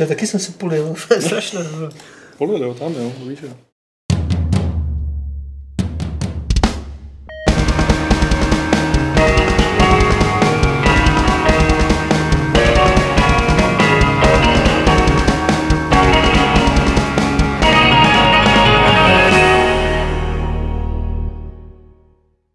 Já 0.00 0.06
taky 0.06 0.26
jsem 0.26 0.40
se 0.40 0.52
polil, 0.52 0.94
to 1.08 1.14
je 1.14 1.22
strašné. 1.22 1.60
Polil, 2.38 2.62
jo, 2.62 2.74
tam 2.74 2.94
jo, 2.94 3.12
víš, 3.26 3.38
jo. 3.42 3.50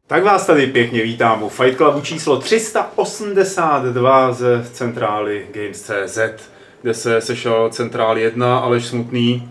Tak 0.07 0.23
vás 0.23 0.45
tady 0.45 0.67
pěkně 0.67 1.03
vítám 1.03 1.43
u 1.43 1.49
Fight 1.49 1.77
Clubu 1.77 2.01
číslo 2.01 2.37
382 2.37 4.33
ze 4.33 4.65
centrály 4.73 5.47
Games.cz, 5.51 6.54
kde 6.85 6.93
se 6.93 7.21
sešel 7.21 7.69
centrál 7.69 8.17
1, 8.17 8.59
Aleš 8.59 8.85
Smutný, 8.85 9.49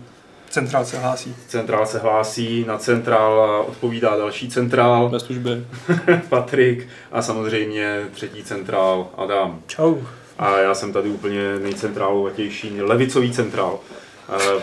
Centrál 0.49 0.85
se 0.85 0.97
hlásí. 0.97 1.35
centrál 1.47 1.85
se 1.85 1.99
hlásí, 1.99 2.65
na 2.67 2.77
centrál 2.77 3.65
odpovídá 3.67 4.17
další 4.17 4.49
centrál, 4.49 5.09
Ve 5.09 5.19
službě. 5.19 5.65
Patrik 6.29 6.87
a 7.11 7.21
samozřejmě 7.21 8.01
třetí 8.11 8.43
centrál 8.43 9.07
Adam. 9.17 9.59
Čau. 9.67 9.95
A 10.37 10.57
já 10.59 10.73
jsem 10.73 10.93
tady 10.93 11.09
úplně 11.09 11.59
nejcentrálovatější, 11.59 12.81
levicový 12.81 13.31
centrál. 13.31 13.79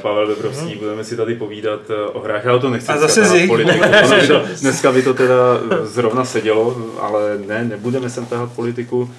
Pavel 0.03 0.27
Dobrovský, 0.27 0.75
budeme 0.75 1.05
si 1.05 1.17
tady 1.17 1.35
povídat 1.35 1.81
eh, 1.91 1.95
o 1.95 2.21
hrách. 2.21 2.45
Já 2.45 2.59
to 2.59 2.71
nechci 2.71 2.89
A 2.93 2.97
dneska 2.97 3.09
zase 3.09 3.39
zik. 3.39 3.51
dneska 4.61 4.93
by 4.93 5.03
to 5.03 5.15
teda 5.15 5.35
eh, 5.71 5.87
zrovna 5.87 6.25
sedělo, 6.25 6.77
ale 7.01 7.39
ne, 7.47 7.65
nebudeme 7.65 8.11
sem 8.11 8.27
tahat 8.27 8.53
politiku. 8.53 9.11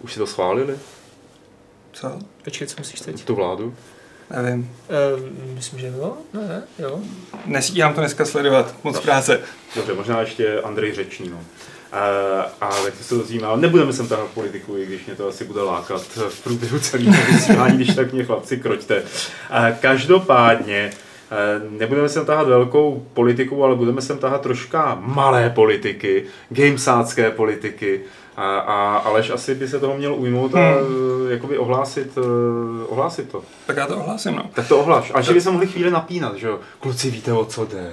Už 0.00 0.12
si 0.12 0.18
to 0.18 0.26
schválili, 0.26 0.74
Co? 1.92 2.33
Počkej, 2.44 2.66
co 2.68 2.74
musíš 2.78 3.00
teď? 3.00 3.24
tu 3.24 3.34
vládu? 3.34 3.74
Nevím. 4.42 4.70
Uh, 5.14 5.54
myslím, 5.54 5.80
že 5.80 5.86
jo. 5.86 6.16
Ne, 6.34 6.62
jo. 6.78 7.00
Nestíhám 7.46 7.94
to 7.94 8.00
dneska 8.00 8.24
sledovat. 8.24 8.74
Moc 8.84 9.00
práce. 9.00 9.40
Dobře, 9.76 9.94
možná 9.94 10.20
ještě 10.20 10.60
Andrej 10.60 10.92
Řečný. 10.92 11.28
No. 11.28 11.40
Eh, 11.96 12.44
a 12.60 12.68
tak 12.84 12.94
to 12.98 13.04
se 13.04 13.14
dozvíme, 13.14 13.46
ale 13.46 13.60
nebudeme 13.60 13.92
sem 13.92 14.08
tahat 14.08 14.26
politiku, 14.26 14.78
i 14.78 14.86
když 14.86 15.06
mě 15.06 15.14
to 15.14 15.28
asi 15.28 15.44
bude 15.44 15.62
lákat 15.62 16.02
v 16.28 16.44
průběhu 16.44 16.78
celého 16.78 17.22
vysílání, 17.32 17.76
když 17.76 17.94
tak 17.94 18.12
mě 18.12 18.24
chlapci 18.24 18.56
kroťte. 18.56 19.02
Eh, 19.50 19.78
Každopádně 19.80 20.90
eh, 21.30 21.60
nebudeme 21.70 22.08
sem 22.08 22.26
tahat 22.26 22.48
velkou 22.48 23.06
politiku, 23.14 23.64
ale 23.64 23.76
budeme 23.76 24.02
sem 24.02 24.18
tahat 24.18 24.40
troška 24.40 24.98
malé 25.00 25.50
politiky, 25.50 26.24
gamesácké 26.48 27.30
politiky. 27.30 28.00
A, 28.36 28.58
a 28.58 28.96
Aleš 28.96 29.30
asi 29.30 29.54
by 29.54 29.68
se 29.68 29.80
toho 29.80 29.96
měl 29.96 30.14
ujmout 30.14 30.54
a 30.54 30.58
hmm. 30.58 31.30
jakoby 31.30 31.58
ohlásit, 31.58 32.18
eh, 32.18 32.86
ohlásit 32.86 33.28
to. 33.28 33.42
Tak 33.66 33.76
já 33.76 33.86
to 33.86 33.96
ohlásím, 33.96 34.36
no. 34.36 34.50
Tak 34.54 34.68
to 34.68 34.78
ohlaš. 34.78 35.12
A 35.14 35.20
že 35.20 35.32
by 35.32 35.40
se 35.40 35.50
mohli 35.50 35.66
chvíli 35.66 35.90
napínat, 35.90 36.36
že 36.36 36.46
jo? 36.46 36.58
Kluci, 36.80 37.10
víte 37.10 37.32
o 37.32 37.44
co 37.44 37.64
jde? 37.64 37.90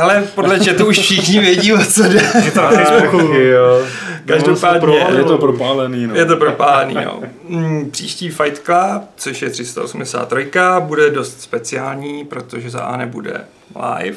Ale 0.00 0.28
podle 0.34 0.58
chatu 0.58 0.86
už 0.86 0.98
všichni 0.98 1.40
vědí, 1.40 1.72
o 1.72 1.84
co 1.84 2.02
jde. 2.02 2.32
Je 2.44 2.50
to 2.50 2.60
na. 2.60 2.70
Každopádně- 4.26 5.06
Je 5.16 5.24
to 5.24 5.38
propálený, 5.38 6.06
no. 6.06 6.14
Je 6.14 6.24
to 6.24 6.36
propálený, 6.36 6.94
jo. 7.02 7.22
Mm, 7.48 7.90
Příští 7.90 8.30
Fight 8.30 8.58
Club, 8.58 9.02
což 9.16 9.42
je 9.42 9.50
383, 9.50 10.50
bude 10.80 11.10
dost 11.10 11.40
speciální, 11.40 12.24
protože 12.24 12.70
za 12.70 12.80
A 12.80 12.96
nebude 12.96 13.44
live, 13.96 14.16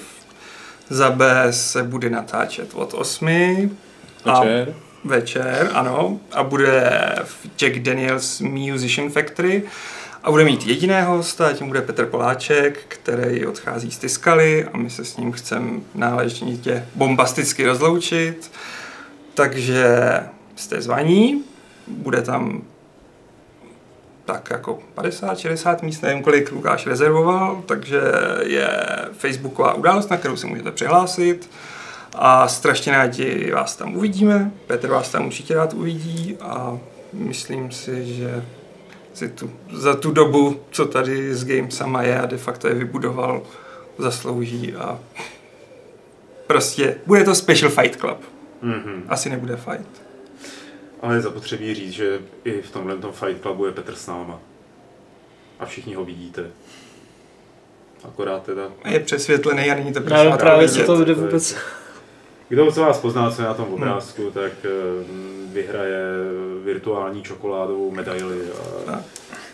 za 0.90 1.10
B 1.10 1.48
se 1.52 1.84
bude 1.84 2.10
natáčet 2.10 2.70
od 2.74 2.94
8. 2.94 3.28
a- 4.26 4.40
Večer. 4.44 4.74
Večer, 5.04 5.70
ano. 5.74 6.20
A 6.32 6.44
bude 6.44 6.92
v 7.24 7.48
Jack 7.62 7.80
Daniels 7.80 8.42
Musician 8.42 9.10
Factory. 9.10 9.64
A 10.24 10.32
bude 10.32 10.44
mít 10.46 10.68
jediného 10.68 11.18
hosta, 11.18 11.48
a 11.48 11.54
tím 11.54 11.68
bude 11.68 11.82
Petr 11.82 12.06
Poláček, 12.06 12.80
který 12.88 13.46
odchází 13.46 13.92
z 13.92 13.98
Tyskaly 13.98 14.66
a 14.74 14.78
my 14.78 14.90
se 14.90 15.06
s 15.06 15.18
ním 15.18 15.32
chceme 15.32 15.72
náležitě 15.96 16.86
bombasticky 16.96 17.66
rozloučit. 17.66 18.52
Takže 19.34 19.88
jste 20.56 20.82
zvaní, 20.82 21.44
bude 21.88 22.22
tam 22.22 22.62
tak 24.26 24.50
jako 24.52 24.80
50-60 24.96 25.84
míst, 25.84 26.02
nevím 26.02 26.24
kolik 26.24 26.52
Lukáš 26.52 26.86
rezervoval, 26.86 27.64
takže 27.66 28.02
je 28.46 28.70
facebooková 29.18 29.74
událost, 29.74 30.10
na 30.10 30.18
kterou 30.18 30.36
se 30.36 30.48
můžete 30.48 30.72
přihlásit 30.72 31.50
a 32.14 32.48
strašně 32.48 32.92
rádi 32.92 33.52
vás 33.52 33.76
tam 33.76 33.96
uvidíme. 33.96 34.52
Petr 34.68 34.88
vás 34.88 35.10
tam 35.10 35.26
určitě 35.26 35.56
rád 35.56 35.74
uvidí 35.74 36.38
a 36.42 36.80
myslím 37.14 37.72
si, 37.72 38.16
že 38.16 38.44
si 39.14 39.30
tu, 39.30 39.52
za 39.74 39.96
tu 39.96 40.12
dobu, 40.12 40.60
co 40.72 40.86
tady 40.86 41.36
s 41.36 41.46
Gamesama 41.46 42.04
je 42.04 42.20
a 42.20 42.26
de 42.26 42.38
facto 42.38 42.68
je 42.68 42.74
vybudoval, 42.74 43.42
zaslouží 43.98 44.76
a 44.76 45.00
prostě 46.48 46.96
bude 47.06 47.24
to 47.24 47.36
Special 47.36 47.72
Fight 47.72 48.00
Club. 48.00 48.18
Mhm. 48.62 49.04
Asi 49.08 49.30
nebude 49.30 49.56
fight. 49.56 50.02
Ale 51.02 51.16
je 51.16 51.22
zapotřebí 51.22 51.76
říct, 51.76 51.92
že 51.92 52.20
i 52.44 52.62
v 52.62 52.72
tomhle 52.72 52.98
tom 52.98 53.12
Fight 53.12 53.42
Clubu 53.42 53.66
je 53.66 53.72
Petr 53.72 53.96
s 53.96 54.08
náma. 54.08 54.40
A 55.60 55.66
všichni 55.66 55.96
ho 55.96 56.06
vidíte. 56.06 56.48
Akorát 58.04 58.44
teda... 58.44 58.64
Je 58.86 59.00
přesvětlený 59.00 59.72
a 59.72 59.76
není 59.76 59.94
to 59.94 60.00
prostě 60.02 60.24
nevím 60.24 60.38
právě, 60.38 60.68
co 60.70 60.74
vidět. 60.74 60.86
to 60.86 61.06
jde 61.06 61.14
vůbec. 61.14 61.56
Kdo 62.50 62.72
z 62.72 62.78
vás 62.78 62.98
pozná, 62.98 63.32
co 63.32 63.42
je 63.42 63.48
na 63.48 63.54
tom 63.54 63.74
obrázku, 63.74 64.32
tak 64.32 64.52
eh, 64.66 64.70
vyhraje 65.54 66.02
virtuální 66.64 67.24
čokoládovou 67.24 67.92
medaili 67.92 68.42
a, 68.88 68.92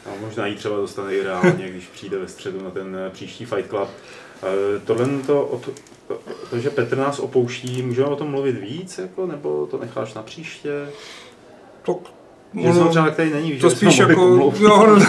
a 0.06 0.10
možná 0.22 0.48
ji 0.48 0.56
třeba 0.56 0.78
dostane 0.78 1.16
i 1.16 1.24
reálně, 1.24 1.70
když 1.70 1.86
přijde 1.88 2.18
ve 2.18 2.28
středu 2.28 2.64
na 2.64 2.70
ten 2.70 2.96
eh, 2.96 3.10
příští 3.10 3.46
Fight 3.46 3.70
Club. 3.70 3.90
Eh, 4.44 4.80
Tohle 4.86 5.08
to, 5.28 5.42
o 5.42 5.58
to, 5.60 5.72
to, 6.50 6.60
že 6.60 6.70
Petr 6.70 6.98
nás 6.98 7.20
opouští, 7.20 7.82
můžeme 7.82 8.08
o 8.08 8.16
tom 8.16 8.28
mluvit 8.28 8.60
víc, 8.60 8.98
jako, 8.98 9.28
nebo 9.28 9.68
to 9.72 9.78
necháš 9.78 10.14
na 10.14 10.24
příště? 10.24 10.88
To, 11.84 12.00
Že 12.54 12.74
jsem 12.74 12.90
třeba 12.90 13.12
tady 13.12 13.30
není, 13.30 13.52
to 13.52 13.70
spíš 13.70 13.98
jako, 13.98 14.22
jo, 14.60 14.88
no, 14.98 15.06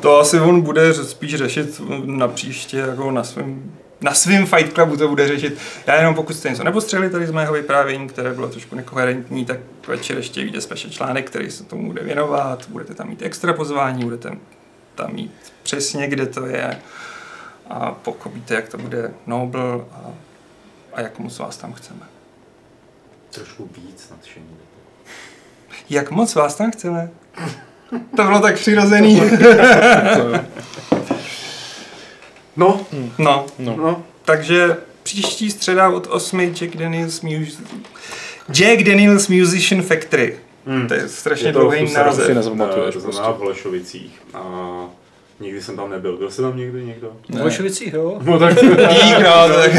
to 0.00 0.18
asi 0.18 0.40
on 0.40 0.60
bude 0.60 0.94
spíš 0.94 1.34
řešit 1.34 1.80
na 2.04 2.28
příště, 2.28 2.76
jako 2.78 3.10
na 3.10 3.24
svém 3.24 3.72
na 4.00 4.14
svým 4.14 4.46
Fight 4.46 4.72
Clubu 4.74 4.96
to 4.96 5.08
bude 5.08 5.28
řešit. 5.28 5.58
Já 5.86 5.94
jenom 5.94 6.14
pokud 6.14 6.36
jste 6.36 6.50
něco 6.50 6.64
nepostřeli 6.64 7.10
tady 7.10 7.26
z 7.26 7.30
mého 7.30 7.52
vyprávění, 7.52 8.08
které 8.08 8.32
bylo 8.32 8.48
trošku 8.48 8.76
nekoherentní, 8.76 9.44
tak 9.44 9.58
večer 9.88 10.16
ještě 10.16 10.42
vyjde 10.42 10.60
special 10.60 10.92
článek, 10.92 11.30
který 11.30 11.50
se 11.50 11.64
tomu 11.64 11.86
bude 11.86 12.02
věnovat. 12.02 12.68
Budete 12.68 12.94
tam 12.94 13.08
mít 13.08 13.22
extra 13.22 13.52
pozvání, 13.52 14.04
budete 14.04 14.30
tam 14.94 15.14
mít 15.14 15.32
přesně, 15.62 16.08
kde 16.08 16.26
to 16.26 16.46
je 16.46 16.80
a 17.70 17.90
pochopíte, 17.90 18.54
jak 18.54 18.68
to 18.68 18.78
bude 18.78 19.10
Noble 19.26 19.80
a, 19.92 20.10
a 20.92 21.00
jak 21.00 21.18
moc 21.18 21.38
vás 21.38 21.56
tam 21.56 21.72
chceme. 21.72 22.00
Trošku 23.30 23.70
víc 23.76 24.10
nadšení. 24.10 24.56
Jak 25.90 26.10
moc 26.10 26.34
vás 26.34 26.54
tam 26.54 26.70
chceme? 26.70 27.10
To 28.16 28.22
bylo 28.22 28.40
tak 28.40 28.54
přirozený. 28.54 29.22
No, 32.56 32.80
No, 33.18 33.46
No. 33.58 33.76
no, 33.76 34.02
takže 34.24 34.76
příští 35.02 35.50
středa 35.50 35.88
od 35.88 36.06
8 36.10 36.40
Jack 36.40 36.76
Daniels 36.76 37.20
Music... 37.20 37.58
Jack 38.52 38.82
Daniels 38.82 39.28
Musician 39.28 39.82
Factory. 39.82 40.38
Hmm. 40.66 40.88
To 40.88 40.94
je 40.94 41.08
strašně 41.08 41.46
Je 41.48 41.52
to 41.52 41.60
dlouhý 41.60 41.92
název. 41.92 42.26
si 42.26 42.34
nezapamatuješ 42.34 42.94
to 42.94 43.00
prostě. 43.00 43.22
v 43.22 43.38
Holešovicích. 43.38 44.22
A 44.34 44.40
nikdy 45.40 45.62
jsem 45.62 45.76
tam 45.76 45.90
nebyl. 45.90 46.16
Byl 46.16 46.30
jsi 46.30 46.42
tam 46.42 46.56
někdy 46.56 46.84
někdo? 46.84 47.12
V 47.28 47.38
Bolševicích, 47.38 47.92
jo. 47.92 48.18
No 48.22 48.38
tak... 48.38 48.54
Dík, 48.60 49.18
no, 49.24 49.48
tak. 49.54 49.72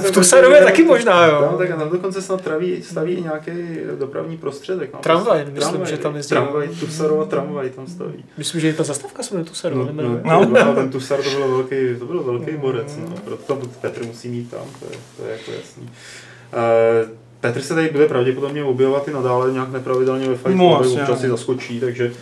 V 0.00 0.10
Tusarově 0.10 0.64
taky 0.64 0.84
možná, 0.84 1.26
jo. 1.26 1.40
Tam, 1.40 1.58
tak 1.58 1.68
tam 1.68 1.90
dokonce 1.90 2.22
snad 2.22 2.40
traví, 2.40 2.82
staví 2.82 3.12
i 3.12 3.22
nějaký 3.22 3.50
dopravní 3.98 4.36
prostředek. 4.36 4.92
No. 4.92 4.98
Tramvaj, 4.98 5.46
myslím, 5.52 5.86
že 5.86 5.96
tam 5.96 6.16
jezdí. 6.16 6.28
Tramvaj, 6.28 6.68
Tusarova 6.68 7.24
tramvaj 7.24 7.70
tam 7.70 7.86
staví. 7.86 8.24
Myslím, 8.38 8.60
že 8.60 8.68
i 8.68 8.72
ta 8.72 8.82
zastávka 8.82 9.22
se 9.22 9.34
jmenuje 9.34 9.48
Tusarova, 9.48 9.80
No, 9.82 9.86
nemenuje. 9.86 10.20
no, 10.24 10.64
no. 10.64 10.74
ten 10.74 10.90
Tusar 10.90 11.22
to 11.22 11.30
bylo 11.30 11.48
velký, 11.48 11.76
to 11.98 12.04
bylo 12.04 12.22
velký 12.22 12.52
borec, 12.56 12.98
no. 13.08 13.14
proto 13.24 13.58
Petr 13.80 14.04
musí 14.04 14.28
mít 14.28 14.50
tam, 14.50 14.64
to 14.80 14.86
je, 14.92 14.98
to 15.16 15.24
je 15.24 15.32
jako 15.32 15.50
jasný. 15.52 15.82
Uh, 15.82 17.10
Petr 17.40 17.60
se 17.62 17.74
tady 17.74 17.88
bude 17.88 18.08
pravděpodobně 18.08 18.64
objevovat 18.64 19.08
i 19.08 19.12
nadále 19.12 19.52
nějak 19.52 19.72
nepravidelně 19.72 20.28
ve 20.28 20.36
Fight 20.36 20.56
No, 20.56 20.78
občas 20.80 21.20
si 21.20 21.28
zaskočí, 21.28 21.80
takže 21.80 22.12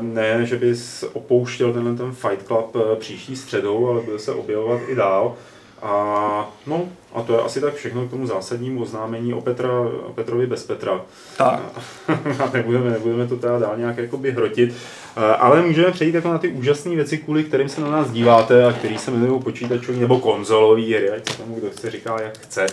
ne, 0.00 0.46
že 0.46 0.56
bys 0.56 1.04
opouštěl 1.12 1.72
tenhle 1.72 1.94
ten 1.94 2.12
Fight 2.12 2.46
Club 2.46 2.74
uh, 2.74 2.82
příští 2.98 3.36
středou, 3.36 3.88
ale 3.88 4.00
bude 4.00 4.18
se 4.18 4.32
objevovat 4.32 4.80
i 4.88 4.94
dál. 4.94 5.36
A, 5.82 6.50
no, 6.66 6.88
a 7.14 7.22
to 7.22 7.32
je 7.32 7.40
asi 7.40 7.60
tak 7.60 7.74
všechno 7.74 8.06
k 8.06 8.10
tomu 8.10 8.26
zásadnímu 8.26 8.82
oznámení 8.82 9.34
o, 9.34 9.40
Petra, 9.40 9.80
o 9.80 10.12
Petrovi 10.14 10.46
bez 10.46 10.66
Petra. 10.66 11.00
tak. 11.36 11.60
a 12.40 12.50
nebudeme, 12.54 12.90
nebudeme 12.90 13.26
to 13.26 13.36
teda 13.36 13.58
dál 13.58 13.74
nějak 13.76 13.98
jakoby 13.98 14.30
hrotit, 14.30 14.74
Eh, 15.18 15.36
ale 15.36 15.62
můžeme 15.62 15.90
přejít 15.90 16.14
jako 16.14 16.28
na 16.28 16.38
ty 16.38 16.48
úžasné 16.48 16.94
věci, 16.94 17.18
kvůli 17.18 17.44
kterým 17.44 17.68
se 17.68 17.80
na 17.80 17.90
nás 17.90 18.10
díváte 18.10 18.64
a 18.64 18.72
který 18.72 18.98
se 18.98 19.10
jmenují 19.10 19.42
počítačové 19.42 19.98
nebo 19.98 20.18
konzolové 20.18 20.82
hry, 20.82 21.10
ať 21.10 21.30
se 21.30 21.38
tomu 21.38 21.54
kdo 21.54 21.70
chce 21.70 21.90
říká, 21.90 22.20
jak 22.22 22.38
chce. 22.38 22.66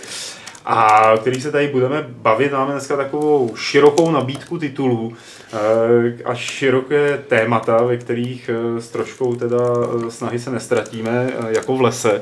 A 0.66 1.12
o 1.14 1.18
kterých 1.18 1.44
se 1.44 1.52
tady 1.52 1.68
budeme 1.68 2.06
bavit. 2.08 2.52
Máme 2.52 2.72
dneska 2.72 2.98
takovou 2.98 3.56
širokou 3.56 4.12
nabídku 4.12 4.58
titulů 4.58 5.14
eh, 5.54 6.24
a 6.24 6.36
široké 6.36 7.24
témata, 7.28 7.84
ve 7.84 7.98
kterých 7.98 8.50
eh, 8.50 8.82
s 8.82 8.90
troškou 8.90 9.36
teda 9.36 9.58
eh, 9.58 10.12
snahy 10.12 10.40
se 10.40 10.52
nestratíme 10.52 11.30
jako 11.48 11.78
v 11.78 11.82
lese, 11.82 12.22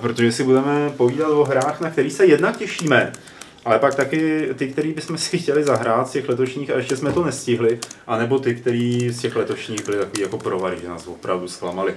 protože 0.00 0.32
si 0.32 0.44
budeme 0.44 0.90
povídat 0.96 1.30
o 1.30 1.44
hrách, 1.44 1.80
na 1.80 1.90
který 1.90 2.10
se 2.10 2.26
jednak 2.26 2.56
těšíme, 2.56 3.12
ale 3.68 3.78
pak 3.78 3.94
taky 3.94 4.48
ty, 4.54 4.68
který 4.68 4.92
bychom 4.92 5.18
si 5.18 5.38
chtěli 5.38 5.64
zahrát 5.64 6.08
z 6.08 6.12
těch 6.12 6.28
letošních 6.28 6.70
a 6.70 6.76
ještě 6.76 6.96
jsme 6.96 7.12
to 7.12 7.24
nestihli, 7.24 7.78
anebo 8.06 8.38
ty, 8.38 8.54
který 8.54 9.10
z 9.10 9.20
těch 9.20 9.36
letošních 9.36 9.84
byli 9.84 9.98
takový 9.98 10.22
jako 10.22 10.38
provary, 10.38 10.76
že 10.82 10.88
nás 10.88 11.06
opravdu 11.06 11.48
zklamali. 11.48 11.94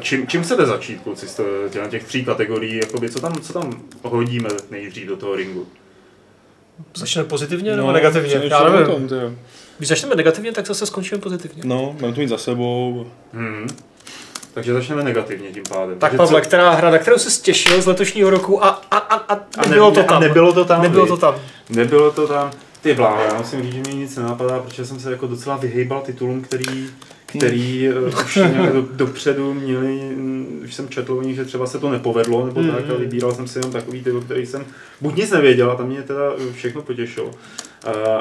Čím, 0.00 0.26
čím 0.26 0.44
se 0.44 0.56
jde 0.56 0.66
začít, 0.66 1.00
kluci, 1.00 1.28
z 1.28 1.40
těch, 1.70 1.88
těch 1.90 2.04
tří 2.04 2.24
kategorií, 2.24 2.76
jakoby, 2.76 3.10
co, 3.10 3.20
tam, 3.20 3.40
co 3.40 3.52
tam 3.52 3.82
hodíme 4.02 4.48
nejdřív 4.70 5.06
do 5.08 5.16
toho 5.16 5.36
ringu? 5.36 5.66
Začneme 6.94 7.28
pozitivně 7.28 7.76
nebo 7.76 7.92
negativně? 7.92 8.38
No, 8.38 8.44
Já 8.44 8.68
nevím. 8.68 9.08
Tom. 9.08 9.36
Když 9.78 9.88
začneme 9.88 10.14
negativně, 10.14 10.52
tak 10.52 10.66
zase 10.66 10.86
skončíme 10.86 11.20
pozitivně. 11.20 11.62
no, 11.66 11.96
mám 12.00 12.14
to 12.14 12.20
mít 12.20 12.28
za 12.28 12.38
sebou. 12.38 13.06
Hmm. 13.32 13.68
Takže 14.54 14.72
začneme 14.72 15.02
negativně 15.02 15.48
tím 15.50 15.62
pádem. 15.68 15.98
Tak 15.98 16.00
Takže 16.00 16.16
Pavle, 16.16 16.40
co- 16.40 16.46
která 16.46 16.70
hra, 16.70 16.90
na 16.90 16.98
kterou 16.98 17.18
jsi 17.18 17.42
těšil 17.42 17.82
z 17.82 17.86
letošního 17.86 18.30
roku 18.30 18.64
a, 18.64 18.68
a, 18.68 18.96
a, 18.98 19.34
a 19.34 19.40
a 19.58 19.62
nebylo 19.68 19.88
ne- 19.90 19.94
to 19.94 20.00
a 20.00 20.04
tam. 20.04 20.22
nebylo 20.22 20.52
to 20.52 20.64
tam, 20.64 20.82
Nebylo 20.82 21.06
to 21.06 21.16
tam. 21.16 21.34
Nebylo 21.70 22.10
to 22.12 22.28
tam. 22.28 22.50
Ty 22.82 22.94
bláho, 22.94 23.22
já 23.22 23.34
musím 23.38 23.62
říct, 23.62 23.74
že 23.74 23.82
mi 23.88 23.94
nic 23.94 24.16
nenapadá, 24.16 24.58
protože 24.58 24.86
jsem 24.86 25.00
se 25.00 25.10
jako 25.10 25.26
docela 25.26 25.56
vyhejbal 25.56 26.00
titulům, 26.00 26.42
který, 26.42 26.90
který 27.26 27.88
uh, 27.88 28.08
už 28.24 28.36
nějak 28.36 28.72
do, 28.72 28.82
dopředu 28.92 29.54
měli, 29.54 29.92
mm, 30.16 30.60
už 30.64 30.74
jsem 30.74 30.88
četl 30.88 31.12
o 31.12 31.22
nich, 31.22 31.36
že 31.36 31.44
třeba 31.44 31.66
se 31.66 31.78
to 31.78 31.90
nepovedlo, 31.90 32.46
nebo 32.46 32.60
Mm. 32.62 32.70
tak, 32.70 32.90
a 32.90 32.94
vybíral 32.98 33.34
jsem 33.34 33.48
si 33.48 33.58
jenom 33.58 33.72
takový 33.72 34.02
ty, 34.04 34.12
o 34.12 34.20
kterých 34.20 34.48
jsem 34.48 34.64
buď 35.00 35.16
nic 35.16 35.30
nevěděl, 35.30 35.70
a 35.70 35.74
tam 35.74 35.86
mě 35.86 36.02
teda 36.02 36.20
eh, 36.38 36.52
všechno 36.52 36.82
potěšilo, 36.82 37.26
uh, 37.26 37.32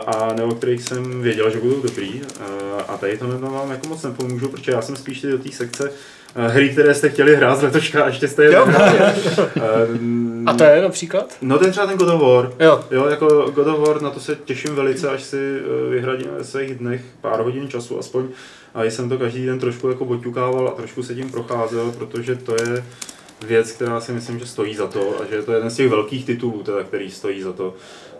a 0.08 0.34
nebo 0.36 0.52
o 0.52 0.56
kterých 0.56 0.84
jsem 0.84 1.22
věděl, 1.22 1.50
že 1.50 1.60
budou 1.60 1.82
dobrý, 1.82 2.22
uh, 2.40 2.82
a 2.88 2.98
tady 2.98 3.18
to 3.18 3.28
vám 3.28 3.72
jako 3.72 3.88
moc 3.88 4.04
nepomůžu, 4.04 4.48
protože 4.50 4.72
já 4.72 4.82
jsem 4.82 4.96
spíš 4.96 5.22
do 5.22 5.38
té 5.38 5.52
sekce 5.52 5.92
hry, 6.36 6.70
které 6.70 6.94
jste 6.94 7.10
chtěli 7.10 7.36
hrát 7.36 7.56
z 7.56 7.64
letoška 7.64 8.04
a 8.04 8.08
ještě 8.08 8.28
jste 8.28 8.44
je 8.44 8.54
Jo. 8.54 8.66
Uh, 8.66 8.72
A 10.46 10.54
to 10.54 10.64
je 10.64 10.82
například? 10.82 11.38
No 11.42 11.60
to 11.60 11.66
je 11.66 11.72
třeba 11.72 11.88
ten 11.88 11.98
God 11.98 12.10
of 12.10 12.22
War. 12.22 12.54
Jo. 12.60 12.84
Jo, 12.92 13.06
jako 13.06 13.52
God 13.56 13.68
of 13.68 13.88
War, 13.88 14.02
na 14.02 14.10
to 14.10 14.20
se 14.20 14.36
těším 14.36 14.76
velice, 14.76 15.10
až 15.10 15.24
si 15.24 15.38
eh, 15.38 15.90
vyhradím 15.90 16.28
ve 16.38 16.44
svých 16.44 16.76
dnech 16.76 17.02
pár 17.22 17.42
hodin 17.42 17.68
času 17.68 18.00
aspoň. 18.00 18.28
A 18.74 18.84
jsem 18.84 19.10
to 19.10 19.18
každý 19.18 19.46
den 19.46 19.60
trošku 19.60 19.90
jako 19.90 20.06
boťukával 20.06 20.68
a 20.68 20.72
trošku 20.72 21.04
se 21.04 21.16
tím 21.16 21.32
procházel, 21.32 21.92
protože 21.92 22.36
to 22.36 22.56
je 22.56 22.84
věc, 23.48 23.72
která 23.72 24.02
si 24.02 24.12
myslím, 24.12 24.40
že 24.40 24.46
stojí 24.46 24.76
za 24.76 24.88
to 24.88 25.22
a 25.22 25.26
že 25.30 25.36
je 25.36 25.44
to 25.44 25.54
jeden 25.54 25.70
z 25.70 25.76
těch 25.76 25.90
velkých 25.90 26.26
titulů, 26.26 26.64
teda, 26.64 26.84
který 26.84 27.12
stojí 27.12 27.42
za 27.42 27.54
to. 27.54 27.74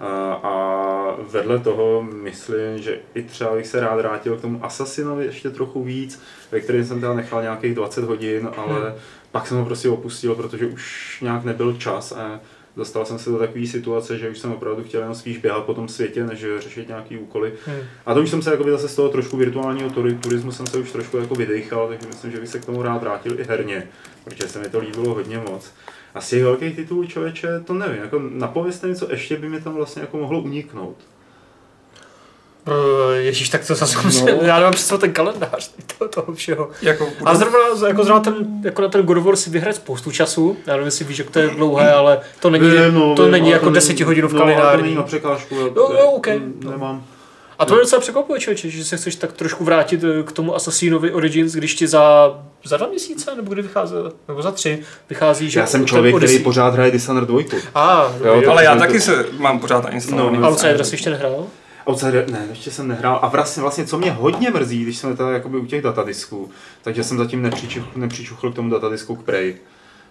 A, 0.04 0.34
a 0.44 1.16
vedle 1.32 1.60
toho 1.60 2.02
myslím, 2.12 2.78
že 2.78 3.00
i 3.16 3.24
třeba 3.24 3.56
bych 3.56 3.68
se 3.68 3.80
rád 3.80 3.96
vrátil 3.96 4.38
k 4.38 4.42
tomu 4.42 4.66
Assassinovi 4.66 5.26
ještě 5.26 5.50
trochu 5.50 5.84
víc, 5.84 6.22
ve 6.52 6.60
kterém 6.60 6.86
jsem 6.86 7.00
teda 7.00 7.14
nechal 7.14 7.42
nějakých 7.42 7.76
20 7.76 8.04
hodin, 8.04 8.50
ale 8.58 8.74
Hmm. 8.82 8.94
pak 9.32 9.48
jsem 9.48 9.58
ho 9.58 9.66
prostě 9.66 9.90
opustil, 9.90 10.36
protože 10.36 10.66
už 10.66 11.18
nějak 11.22 11.44
nebyl 11.44 11.74
čas 11.74 12.12
a 12.12 12.40
dostal 12.78 13.06
jsem 13.06 13.20
se 13.20 13.30
do 13.30 13.38
takové 13.38 13.66
situace, 13.66 14.18
že 14.18 14.30
už 14.30 14.40
jsem 14.40 14.52
opravdu 14.52 14.84
chtěl 14.84 15.02
jenom 15.02 15.16
spíš 15.16 15.38
běhat 15.38 15.64
po 15.64 15.74
tom 15.74 15.88
světě, 15.88 16.24
než 16.24 16.46
řešit 16.60 16.88
nějaký 16.88 17.18
úkoly. 17.18 17.54
Hmm. 17.66 17.78
A 18.06 18.14
to 18.14 18.22
už 18.22 18.30
jsem 18.30 18.42
se 18.42 18.52
jakoby 18.52 18.72
zase 18.72 18.88
z 18.88 18.96
toho 18.96 19.10
trošku 19.10 19.38
virtuálního 19.38 19.90
turi- 19.90 20.20
turismu 20.20 20.52
jsem 20.52 20.68
se 20.68 20.78
už 20.78 20.92
trošku 20.92 21.18
jako 21.18 21.36
vydechal, 21.36 21.88
takže 21.88 22.08
myslím, 22.08 22.32
že 22.32 22.40
bych 22.40 22.50
se 22.50 22.60
k 22.60 22.66
tomu 22.66 22.82
rád 22.82 23.02
vrátil 23.02 23.40
i 23.40 23.44
herně, 23.44 23.88
protože 24.24 24.48
se 24.48 24.60
mi 24.60 24.70
to 24.70 24.80
líbilo 24.80 25.14
hodně 25.14 25.38
moc. 25.38 25.72
A 26.16 26.22
z 26.22 26.30
těch 26.30 26.44
velkých 26.44 26.76
titulů 26.76 27.06
člověče, 27.06 27.48
to 27.66 27.74
nevím, 27.74 28.02
jako 28.02 28.22
napověste 28.34 28.88
mi, 28.88 28.96
co 28.96 29.12
ještě 29.12 29.38
by 29.38 29.50
mi 29.50 29.62
tam 29.62 29.74
vlastně 29.74 30.02
jako 30.02 30.18
mohlo 30.18 30.40
uniknout. 30.42 30.96
Ježíš, 33.16 33.50
tak 33.50 33.68
to 33.68 33.76
zase 33.76 34.02
musím, 34.06 34.26
No. 34.26 34.32
já 34.42 34.56
nemám 34.58 34.74
představu 34.74 35.02
ten 35.02 35.14
kalendář 35.14 35.72
toho, 35.98 36.10
toho 36.10 36.34
všeho. 36.34 36.70
Jako, 36.82 37.08
A 37.26 37.36
zrovna, 37.36 37.88
jako 37.88 38.04
zrovna 38.04 38.24
ten, 38.24 38.36
jako 38.64 38.82
na 38.82 38.88
ten 38.88 39.02
God 39.06 39.18
of 39.18 39.24
War 39.24 39.36
si 39.36 39.50
vyhrát 39.50 39.76
spoustu 39.76 40.12
času, 40.12 40.58
já 40.68 40.74
nevím, 40.74 40.86
jestli 40.86 41.06
víš, 41.06 41.18
jak 41.20 41.30
to 41.30 41.40
je 41.40 41.48
dlouhé, 41.48 41.94
ale 41.94 42.20
to 42.40 42.50
není, 42.50 42.70
Vím, 42.70 42.94
no, 42.94 43.16
to 43.16 43.24
vím, 43.24 43.32
není 43.32 43.50
jako 43.50 43.70
desetihodinovka 43.70 44.38
no, 44.38 44.44
ale 44.44 44.54
to 44.54 44.58
lineární. 44.60 44.84
není 44.84 44.96
na 44.96 45.04
překážku, 45.04 45.56
já, 45.56 45.62
Jo, 45.62 45.74
jo, 45.76 46.06
OK. 46.12 46.28
mm, 46.28 46.62
No. 46.80 47.04
A 47.60 47.66
to 47.66 47.74
mě 47.74 47.82
docela 47.84 48.02
překvapuje, 48.02 48.40
člověče, 48.40 48.70
že 48.70 48.86
se 48.86 48.98
chceš 48.98 49.16
tak 49.16 49.34
trošku 49.34 49.64
vrátit 49.64 50.04
eh, 50.04 50.24
k 50.24 50.32
tomu 50.32 50.56
Assassinovi 50.56 51.12
Origins, 51.12 51.54
když 51.54 51.76
ti 51.76 51.88
za, 51.88 52.34
za 52.66 52.78
dva 52.78 52.88
měsíce, 52.88 53.36
nebo 53.36 53.54
kdy 53.54 53.62
vychází, 53.62 53.96
nebo 54.28 54.42
za 54.42 54.52
tři, 54.52 54.80
vychází, 55.10 55.50
že 55.50 55.60
Já 55.60 55.66
jsem 55.66 55.86
člověk, 55.86 56.18
který 56.18 56.40
pořád 56.40 56.74
hraje 56.74 56.92
Dishonored 56.92 57.30
2. 57.30 57.42
A, 57.76 58.14
Jo, 58.26 58.42
jo, 58.42 58.52
ale 58.52 58.64
já 58.64 58.74
to- 58.74 58.80
taky 58.80 59.02
se 59.02 59.26
mám 59.38 59.60
pořád 59.60 59.84
nainstalovaný. 59.84 60.38
No, 60.38 60.50
Outsider 60.50 60.84
jsi 60.84 60.94
ještě 60.94 61.10
nehrál? 61.10 61.48
Outsider, 61.88 62.30
ne, 62.30 62.46
ještě 62.50 62.72
jsem 62.72 62.88
nehrál. 62.88 63.20
A 63.22 63.28
vlastně, 63.28 63.62
vlastně, 63.62 63.86
co 63.86 63.98
mě 63.98 64.12
hodně 64.12 64.50
mrzí, 64.52 64.84
když 64.84 64.98
jsme 64.98 65.16
tady 65.16 65.34
jakoby 65.34 65.58
u 65.58 65.66
těch 65.66 65.82
datadisků, 65.82 66.52
takže 66.82 67.04
jsem 67.04 67.18
zatím 67.18 67.42
nepřičuchl, 67.42 67.90
nepřičuchl 67.96 68.52
k 68.52 68.56
tomu 68.56 68.70
datadisku 68.70 69.16
k 69.16 69.24
Prey. 69.24 69.56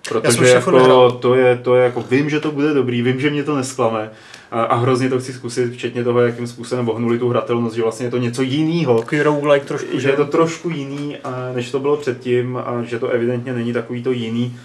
Jsem 0.09 0.21
Protože 0.21 0.49
jako, 0.49 1.11
to, 1.12 1.35
je, 1.35 1.56
to 1.56 1.75
je 1.75 1.85
jako, 1.85 2.05
vím, 2.11 2.31
že 2.31 2.41
to 2.41 2.50
bude 2.53 2.75
dobrý, 2.75 3.03
vím, 3.03 3.21
že 3.21 3.31
mě 3.31 3.45
to 3.45 3.56
nesklame 3.56 4.11
a, 4.52 4.62
a 4.62 4.75
hrozně 4.76 5.08
to 5.08 5.20
chci 5.20 5.32
zkusit, 5.32 5.72
včetně 5.72 6.04
toho, 6.04 6.20
jakým 6.20 6.46
způsobem 6.46 6.88
ohnuli 6.88 7.19
tu 7.19 7.28
hratelnost, 7.28 7.76
že 7.76 7.82
vlastně 7.82 8.06
je 8.06 8.10
to 8.10 8.19
něco 8.19 8.43
jiného, 8.43 8.99
Takový 9.00 9.22
roguelike 9.22 9.66
trošku, 9.66 9.99
že 9.99 10.08
je 10.08 10.16
to 10.16 10.25
trošku 10.25 10.70
jiný, 10.70 11.16
a, 11.16 11.52
než 11.54 11.70
to 11.70 11.81
bylo 11.81 11.96
předtím 11.96 12.56
a 12.56 12.82
že 12.82 12.99
to 12.99 13.08
evidentně 13.08 13.52
není 13.52 13.72
takový 13.72 14.02
to 14.02 14.12
jiný, 14.12 14.56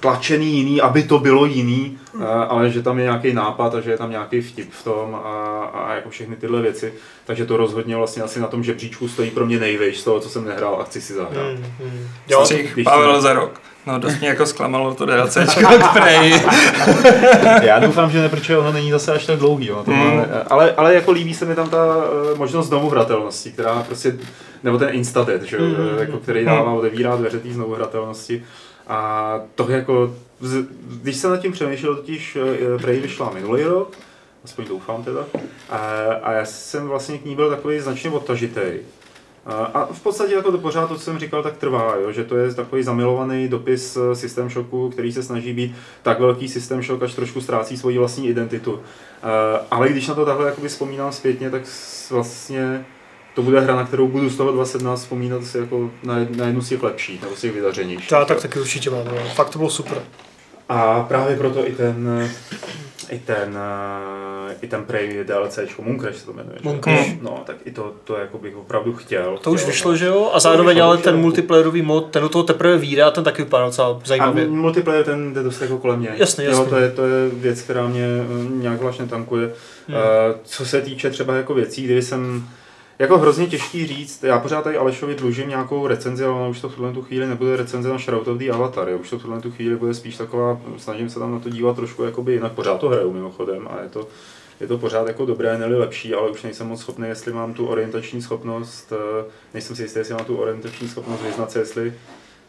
tlačený 0.00 0.56
jiný, 0.56 0.80
aby 0.80 1.02
to 1.02 1.18
bylo 1.18 1.46
jiný, 1.46 1.98
a, 2.24 2.42
ale 2.42 2.70
že 2.70 2.82
tam 2.82 2.98
je 2.98 3.04
nějaký 3.04 3.32
nápad 3.32 3.74
a 3.74 3.80
že 3.80 3.90
je 3.90 3.98
tam 3.98 4.10
nějaký 4.10 4.40
vtip 4.40 4.70
v 4.70 4.84
tom 4.84 5.14
a, 5.14 5.62
a 5.74 5.94
jako 5.94 6.10
všechny 6.10 6.36
tyhle 6.36 6.62
věci. 6.62 6.92
Takže 7.24 7.46
to 7.46 7.56
rozhodně 7.56 7.96
vlastně 7.96 8.22
asi 8.22 8.40
na 8.40 8.46
tom 8.46 8.64
žebříčku 8.64 9.08
stojí 9.08 9.30
pro 9.30 9.46
mě 9.46 9.58
nejvejš 9.58 10.00
z 10.00 10.04
toho, 10.04 10.20
co 10.20 10.28
jsem 10.28 10.44
nehrál 10.44 10.80
a 10.80 10.84
chci 10.84 11.00
si 11.00 11.12
zahrát. 11.12 11.46
Hmm, 11.46 11.64
hmm. 11.78 12.08
Jo, 12.28 12.46
Pavel 12.84 13.14
to- 13.14 13.20
za 13.20 13.32
rok. 13.32 13.60
No 13.86 13.98
dost 13.98 14.18
mě 14.18 14.28
jako 14.28 14.46
zklamalo 14.46 14.94
to 14.94 15.06
DLCčko 15.06 15.60
k 15.78 15.92
Prey. 15.92 16.32
Já 17.62 17.78
doufám, 17.78 18.10
že 18.10 18.20
ne, 18.20 18.28
protože 18.28 18.58
ono 18.58 18.72
není 18.72 18.90
zase 18.90 19.12
až 19.12 19.26
tak 19.26 19.38
dlouhý, 19.38 19.70
ono 19.70 19.84
to 19.84 19.90
Mm. 19.90 20.16
má, 20.16 20.24
ale, 20.50 20.74
ale 20.76 20.94
jako 20.94 21.12
líbí 21.12 21.34
se 21.34 21.44
mi 21.44 21.54
tam 21.54 21.70
ta 21.70 21.86
eh, 22.32 22.38
možnost 22.38 22.66
znovu 22.66 22.88
hratelnosti, 22.90 23.52
která 23.52 23.82
prostě, 23.82 24.16
nebo 24.62 24.78
ten 24.78 24.88
instadet, 24.92 25.42
že, 25.42 25.56
jo, 25.56 25.62
Mm, 25.64 25.90
mm, 25.92 25.98
jako, 25.98 26.16
který 26.18 26.40
mm. 26.40 26.46
dává, 26.46 26.72
otevírá 26.72 27.16
dveře 27.16 27.38
té 27.40 27.48
znovu 27.52 27.74
hratelnosti. 27.74 28.44
A 28.88 29.40
to 29.54 29.70
jako, 29.70 30.14
když 31.02 31.16
jsem 31.16 31.30
nad 31.30 31.36
tím 31.36 31.52
přemýšlel, 31.52 31.94
totiž 31.96 32.36
eh, 32.76 32.78
Prey 32.78 33.00
vyšla 33.00 33.30
minulý 33.34 33.62
rok, 33.64 33.92
aspoň 34.44 34.64
doufám 34.68 35.04
teda, 35.04 35.20
a, 35.70 35.78
a 36.22 36.32
já 36.32 36.44
jsem 36.44 36.88
vlastně 36.88 37.18
k 37.18 37.24
ní 37.24 37.36
byl 37.36 37.50
takový 37.50 37.80
značně 37.80 38.10
odtažitej. 38.10 38.80
A- 39.74 39.88
v 39.92 40.00
podstatě 40.00 40.34
jako 40.34 40.52
to 40.52 40.58
pořád 40.58 40.86
to, 40.86 40.94
co 40.94 41.00
jsem 41.00 41.18
říkal, 41.18 41.42
tak 41.42 41.56
trvá, 41.56 41.94
jo? 42.02 42.12
že 42.12 42.24
to 42.24 42.36
je 42.36 42.54
takový 42.54 42.82
zamilovaný 42.82 43.48
dopis 43.48 43.96
eh, 43.96 44.14
System 44.16 44.50
Shocku, 44.50 44.90
který 44.90 45.12
se 45.12 45.22
snaží 45.22 45.52
být 45.52 45.74
tak 46.02 46.20
velký 46.20 46.48
System 46.48 46.82
Shock, 46.82 47.02
až 47.02 47.14
trošku 47.14 47.40
ztrácí 47.40 47.76
svoji 47.76 47.98
vlastní 47.98 48.28
identitu. 48.28 48.80
Eh, 49.22 49.60
Ale 49.70 49.88
když 49.88 50.08
na 50.08 50.14
to 50.14 50.24
takhle 50.24 50.52
vzpomínám 50.68 51.12
zpětně, 51.12 51.50
tak 51.50 51.62
vlastně 52.10 52.84
to 53.34 53.42
bude 53.42 53.60
hra, 53.60 53.76
na 53.76 53.84
kterou 53.86 54.08
budu 54.08 54.30
z 54.30 54.36
toho 54.36 54.52
2017 54.52 55.00
vzpomínat 55.00 55.42
asi 55.42 55.58
jako 55.58 55.90
na, 56.02 56.18
jed- 56.18 56.36
na 56.36 56.46
jednu 56.46 56.60
z 56.62 56.68
těch 56.68 56.82
lepších, 56.82 57.22
nebo 57.22 57.36
z 57.36 57.40
těch 57.40 57.52
vydařenějších. 57.52 58.10
já 58.12 58.24
tak 58.24 58.42
taky 58.42 58.60
určitě 58.60 58.90
mám, 58.90 59.04
fakt 59.34 59.50
to 59.50 59.58
bylo 59.58 59.70
super. 59.70 60.02
A 60.68 61.00
právě 61.08 61.36
proto 61.36 61.68
i 61.68 61.72
ten, 61.72 62.28
i 63.10 63.18
ten, 63.18 63.58
eh, 64.50 64.54
i 64.62 64.66
ten 64.68 64.84
Prey 64.84 65.24
DLCčko, 65.24 65.82
Mooncrash 65.82 66.16
se 66.16 66.26
to 66.26 66.32
jmenuje. 66.32 66.58
Mooncrash. 66.62 67.08
No, 67.22 67.42
tak 67.46 67.56
i 67.64 67.70
to, 67.70 67.92
to 68.04 68.16
jako 68.16 68.38
bych 68.38 68.56
opravdu 68.56 68.92
chtěl. 68.92 69.38
To 69.42 69.50
už 69.50 69.60
chtěl, 69.60 69.72
vyšlo, 69.72 69.90
no. 69.90 69.96
že 69.96 70.06
jo? 70.06 70.30
A 70.32 70.40
zároveň 70.40 70.82
ale 70.82 70.98
ten 70.98 71.16
multiplayerový 71.16 71.82
mod, 71.82 72.10
ten 72.10 72.22
do 72.22 72.28
toho 72.28 72.42
teprve 72.44 72.78
vyjde 72.78 73.02
a 73.02 73.10
ten 73.10 73.24
taky 73.24 73.42
vypadá 73.42 73.66
docela 73.66 73.88
A 73.88 74.00
zajímavě. 74.04 74.46
multiplayer 74.48 75.04
ten 75.04 75.34
jde 75.34 75.42
dost 75.42 75.60
jako 75.62 75.78
kolem 75.78 75.98
mě. 75.98 76.10
Jasně, 76.16 76.44
Jo, 76.44 76.50
jasně. 76.50 76.66
to, 76.66 76.76
je, 76.76 76.90
to 76.90 77.06
je 77.06 77.28
věc, 77.28 77.60
která 77.62 77.86
mě 77.86 78.04
eh, 78.04 78.48
nějak 78.50 78.80
vlastně 78.80 79.06
tankuje. 79.06 79.44
Hmm. 79.88 79.96
Hmm. 79.96 80.04
Co 80.44 80.66
se 80.66 80.80
týče 80.80 81.10
třeba 81.10 81.34
jako 81.36 81.54
věcí, 81.54 81.84
kdy 81.84 82.02
jsem 82.02 82.48
jako 82.98 83.18
hrozně 83.18 83.46
těžký 83.46 83.86
říct, 83.86 84.24
já 84.24 84.38
pořád 84.38 84.64
tady 84.64 84.76
Alešovi 84.76 85.14
dlužím 85.14 85.48
nějakou 85.48 85.86
recenzi, 85.86 86.24
ale 86.24 86.32
ona 86.34 86.48
už 86.48 86.60
to 86.60 86.68
v 86.68 86.74
tuhle 86.74 86.92
tu 86.92 87.02
chvíli 87.02 87.26
nebude 87.26 87.56
recenze 87.56 87.88
na 87.88 87.98
Shroud 87.98 88.28
of 88.28 88.38
the 88.38 88.50
Avatar, 88.52 88.88
jo. 88.88 88.98
už 88.98 89.10
to 89.10 89.18
v 89.18 89.22
tuhle 89.22 89.40
tu 89.40 89.50
chvíli 89.50 89.76
bude 89.76 89.94
spíš 89.94 90.16
taková, 90.16 90.60
snažím 90.78 91.10
se 91.10 91.18
tam 91.18 91.32
na 91.32 91.38
to 91.38 91.50
dívat 91.50 91.76
trošku 91.76 92.02
jakoby 92.02 92.32
jinak, 92.32 92.52
pořád 92.52 92.80
to 92.80 92.88
hraju 92.88 93.12
mimochodem 93.12 93.68
a 93.70 93.82
je 93.82 93.88
to, 93.88 94.08
je 94.60 94.66
to 94.66 94.78
pořád 94.78 95.08
jako 95.08 95.26
dobré, 95.26 95.58
ne 95.58 95.66
lepší, 95.66 96.14
ale 96.14 96.30
už 96.30 96.42
nejsem 96.42 96.66
moc 96.66 96.80
schopný, 96.80 97.08
jestli 97.08 97.32
mám 97.32 97.54
tu 97.54 97.66
orientační 97.66 98.22
schopnost, 98.22 98.92
eh, 98.92 99.24
nejsem 99.54 99.76
si 99.76 99.82
jistý, 99.82 99.98
jestli 99.98 100.14
mám 100.14 100.24
tu 100.24 100.36
orientační 100.36 100.88
schopnost 100.88 101.22
vyznat 101.22 101.50
se, 101.50 101.58
jestli 101.58 101.92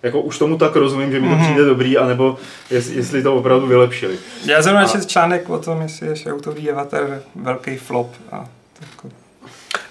jako 0.03 0.21
už 0.21 0.37
tomu 0.39 0.57
tak 0.57 0.75
rozumím, 0.75 1.11
že 1.11 1.19
mi 1.19 1.27
to 1.29 1.33
Mhm. 1.35 1.43
přijde 1.45 1.65
dobrý, 1.65 1.97
anebo 1.97 2.37
jest, 2.69 2.89
jestli 2.89 3.23
to 3.23 3.35
opravdu 3.35 3.67
vylepšili. 3.67 4.17
Já 4.45 4.61
zrovna 4.61 4.81
A- 4.81 4.87
četl 4.87 5.05
článek 5.07 5.49
o 5.49 5.59
tom, 5.59 5.81
jestli 5.81 6.07
je 6.07 6.15
Shoutový 6.15 6.71
avatar 6.71 7.21
velký 7.35 7.77
flop. 7.77 8.11
A 8.31 8.45
tak 8.79 9.11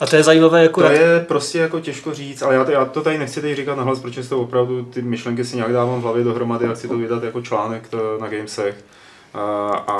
A 0.00 0.06
to 0.06 0.16
je 0.16 0.22
zajímavé, 0.22 0.62
jako 0.62 0.80
To 0.80 0.86
jak- 0.86 1.00
je 1.00 1.24
prostě 1.28 1.58
jako 1.58 1.80
těžko 1.80 2.14
říct, 2.14 2.42
ale 2.42 2.54
já 2.54 2.64
to, 2.64 2.70
já 2.70 2.84
to 2.84 3.00
tady 3.02 3.18
nechci 3.18 3.40
teď 3.40 3.56
říkat 3.56 3.74
nahlas, 3.74 4.00
protože 4.00 4.28
to 4.28 4.40
opravdu 4.40 4.82
ty 4.84 5.02
myšlenky 5.02 5.44
si 5.44 5.56
nějak 5.56 5.72
dávám 5.72 6.00
v 6.00 6.02
hlavě 6.02 6.24
dohromady 6.24 6.66
a 6.66 6.74
chci 6.74 6.88
to 6.88 6.98
vydat 6.98 7.22
jako 7.24 7.42
článek 7.42 7.88
to, 7.88 8.18
na 8.20 8.28
Gamesech. 8.28 8.74
A, 9.34 9.40
a 9.86 9.98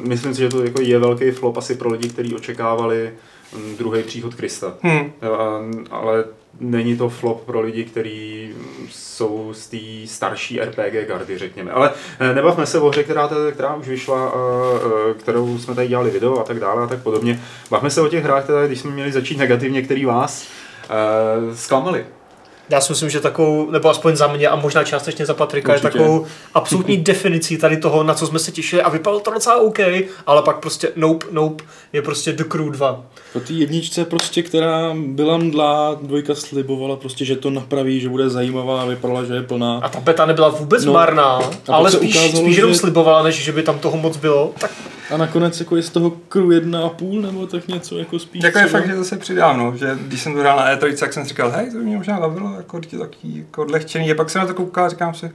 myslím 0.00 0.34
si, 0.34 0.40
že 0.40 0.48
to 0.48 0.64
jako 0.64 0.80
je 0.80 0.98
velký 0.98 1.30
flop 1.30 1.56
asi 1.56 1.74
pro 1.74 1.88
lidi, 1.90 2.08
kteří 2.08 2.34
očekávali 2.34 3.12
mm, 3.56 3.76
druhý 3.76 4.02
příchod 4.02 4.34
Krista. 4.34 4.74
Hm. 4.82 5.12
Jo, 5.22 5.32
a- 5.34 5.60
Ale 5.90 6.24
není 6.60 6.96
to 6.96 7.08
flop 7.08 7.44
pro 7.44 7.60
lidi, 7.60 7.84
kteří 7.84 8.50
jsou 8.90 9.52
z 9.52 9.66
té 9.66 9.76
starší 10.06 10.60
RPG 10.60 11.08
gardy, 11.08 11.38
řekněme. 11.38 11.70
Ale 11.70 11.90
eh, 12.20 12.34
nebavme 12.34 12.66
se 12.66 12.78
o 12.78 12.88
hře, 12.88 13.04
která, 13.04 13.30
která 13.52 13.74
už 13.74 13.88
vyšla, 13.88 14.28
a, 14.28 14.38
eh, 15.10 15.14
kterou 15.14 15.58
jsme 15.58 15.74
tady 15.74 15.88
dělali 15.88 16.10
video 16.10 16.38
a 16.38 16.44
tak 16.44 16.60
dále 16.60 16.84
a 16.84 16.86
tak 16.86 17.02
podobně. 17.02 17.40
Bavme 17.70 17.90
se 17.90 18.00
o 18.00 18.08
těch 18.08 18.24
hrách, 18.24 18.46
teda, 18.46 18.66
když 18.66 18.80
jsme 18.80 18.90
měli 18.90 19.12
začít 19.12 19.38
negativně, 19.38 19.82
který 19.82 20.04
vás 20.04 20.48
zklamali. 21.54 22.06
Já 22.70 22.80
si 22.80 22.92
myslím, 22.92 23.10
že 23.10 23.20
takovou, 23.20 23.70
nebo 23.70 23.88
aspoň 23.90 24.16
za 24.16 24.26
mě 24.26 24.48
a 24.48 24.56
možná 24.56 24.84
částečně 24.84 25.26
za 25.26 25.34
Patrika, 25.34 25.72
Určitě. 25.72 25.86
je 25.86 25.90
takovou 25.92 26.26
absolutní 26.54 26.96
definicí 27.02 27.56
tady 27.56 27.76
toho, 27.76 28.02
na 28.02 28.14
co 28.14 28.26
jsme 28.26 28.38
se 28.38 28.52
těšili 28.52 28.82
a 28.82 28.88
vypadalo 28.88 29.20
to 29.20 29.30
docela 29.30 29.56
OK, 29.60 29.78
ale 30.26 30.42
pak 30.42 30.58
prostě 30.60 30.92
nope, 30.96 31.26
nope, 31.30 31.64
je 31.92 32.02
prostě 32.02 32.32
The 32.32 32.44
Crew 32.44 32.70
2. 32.70 33.02
Po 33.32 33.40
té 33.40 33.52
jedničce 33.52 34.04
prostě, 34.04 34.42
která 34.42 34.94
byla 35.06 35.36
mdlá, 35.36 35.96
dvojka 36.02 36.34
slibovala 36.34 36.96
prostě, 36.96 37.24
že 37.24 37.36
to 37.36 37.50
napraví, 37.50 38.00
že 38.00 38.08
bude 38.08 38.30
zajímavá, 38.30 38.84
vypadala, 38.84 39.24
že 39.24 39.34
je 39.34 39.42
plná. 39.42 39.80
A 39.82 39.88
ta 39.88 40.00
beta 40.00 40.26
nebyla 40.26 40.48
vůbec 40.48 40.84
No. 40.84 40.92
marná, 40.92 41.40
ale 41.68 41.90
spíš, 41.90 42.16
ukázalo, 42.16 42.42
spíš 42.44 42.56
jenom 42.56 42.72
že- 42.72 42.78
slibovala, 42.78 43.22
než 43.22 43.44
že 43.44 43.52
by 43.52 43.62
tam 43.62 43.78
toho 43.78 43.96
moc 43.96 44.16
bylo. 44.16 44.52
Tak 44.60 44.70
A 45.10 45.16
nakonec 45.16 45.60
jako 45.60 45.76
je 45.76 45.82
z 45.82 45.90
toho 45.90 46.10
crew 46.10 46.52
jedna 46.52 46.82
a 46.82 46.88
půl, 46.88 47.22
nebo 47.22 47.46
tak 47.46 47.68
něco 47.68 47.98
jako 47.98 48.18
spíš. 48.18 48.42
Jako 48.44 48.58
je 48.58 48.66
fakt, 48.66 48.86
že 48.86 48.96
zase 48.96 49.16
přidám, 49.16 49.58
no, 49.58 49.76
že 49.76 49.98
když 50.00 50.22
jsem 50.22 50.34
to 50.34 50.40
hrál 50.40 50.56
na 50.56 50.76
E3, 50.76 50.98
tak 50.98 51.12
jsem 51.12 51.22
si 51.22 51.28
říkal, 51.28 51.50
hej, 51.50 51.70
to 51.70 51.78
by 51.78 51.84
mě 51.84 51.96
možná 51.96 52.20
bavilo, 52.20 52.54
jako 52.56 52.80
je 52.92 52.98
takový 52.98 53.38
jako 53.38 53.62
odlehčený. 53.62 54.10
A 54.10 54.14
pak 54.14 54.30
jsem 54.30 54.40
na 54.40 54.46
to 54.46 54.54
koukal 54.54 54.84
a 54.84 54.88
říkám 54.88 55.14
si, 55.14 55.30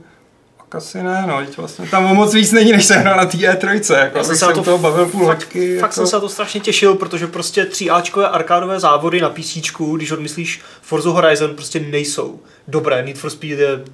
asi 0.74 1.02
ne, 1.02 1.24
no, 1.26 1.42
vlastně 1.56 1.86
tam 1.86 2.04
o 2.04 2.14
moc 2.14 2.34
víc 2.34 2.52
není, 2.52 2.72
než 2.72 2.84
jsem 2.84 3.00
hrál 3.00 3.16
na 3.16 3.24
té 3.24 3.36
E3, 3.36 3.94
jako 3.98 4.18
Já 4.18 4.24
jsem 4.24 4.36
se 4.36 4.46
to 4.46 4.62
toho 4.62 4.78
bavil 4.78 5.06
půl 5.06 5.26
fakt, 5.26 5.38
hoďky. 5.38 5.78
fakt 5.78 5.90
jako... 5.90 5.94
jsem 5.94 6.06
se 6.06 6.16
na 6.16 6.20
to 6.20 6.28
strašně 6.28 6.60
těšil, 6.60 6.94
protože 6.94 7.26
prostě 7.26 7.64
3Ačkové 7.64 8.28
arkádové 8.32 8.80
závody 8.80 9.20
na 9.20 9.30
PC, 9.30 9.58
když 9.96 10.10
odmyslíš 10.12 10.60
Forza 10.82 11.10
Horizon, 11.10 11.54
prostě 11.54 11.80
nejsou 11.80 12.40
dobré. 12.68 13.02
Need 13.02 13.18
for 13.18 13.30
Speed 13.30 13.58
je 13.58 13.84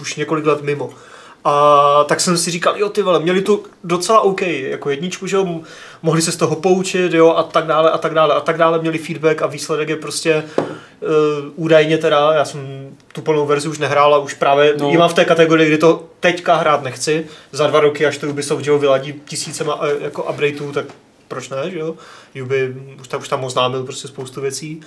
už 0.00 0.16
několik 0.16 0.46
let 0.46 0.62
mimo. 0.62 0.90
A 1.44 2.04
tak 2.08 2.20
jsem 2.20 2.38
si 2.38 2.50
říkal, 2.50 2.74
jo 2.76 2.88
ty 2.88 3.02
vole, 3.02 3.20
měli 3.20 3.42
tu 3.42 3.64
docela 3.84 4.20
OK, 4.20 4.42
jako 4.42 4.90
jedničku, 4.90 5.26
že 5.26 5.36
jo, 5.36 5.60
mohli 6.02 6.22
se 6.22 6.32
z 6.32 6.36
toho 6.36 6.56
poučit, 6.56 7.14
jo, 7.14 7.30
a 7.30 7.42
tak 7.42 7.66
dále, 7.66 7.90
a 7.90 7.98
tak 7.98 8.14
dále, 8.14 8.34
a 8.34 8.40
tak 8.40 8.58
dále, 8.58 8.78
měli 8.78 8.98
feedback 8.98 9.42
a 9.42 9.46
výsledek 9.46 9.88
je 9.88 9.96
prostě 9.96 10.44
uh, 11.00 11.08
údajně 11.56 11.98
teda, 11.98 12.32
já 12.34 12.44
jsem 12.44 12.90
tu 13.12 13.22
plnou 13.22 13.46
verzi 13.46 13.68
už 13.68 13.78
nehrál 13.78 14.14
a 14.14 14.18
už 14.18 14.34
právě 14.34 14.74
no. 14.78 14.90
Ji 14.90 14.98
mám 14.98 15.08
v 15.08 15.14
té 15.14 15.24
kategorii, 15.24 15.68
kdy 15.68 15.78
to 15.78 16.04
teďka 16.20 16.56
hrát 16.56 16.82
nechci, 16.82 17.26
za 17.52 17.66
dva 17.66 17.80
roky, 17.80 18.06
až 18.06 18.18
to 18.18 18.28
Ubisoft 18.28 18.64
že 18.64 18.70
jo, 18.70 18.78
vyladí 18.78 19.14
tisícema 19.24 19.80
eh, 19.82 20.04
jako 20.04 20.22
updateů, 20.22 20.72
tak 20.72 20.86
proč 21.28 21.48
ne, 21.48 21.70
že 21.70 21.78
jo, 21.78 21.94
Ubi 22.42 22.74
už 23.00 23.08
tam, 23.08 23.20
už 23.20 23.28
tam 23.28 23.44
oznámil 23.44 23.84
prostě 23.84 24.08
spoustu 24.08 24.40
věcí, 24.40 24.80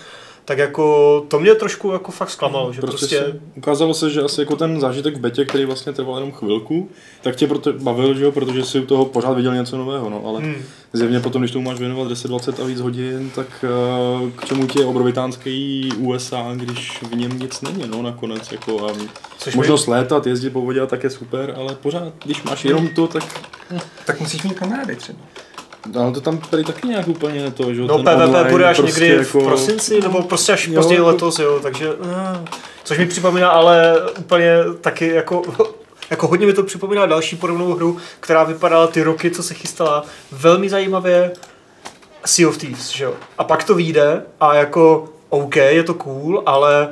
tak 0.51 0.57
jako 0.57 1.25
to 1.27 1.39
mě 1.39 1.55
trošku 1.55 1.91
jako 1.91 2.11
fakt 2.11 2.29
zklamalo, 2.29 2.73
že 2.73 2.81
Prostě, 2.81 2.99
prostě, 2.99 3.17
se, 3.17 3.39
ukázalo 3.55 3.93
se, 3.93 4.09
že 4.09 4.21
asi 4.21 4.41
jako 4.41 4.55
ten 4.55 4.79
zážitek 4.79 5.15
v 5.15 5.19
betě, 5.19 5.45
který 5.45 5.65
vlastně 5.65 5.93
trval 5.93 6.15
jenom 6.15 6.31
chvilku, 6.31 6.89
tak 7.21 7.35
tě 7.35 7.47
proto 7.47 7.73
bavil, 7.73 8.13
že 8.13 8.23
jo, 8.23 8.31
protože 8.31 8.63
si 8.63 8.79
u 8.79 8.85
toho 8.85 9.05
pořád 9.05 9.33
viděl 9.33 9.55
něco 9.55 9.77
nového, 9.77 10.09
no, 10.09 10.23
ale 10.25 10.39
Hmm. 10.39 10.55
zjevně 10.93 11.19
potom, 11.19 11.41
když 11.41 11.51
tomu 11.51 11.65
máš 11.65 11.79
věnovat 11.79 12.09
10, 12.09 12.27
20 12.27 12.59
a 12.59 12.63
víc 12.63 12.79
hodin, 12.79 13.31
tak 13.35 13.47
eh, 13.63 14.31
k 14.35 14.45
čemu 14.45 14.67
ti 14.67 14.79
je 14.79 14.85
obrovitánský 14.85 15.89
USA, 15.97 16.51
když 16.55 17.01
v 17.01 17.15
něm 17.15 17.39
nic 17.39 17.61
není, 17.61 17.83
no, 17.87 18.01
nakonec, 18.01 18.51
jako 18.51 18.87
a 18.87 18.93
Což 19.37 19.55
možnost 19.55 19.87
létat, 19.87 20.27
jezdit 20.27 20.49
po 20.49 20.61
vodě, 20.61 20.87
tak 20.87 21.03
je 21.03 21.09
super, 21.09 21.53
ale 21.57 21.75
pořád, 21.75 22.13
když 22.23 22.43
máš 22.43 22.65
jenom 22.65 22.87
to, 22.87 23.07
tak 23.07 23.23
Tak 24.05 24.19
musíš 24.19 24.43
mít 24.43 24.59
kamarády 24.59 24.95
třeba. 24.95 25.19
Ale 25.99 26.11
to 26.11 26.21
tam 26.21 26.37
tady 26.37 26.63
taky 26.63 26.87
nějak 26.87 27.07
úplně 27.07 27.51
to, 27.51 27.73
že 27.73 27.81
No 27.81 27.97
PvP 27.97 28.49
bude 28.51 28.65
až 28.65 28.77
prostě 28.77 29.01
někdy 29.01 29.17
jako- 29.17 29.39
v 29.39 29.43
prosinci, 29.45 30.01
nebo 30.01 30.21
prostě 30.23 30.53
až 30.53 30.67
Jo, 30.67 30.75
později 30.75 30.97
jako- 30.97 31.07
letos, 31.07 31.39
jo, 31.39 31.59
takže... 31.63 31.89
eh, 31.89 32.45
Což 32.83 32.97
mi 32.97 33.05
připomíná 33.05 33.49
ale 33.49 33.95
úplně 34.19 34.51
taky 34.81 35.07
jako... 35.07 35.41
Jako 36.09 36.27
hodně 36.27 36.47
mi 36.47 36.53
to 36.53 36.63
připomíná 36.63 37.05
další 37.05 37.35
podobnou 37.35 37.73
hru, 37.73 37.97
která 38.19 38.43
vypadala 38.43 38.87
ty 38.87 39.03
roky, 39.03 39.31
co 39.31 39.43
se 39.43 39.53
chystala, 39.53 40.03
velmi 40.31 40.69
zajímavě 40.69 41.31
Sea 42.25 42.49
of 42.49 42.57
Thieves, 42.57 42.89
že 42.89 43.03
jo. 43.03 43.13
A 43.37 43.43
pak 43.43 43.63
to 43.63 43.75
vyjde 43.75 44.21
a 44.39 44.55
jako 44.55 45.09
OK, 45.29 45.55
je 45.55 45.83
to 45.83 45.93
cool, 45.93 46.43
ale 46.45 46.89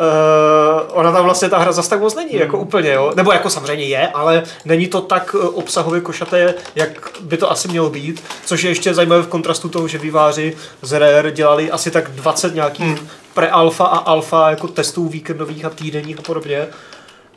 Uh, 0.00 0.98
ona 0.98 1.12
tam 1.12 1.24
vlastně 1.24 1.48
ta 1.48 1.58
hra 1.58 1.72
zase 1.72 1.90
tak 1.90 2.00
moc 2.00 2.14
není, 2.14 2.34
jako 2.34 2.58
úplně, 2.58 2.92
jo. 2.92 3.12
Nebo 3.16 3.32
jako 3.32 3.50
samozřejmě 3.50 3.84
je, 3.84 4.08
ale 4.08 4.42
není 4.64 4.86
to 4.86 5.00
tak 5.00 5.36
eh, 5.38 5.48
obsahově 5.48 6.00
košaté, 6.00 6.54
jak 6.74 7.08
by 7.20 7.36
to 7.36 7.50
asi 7.50 7.68
mělo 7.68 7.90
být, 7.90 8.22
což 8.44 8.62
je 8.62 8.70
ještě 8.70 8.94
zajímavé 8.94 9.22
v 9.22 9.28
kontrastu 9.28 9.68
toho, 9.68 9.88
že 9.88 9.98
výváři 9.98 10.56
z 10.82 10.98
Rare 10.98 11.30
dělali 11.30 11.70
asi 11.70 11.90
tak 11.90 12.10
20 12.10 12.54
nějakých 12.54 12.98
hmm. 12.98 13.08
pre-alfa 13.34 13.84
a 13.84 13.98
alfa 13.98 14.50
jako 14.50 14.68
testů 14.68 15.08
víkendových 15.08 15.64
a 15.64 15.70
týdenních 15.70 16.18
a 16.18 16.22
podobně. 16.22 16.66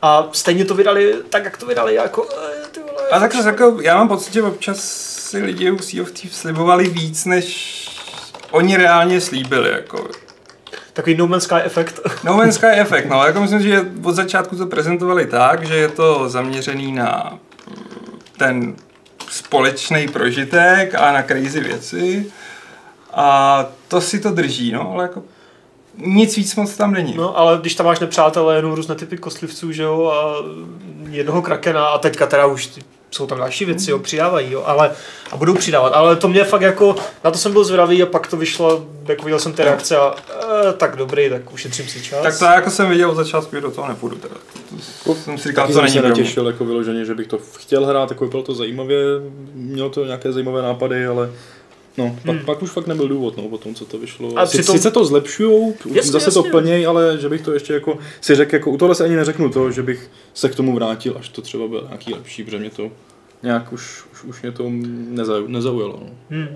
A 0.02 0.28
stejně 0.32 0.64
to 0.64 0.74
vydali 0.74 1.14
tak, 1.30 1.44
jak 1.44 1.56
to 1.56 1.66
vydali, 1.66 1.94
jako 1.94 2.26
eh, 2.30 2.68
ty 2.72 2.80
vole, 2.80 3.08
A 3.08 3.20
tak 3.20 3.34
zase 3.34 3.48
jako, 3.48 3.78
já 3.82 3.96
mám 3.96 4.08
pocit, 4.08 4.32
že 4.32 4.42
občas 4.42 4.78
si 5.30 5.38
lidi 5.38 5.70
u 5.70 5.78
Sea 5.78 6.02
of 6.02 6.10
Thieves 6.10 6.38
slibovali 6.38 6.88
víc, 6.88 7.24
než 7.24 7.76
oni 8.50 8.76
reálně 8.76 9.20
slíbili, 9.20 9.70
jako. 9.70 10.08
Takový 10.96 11.16
No 11.16 11.26
Man's 11.26 11.44
Sky 11.44 11.54
efekt. 11.64 12.00
No 12.24 12.36
Man's 12.36 12.54
Sky 12.54 12.66
efekt, 12.66 13.08
no, 13.08 13.26
jako 13.26 13.40
myslím, 13.40 13.62
že 13.62 13.90
od 14.04 14.14
začátku 14.14 14.56
to 14.56 14.66
prezentovali 14.66 15.26
tak, 15.26 15.66
že 15.66 15.74
je 15.76 15.88
to 15.88 16.28
zaměřený 16.28 16.92
na 16.92 17.38
mm, 17.68 18.18
ten 18.36 18.76
společný 19.30 20.08
prožitek 20.08 20.94
a 20.94 21.12
na 21.12 21.22
crazy 21.22 21.60
věci 21.60 22.26
a 23.14 23.66
to 23.88 24.00
si 24.00 24.20
to 24.20 24.30
drží, 24.30 24.72
no, 24.72 24.92
ale 24.92 25.04
jako 25.04 25.22
nic 25.98 26.36
víc 26.36 26.56
moc 26.56 26.76
tam 26.76 26.92
není. 26.92 27.14
No, 27.16 27.38
ale 27.38 27.58
když 27.58 27.74
tam 27.74 27.86
máš 27.86 28.00
nepřátelé, 28.00 28.56
jenom 28.56 28.72
různé 28.72 28.94
typy 28.94 29.16
kostlivců, 29.16 29.72
že 29.72 29.82
jo, 29.82 30.06
a 30.06 30.44
jednoho 31.10 31.42
krakena 31.42 31.86
a 31.86 31.98
teďka 31.98 32.26
teda 32.26 32.46
už 32.46 32.66
ty, 32.66 32.80
jsou 33.10 33.26
tam 33.26 33.38
další 33.38 33.64
věci, 33.64 33.90
jo, 33.90 33.98
přidávají, 33.98 34.52
jo, 34.52 34.62
ale 34.66 34.90
a 35.30 35.36
budou 35.36 35.54
přidávat, 35.54 35.88
ale 35.88 36.16
to 36.16 36.28
mě 36.28 36.44
fakt 36.44 36.60
jako, 36.62 36.96
na 37.24 37.30
to 37.30 37.38
jsem 37.38 37.52
byl 37.52 37.64
zvědavý 37.64 38.02
a 38.02 38.06
pak 38.06 38.26
to 38.26 38.36
vyšlo, 38.36 38.86
jako 39.08 39.24
viděl 39.24 39.38
jsem 39.38 39.52
ty 39.52 39.64
reakce 39.64 39.96
a 39.96 40.14
e, 40.68 40.72
tak 40.72 40.96
dobrý, 40.96 41.30
tak 41.30 41.52
ušetřím 41.52 41.88
si 41.88 42.02
čas. 42.02 42.22
Tak 42.22 42.38
to 42.38 42.44
jako 42.44 42.70
jsem 42.70 42.88
viděl 42.88 43.10
od 43.10 43.14
začátku, 43.14 43.56
že 43.56 43.60
do 43.60 43.70
toho 43.70 43.88
nepůjdu 43.88 44.16
teda. 44.16 44.34
To 45.04 45.14
jsem 45.14 45.38
si 45.38 45.48
říkal, 45.48 45.64
Taky 45.64 45.72
to 45.72 45.78
jsem 45.78 45.84
není 45.84 45.94
se 45.94 46.08
netěšil 46.08 46.46
jako 46.46 46.64
vyloženě, 46.64 47.04
že 47.04 47.14
bych 47.14 47.26
to 47.26 47.38
chtěl 47.56 47.86
hrát, 47.86 48.10
jako 48.10 48.26
bylo 48.26 48.42
to 48.42 48.54
zajímavě, 48.54 48.98
mělo 49.54 49.90
to 49.90 50.04
nějaké 50.04 50.32
zajímavé 50.32 50.62
nápady, 50.62 51.06
ale 51.06 51.30
no, 51.98 52.16
pak, 52.26 52.36
Hmm. 52.36 52.44
pak 52.44 52.62
už 52.62 52.70
fakt 52.70 52.86
nebyl 52.86 53.08
důvod, 53.08 53.36
no, 53.36 53.42
po 53.48 53.58
tom, 53.58 53.74
co 53.74 53.84
to 53.84 53.98
vyšlo. 53.98 54.32
A 54.38 54.46
Sice, 54.46 54.62
přitom- 54.62 54.76
sice 54.76 54.90
to 54.90 55.04
zlepšujou, 55.04 55.74
Jasně, 55.92 56.12
zase 56.12 56.26
jasně. 56.26 56.42
to 56.42 56.48
plněj, 56.50 56.86
ale 56.86 57.18
že 57.20 57.28
bych 57.28 57.40
to 57.40 57.52
ještě 57.52 57.72
jako 57.74 57.98
si 58.20 58.34
řekl, 58.34 58.54
jako 58.54 58.70
u 58.70 58.76
tohle 58.78 58.94
se 58.94 59.04
ani 59.04 59.16
neřeknu 59.16 59.48
to, 59.50 59.70
že 59.70 59.82
bych 59.82 60.10
se 60.34 60.48
k 60.48 60.54
tomu 60.54 60.74
vrátil, 60.74 61.16
až 61.18 61.28
to 61.28 61.42
třeba 61.42 61.68
bylo 61.68 61.82
nějaký 61.86 62.14
lepší, 62.14 62.44
protože 62.44 62.58
mě 62.58 62.70
to 62.70 62.90
nějak 63.42 63.72
už, 63.72 64.04
už, 64.12 64.24
už 64.24 64.42
mě 64.42 64.52
to 64.52 64.64
neza, 65.08 65.34
nezaujalo. 65.46 66.00
No. 66.02 66.10
Hmm. 66.30 66.48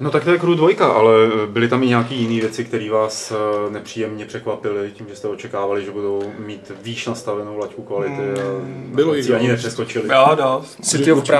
No 0.00 0.10
tak 0.10 0.24
to 0.24 0.30
je 0.30 0.38
Crew 0.38 0.54
2, 0.56 0.86
ale 0.86 1.12
byly 1.46 1.68
tam 1.68 1.82
i 1.82 1.86
nějaké 1.86 2.14
jiné 2.14 2.40
věci, 2.40 2.64
které 2.64 2.90
vás 2.90 3.32
eh, 3.32 3.70
nepříjemně 3.70 4.24
překvapily 4.26 4.90
tím, 4.94 5.06
že 5.08 5.16
jste 5.16 5.28
očekávali, 5.28 5.84
že 5.84 5.90
budou 5.90 6.22
mít 6.38 6.72
výš 6.82 7.06
nastavenou 7.06 7.58
laťku 7.58 7.82
kvality 7.82 8.40
a 8.40 8.44
Bylo 8.94 9.14
jich 9.14 9.30
ani 9.30 9.48
nepřeskočili. 9.48 10.08
Jo, 10.08 10.26
dost. 10.36 10.76
City 10.84 11.12
of 11.12 11.18
Určitě. 11.18 11.36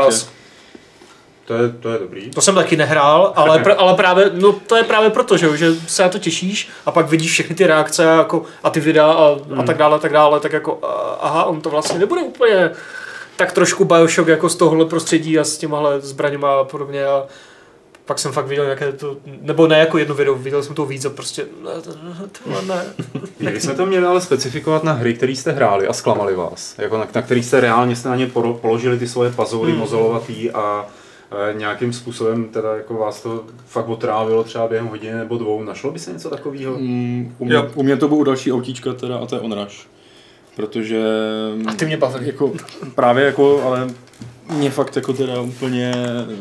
To 1.51 1.57
je, 1.57 1.69
to 1.69 1.89
je 1.93 1.99
dobrý. 1.99 2.31
To 2.31 2.41
jsem 2.41 2.55
taky 2.55 2.77
nehrál, 2.77 3.33
ale, 3.37 3.59
pr- 3.63 3.75
ale 3.79 3.95
právě, 3.95 4.31
no 4.35 4.53
to 4.53 4.77
je 4.77 4.83
právě 4.85 5.11
proto, 5.11 5.37
že, 5.37 5.57
že 5.57 5.73
se 5.87 6.03
na 6.03 6.09
to 6.09 6.19
těšíš 6.19 6.69
a 6.87 6.91
pak 6.91 7.09
vidíš 7.09 7.33
všechny 7.33 7.57
ty 7.57 7.67
reakce 7.67 8.11
a, 8.13 8.17
jako, 8.19 8.43
a 8.63 8.71
ty 8.71 8.81
videa 8.81 9.07
a, 9.13 9.37
a 9.57 9.63
tak 9.63 9.77
dále, 9.77 9.97
a 9.97 9.99
tak 9.99 10.13
dále, 10.13 10.41
tak 10.41 10.53
jako, 10.53 10.79
aha, 11.21 11.45
on 11.45 11.61
to 11.61 11.71
vlastně 11.71 11.99
nebude 11.99 12.23
úplně 12.23 12.71
tak 13.37 13.53
trošku 13.53 13.85
Bioshock 13.85 14.29
jako 14.29 14.49
z 14.49 14.57
tohohle 14.57 14.85
prostředí 14.85 15.39
a 15.39 15.45
s 15.45 15.59
těmahle 15.59 16.01
zbraněma 16.01 16.61
a 16.61 16.65
podobně 16.65 17.05
a 17.07 17.25
pak 18.05 18.19
jsem 18.19 18.33
fakt 18.33 18.47
viděl 18.47 18.65
nějaké 18.65 18.93
to, 18.93 19.17
nebo 19.41 19.67
ne 19.67 19.79
jako 19.79 19.99
jedno 19.99 20.15
video, 20.15 20.35
viděl 20.35 20.63
jsem 20.63 20.75
to 20.75 20.87
víc 20.87 21.05
a 21.05 21.11
prostě, 21.11 21.47
ne, 21.65 21.71
to- 21.83 21.91
tohle 22.45 22.63
ne. 22.77 22.85
Měli 23.41 23.61
jsme 23.61 23.75
to 23.75 23.87
měli 23.87 24.07
ale 24.07 24.21
specifikovat 24.21 24.85
na 24.85 24.93
hry, 24.93 25.15
které 25.15 25.33
jste 25.33 25.53
hráli 25.53 25.87
a 25.89 25.93
zklamali 25.93 26.35
vás. 26.35 26.75
Jako 26.79 26.99
na, 26.99 27.07
na 27.15 27.23
který 27.23 27.43
jste 27.43 27.61
reálně 27.61 27.97
jste 27.97 28.09
na 28.09 28.17
ně 28.17 28.31
položili 28.61 28.99
ty 28.99 29.09
svoje 29.09 29.31
pazoury 29.33 29.71
Hmm. 29.71 29.81
mozolovatý 29.81 30.51
a 30.51 30.87
nějakým 31.53 31.93
způsobem 31.93 32.45
teda 32.45 32.77
jako 32.77 32.95
vás 32.95 33.23
to 33.23 33.45
fakt 33.67 33.89
otrávilo 33.89 34.45
třeba 34.45 34.69
během 34.69 34.87
hodiny 34.87 35.19
nebo 35.19 35.39
dvou. 35.39 35.63
Našlo 35.63 35.91
by 35.91 35.99
se 35.99 36.13
něco 36.13 36.31
takového? 36.31 36.79
Mm, 36.79 37.35
u, 37.39 37.45
mě, 37.45 37.55
Jo. 37.55 37.71
u 37.75 37.83
mě 37.83 37.97
to 37.97 38.09
budou 38.09 38.25
další 38.25 38.53
autíčka 38.53 38.93
teda 38.93 39.19
a 39.19 39.27
to 39.27 39.35
je 39.35 39.41
Onrush. 39.41 39.87
Protože... 40.57 41.03
A 41.69 41.75
ty 41.75 41.87
mě 41.87 41.97
bavili. 41.97 42.27
Jako, 42.27 42.53
právě 42.95 43.25
jako, 43.25 43.63
ale 43.63 43.89
mě 44.51 44.71
fakt 44.71 44.97
jako 44.97 45.13
teda 45.13 45.41
úplně, 45.41 45.95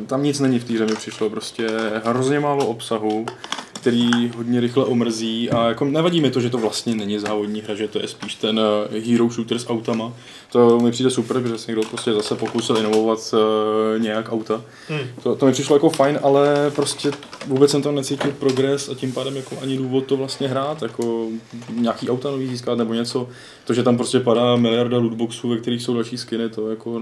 tam 0.08 0.24
nic 0.24 0.40
není 0.40 0.60
v 0.60 0.64
té 0.64 0.86
mi 0.86 0.96
přišlo, 0.96 1.30
prostě 1.30 1.68
hrozně 2.04 2.40
málo 2.40 2.68
obsahu, 2.68 3.26
který 3.74 4.32
hodně 4.36 4.60
rychle 4.60 4.86
omrzí 4.86 5.50
a 5.50 5.68
jako 5.68 5.86
nevadí 5.86 6.22
mi 6.22 6.32
to, 6.32 6.42
že 6.42 6.50
to 6.50 6.58
vlastně 6.58 6.96
není 6.96 7.20
závodní 7.20 7.62
hra, 7.62 7.76
že 7.76 7.88
to 7.88 8.00
je 8.00 8.08
spíš 8.08 8.36
ten 8.36 8.60
eh, 8.60 9.00
hero 9.00 9.30
shooter 9.30 9.60
s 9.60 9.70
autama. 9.70 10.14
To 10.52 10.80
mi 10.80 10.92
přijde 10.92 11.10
super, 11.10 11.48
že 11.48 11.58
se 11.58 11.72
někdo 11.72 11.82
prostě 11.90 12.14
zase 12.14 12.36
pokusil 12.36 12.78
inovovat 12.78 13.20
uh, 13.34 14.02
nějak 14.02 14.32
auta. 14.32 14.62
Hmm. 14.88 15.00
To, 15.24 15.36
to 15.36 15.46
mi 15.46 15.52
přišlo 15.52 15.76
jako 15.76 15.90
fajn, 15.90 16.20
ale 16.24 16.72
prostě 16.76 17.12
vůbec 17.48 17.72
jsem 17.72 17.82
tam 17.82 17.96
necítil 17.96 18.32
progres 18.32 18.90
a 18.90 18.96
tím 18.96 19.12
pádem 19.12 19.36
jako 19.36 19.56
ani 19.62 19.78
důvod 19.78 20.06
to 20.06 20.18
vlastně 20.18 20.48
hrát, 20.48 20.82
jako 20.82 21.28
nějaký 21.74 22.10
auta 22.10 22.32
nový 22.32 22.48
získat 22.48 22.78
nebo 22.78 22.94
něco. 22.94 23.28
To, 23.66 23.74
že 23.74 23.84
tam 23.84 23.98
prostě 23.98 24.20
padá 24.20 24.56
miliarda 24.56 24.98
lootboxů, 24.98 25.50
ve 25.50 25.58
kterých 25.58 25.82
jsou 25.82 25.94
další 25.94 26.18
skiny, 26.18 26.50
to 26.50 26.70
jako 26.70 27.02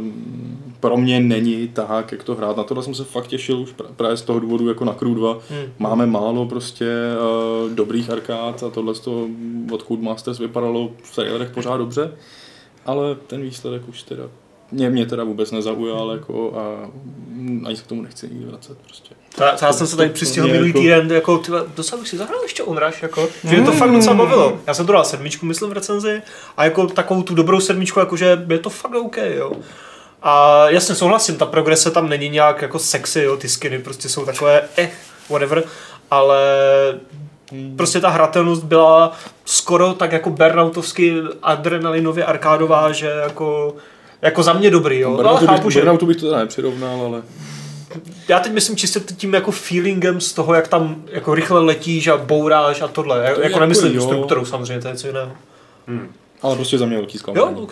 pro 0.79 0.97
mě 0.97 1.19
není 1.19 1.67
tahák, 1.67 2.11
jak 2.11 2.23
to 2.23 2.35
hrát. 2.35 2.57
Na 2.57 2.63
tohle 2.63 2.83
jsem 2.83 2.95
se 2.95 3.03
fakt 3.03 3.27
těšil 3.27 3.59
už 3.59 3.73
právě 3.95 4.17
z 4.17 4.21
toho 4.21 4.39
důvodu 4.39 4.67
jako 4.67 4.85
na 4.85 4.93
Crew 4.93 5.15
2. 5.15 5.37
Hmm. 5.49 5.71
Máme 5.79 6.05
málo 6.05 6.45
prostě 6.57 6.85
uh, 6.85 7.71
dobrých 7.71 8.09
arkád 8.09 8.63
a 8.63 8.69
tohle 8.69 8.95
z 8.95 8.99
toho 8.99 9.27
od 9.71 9.83
Codemasters 9.87 10.39
vypadalo 10.39 10.91
v 11.03 11.15
trailerech 11.15 11.49
pořád 11.49 11.77
dobře, 11.77 12.11
ale 12.85 13.15
ten 13.15 13.41
výsledek 13.41 13.89
už 13.89 14.03
teda 14.03 14.23
mě, 14.71 14.89
mě 14.89 15.05
teda 15.05 15.23
vůbec 15.23 15.51
nezaujal 15.51 16.11
jako 16.11 16.53
a 16.57 16.89
mm, 17.29 17.63
ani 17.67 17.75
se 17.75 17.83
k 17.83 17.87
tomu 17.87 18.01
nechci 18.01 18.29
nikdy 18.29 18.45
vracet 18.45 18.77
prostě. 18.77 19.15
To 19.35 19.65
já 19.65 19.73
jsem 19.73 19.87
se 19.87 19.97
tady 19.97 20.09
přistihl 20.09 20.47
minulý 20.47 20.67
jako- 20.69 20.79
týden, 20.79 21.11
jako, 21.11 21.37
tyhle, 21.37 21.63
docela 21.75 21.99
bych 21.99 22.09
si 22.09 22.17
zahrál 22.17 22.41
ještě 22.43 22.63
Onrush, 22.63 23.01
jako, 23.01 23.29
že 23.43 23.55
mě 23.55 23.65
to 23.65 23.71
fakt 23.71 23.91
docela 23.91 24.15
bavilo. 24.15 24.59
Já 24.67 24.73
jsem 24.73 24.85
to 24.85 24.93
dal 24.93 25.03
sedmičku, 25.03 25.45
myslím, 25.45 25.69
v 25.69 25.73
recenzi 25.73 26.21
a 26.57 26.65
jako 26.65 26.87
takovou 26.87 27.23
tu 27.23 27.35
dobrou 27.35 27.59
sedmičku, 27.59 27.99
jakože 27.99 28.45
je 28.49 28.59
to 28.59 28.69
fakt 28.69 28.95
OK, 28.95 29.17
jo. 29.17 29.51
A 30.21 30.65
jasně 30.69 30.95
souhlasím, 30.95 31.35
ta 31.35 31.45
progrese 31.45 31.91
tam 31.91 32.09
není 32.09 32.29
nějak 32.29 32.61
jako 32.61 32.79
sexy, 32.79 33.21
jo, 33.21 33.37
ty 33.37 33.49
skiny 33.49 33.79
prostě 33.79 34.09
jsou 34.09 34.25
takové, 34.25 34.69
eh, 34.77 34.89
whatever, 35.29 35.63
ale 36.11 36.39
prostě 37.75 37.99
ta 37.99 38.09
hratelnost 38.09 38.63
byla 38.63 39.11
skoro 39.45 39.93
tak 39.93 40.11
jako 40.11 40.29
burnoutovsky 40.29 41.13
adrenalinově 41.43 42.25
arkádová, 42.25 42.91
že 42.91 43.07
jako, 43.07 43.75
jako 44.21 44.43
za 44.43 44.53
mě 44.53 44.71
dobrý, 44.71 44.99
jo. 44.99 45.09
No, 45.09 45.15
ale 45.15 45.23
Burnoutu 45.23 45.45
chápu, 45.45 45.67
bych, 45.67 45.73
že 45.73 45.79
Burnoutu 45.79 46.05
bych 46.05 46.17
to 46.17 46.25
teda 46.25 46.39
nepřirovnal, 46.39 47.01
ale 47.01 47.21
já 48.27 48.39
teď 48.39 48.51
myslím 48.51 48.75
čistě 48.75 48.99
tím 48.99 49.33
jako 49.33 49.51
feelingem 49.51 50.21
z 50.21 50.33
toho, 50.33 50.53
jak 50.53 50.67
tam 50.67 50.95
jako 51.11 51.35
rychle 51.35 51.59
letíš 51.59 52.07
a 52.07 52.17
bouráš 52.17 52.81
a 52.81 52.87
tohle. 52.87 53.17
To 53.17 53.23
jako 53.23 53.41
jako 53.41 53.59
nemyslím 53.59 53.95
jo. 53.95 54.01
strukturou 54.01 54.45
samozřejmě, 54.45 54.81
to 54.81 54.87
je 54.87 54.93
něco 54.93 55.07
jiného. 55.07 55.31
ale 56.41 56.55
prostě 56.55 56.77
za 56.77 56.85
mě 56.85 56.97
velký 56.97 57.17
Jo, 57.17 57.19
zklamání. 57.19 57.67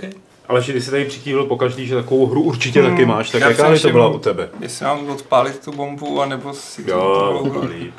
Ale 0.47 0.61
že 0.61 0.73
ty 0.73 0.81
jsi 0.81 0.91
tady 0.91 1.05
přikývil 1.05 1.45
po 1.45 1.57
každý, 1.57 1.87
že 1.87 1.95
takovou 1.95 2.25
hru 2.27 2.41
určitě 2.41 2.81
taky 2.83 3.05
máš, 3.05 3.29
tak 3.29 3.41
Já 3.41 3.49
jaká 3.49 3.69
by 3.71 3.79
to 3.79 3.89
byla 3.89 4.07
u 4.07 4.19
tebe? 4.19 4.49
Jestli 4.59 4.85
mám 4.85 5.09
odpálit 5.09 5.65
tu 5.65 5.71
bombu, 5.71 6.21
anebo 6.21 6.53
si 6.53 6.83
to 6.83 6.91
Jo. 6.91 7.51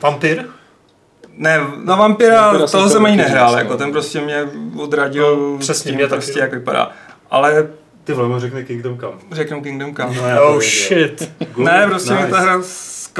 Vampir? 0.02 0.44
Ne, 1.38 1.60
na 1.84 1.96
Vampira, 1.96 2.42
Vampira 2.46 2.66
toho 2.66 2.84
to 2.84 2.90
jsem 2.90 3.04
ani 3.04 3.16
taky 3.16 3.28
nehrál, 3.28 3.58
jako 3.58 3.76
ten 3.76 3.92
prostě 3.92 4.20
mě 4.20 4.44
odradil 4.78 5.36
No, 5.52 5.58
přesně, 5.58 5.88
tím 5.90 5.94
mě 5.94 6.04
taky. 6.08 6.16
prostě, 6.22 6.40
jak 6.40 6.52
vypadá. 6.54 6.90
Ale 7.30 7.68
Ty 8.04 8.12
vole, 8.12 8.40
řekne 8.40 8.62
Kingdom 8.62 8.98
Come. 8.98 9.12
řeknu 9.32 9.62
Kingdom 9.62 9.94
Come. 9.94 10.14
No, 10.34 10.42
Oh 10.54 10.60
shit. 10.60 11.32
Good, 11.54 11.64
ne, 11.66 11.86
prostě 11.88 12.10
nice. 12.10 12.22
mě 12.22 12.32
ta 12.32 12.40
hra 12.40 12.62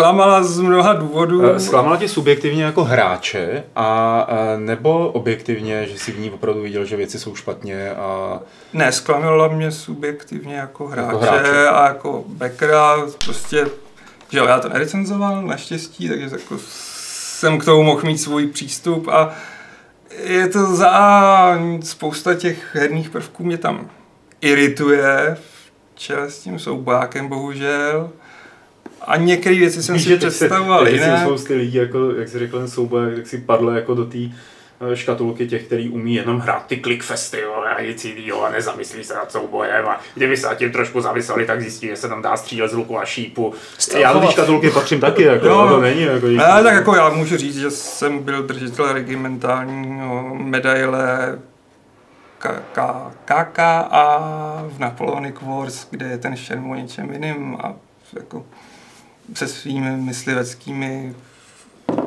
zklamala 0.00 0.42
z 0.42 0.60
mnoha 0.60 0.92
důvodů. 0.92 1.42
Eh, 1.50 1.60
Zklamala 1.60 1.96
tě 1.96 2.08
subjektivně 2.08 2.64
jako 2.64 2.84
hráče 2.84 3.64
a 3.76 4.26
eh, 4.28 4.58
nebo 4.60 5.08
objektivně, 5.08 5.86
že 5.86 5.98
si 5.98 6.12
v 6.12 6.18
ní 6.18 6.30
opravdu 6.30 6.62
viděl, 6.62 6.84
že 6.84 6.96
věci 6.96 7.18
jsou 7.18 7.34
špatně 7.34 7.90
a 7.90 8.40
Ne, 8.72 8.92
zklamala 8.92 9.48
mě 9.48 9.70
subjektivně 9.72 10.56
jako 10.56 10.86
hráče, 10.86 11.06
Jako 11.06 11.18
hráče. 11.18 11.68
a 11.68 11.88
jako 11.88 12.24
backera, 12.26 12.96
prostě, 13.24 13.66
že 14.30 14.38
já 14.38 14.60
to 14.60 14.68
nerecenzoval 14.68 15.42
naštěstí, 15.42 16.08
takže 16.08 16.24
jako 16.32 16.56
jsem 16.68 17.58
k 17.58 17.64
tomu 17.64 17.82
mohl 17.82 18.02
mít 18.04 18.18
svůj 18.18 18.46
přístup 18.46 19.08
a 19.08 19.30
je 20.24 20.48
to 20.48 20.76
za 20.76 21.58
spousta 21.82 22.34
těch 22.34 22.74
herních 22.74 23.10
prvků 23.10 23.44
mě 23.44 23.58
tam 23.58 23.90
irituje 24.40 25.36
v 25.40 25.70
čele 25.94 26.30
s 26.30 26.38
tím 26.38 26.58
soubákem, 26.58 27.28
bohužel. 27.28 28.10
A 29.06 29.16
některé 29.16 29.56
věci 29.56 29.82
jsem 29.82 29.94
Víš, 29.94 30.04
si 30.04 30.16
představoval 30.16 30.88
jinak. 30.88 31.18
jsou 31.20 31.24
spousty 31.26 31.54
lidí, 31.54 31.76
jako, 31.76 32.10
jak 32.10 32.28
jsi 32.28 32.38
řekl, 32.38 32.58
ten 32.58 32.68
souboj, 32.68 33.12
jak 33.16 33.26
si 33.26 33.38
padlo 33.38 33.70
jako 33.70 33.94
do 33.94 34.04
té 34.06 34.18
eh, 34.92 34.96
škatulky 34.96 35.46
těch, 35.48 35.62
který 35.64 35.88
umí 35.88 36.14
jenom 36.14 36.38
hrát 36.40 36.66
ty 36.66 36.76
clickfesty 36.76 37.40
jo, 37.40 37.64
a 37.76 37.82
nic 37.82 38.04
jiného 38.04 38.44
a 38.44 38.50
nezamyslí 38.50 39.04
se 39.04 39.14
nad 39.14 39.32
soubojem 39.32 39.86
a 39.88 40.00
kdyby 40.14 40.36
se 40.36 40.46
nad 40.46 40.54
tím 40.54 40.72
trošku 40.72 41.00
zamysleli, 41.00 41.46
tak 41.46 41.60
zjistí, 41.60 41.86
že 41.86 41.96
se 41.96 42.08
tam 42.08 42.22
dá 42.22 42.36
střílet 42.36 42.70
z 42.70 42.74
luku 42.74 42.98
a 42.98 43.04
šípu. 43.04 43.54
Já 44.00 44.12
do 44.12 44.20
té 44.20 44.32
škatulky 44.32 44.70
patřím 44.70 45.00
taky, 45.00 45.22
jako, 45.22 45.46
Jo. 45.46 45.66
to 45.68 45.80
není. 45.80 46.02
Jako, 46.02 46.26
Ale 46.46 46.62
tak 46.62 46.74
jako 46.74 46.94
já 46.94 47.08
můžu 47.08 47.36
říct, 47.36 47.56
že 47.58 47.70
jsem 47.70 48.18
byl 48.18 48.42
držitel 48.42 48.92
regimentálního 48.92 50.34
medaile 50.34 51.38
K- 52.38 52.62
K- 52.72 53.10
KKA 53.24 54.64
v 54.68 54.78
Napoleonic 54.78 55.34
Wars, 55.42 55.86
kde 55.90 56.06
je 56.06 56.18
ten 56.18 56.36
šerm 56.36 56.70
o 56.70 56.74
něčem 56.74 57.12
jiným 57.12 57.56
a 57.62 57.72
jako 58.18 58.44
se 59.34 59.48
svými 59.48 59.96
mysliveckými... 59.96 61.14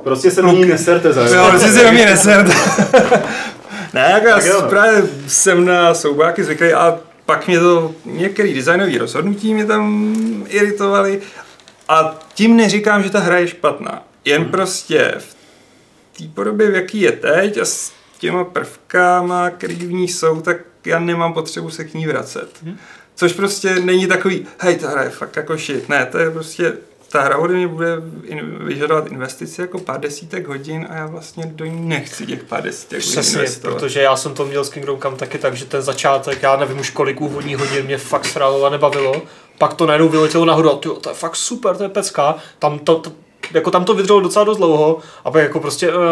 Prostě 0.03 0.32
se 0.32 0.41
na 0.41 0.51
ní 0.51 0.65
neserte 0.65 1.13
za 1.13 1.27
Jo, 1.27 1.47
prostě 1.49 1.71
si 1.71 1.84
na 1.84 1.91
mě 1.91 2.05
neserte. 2.05 2.53
ne, 3.93 4.10
jako 4.13 4.27
já 4.27 4.45
jo, 4.45 4.62
no. 4.62 4.69
právě 4.69 5.03
jsem 5.27 5.65
na 5.65 5.93
soubáky 5.93 6.43
zvyklý 6.43 6.73
a 6.73 6.99
pak 7.25 7.47
mě 7.47 7.60
to 7.60 7.95
některé 8.05 8.53
designové 8.53 8.97
rozhodnutí 8.97 9.53
mě 9.53 9.65
tam 9.65 10.15
iritovaly 10.49 11.21
a 11.89 12.19
tím 12.34 12.58
neříkám, 12.58 13.03
že 13.03 13.10
ta 13.10 13.19
hra 13.19 13.38
je 13.38 13.47
špatná. 13.47 14.03
Jen 14.25 14.41
Hmm. 14.41 14.51
prostě 14.51 15.15
v 15.17 15.36
té 16.17 16.23
podobě, 16.34 16.71
v 16.71 16.75
jaký 16.75 17.01
je 17.01 17.12
teď 17.12 17.58
a 17.58 17.65
s 17.65 17.91
těma 18.19 18.43
prvkama, 18.43 19.49
který 19.49 19.75
v 19.75 19.93
ní 19.93 20.08
jsou, 20.08 20.41
tak 20.41 20.58
já 20.86 20.99
nemám 20.99 21.34
potřebu 21.34 21.69
se 21.69 21.84
k 21.84 21.93
ní 21.93 22.08
vracet. 22.08 22.49
Hmm. 22.63 22.77
Což 23.15 23.34
prostě 23.34 23.75
není 23.75 24.08
takový, 24.08 24.47
hej, 24.60 24.75
ta 24.75 24.89
hra 24.89 25.03
je 25.03 25.10
fakt 25.10 25.36
jako 25.36 25.58
shit. 25.58 25.89
Ne, 25.89 26.05
to 26.05 26.17
je 26.17 26.32
prostě, 26.32 26.73
ta 27.12 27.22
hra 27.22 27.38
ode 27.38 27.54
mě 27.54 27.67
bude 27.67 27.95
in, 28.24 28.65
vyžadovat 28.65 29.08
investici 29.08 29.62
jako 29.62 29.80
pár 29.80 30.00
desítek 30.00 30.48
hodin 30.48 30.88
a 30.89 30.95
já 30.95 31.06
vlastně 31.06 31.45
do 31.45 31.65
ní 31.65 31.89
nechci 31.89 32.26
těch 32.26 32.43
pár 32.43 32.63
desítek 32.63 33.00
hodin 33.00 33.12
Přesně, 33.12 33.39
investovat. 33.39 33.74
protože 33.74 34.02
já 34.02 34.15
jsem 34.15 34.34
to 34.34 34.45
měl 34.45 34.63
s 34.65 34.69
Kingdom 34.69 35.00
Come 35.00 35.17
taky 35.17 35.38
tak, 35.38 35.56
že 35.56 35.65
ten 35.65 35.82
začátek, 35.82 36.43
já 36.43 36.56
nevím 36.56 36.80
už 36.80 36.89
kolik 36.89 37.22
úvodních 37.22 37.58
hodin 37.58 37.86
mě 37.86 37.98
fakt 37.98 38.26
sralo 38.26 38.65
a 38.65 38.69
nebavilo. 38.69 39.22
Pak 39.58 39.74
to 39.74 39.86
najednou 39.86 40.10
vyletělo 40.10 40.45
nahoru 40.45 40.72
a 40.72 40.78
tyjo, 40.78 40.95
to 40.95 41.10
je 41.10 41.15
fakt 41.15 41.36
super, 41.36 41.78
to 41.78 41.84
je 41.84 41.89
pecka. 41.89 42.36
Tam 42.60 42.80
to, 42.80 43.00
to 43.00 43.12
jako 43.53 43.71
tam 43.71 43.85
to 43.85 43.93
vydrželo 43.93 44.19
docela 44.19 44.45
dost 44.45 44.57
dlouho 44.57 44.97
a 45.25 45.31
pak 45.31 45.43
jako 45.43 45.59
prostě 45.59 45.93
uh, 45.93 46.03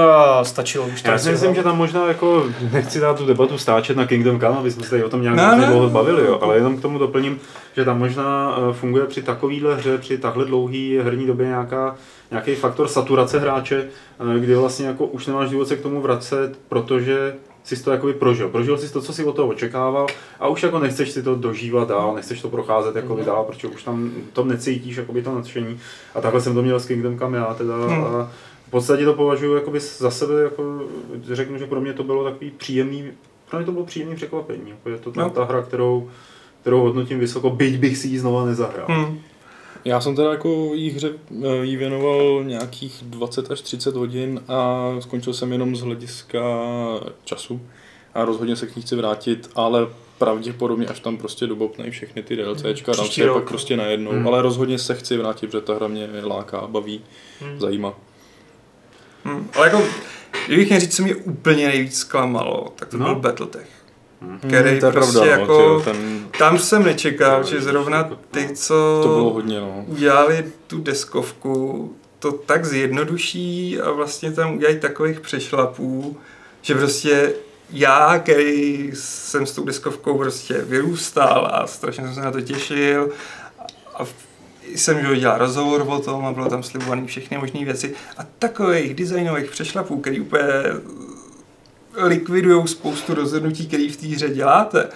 stačilo 0.44 0.86
už. 0.86 1.04
Já 1.04 1.18
si 1.18 1.32
myslím, 1.32 1.56
že 1.56 1.64
tam 1.64 1.78
možná 1.78 2.08
jako, 2.08 2.46
nechci 2.72 3.00
dát 3.00 3.18
tu 3.18 3.26
debatu 3.26 3.58
stáčet 3.58 3.98
na 3.98 4.06
Kingdom 4.06 4.40
Come, 4.40 4.58
aby 4.58 4.72
jsme 4.72 4.84
se 4.84 4.90
tady 4.90 5.04
o 5.04 5.10
tom 5.10 5.22
nějak 5.22 5.36
Ne, 5.36 5.56
ne, 5.56 5.68
dlouho 5.68 5.90
bavili, 5.90 6.26
jo, 6.26 6.40
ale 6.42 6.56
jenom 6.56 6.78
k 6.78 6.82
tomu 6.82 7.00
doplním, 7.00 7.40
že 7.76 7.86
tam 7.86 8.00
možná 8.00 8.58
eh, 8.58 8.74
funguje 8.74 9.06
při 9.06 9.22
takovýhle 9.22 9.76
hře, 9.76 9.98
při 9.98 10.18
takhle 10.18 10.46
dlouhý 10.46 11.00
herní 11.04 11.28
době 11.28 11.48
nějaká, 11.48 11.96
nějaký 12.32 12.56
faktor 12.56 12.88
saturace 12.88 13.40
hráče, 13.40 13.88
eh, 14.36 14.40
kdy 14.40 14.56
vlastně 14.56 14.88
jako 14.88 15.06
už 15.06 15.28
nemáš 15.28 15.50
důvod 15.50 15.68
se 15.68 15.76
k 15.76 15.82
tomu 15.82 16.02
vracet, 16.02 16.52
protože 16.70 17.34
jsi 17.76 17.84
to 17.84 17.92
jakoby 17.92 18.14
prožil. 18.14 18.50
Prožil 18.50 18.78
jsi 18.78 18.94
to, 18.94 19.02
co 19.02 19.14
jsi 19.14 19.24
od 19.26 19.36
toho 19.36 19.48
očekával 19.48 20.08
a 20.40 20.48
už 20.48 20.64
jako 20.64 20.80
nechceš 20.80 21.12
si 21.12 21.24
to 21.24 21.36
dožívat 21.36 21.88
dál, 21.88 22.14
nechceš 22.16 22.42
to 22.42 22.50
procházet 22.50 22.96
jako 22.96 23.16
Mhm. 23.16 23.26
dál, 23.26 23.44
protože 23.44 23.68
už 23.68 23.84
tam 23.84 24.12
to 24.34 24.44
necítíš, 24.44 24.96
jakoby 24.98 25.22
to 25.22 25.36
nadšení. 25.36 25.80
A 26.16 26.22
takhle 26.22 26.42
jsem 26.42 26.54
to 26.56 26.62
měl 26.62 26.80
s 26.80 26.86
Kingdom 26.86 27.20
Come 27.20 27.38
já 27.38 27.54
teda. 27.54 27.76
Hmm. 27.78 28.04
A 28.04 28.32
v 28.68 28.70
podstatě 28.70 29.06
to 29.06 29.14
považuji 29.14 29.56
jakoby 29.56 29.80
za 29.80 30.12
sebe, 30.12 30.42
jako 30.42 30.82
řeknu, 31.32 31.58
že 31.58 31.66
pro 31.68 31.82
mě 31.82 31.94
to 31.94 32.04
bylo 32.04 32.24
takový 32.24 32.52
příjemný, 32.52 33.12
pro 33.50 33.60
mě 33.60 33.66
to 33.66 33.72
bylo 33.72 33.86
příjemný 33.86 34.16
překvapení. 34.16 34.70
Jako 34.70 34.90
je 34.90 34.98
to 34.98 35.12
ta, 35.12 35.22
No. 35.24 35.30
ta 35.30 35.44
hra, 35.44 35.62
kterou, 35.62 36.10
kterou 36.62 36.82
hodnotím 36.82 37.20
vysoko, 37.20 37.50
byť 37.50 37.78
bych 37.78 37.98
si 37.98 38.08
ji 38.08 38.20
znova 38.20 38.46
nezahrál. 38.46 38.86
Hmm. 38.90 39.20
Já 39.88 40.02
jsem 40.02 40.16
teda 40.16 40.32
jako 40.32 40.72
jí 40.74 40.90
hře 40.92 41.12
eh, 41.44 41.66
jí 41.66 41.76
věnoval 41.78 42.44
nějakých 42.44 43.04
20 43.06 43.52
až 43.52 43.62
30 43.62 43.96
hodin 43.96 44.42
a 44.48 44.86
skončil 45.00 45.34
jsem 45.34 45.52
jenom 45.52 45.76
z 45.76 45.82
hlediska 45.82 46.40
času 47.24 47.62
a 48.14 48.26
rozhodně 48.26 48.56
se 48.56 48.68
k 48.68 48.76
ní 48.76 48.82
chci 48.82 48.96
vrátit, 48.96 49.50
ale 49.56 49.88
pravděpodobně 50.18 50.88
až 50.88 51.00
tam 51.00 51.18
prostě 51.18 51.48
dobopnej 51.48 51.92
všechny 51.92 52.24
ty 52.24 52.36
DLCčka, 52.36 52.92
dám 52.92 53.04
Příští 53.04 53.22
si 53.22 53.28
je 53.28 53.34
pak 53.34 53.48
prostě 53.48 53.78
najednou, 53.78 54.12
Hmm. 54.12 54.28
ale 54.28 54.42
rozhodně 54.42 54.80
se 54.80 54.96
chci 54.96 55.18
vrátit, 55.18 55.48
protože 55.48 55.62
ta 55.62 55.76
hra 55.76 55.88
mě 55.88 56.10
láká, 56.24 56.68
baví, 56.68 57.02
Hmm. 57.42 57.60
zajímá. 57.60 57.94
Hmm. 59.24 59.50
Ale 59.56 59.68
jako, 59.68 59.84
kdybych 60.48 60.68
měl 60.68 60.80
říct, 60.80 60.96
co 60.96 61.04
mě 61.04 61.16
úplně 61.16 61.68
nejvíc 61.68 61.98
zklamalo, 61.98 62.74
tak 62.76 62.90
to 62.90 62.98
No. 62.98 63.06
byl 63.06 63.16
Battletech. 63.16 63.70
Hmm. 64.22 64.40
Který 64.40 64.80
to 64.80 64.86
je 64.86 64.92
prostě 64.92 65.20
pravda, 65.20 65.36
no, 65.36 65.42
jako- 65.42 65.58
tyjo, 65.58 65.82
ten, 65.82 66.28
Tam 66.40 66.60
jsem 66.60 66.84
nečekal, 66.84 67.44
že 67.44 67.62
zrovna 67.62 68.10
ty, 68.32 68.50
co 68.56 69.00
to 69.04 69.10
bylo 69.10 69.34
hodně, 69.34 69.60
no. 69.60 69.86
udělali 69.88 70.46
tu 70.68 70.82
deskovku, 70.82 71.94
to 72.20 72.32
tak 72.32 72.66
zjednoduší 72.66 73.80
a 73.80 73.92
vlastně 73.92 74.32
tam 74.32 74.56
udělají 74.56 74.80
takových 74.80 75.20
přešlapů, 75.20 76.18
že 76.62 76.76
prostě 76.76 77.34
já, 77.70 78.20
který 78.20 78.92
jsem 78.94 79.46
s 79.46 79.52
tou 79.52 79.66
deskovkou 79.66 80.18
prostě 80.18 80.62
vyrůstal 80.62 81.50
a 81.54 81.68
strašně 81.68 82.04
jsem 82.04 82.14
se 82.14 82.22
na 82.22 82.32
to 82.32 82.42
těšil 82.42 83.10
a 83.96 84.06
jsem 84.76 85.06
že 85.06 85.20
dělal 85.20 85.38
rozhovor 85.38 85.86
o 85.88 86.00
tom 86.00 86.26
a 86.26 86.32
bylo 86.32 86.50
tam 86.50 86.64
slibovaný 86.64 87.08
všechny 87.08 87.38
možné 87.38 87.66
věci 87.66 87.96
a 88.18 88.26
takových 88.40 88.94
designových 88.94 89.52
přešlapů, 89.52 90.00
který 90.00 90.20
úplně 90.20 90.44
likvidují 91.98 92.68
spoustu 92.68 93.14
rozhodnutí, 93.14 93.68
které 93.68 93.90
v 93.90 93.98
té 93.98 94.08
hře 94.08 94.30
děláte, 94.30 94.90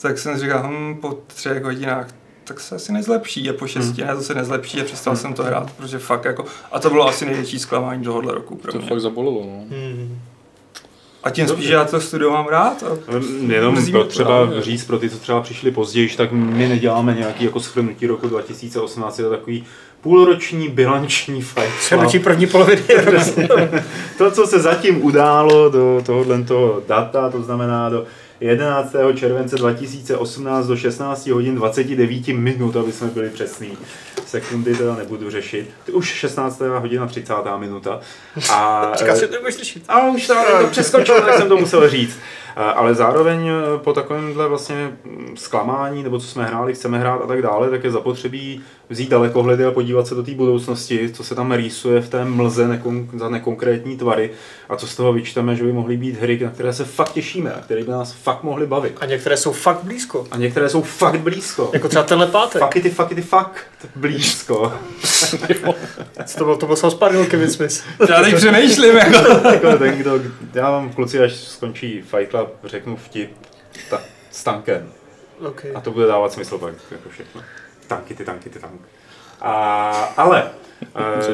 tak 0.00 0.18
jsem 0.18 0.38
říkal, 0.38 0.62
hm, 0.66 0.94
po 1.00 1.18
třech 1.26 1.64
hodinách 1.64 2.08
tak 2.44 2.60
se 2.60 2.74
asi 2.74 2.92
nezlepší 2.92 3.50
a 3.50 3.52
po 3.52 3.66
šesti 3.66 4.02
hmm. 4.02 4.10
ne, 4.10 4.16
zase 4.16 4.34
nezlepší 4.34 4.80
a 4.80 4.84
přestal 4.84 5.12
hmm. 5.12 5.20
jsem 5.20 5.34
to 5.34 5.42
hrát, 5.42 5.72
protože 5.72 5.98
fakt 5.98 6.24
jako, 6.24 6.44
a 6.72 6.80
to 6.80 6.90
bylo 6.90 7.08
asi 7.08 7.24
největší 7.26 7.58
zklamání 7.58 8.04
tohohle 8.04 8.34
roku 8.34 8.56
pro 8.56 8.72
To 8.72 8.78
mě. 8.78 8.88
fakt 8.88 9.00
zabolelo, 9.00 9.42
no. 9.44 9.64
Hmm. 9.76 10.18
A 11.24 11.30
tím 11.30 11.48
spíš, 11.48 11.66
že 11.66 11.72
já 11.74 11.84
to 11.84 12.00
studio 12.00 12.30
mám 12.30 12.46
rád. 12.46 12.82
A 12.82 13.12
Jenom 13.52 13.74
Mrzí 13.74 13.92
pro 13.92 14.04
to 14.04 14.10
třeba 14.10 14.44
právě. 14.44 14.62
říct 14.62 14.84
pro 14.84 14.98
ty, 14.98 15.10
co 15.10 15.18
třeba 15.18 15.40
přišli 15.40 15.70
později, 15.70 16.08
tak 16.16 16.32
my 16.32 16.68
neděláme 16.68 17.14
nějaký 17.14 17.44
jako 17.44 17.60
shrnutí 17.60 18.06
roku 18.06 18.28
2018, 18.28 19.18
je 19.18 19.24
to 19.24 19.30
takový 19.30 19.64
půlroční 20.00 20.68
bilanční 20.68 21.42
fight. 21.42 21.82
Shrnutí 21.82 22.18
první 22.18 22.46
poloviny. 22.46 22.82
To, 24.18 24.30
co 24.30 24.46
se 24.46 24.60
zatím 24.60 25.04
událo 25.04 25.68
do 25.68 26.02
tohohle 26.06 26.42
toho 26.42 26.82
data, 26.88 27.30
to 27.30 27.42
znamená 27.42 27.88
do 27.88 28.04
11. 28.40 28.94
července 29.14 29.56
2018 29.56 30.66
do 30.66 30.76
16 30.76 31.26
hodin 31.26 31.54
29 31.54 32.28
minut, 32.28 32.76
aby 32.76 32.92
jsme 32.92 33.06
byli 33.06 33.30
přesní. 33.30 33.78
Sekundy 34.26 34.76
teda 34.76 34.94
nebudu 34.94 35.30
řešit. 35.30 35.70
Už 35.92 36.08
16. 36.08 36.60
hodina 36.60 37.06
30. 37.06 37.34
minuta. 37.56 38.00
A, 38.52 38.90
Říká 38.94 39.16
si, 39.16 39.28
nebudeš 39.30 39.54
slyšet. 39.54 39.82
a 39.88 40.06
už 40.08 40.26
to 40.26 40.34
přeskočil, 40.70 41.20
tak 41.20 41.38
jsem 41.38 41.48
to 41.48 41.56
musel 41.56 41.88
říct. 41.88 42.18
Eh, 42.56 42.60
Ale 42.60 42.94
zároveň 42.94 43.48
eh, 43.48 43.78
po 43.78 43.92
takovémhle 43.92 44.48
vlastně 44.48 44.92
mm, 45.04 45.36
zklamání, 45.36 46.02
nebo 46.02 46.18
co 46.18 46.26
jsme 46.26 46.44
hráli, 46.44 46.74
chceme 46.74 46.98
hrát 46.98 47.20
a 47.22 47.26
tak 47.26 47.42
dále, 47.42 47.70
tak 47.70 47.84
je 47.84 47.90
zapotřebí 47.90 48.60
vzít 48.88 49.08
dalekohledy 49.08 49.64
a 49.64 49.70
podívat 49.70 50.06
se 50.06 50.14
do 50.14 50.22
té 50.22 50.34
budoucnosti, 50.34 51.10
co 51.12 51.24
se 51.24 51.34
tam 51.34 51.52
rýsuje 51.52 52.00
v 52.00 52.08
té 52.08 52.24
mlze 52.24 52.68
nekon, 52.68 53.08
za 53.14 53.28
nekonkrétní 53.28 53.96
tvary 53.96 54.30
a 54.68 54.76
co 54.76 54.86
z 54.86 54.96
toho 54.96 55.12
vyčteme, 55.12 55.56
že 55.56 55.64
by 55.64 55.72
mohly 55.72 55.96
být 55.96 56.20
hry, 56.20 56.40
na 56.44 56.50
které 56.50 56.72
se 56.72 56.84
fakt 56.84 57.12
těšíme 57.12 57.52
a 57.52 57.60
které 57.60 57.84
by 57.84 57.90
nás 57.90 58.12
fakt 58.12 58.42
mohly 58.42 58.66
bavit. 58.66 58.96
A 59.00 59.06
některé 59.06 59.36
jsou 59.36 59.52
fakt 59.52 59.84
blízko. 59.84 60.26
A 60.30 60.36
některé 60.36 60.68
jsou 60.68 60.82
fakt 60.82 61.20
blízko. 61.20 61.70
Jako 61.72 61.88
třeba 61.88 62.04
tenhle 62.04 62.26
pátek. 62.26 62.60
Fakity, 62.60 62.90
fakity, 62.90 63.22
fakt 63.22 63.66
blízko. 63.96 64.72
Co 66.24 66.38
to 66.38 66.44
byl, 66.44 66.56
to 66.56 66.66
byl 66.66 66.76
South 66.76 66.94
Park 66.94 67.28
Kevin 67.28 67.50
Smith. 67.50 67.82
já 68.08 68.22
teď 68.22 68.34
přemýšlím, 68.34 68.96
jako. 68.96 69.48
jako 69.48 69.78
ten, 69.78 69.96
kdo, 69.96 70.20
já 70.54 70.70
vám 70.70 70.92
kluci, 70.92 71.18
až 71.20 71.32
skončí 71.32 72.02
Fight 72.02 72.30
Club, 72.30 72.43
řeknu 72.64 72.96
vtip 72.96 73.30
ta, 73.90 74.02
s 74.30 74.44
tankem. 74.44 74.92
Okay. 75.48 75.72
A 75.74 75.80
to 75.80 75.90
bude 75.90 76.06
dávat 76.06 76.32
smysl 76.32 76.58
pak, 76.58 76.74
jako 76.90 77.08
všechno. 77.08 77.42
Tanky, 77.86 78.14
ty 78.14 78.24
tanky, 78.24 78.50
ty 78.50 78.58
tanky. 78.58 78.84
A, 79.40 79.90
ale, 80.16 80.50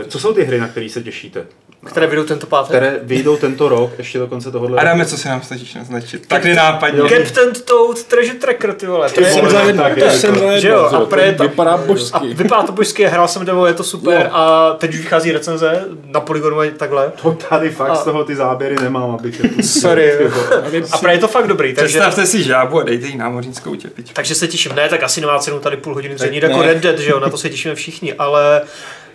e, 0.01 0.05
co 0.05 0.21
jsou 0.21 0.35
ty 0.35 0.43
hry, 0.43 0.61
na 0.61 0.69
které 0.69 0.89
se 0.89 1.03
těšíte? 1.03 1.47
Které 1.87 2.07
vyjdou 2.07 2.25
tento 2.25 2.47
pátek? 2.47 2.69
Které 2.69 2.99
vyjdou 3.03 3.37
tento 3.37 3.69
rok, 3.69 3.91
ještě 3.99 4.19
do 4.19 4.27
konce 4.27 4.51
tohohle 4.51 4.81
Adame, 4.81 5.07
co 5.07 5.17
se 5.17 5.29
nám 5.29 5.43
snažíš 5.43 5.75
naznačit? 5.75 6.27
Tak 6.29 6.45
nenápadně. 6.45 7.01
Captain 7.01 7.53
Toad 7.65 8.03
Treasure 8.03 8.39
Tracker, 8.39 8.73
ty 8.73 8.87
vole. 8.87 9.11
To 9.11 9.21
Jsem 9.25 9.51
za 9.51 9.59
tak 9.59 9.67
jedno, 9.67 9.85
to 9.99 10.05
je 10.05 10.11
jsem 10.11 10.35
jako- 10.35 10.81
a 10.85 10.91
to 10.91 11.07
pre- 11.07 11.43
Vypadá 11.43 11.71
a 11.71 11.77
božsky. 11.77 12.35
vypadá 12.35 12.63
to 12.63 12.73
božsky, 12.73 13.05
hrál 13.05 13.29
jsem 13.29 13.45
demo, 13.45 13.67
je 13.67 13.75
to 13.75 13.85
super 13.85 14.21
Jo. 14.21 14.29
a 14.33 14.73
teď 14.79 14.91
už 14.95 14.97
vychází 15.01 15.33
recenze 15.33 15.85
na 16.07 16.21
Polygonu 16.21 16.61
a 16.61 16.71
takhle. 16.77 17.13
To 17.23 17.33
tady 17.49 17.71
fakt 17.71 17.91
A- 17.91 17.95
z 17.95 18.05
toho 18.05 18.25
ty 18.25 18.37
záběry 18.37 18.77
nemám, 18.83 19.11
abych 19.11 19.45
je 19.45 19.49
pustil. 19.51 19.81
Sorry. 19.81 20.13
A 20.93 20.99
právě 20.99 21.17
je 21.17 21.21
to 21.21 21.29
fakt 21.29 21.47
dobrý, 21.47 21.75
takže, 21.75 21.89
Představte 21.99 22.27
si 22.27 22.43
žábu 22.43 22.81
a 22.81 22.83
dejte 22.83 23.07
jí 23.07 23.17
námořnickou 23.17 23.75
čepičku. 23.77 24.15
takže 24.15 24.35
se 24.35 24.49
těším. 24.49 24.73
Ne, 24.75 24.89
tak 24.89 25.03
asi 25.03 25.21
nemá 25.21 25.39
cenu 25.39 25.59
tady 25.61 25.77
půl 25.77 25.95
hodiny 25.95 26.15
dřenit 26.15 26.43
jako 26.43 26.63
Red 26.63 26.79
Dead, 26.79 26.99
že 26.99 27.11
jo, 27.11 27.21
na 27.21 27.29
to 27.31 27.39
se 27.39 27.49
těšíme 27.51 27.75
všichni, 27.75 28.15
ale 28.15 28.63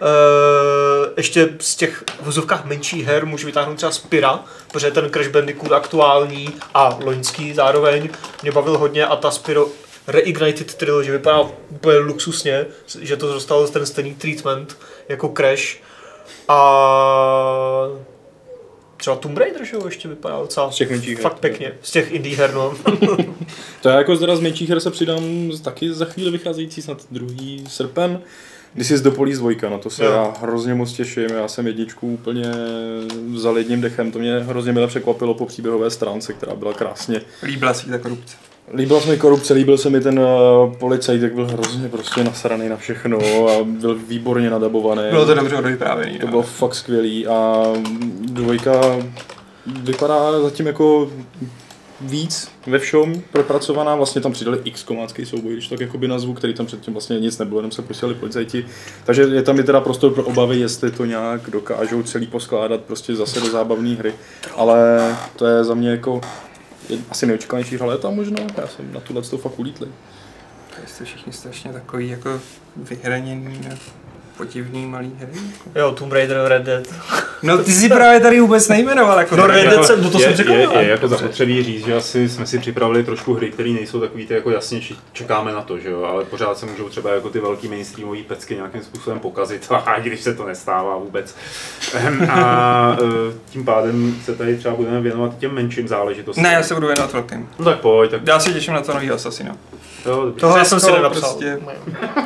Uh, 0.02 1.14
ještě 1.18 1.50
z 1.60 1.76
těch 1.76 2.04
vozovkách 2.22 2.66
menších 2.66 3.06
her 3.06 3.26
můžu 3.26 3.46
vytáhnout 3.46 3.76
třeba 3.76 3.92
Spira, 3.92 4.40
protože 4.72 4.92
ten 4.92 5.10
Crash 5.10 5.28
Bandicoot 5.30 5.72
aktuální 5.72 6.50
a 6.74 6.98
loňský 7.04 7.54
zároveň 7.54 8.10
mě 8.42 8.52
bavil 8.52 8.78
hodně 8.78 9.06
a 9.06 9.16
ta 9.16 9.32
Spiro 9.32 9.68
Reignited 10.08 10.74
Trilogy 10.74 11.12
vypadá 11.12 11.42
úplně 11.70 11.98
luxusně, 11.98 12.66
že 13.02 13.18
to 13.18 13.34
dostalo 13.34 13.68
ten 13.68 13.86
stejný 13.86 14.16
treatment 14.16 14.78
jako 15.10 15.34
Crash 15.38 15.78
a 16.48 16.58
třeba 18.98 19.16
Tomb 19.16 19.38
Raider, 19.38 19.66
že 19.66 19.76
jo, 19.76 19.86
ještě 19.86 20.08
vypadá 20.08 20.40
docela 20.40 20.72
Z 20.72 20.76
těch 20.76 20.90
menších 20.90 21.14
her. 21.14 21.22
fakt 21.24 21.40
pěkně, 21.40 21.74
z 21.82 21.92
těch 21.92 22.12
indie 22.12 22.38
her, 22.38 22.54
no. 22.54 22.74
To 23.82 23.90
já 23.90 23.98
jako 23.98 24.18
teda 24.18 24.36
z 24.36 24.40
menších 24.40 24.70
her 24.70 24.80
se 24.80 24.92
přidám 24.92 25.52
z- 25.52 25.62
taky 25.62 25.94
za 25.94 26.06
chvíli 26.06 26.32
vycházející 26.32 26.82
snad 26.82 26.98
druhý 27.12 27.64
srpen. 27.68 28.22
This 28.78 28.92
is 28.92 29.02
the 29.02 29.10
Police 29.10 29.40
2, 29.40 29.70
na 29.70 29.78
to 29.78 29.90
se 29.90 30.06
Jo. 30.06 30.12
já 30.12 30.34
hrozně 30.42 30.74
moc 30.74 30.94
těším, 30.94 31.30
já 31.30 31.48
jsem 31.48 31.68
jedničku 31.68 32.14
úplně 32.14 32.52
vzal 33.34 33.58
jedním 33.58 33.82
dechem, 33.82 34.12
to 34.12 34.20
mě 34.20 34.40
hrozně 34.40 34.72
mile 34.72 34.88
překvapilo 34.88 35.34
po 35.34 35.46
příběhové 35.46 35.90
stránce, 35.90 36.34
která 36.34 36.56
byla 36.56 36.74
krásně. 36.74 37.22
Líbila 37.44 37.74
si 37.74 37.90
ta 37.90 37.98
korupce. 37.98 38.36
Líbila 38.74 39.02
se 39.02 39.10
mi 39.10 39.18
korupce, 39.18 39.54
líbil 39.54 39.78
se 39.78 39.90
mi 39.90 40.02
ten 40.02 40.20
uh, 40.20 40.74
policajt, 40.74 41.22
jak 41.22 41.34
byl 41.34 41.48
hrozně 41.48 41.90
prostě 41.90 42.24
nasraný 42.24 42.70
na 42.70 42.78
všechno 42.78 43.20
a 43.48 43.64
byl 43.64 43.96
výborně 44.08 44.50
nadabovaný. 44.50 45.02
Bylo 45.10 45.26
to 45.26 45.34
dobře 45.34 45.56
odvyprávěný. 45.56 46.20
To 46.20 46.26
no. 46.26 46.32
bylo 46.32 46.44
fakt 46.44 46.76
skvělý 46.76 47.28
a 47.28 47.64
dvojka 48.22 48.72
vypadá 49.66 50.42
zatím 50.42 50.68
jako 50.68 51.12
víc 52.02 52.52
ve 52.68 52.80
všem 52.80 53.24
propracovaná, 53.32 53.96
vlastně 53.96 54.22
tam 54.22 54.32
přidali 54.32 54.62
x 54.64 54.84
komácký 54.84 55.26
souboj, 55.26 55.54
když 55.54 55.68
tak 55.68 55.80
jakoby 55.80 56.08
nazvu, 56.08 56.34
který 56.34 56.54
tam 56.54 56.66
předtím 56.66 56.94
vlastně 56.94 57.20
nic 57.20 57.38
nebylo, 57.38 57.60
jenom 57.60 57.72
se 57.72 57.82
posílali 57.82 58.16
policajti. 58.16 58.66
Takže 59.06 59.22
je 59.22 59.44
tam 59.44 59.60
i 59.60 59.64
teda 59.64 59.82
prostor 59.82 60.14
pro 60.14 60.24
obavy, 60.24 60.60
jestli 60.60 60.92
to 60.92 61.06
nějak 61.06 61.50
dokážou 61.50 62.04
celý 62.04 62.28
poskládat 62.28 62.82
prostě 62.82 63.16
zase 63.16 63.40
do 63.40 63.50
zábavné 63.50 63.96
hry, 63.96 64.14
ale 64.56 65.00
to 65.36 65.48
je 65.48 65.64
za 65.64 65.74
mě 65.74 65.90
jako 65.90 66.22
je 66.90 66.98
asi 67.10 67.26
nejočekávanější 67.26 67.76
hra 67.76 67.86
léta 67.86 68.10
možná, 68.10 68.40
já 68.58 68.68
jsem 68.68 68.94
na 68.94 69.00
tuhle 69.00 69.22
to 69.22 69.38
fakt 69.38 69.60
ulítli. 69.60 69.88
Jste 70.86 71.06
všichni 71.06 71.34
strašně 71.34 71.74
takový 71.74 72.10
jako 72.10 72.40
vyhraněný 72.76 73.62
podivný 74.38 74.86
malý 74.86 75.12
hry. 75.20 75.28
Jako. 75.66 75.80
Jo, 75.80 75.92
Tomb 75.92 76.14
Raider, 76.14 76.38
Red 76.46 76.64
Dead. 76.64 76.84
No 77.44 77.58
ty 77.58 77.72
si 77.72 77.90
právě 77.90 78.20
tady 78.20 78.40
vůbec 78.40 78.68
nejmenoval. 78.68 79.20
Jako 79.20 79.36
No, 79.36 79.48
Red 79.48 79.58
jako- 79.58 79.70
Dead 79.76 79.86
jsem, 79.86 80.04
no 80.04 80.10
to 80.10 80.18
je, 80.20 80.24
jsem 80.24 80.36
řekl. 80.36 80.52
je, 80.52 80.64
jo. 80.64 80.72
je, 80.80 80.88
jako 80.90 81.08
zapotřebí 81.08 81.64
říct, 81.64 81.86
že 81.86 81.96
asi 81.96 82.30
jsme 82.30 82.46
si 82.46 82.60
připravili 82.60 83.04
trošku 83.04 83.34
hry, 83.34 83.52
které 83.52 83.70
nejsou 83.70 84.00
takový 84.00 84.26
ty 84.28 84.34
jako 84.34 84.52
jasně 84.52 84.82
čekáme 85.14 85.52
na 85.52 85.62
to, 85.62 85.80
že 85.80 85.90
jo, 85.90 86.04
ale 86.04 86.26
pořád 86.26 86.58
se 86.58 86.66
můžou 86.66 86.90
třeba 86.90 87.14
jako 87.14 87.30
ty 87.30 87.40
velký 87.40 87.68
mainstreamové 87.68 88.24
pecky 88.28 88.56
nějakým 88.56 88.82
způsobem 88.84 89.20
pokazit, 89.20 89.68
a 89.86 90.00
když 90.00 90.22
se 90.22 90.34
to 90.36 90.46
nestává 90.46 90.98
vůbec. 90.98 91.36
Ehm, 91.94 92.28
A 92.32 92.98
eh, 93.02 93.34
tím 93.50 93.66
pádem 93.66 94.16
se 94.26 94.36
tady 94.36 94.58
třeba 94.58 94.76
budeme 94.76 95.02
věnovat 95.02 95.38
těm 95.38 95.52
menším 95.54 95.88
záležitostem. 95.88 96.44
Ne, 96.44 96.54
já 96.54 96.64
se 96.64 96.74
budu 96.74 96.88
věnovat 96.88 97.14
velkým. 97.14 97.50
No 97.60 97.66
tak 97.66 97.80
pojď, 97.80 98.12
tak 98.12 98.22
Já 98.28 98.40
se 98.40 98.54
těším 98.54 98.74
na 98.74 98.82
to 98.82 98.94
nový 98.94 99.12
Assassina. 99.12 99.56
Jo. 100.06 100.32
Toho 100.40 100.58
já 100.58 100.66
jsem 100.66 100.80
si 100.80 100.92
nenapsal. 100.92 101.22
prostě- 101.34 101.60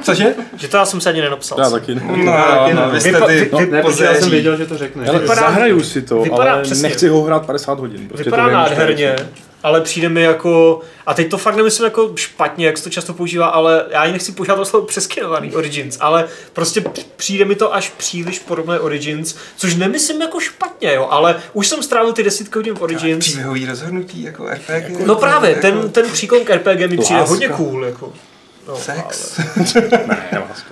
Cože? 0.01 0.33
Že 0.57 0.67
to 0.67 0.77
já 0.77 0.85
jsem 0.85 1.01
se 1.01 1.09
ani 1.09 1.21
nenapsal. 1.21 1.59
Já 1.59 1.69
taky 1.69 1.95
ne. 1.95 2.01
No, 2.07 2.15
no, 2.15 2.85
no, 2.85 2.89
vy 2.91 3.01
jste 3.01 3.11
Vypa- 3.11 3.27
ty 3.27 3.33
vy- 3.39 3.49
No, 3.51 3.59
ne, 3.71 3.81
protože 3.81 4.05
já 4.05 4.13
jsem 4.15 4.29
věděl, 4.29 4.57
že 4.57 4.65
to 4.65 4.77
řekne. 4.77 5.09
Ale 5.09 5.19
Vypadá- 5.19 5.41
zahraju 5.41 5.83
si 5.83 6.01
to, 6.01 6.21
vypadá 6.21 6.53
ale 6.53 6.61
přesně. 6.61 6.83
nechci 6.83 7.07
ho 7.07 7.21
hrát 7.21 7.45
50 7.45 7.79
hodin. 7.79 8.07
Prostě 8.07 8.23
Vypadá 8.23 8.43
to 8.43 8.49
to 8.49 8.55
nádherně, 8.55 9.15
ale 9.63 9.81
přijde 9.81 10.09
mi 10.09 10.21
jako, 10.21 10.81
a 11.05 11.13
teď 11.13 11.29
to 11.29 11.37
fakt 11.37 11.55
nemyslím 11.55 11.85
jako 11.85 12.11
špatně, 12.15 12.65
jak 12.65 12.77
se 12.77 12.83
to 12.83 12.89
často 12.89 13.13
používá, 13.13 13.47
ale 13.47 13.85
já 13.89 14.05
ji 14.05 14.11
nechci 14.11 14.31
používat 14.31 14.55
to 14.55 14.65
slovo 14.65 14.85
přeskinovaný 14.85 15.55
Origins, 15.55 15.97
ale 15.99 16.27
prostě 16.53 16.83
přijde 17.15 17.45
mi 17.45 17.55
to 17.55 17.75
až 17.75 17.89
příliš 17.89 18.39
podobné 18.39 18.79
Origins, 18.79 19.35
což 19.57 19.75
nemyslím 19.75 20.21
jako 20.21 20.39
špatně, 20.39 20.93
jo, 20.93 21.07
ale 21.11 21.41
už 21.53 21.67
jsem 21.67 21.83
strávil 21.83 22.13
ty 22.13 22.23
desítky 22.23 22.59
hodin 22.59 22.75
v 22.75 22.81
Origins. 22.81 23.25
Příběhový 23.25 23.65
rozhodnutí 23.65 24.23
jako 24.23 24.45
RPG. 24.47 24.99
No 25.05 25.15
právě, 25.15 25.49
jako 25.49 25.61
ten, 25.61 25.89
ten 25.89 26.09
příklon 26.11 26.45
k 26.45 26.49
RPG 26.55 26.79
mi 26.89 26.97
přijde 26.97 27.19
Láska. 27.19 27.29
hodně 27.29 27.49
cool, 27.49 27.85
jako. 27.85 28.13
No, 28.67 28.77
Sex. 28.77 29.39
Ne, 30.07 30.43
láska. 30.49 30.69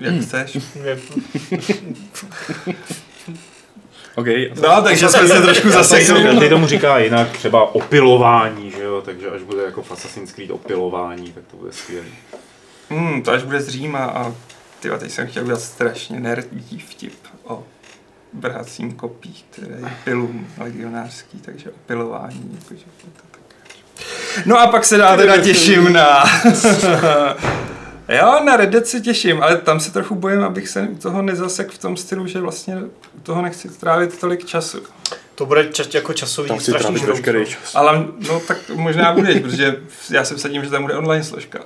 Jak 0.00 0.14
chceš. 0.22 0.58
ale- 4.16 4.26
OK. 4.26 4.26
No, 4.62 4.82
takže 4.82 5.08
jsme 5.08 5.28
se 5.28 5.40
trošku 5.42 5.70
zasekli. 5.70 6.22
Každý 6.22 6.48
tomu 6.48 6.66
říká 6.66 6.98
jinak, 6.98 7.28
třeba 7.30 7.74
opilování, 7.74 8.70
že 8.70 8.82
jo, 8.82 9.02
takže 9.04 9.30
až 9.30 9.42
bude 9.42 9.62
jako 9.62 9.82
v 9.82 9.92
Assassin's 9.92 10.32
Creed 10.32 10.50
opilování, 10.50 11.32
tak 11.32 11.44
to 11.50 11.56
bude 11.56 11.72
skvělé. 11.72 12.06
Hmm, 12.90 13.22
to 13.22 13.32
až 13.32 13.42
bude 13.42 13.60
z 13.60 13.68
Říma 13.68 13.98
a 14.04 14.34
tyjo, 14.80 14.98
teď 14.98 15.10
jsem 15.10 15.26
chtěl 15.26 15.42
udělat 15.42 15.60
strašně 15.60 16.20
nerdý 16.20 16.78
vtip 16.78 17.14
o 17.44 17.62
bracím 18.32 18.92
kopí, 18.92 19.44
které 19.50 19.74
je 19.76 19.92
pilum 20.04 20.46
legionářský, 20.58 21.38
takže 21.38 21.70
opilování. 21.70 22.58
Jakože, 22.62 22.84
to 23.02 23.06
tak. 23.16 23.40
No 24.46 24.58
a 24.60 24.66
pak 24.66 24.84
se 24.84 24.96
dá 24.96 25.16
teda 25.16 25.36
těším 25.38 25.92
na... 25.92 26.24
Jo, 28.10 28.44
na 28.44 28.56
Red 28.56 28.70
Dead 28.70 28.86
se 28.86 29.00
těším, 29.00 29.42
ale 29.42 29.56
tam 29.56 29.80
se 29.80 29.92
trochu 29.92 30.14
bojím, 30.14 30.42
abych 30.42 30.68
se 30.68 30.82
u 30.82 30.96
toho 30.96 31.22
nezasek 31.22 31.70
v 31.70 31.78
tom 31.78 31.96
stylu, 31.96 32.26
že 32.26 32.40
vlastně 32.40 32.76
u 33.16 33.20
toho 33.22 33.42
nechci 33.42 33.68
trávit 33.68 34.20
tolik 34.20 34.44
času. 34.44 34.82
To 35.34 35.46
bude 35.46 35.64
čas, 35.64 35.94
jako 35.94 36.12
časový 36.12 36.48
Tam 36.48 36.60
si 36.60 36.70
strašný 36.70 37.06
veškerý 37.06 37.38
no. 37.38 37.44
čas. 37.44 37.74
Ale 37.74 38.06
no 38.28 38.40
tak 38.40 38.70
možná 38.74 39.12
budeš, 39.12 39.42
protože 39.42 39.76
já 40.10 40.24
se 40.24 40.34
vsadím, 40.34 40.64
že 40.64 40.70
tam 40.70 40.82
bude 40.82 40.94
online 40.94 41.24
složka. 41.24 41.58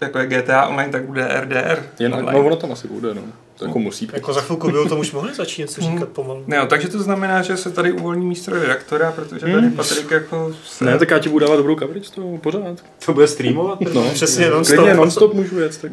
jako 0.00 0.18
je 0.18 0.26
GTA 0.26 0.66
Online, 0.66 0.92
tak 0.92 1.04
bude 1.04 1.28
RDR 1.40 1.86
Jen, 1.98 2.14
online. 2.14 2.38
no 2.38 2.46
ono 2.46 2.56
tam 2.56 2.72
asi 2.72 2.88
bude, 2.88 3.14
no. 3.14 3.22
To 3.60 3.66
jako 3.66 3.78
musí 3.78 4.06
být. 4.06 4.14
Jako 4.14 4.32
za 4.32 4.40
chvilku 4.40 4.70
by 4.70 4.78
o 4.78 4.88
tom 4.88 4.98
už 5.00 5.12
mohli 5.12 5.34
začít 5.34 5.62
něco 5.62 5.80
Hmm. 5.84 5.92
říkat 5.94 6.08
pomalu. 6.08 6.44
No, 6.46 6.66
takže 6.66 6.88
to 6.88 7.02
znamená, 7.02 7.42
že 7.42 7.56
se 7.56 7.70
tady 7.70 7.92
uvolní 7.92 8.26
místo 8.26 8.50
redaktora, 8.50 9.12
protože 9.12 9.40
tady 9.40 9.52
Hmm. 9.52 9.72
Patrik 9.72 10.10
jako 10.10 10.54
se... 10.64 10.84
Ne, 10.84 10.98
tak 10.98 11.10
já 11.10 11.18
ti 11.18 11.28
budu 11.28 11.44
dávat 11.46 11.56
dobrou 11.56 11.78
coverage 11.78 12.10
toho 12.10 12.38
pořád. 12.38 12.84
To 13.06 13.12
bude 13.14 13.28
streamovat? 13.28 13.80
No, 13.94 14.10
Přesně, 14.12 14.50
non-stop. 14.50 14.76
Klidně 14.76 14.94
non-stop 14.94 15.34
můžu 15.34 15.58
jet. 15.60 15.78
Tak. 15.82 15.92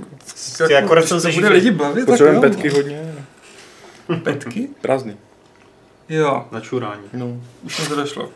jako, 0.59 0.73
jako 0.73 0.93
když 0.93 1.03
recenze 1.03 1.29
to 1.29 1.35
bude 1.35 1.49
lidi 1.49 1.71
bavit, 1.71 1.95
tak 1.99 2.05
Potřebujeme 2.05 2.37
jo. 2.37 2.41
petky 2.53 2.69
hodně. 2.69 3.15
Petky? 4.23 4.67
Prázdný. 4.81 5.17
Jo, 6.09 6.45
Na 6.51 6.59
čurání. 6.59 7.01
No. 7.13 7.37
už 7.63 7.81
mi 7.81 7.87
to 7.87 7.95
došlo. 7.95 8.29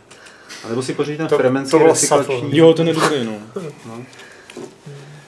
A 0.66 0.70
nebo 0.70 0.82
si 0.84 0.94
pořídit 0.94 1.18
ten 1.18 1.28
To- 1.28 1.38
fremenský 1.38 1.72
to 1.72 1.86
recyklační... 1.86 2.58
Jo, 2.58 2.74
ten 2.74 2.88
je 2.88 2.94
dobrý, 2.94 3.26
no. 3.26 3.34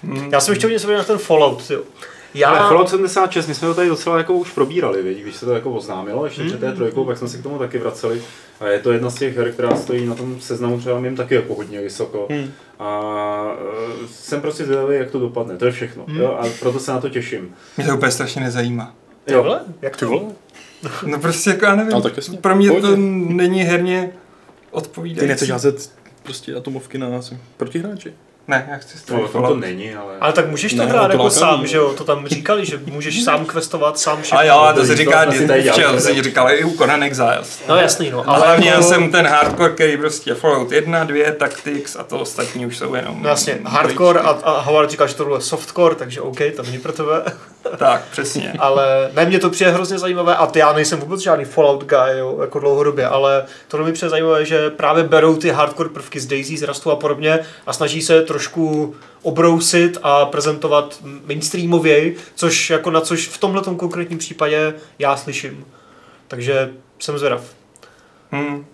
Hmm. 0.03 0.29
Já 0.31 0.39
jsem 0.41 0.53
ještě 0.53 0.67
něco 0.67 0.91
na 0.91 1.03
ten 1.03 1.17
Fallout, 1.17 1.69
jo. 1.69 1.81
Já... 2.33 2.49
Ale 2.49 2.59
Fallout 2.59 2.89
76, 2.89 3.47
my 3.47 3.55
jsme 3.55 3.67
to 3.67 3.73
tady 3.73 3.89
docela 3.89 4.17
jako 4.17 4.33
už 4.33 4.51
probírali, 4.51 5.03
viď? 5.03 5.21
když 5.21 5.35
se 5.35 5.45
to 5.45 5.53
jako 5.53 5.71
oznámilo, 5.71 6.25
ještě 6.25 6.43
před 6.43 6.59
té 6.59 6.71
trojkou, 6.71 7.05
pak 7.05 7.17
jsme 7.17 7.27
se 7.27 7.37
k 7.37 7.43
tomu 7.43 7.59
taky 7.59 7.77
vraceli. 7.77 8.21
A 8.59 8.67
je 8.67 8.79
to 8.79 8.91
jedna 8.91 9.09
z 9.09 9.15
těch 9.15 9.37
her, 9.37 9.51
která 9.51 9.75
stojí 9.75 10.05
na 10.05 10.15
tom 10.15 10.41
seznamu 10.41 10.79
třeba 10.79 10.99
mým 10.99 11.15
taky 11.15 11.35
jako 11.35 11.55
hodně 11.55 11.81
vysoko. 11.81 12.27
Hmm. 12.31 12.51
A 12.79 13.01
e, 14.03 14.07
jsem 14.07 14.41
prostě 14.41 14.65
zvědavý, 14.65 14.95
jak 14.95 15.11
to 15.11 15.19
dopadne, 15.19 15.57
to 15.57 15.65
je 15.65 15.71
všechno. 15.71 16.05
Jo? 16.07 16.37
A 16.39 16.45
proto 16.59 16.79
se 16.79 16.91
na 16.91 17.01
to 17.01 17.09
těším. 17.09 17.55
Mě 17.77 17.85
to 17.85 17.95
úplně 17.95 18.11
strašně 18.11 18.41
nezajímá. 18.41 18.95
Vole? 19.31 19.59
Jak 19.81 19.97
Ty 19.97 19.99
to? 19.99 20.11
vole? 20.11 20.31
No 21.05 21.19
prostě 21.19 21.49
jako 21.49 21.65
já 21.65 21.75
nevím, 21.75 22.01
tak 22.01 22.17
jasně. 22.17 22.37
pro 22.37 22.55
mě 22.55 22.81
to 22.81 22.95
není 22.95 23.61
herně 23.61 24.11
odpovídající. 24.71 25.19
Ty 25.19 25.27
nechceš 25.27 25.49
házet 25.49 25.91
prostě 26.23 26.55
atomovky 26.55 26.97
na 26.97 27.09
nás 27.09 27.33
protihráči. 27.57 28.13
Ne, 28.47 28.67
já 28.71 28.77
chci 28.77 29.05
tom 29.05 29.19
to 29.21 29.27
Fallout. 29.27 29.59
není, 29.59 29.95
ale... 29.95 30.13
Ale 30.21 30.33
tak 30.33 30.49
můžeš 30.49 30.73
to 30.73 30.77
Ne, 30.77 30.85
hrát 30.85 31.07
to 31.07 31.11
jako 31.11 31.29
sám, 31.29 31.67
že 31.67 31.77
jo? 31.77 31.93
To 31.97 32.03
tam 32.03 32.27
říkali, 32.27 32.65
že 32.65 32.79
můžeš 32.85 33.23
sám 33.23 33.45
questovat, 33.53 33.99
sám 33.99 34.21
všechno. 34.21 34.39
A 34.39 34.43
jo, 34.43 34.67
to 34.75 34.81
se 34.81 34.87
to 34.87 34.95
říká, 34.95 35.25
včel, 35.71 35.99
si 36.01 36.21
říkali 36.21 36.55
i 36.55 36.63
u 36.63 36.77
Conan 36.77 37.03
Exiles. 37.03 37.61
No 37.67 37.75
jasný, 37.75 38.09
no. 38.09 38.29
Ale 38.29 38.37
Ale 38.37 38.47
hlavně 38.47 38.69
jako- 38.69 38.83
jsem 38.83 39.11
ten 39.11 39.27
hardcore, 39.27 39.73
který 39.73 39.97
prostě 39.97 40.33
Fallout 40.35 40.71
1, 40.71 41.03
2, 41.03 41.31
Tactics 41.31 41.95
a 41.95 42.03
to 42.03 42.19
ostatní 42.19 42.65
už 42.65 42.77
jsou 42.77 42.95
jenom... 42.95 43.23
No 43.23 43.29
jasně, 43.29 43.59
hardcore 43.65 44.19
a, 44.19 44.29
a 44.29 44.59
Howard 44.61 44.89
říkal, 44.91 45.07
že 45.07 45.15
to 45.15 45.23
bylo 45.25 45.41
softcore, 45.41 45.95
takže 45.95 46.21
OK, 46.21 46.39
to 46.55 46.63
není 46.63 46.77
pro 46.79 46.91
tebe. 46.93 47.23
Tak, 47.77 48.01
přesně. 48.11 48.53
ale 48.59 49.09
ne, 49.13 49.25
mě 49.25 49.39
to 49.39 49.49
přijde 49.49 49.71
hrozně 49.71 49.99
zajímavé 49.99 50.35
a 50.35 50.47
ty, 50.47 50.59
já 50.59 50.73
nejsem 50.73 50.99
vůbec 50.99 51.21
žádný 51.21 51.45
Fallout 51.45 51.83
guy, 51.83 52.17
jo, 52.19 52.37
jako 52.41 52.59
dlouhodobě, 52.59 53.07
ale 53.07 53.43
to 53.67 53.77
mi 53.77 53.93
přijde 53.93 54.09
zajímavé, 54.09 54.45
že 54.45 54.69
právě 54.69 55.03
berou 55.03 55.35
ty 55.35 55.49
hardcore 55.49 55.89
prvky 55.89 56.19
z 56.19 56.25
Daisy, 56.25 56.57
z 56.57 56.63
Rastu 56.63 56.91
a 56.91 56.95
podobně 56.95 57.39
a 57.67 57.73
snaží 57.73 58.01
se 58.01 58.21
trošku 58.33 58.95
obrousit 59.21 59.97
a 60.03 60.25
prezentovat 60.25 60.99
mainstreamověji, 61.25 62.17
což 62.35 62.69
jako 62.69 62.91
na 62.91 63.01
což 63.01 63.27
v 63.27 63.37
tomhle 63.37 63.61
konkrétním 63.77 64.17
případě 64.19 64.73
já 64.99 65.17
slyším. 65.17 65.65
Takže 66.27 66.73
jsem 66.99 67.17
zvědav. 67.17 67.55
Hmm. 68.31 68.65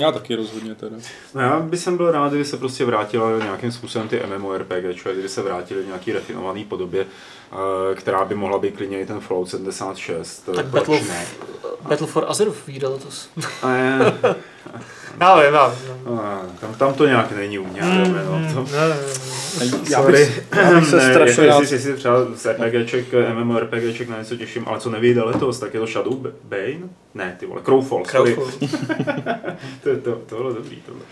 Já 0.00 0.12
taky 0.12 0.34
rozhodně 0.34 0.74
teda. 0.74 0.96
No 1.34 1.40
já 1.40 1.60
bych 1.60 1.80
jsem 1.80 1.96
byl 1.96 2.10
rád, 2.12 2.28
kdyby 2.28 2.44
se 2.44 2.56
prostě 2.56 2.84
vrátila 2.84 3.38
nějakým 3.38 3.72
způsobem 3.72 4.08
ty 4.08 4.22
MMORPG, 4.38 4.72
kdyby 5.12 5.28
se 5.28 5.42
vrátili 5.42 5.82
v 5.82 5.86
nějaký 5.86 6.12
refinovaný 6.12 6.64
podobě, 6.64 7.06
eh, 7.52 7.94
která 7.94 8.24
by 8.24 8.34
mohla 8.34 8.58
být 8.58 8.76
klidně 8.76 9.00
i 9.00 9.06
ten 9.06 9.20
Fallout 9.20 9.50
76. 9.50 10.48
Tak 10.54 10.66
proč 10.66 10.82
Battle- 10.88 11.08
ne? 11.08 11.26
Battle 11.82 12.06
for 12.06 12.24
Azeroth 12.28 12.66
vyjde 12.66 12.88
letos. 12.88 13.28
Je, 15.20 15.26
Já 15.26 15.36
vím, 15.36 15.54
já 15.54 15.72
tam, 16.60 16.74
tam 16.74 16.94
to 16.94 17.06
nějak 17.06 17.32
není 17.36 17.58
u 17.58 17.66
mě, 17.66 17.82
mm, 17.82 18.12
no, 18.12 18.54
to, 18.54 18.72
Ne, 18.72 18.88
ne, 18.88 18.96
ne. 19.58 19.78
Já 19.90 20.02
bych, 20.02 20.42
já 20.56 20.74
bych 20.74 20.86
se 20.88 21.10
strašně 21.10 21.46
rád... 21.46 21.60
jestli, 21.60 21.76
jestli 21.76 21.96
třeba 21.96 22.14
z 22.34 22.46
RPGček, 22.46 23.06
MMORPGček 23.34 24.08
na 24.08 24.18
něco 24.18 24.36
těším, 24.36 24.64
ale 24.68 24.80
co 24.80 24.90
nevyjde 24.90 25.22
letos, 25.22 25.58
tak 25.58 25.74
je 25.74 25.80
to 25.80 25.86
Shadow 25.86 26.26
Bane? 26.44 26.88
Ne, 27.14 27.36
ty 27.40 27.46
vole, 27.46 27.60
Crowfall. 27.64 28.04
Crowfall. 28.04 28.46
to, 29.82 29.96
to, 30.04 30.12
to 30.26 30.36
bylo 30.36 30.52
dobrý 30.52 30.76
tohle. 30.86 31.02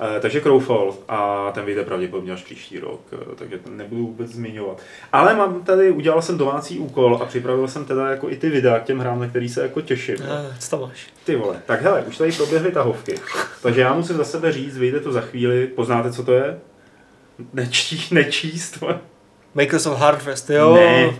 Uh, 0.00 0.20
takže 0.20 0.40
Crowfall 0.40 0.94
a 1.08 1.50
ten 1.54 1.64
vyjde 1.64 1.84
pravděpodobně 1.84 2.32
až 2.32 2.42
příští 2.42 2.78
rok, 2.78 3.00
uh, 3.12 3.34
takže 3.34 3.58
to 3.58 3.70
nebudu 3.70 4.06
vůbec 4.06 4.30
zmiňovat. 4.30 4.82
Ale 5.12 5.34
mám 5.34 5.62
tady, 5.62 5.90
udělal 5.90 6.22
jsem 6.22 6.38
domácí 6.38 6.78
úkol 6.78 7.18
a 7.22 7.24
připravil 7.24 7.68
jsem 7.68 7.84
teda 7.84 8.10
jako 8.10 8.30
i 8.30 8.36
ty 8.36 8.50
videa 8.50 8.78
k 8.78 8.84
těm 8.84 8.98
hrám, 8.98 9.20
na 9.20 9.26
který 9.26 9.48
se 9.48 9.62
jako 9.62 9.80
těším. 9.80 10.16
Ne, 10.20 10.56
co 10.58 10.70
tam 10.70 10.80
máš? 10.80 11.06
Ty 11.24 11.36
vole, 11.36 11.62
tak 11.66 11.82
hele, 11.82 12.02
už 12.02 12.18
tady 12.18 12.32
proběhly 12.32 12.72
tahovky. 12.72 13.14
Takže 13.62 13.80
já 13.80 13.94
musím 13.94 14.16
za 14.16 14.24
sebe 14.24 14.52
říct, 14.52 14.78
vyjde 14.78 15.00
to 15.00 15.12
za 15.12 15.20
chvíli, 15.20 15.66
poznáte, 15.66 16.12
co 16.12 16.24
to 16.24 16.32
je? 16.32 16.58
Nečí, 17.52 18.14
nečíst, 18.14 18.82
of 19.86 19.98
Hardfest, 19.98 20.50
jo. 20.50 20.74
Ne. 20.74 21.16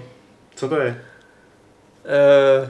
Co 0.54 0.68
to 0.68 0.80
je? 0.80 1.02
Uh, 2.62 2.68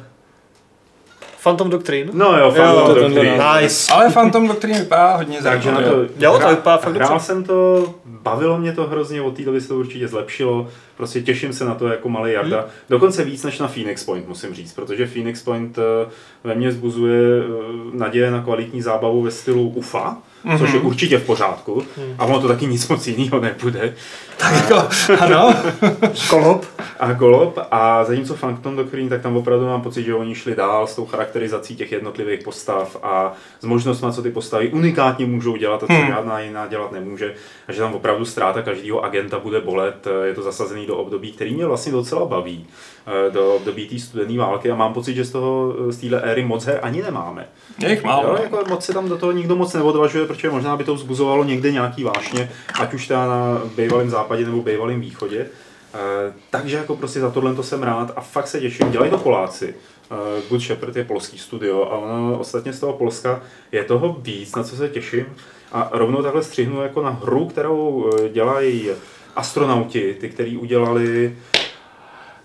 Phantom 1.42 1.70
Doctrine. 1.70 2.10
No 2.14 2.38
jo, 2.38 2.50
Phantom 2.52 2.88
Jo, 2.88 2.94
Doctrine. 2.94 3.38
Nice. 3.60 3.92
Ale 3.92 4.10
Phantom 4.12 4.48
Doctrine 4.48 4.78
vypadá 4.80 5.16
hodně 5.16 5.42
Takže 5.42 5.70
na 5.70 5.76
zajímavě. 5.80 6.08
to, 6.08 6.14
Jo, 6.24 6.32
to 6.32 6.38
hrál- 6.38 6.50
vypadá 6.50 6.76
fakt 6.76 6.92
dobře. 6.92 7.04
Hrál 7.06 7.20
jsem 7.20 7.44
to, 7.44 7.94
bavilo 8.04 8.58
mě 8.58 8.72
to 8.72 8.86
hrozně, 8.86 9.22
od 9.22 9.36
té 9.36 9.42
doby 9.42 9.60
se 9.60 9.68
to 9.68 9.76
určitě 9.76 10.08
zlepšilo. 10.08 10.68
Prostě 10.96 11.20
těším 11.20 11.52
se 11.52 11.64
na 11.64 11.74
to 11.74 11.88
jako 11.88 12.08
malý 12.08 12.32
Jarda. 12.32 12.60
Hmm. 12.60 12.68
Dokonce 12.90 13.24
víc 13.24 13.44
než 13.44 13.58
na 13.58 13.68
Phoenix 13.68 14.04
Point, 14.04 14.28
musím 14.28 14.54
říct, 14.54 14.72
protože 14.72 15.06
Phoenix 15.06 15.42
Point 15.42 15.78
eh, 15.78 16.10
ve 16.44 16.54
mně 16.54 16.72
zbuzuje 16.72 17.20
eh, 17.42 17.46
naděje 17.92 18.30
na 18.30 18.42
kvalitní 18.42 18.82
zábavu 18.82 19.22
ve 19.22 19.30
stylu 19.30 19.68
UFA, 19.68 20.16
což 20.58 20.72
je 20.72 20.80
určitě 20.80 21.18
v 21.18 21.26
pořádku. 21.26 21.82
Hmm. 21.96 22.14
A 22.18 22.24
ono 22.24 22.40
to 22.40 22.48
taky 22.48 22.66
nic 22.66 22.88
moc 22.88 23.06
jiného 23.06 23.40
nebude. 23.40 23.94
Tak 24.36 24.52
jako, 24.52 24.88
ano. 25.20 25.54
Kolop. 26.30 26.66
A 27.00 27.12
Golop 27.12 27.58
a 27.70 28.04
zatímco 28.04 28.34
Phantom 28.34 28.76
Doctrine, 28.76 29.08
tak 29.08 29.22
tam 29.22 29.36
opravdu 29.36 29.66
mám 29.66 29.82
pocit, 29.82 30.02
že 30.04 30.14
oni 30.14 30.34
šli 30.34 30.54
dál 30.56 30.86
s 30.86 30.96
tou 30.96 31.06
charakterizací 31.06 31.76
těch 31.76 31.92
jednotlivých 31.92 32.42
postav 32.44 32.96
a 33.02 33.32
s 33.60 33.64
možnostmi, 33.64 34.12
co 34.12 34.22
ty 34.22 34.30
postavy 34.30 34.68
unikátně 34.68 35.26
můžou 35.26 35.56
dělat 35.56 35.82
a 35.82 35.86
co 35.86 35.92
Hmm. 35.92 36.06
žádná 36.06 36.40
jiná 36.40 36.66
dělat 36.66 36.92
nemůže. 36.92 37.34
A 37.68 37.72
že 37.72 37.80
tam 37.80 37.94
opravdu 37.94 38.24
ztráta 38.24 38.62
každého 38.62 39.04
agenta 39.04 39.38
bude 39.38 39.60
bolet. 39.60 40.06
Je 40.24 40.34
to 40.34 40.42
zasazený 40.42 40.86
do 40.86 40.96
období, 40.96 41.32
který 41.32 41.54
mě 41.54 41.66
vlastně 41.66 41.92
docela 41.92 42.26
baví. 42.26 42.66
Eh, 43.06 43.30
Do 43.30 43.54
období 43.54 43.88
té 43.88 43.98
studené 43.98 44.38
války 44.38 44.70
a 44.70 44.74
mám 44.74 44.94
pocit, 44.94 45.14
že 45.14 45.24
z 45.24 45.30
toho 45.30 45.74
z 45.88 45.96
téhle 45.96 46.20
éry 46.20 46.44
moc 46.44 46.64
her 46.64 46.78
ani 46.82 47.02
nemáme. 47.02 47.48
Je 47.78 47.90
jich 47.90 48.04
málo. 48.04 48.28
Jo, 48.28 48.38
jako 48.42 48.64
moc 48.68 48.84
se 48.84 48.92
tam 48.92 49.08
do 49.08 49.18
toho 49.18 49.32
nikdo 49.32 49.56
moc 49.56 49.74
neodvažuje, 49.74 50.26
protože 50.26 50.50
možná 50.50 50.76
by 50.76 50.84
to 50.84 50.94
vzbuzovalo 50.94 51.44
někde 51.44 51.72
nějaký 51.72 52.04
vášně, 52.04 52.50
ať 52.80 52.94
už 52.94 53.06
teda 53.06 53.26
na 53.26 53.62
bývalém 53.76 54.10
západě 54.10 54.44
nebo 54.44 54.62
bývalém 54.62 55.00
východě. 55.00 55.46
Eh, 55.94 56.32
takže 56.50 56.76
jako 56.76 56.96
prostě 56.96 57.20
za 57.20 57.30
tohle 57.30 57.54
to 57.54 57.62
jsem 57.62 57.82
rád 57.82 58.12
a 58.16 58.20
fakt 58.20 58.48
se 58.48 58.60
těším. 58.60 58.90
Dělají 58.90 59.10
to 59.10 59.18
Poláci. 59.18 59.74
Eh, 60.10 60.42
Good 60.48 60.60
Shepherd 60.60 60.96
je 60.96 61.04
polský 61.04 61.38
studio 61.38 61.82
a 61.82 61.98
ono 61.98 62.38
ostatně 62.38 62.72
z 62.72 62.80
toho 62.80 62.92
Polska 62.92 63.42
je 63.72 63.84
toho 63.84 64.16
víc, 64.20 64.54
na 64.54 64.64
co 64.64 64.76
se 64.76 64.88
těším. 64.88 65.26
A 65.72 65.90
rovnou 65.92 66.22
takhle 66.22 66.42
střihnu 66.42 66.82
jako 66.82 67.02
na 67.02 67.10
hru, 67.10 67.46
kterou 67.46 68.10
eh, 68.14 68.28
dělají 68.28 68.90
astronauti, 69.36 70.16
ty, 70.20 70.28
který 70.28 70.56
udělali 70.56 71.36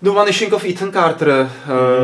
The 0.02 0.10
Vanishing 0.10 0.52
of 0.52 0.64
Ethan 0.64 0.92
Carter, 0.92 1.50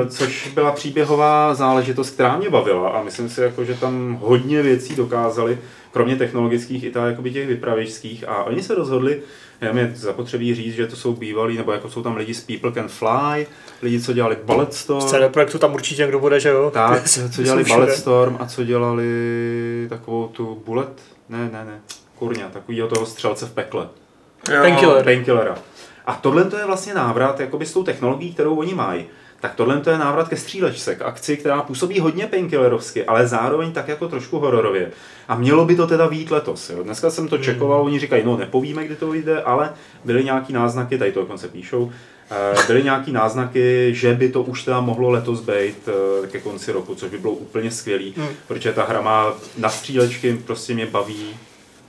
mm. 0.02 0.08
což 0.08 0.48
byla 0.54 0.72
příběhová 0.72 1.54
záležitost, 1.54 2.10
která 2.10 2.36
mě 2.36 2.50
bavila 2.50 2.90
a 2.90 3.02
myslím 3.02 3.28
si, 3.28 3.40
jako, 3.40 3.64
že 3.64 3.74
tam 3.74 4.18
hodně 4.20 4.62
věcí 4.62 4.96
dokázali, 4.96 5.58
kromě 5.92 6.16
technologických 6.16 6.84
i 6.84 6.90
ta, 6.90 7.06
jakoby 7.06 7.30
těch 7.30 7.48
vypravěčských 7.48 8.28
a 8.28 8.44
oni 8.44 8.62
se 8.62 8.74
rozhodli, 8.74 9.20
já 9.60 9.72
mě 9.72 9.92
zapotřebí 9.94 10.54
říct, 10.54 10.74
že 10.74 10.86
to 10.86 10.96
jsou 10.96 11.12
bývalí, 11.12 11.56
nebo 11.56 11.72
jako 11.72 11.90
jsou 11.90 12.02
tam 12.02 12.16
lidi 12.16 12.34
z 12.34 12.40
People 12.40 12.72
Can 12.72 12.88
Fly, 12.88 13.46
lidi, 13.82 14.00
co 14.00 14.12
dělali 14.12 14.36
Bulletstorm, 14.44 15.00
Z 15.00 15.10
CD 15.10 15.32
Projektu 15.32 15.58
tam 15.58 15.74
určitě 15.74 16.02
někdo 16.02 16.18
bude, 16.18 16.40
že 16.40 16.48
jo? 16.48 16.70
tak, 16.74 17.08
co 17.08 17.42
dělali 17.42 17.62
jsou 17.62 17.64
všude. 17.64 17.80
Bulletstorm 17.80 18.36
a 18.40 18.46
co 18.46 18.64
dělali 18.64 19.06
takovou 19.88 20.28
tu 20.28 20.62
Bullet, 20.66 21.02
ne, 21.28 21.38
ne, 21.52 21.64
ne, 21.64 21.80
kurňa, 22.18 22.48
takovýho 22.48 22.88
toho 22.88 23.06
střelce 23.06 23.46
v 23.46 23.52
pekle. 23.52 23.88
Jo. 24.50 24.60
Painkiller. 24.60 25.04
Painkillera. 25.04 25.58
A 26.06 26.14
tohle 26.14 26.44
to 26.44 26.56
je 26.56 26.66
vlastně 26.66 26.94
návrat 26.94 27.40
jakoby 27.40 27.66
s 27.66 27.72
tou 27.72 27.82
technologií, 27.82 28.34
kterou 28.34 28.54
oni 28.56 28.74
mají. 28.74 29.04
Tak 29.40 29.54
tohle 29.54 29.80
to 29.80 29.90
je 29.90 29.98
návrat 29.98 30.28
ke 30.28 30.36
střílečce, 30.36 30.94
k 30.94 31.02
akci, 31.02 31.36
která 31.36 31.62
působí 31.62 32.00
hodně 32.00 32.26
painkillerovsky, 32.26 33.04
ale 33.04 33.26
zároveň 33.26 33.72
tak 33.72 33.88
jako 33.88 34.08
trošku 34.08 34.38
hororově. 34.38 34.90
A 35.28 35.36
mělo 35.36 35.64
by 35.64 35.76
to 35.76 35.86
teda 35.86 36.06
výjít 36.06 36.30
letos. 36.30 36.70
Jo. 36.70 36.82
Dneska 36.82 37.10
jsem 37.10 37.28
to 37.28 37.38
čekoval, 37.38 37.82
oni 37.82 37.98
říkají, 37.98 38.22
no 38.26 38.36
nepovíme, 38.36 38.84
kdy 38.84 38.96
to 38.96 39.10
vyjde, 39.10 39.42
ale 39.42 39.72
byly 40.04 40.24
nějaký 40.24 40.52
náznaky, 40.52 40.98
tady 40.98 41.12
to 41.12 41.20
dokonce 41.20 41.48
píšou, 41.48 41.92
eh, 42.30 42.66
byly 42.66 42.84
nějaký 42.84 43.12
náznaky, 43.12 43.90
že 43.94 44.14
by 44.14 44.28
to 44.28 44.42
už 44.42 44.62
teda 44.62 44.80
mohlo 44.80 45.10
letos 45.10 45.40
být 45.40 45.88
eh, 45.88 46.26
ke 46.26 46.40
konci 46.40 46.72
roku, 46.72 46.94
což 46.94 47.10
by 47.10 47.18
bylo 47.18 47.32
úplně 47.32 47.70
skvělý, 47.70 48.14
Hmm. 48.16 48.28
protože 48.48 48.72
ta 48.72 48.84
hra 48.84 49.00
má 49.00 49.32
na 49.58 49.68
střílečky, 49.68 50.38
prostě 50.46 50.74
mě 50.74 50.86
baví. 50.86 51.36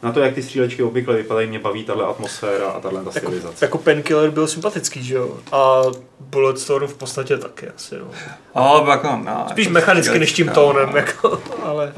Na 0.03 0.11
to, 0.11 0.19
jak 0.19 0.33
ty 0.33 0.43
střílečky 0.43 0.83
obvykle 0.83 1.15
vypadají, 1.15 1.47
mě 1.47 1.59
baví 1.59 1.83
tahle 1.83 2.05
atmosféra 2.05 2.67
a 2.67 2.79
tahle 2.79 3.03
ta 3.03 3.11
Jako, 3.15 3.27
stylizace. 3.27 3.65
jako 3.65 3.77
Painkiller 3.77 4.29
byl 4.29 4.47
sympatický, 4.47 5.03
že 5.03 5.15
jo? 5.15 5.37
A 5.51 5.81
Bulletstorm 6.19 6.87
v 6.87 6.93
podstatě 6.93 7.37
taky 7.37 7.67
asi, 7.75 7.95
no. 7.99 8.05
Ale 8.53 8.89
jako, 8.89 9.19
no, 9.25 9.45
Spíš 9.49 9.65
jako 9.65 9.73
mechanicky 9.73 10.19
než 10.19 10.33
tím 10.33 10.49
tónem, 10.49 10.89
no. 10.91 10.97
jako, 10.97 11.39
ale... 11.63 11.93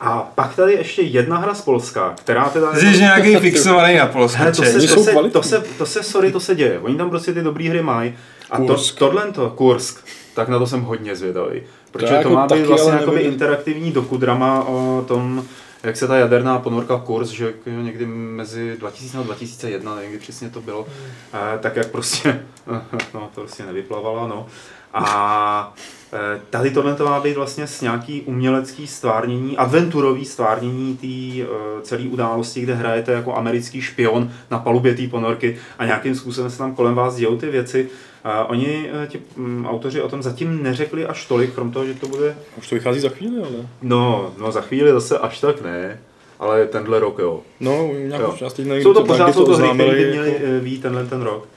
A 0.00 0.32
pak 0.34 0.56
tady 0.56 0.72
ještě 0.72 1.02
jedna 1.02 1.36
hra 1.38 1.54
z 1.54 1.60
Polska, 1.60 2.14
která 2.18 2.44
teda... 2.44 2.74
Jsi 2.74 2.86
nějaký 2.86 3.36
fixovaný 3.40 3.96
na 3.96 4.06
Polsku, 4.06 4.38
Hele, 4.38 4.52
to, 4.52 4.62
se, 4.62 4.72
to, 4.72 5.02
se, 5.02 5.12
to, 5.32 5.42
se, 5.42 5.64
to 5.78 5.86
se, 5.86 6.02
sorry, 6.02 6.32
to 6.32 6.40
se 6.40 6.54
děje. 6.54 6.78
Oni 6.78 6.96
tam 6.96 7.10
prostě 7.10 7.34
ty 7.34 7.42
dobré 7.42 7.68
hry 7.68 7.82
mají. 7.82 8.14
A 8.50 8.56
to, 8.58 8.66
Kursk. 8.66 8.98
tohle 8.98 9.32
to, 9.32 9.50
Kursk, 9.50 10.04
tak 10.34 10.48
na 10.48 10.58
to 10.58 10.66
jsem 10.66 10.80
hodně 10.82 11.16
zvědavý. 11.16 11.62
Protože 11.90 12.06
to, 12.06 12.14
jako 12.14 12.30
má 12.30 12.42
být 12.42 12.48
taky, 12.48 12.62
vlastně 12.62 12.92
jakoby 12.92 13.20
interaktivní 13.20 13.92
dokudrama 13.92 14.64
o 14.68 15.04
tom, 15.08 15.44
jak 15.84 15.96
se 15.96 16.08
ta 16.08 16.16
jaderná 16.16 16.58
ponorka 16.58 16.98
Kurs, 16.98 17.28
že 17.28 17.54
někdy 17.66 18.06
mezi 18.06 18.76
2000 18.76 19.18
a 19.18 19.22
2001, 19.22 19.94
nevím, 19.94 20.10
kdy 20.10 20.18
přesně 20.18 20.50
to 20.50 20.60
bylo, 20.60 20.86
eh, 21.34 21.58
tak 21.58 21.76
jak 21.76 21.90
prostě, 21.90 22.44
no 23.14 23.30
to 23.34 23.40
prostě 23.40 23.66
nevyplavala, 23.66 24.26
no. 24.26 24.46
A 24.94 25.74
eh, 26.12 26.40
tady 26.50 26.70
tohle 26.70 26.94
to 26.94 27.04
má 27.04 27.20
být 27.20 27.36
vlastně 27.36 27.66
s 27.66 27.80
nějaký 27.80 28.22
umělecký 28.22 28.86
stvárnění, 28.86 29.56
adventurový 29.56 30.24
stvárnění 30.24 30.96
té 30.96 31.42
eh, 31.42 31.82
celé 31.82 32.02
události, 32.02 32.60
kde 32.60 32.74
hrajete 32.74 33.12
jako 33.12 33.36
americký 33.36 33.80
špion 33.80 34.30
na 34.50 34.58
palubě 34.58 34.94
té 34.94 35.08
ponorky 35.08 35.58
a 35.78 35.84
nějakým 35.84 36.14
způsobem 36.14 36.50
se 36.50 36.58
tam 36.58 36.74
kolem 36.74 36.94
vás 36.94 37.16
dějou 37.16 37.36
ty 37.36 37.46
věci. 37.46 37.90
A 38.24 38.44
oni, 38.44 38.90
eh, 39.04 39.06
ti 39.06 39.20
mm, 39.36 39.66
autoři 39.66 40.02
o 40.02 40.08
tom 40.08 40.22
zatím 40.22 40.62
neřekli 40.62 41.06
až 41.06 41.26
tolik, 41.26 41.54
krom 41.54 41.70
toho, 41.70 41.86
že 41.86 41.94
to 41.94 42.08
bude 42.08 42.36
Už 42.58 42.68
to 42.68 42.74
vychází 42.74 43.00
za 43.00 43.08
chvíli, 43.08 43.38
ale... 43.38 43.68
No, 43.82 44.32
no 44.38 44.52
za 44.52 44.60
chvíli 44.60 44.90
zase 44.90 45.18
až 45.18 45.40
tak 45.40 45.62
ne, 45.62 46.00
ale 46.38 46.66
tenhle 46.66 47.00
rok 47.00 47.18
jo. 47.18 47.40
No, 47.60 47.90
nějak 47.94 48.22
Jo. 48.22 48.30
už 48.34 48.40
já 48.40 48.50
teď 48.50 48.66
nevím, 48.66 48.82
Jsou 48.82 48.94
to 48.94 49.04
pořád 49.04 49.34
jsou 49.34 49.44
to 49.44 49.56
hry, 49.56 49.68
které 49.74 49.90
by 49.90 50.10
měly 50.10 50.32
jako- 50.32 50.44
eh, 50.46 50.60
být 50.60 50.82
tenhle 50.82 51.06
ten 51.06 51.22
rok. 51.22 51.48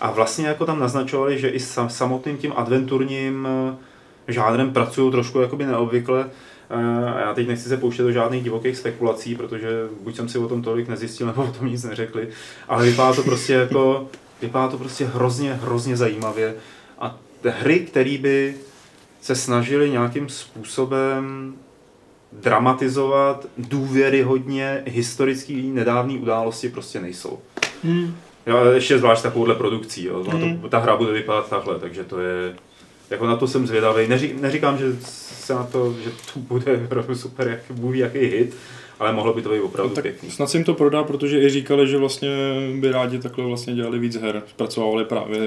A 0.00 0.10
vlastně 0.10 0.46
jako 0.46 0.66
tam 0.66 0.80
naznačovali, 0.80 1.38
že 1.38 1.48
i 1.48 1.60
sam, 1.60 1.90
samotným 1.90 2.36
tím 2.36 2.52
adventurním 2.56 3.48
eh, 3.50 4.32
žánrem 4.32 4.72
pracují 4.72 5.10
trošku 5.12 5.40
jakoby 5.40 5.66
neobvykle. 5.66 6.30
A 7.14 7.20
já 7.20 7.34
teď 7.34 7.48
nechci 7.48 7.68
se 7.68 7.76
pouštět 7.76 8.02
do 8.02 8.12
žádných 8.12 8.44
divokých 8.44 8.76
spekulací, 8.76 9.34
protože 9.34 9.68
buď 10.02 10.16
jsem 10.16 10.28
si 10.28 10.38
o 10.38 10.48
tom 10.48 10.62
tolik 10.62 10.88
nezjistil, 10.88 11.26
nebo 11.26 11.42
o 11.42 11.52
tom 11.52 11.66
nic 11.68 11.84
neřekli, 11.84 12.28
ale 12.68 12.84
vypadá 12.84 13.12
to 13.12 13.22
prostě 13.22 13.52
jako, 13.52 14.08
vypadá 14.42 14.68
to 14.68 14.78
prostě 14.78 15.04
hrozně, 15.04 15.54
hrozně 15.54 15.96
zajímavě. 15.96 16.54
A 16.98 17.18
hry, 17.44 17.80
které 17.80 18.18
by 18.18 18.54
se 19.22 19.34
snažili 19.34 19.90
nějakým 19.90 20.28
způsobem 20.28 21.54
dramatizovat 22.32 23.46
důvěryhodně 23.58 24.82
historický 24.86 25.70
nedávný 25.70 26.18
události 26.18 26.68
prostě 26.68 27.00
nejsou. 27.00 27.38
Hmm. 27.84 28.16
A 28.46 28.70
ještě 28.74 28.98
zvlášť 28.98 29.22
takovouhle 29.22 29.54
produkcí. 29.54 30.04
Jo. 30.04 30.20
Ona 30.20 30.38
Mm. 30.46 30.58
to, 30.60 30.68
ta 30.68 30.78
hra 30.78 30.96
bude 30.96 31.12
vypadat 31.12 31.50
takhle, 31.50 31.78
takže 31.78 32.04
to 32.04 32.20
je... 32.20 32.54
Jako 33.10 33.26
na 33.26 33.36
to 33.36 33.48
jsem 33.48 33.66
zvědavý. 33.66 34.08
Neří, 34.08 34.34
neříkám, 34.40 34.78
že 34.78 34.96
se 35.02 35.54
na 35.54 35.64
to, 35.64 35.94
že 36.04 36.10
to 36.32 36.38
bude 36.40 36.88
super, 37.14 37.48
jak, 37.48 37.60
bůh 37.78 37.92
ví, 37.92 37.98
jaký 37.98 38.18
hit, 38.18 38.56
ale 39.00 39.12
mohlo 39.12 39.34
by 39.34 39.42
to 39.42 39.48
být 39.48 39.60
opravdu 39.60 39.88
No, 39.88 39.94
tak 39.94 40.02
pěkný. 40.04 40.30
snad 40.30 40.50
se 40.50 40.56
jim 40.56 40.64
to 40.64 40.74
prodá, 40.74 41.04
protože 41.04 41.40
i 41.40 41.48
říkali, 41.50 41.88
že 41.88 41.96
vlastně 41.98 42.28
by 42.80 42.90
rádi 42.90 43.18
takhle 43.18 43.44
vlastně 43.44 43.74
dělali 43.74 43.98
víc 43.98 44.16
her. 44.16 44.42
Zpracovávali 44.50 45.04
právě 45.04 45.38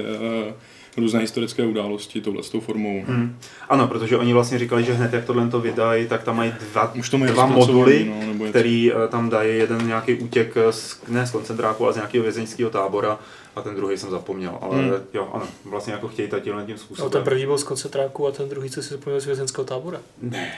eh, 0.48 0.54
různé 0.96 1.20
historické 1.20 1.62
události 1.62 2.20
touhle 2.20 2.42
s 2.42 2.50
tou 2.50 2.60
formou. 2.60 3.04
Hmm. 3.06 3.36
Ano, 3.68 3.88
protože 3.88 4.16
oni 4.18 4.32
vlastně 4.32 4.58
říkali, 4.58 4.84
že 4.84 4.92
hned 4.92 5.12
jak 5.12 5.24
tohle 5.24 5.48
to 5.48 5.60
vydají, 5.60 6.06
tak 6.08 6.22
tam 6.22 6.36
mají 6.36 6.52
dva, 6.72 6.94
Už 6.94 7.08
to 7.10 7.18
mají 7.18 7.32
dva 7.32 7.46
moduly, 7.46 8.12
no, 8.38 8.46
který 8.50 8.92
eh, 8.92 9.08
tam 9.08 9.30
dají 9.30 9.58
jeden 9.58 9.86
nějaký 9.86 10.14
útěk 10.14 10.54
z, 10.70 11.00
ne 11.08 11.26
z 11.26 11.30
koncentráku, 11.30 11.84
ale 11.84 11.92
z 11.92 11.96
nějakého 11.96 12.22
vězeňského 12.22 12.70
tábora 12.70 13.18
a 13.56 13.62
ten 13.62 13.74
druhý 13.76 13.96
jsem 13.98 14.10
zapomněl, 14.10 14.58
ale 14.60 14.76
Hmm. 14.76 14.90
jo, 15.14 15.28
ano, 15.32 15.44
vlastně 15.64 15.92
jako 15.92 16.08
chtějí 16.08 16.28
tady 16.28 16.42
tímhle 16.42 16.64
tím 16.64 16.74
No, 16.74 16.78
způsobem. 16.80 17.10
ten 17.12 17.22
první 17.22 17.46
byl 17.46 17.58
z 17.58 17.64
koncentráku 17.64 18.26
a 18.26 18.30
ten 18.30 18.48
druhý, 18.48 18.70
co 18.70 18.82
si 18.82 18.88
zapomněl 18.94 19.20
z 19.20 19.26
vězenského 19.26 19.64
tábora. 19.64 19.98
Ne, 20.22 20.52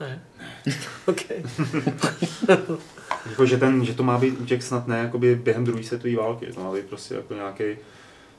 Ne? 0.00 0.22
OK. 1.06 1.20
jako, 3.30 3.46
že, 3.46 3.56
ten, 3.56 3.84
že 3.84 3.94
to 3.94 4.02
má 4.02 4.18
být 4.18 4.40
útěk 4.40 4.62
snad 4.62 4.88
ne 4.88 4.98
jakoby 4.98 5.34
během 5.34 5.64
druhé 5.64 5.82
světové 5.82 6.16
války, 6.16 6.46
to 6.46 6.60
má 6.60 6.72
být 6.72 6.84
prostě 6.84 7.14
jako 7.14 7.34
nějaký 7.34 7.64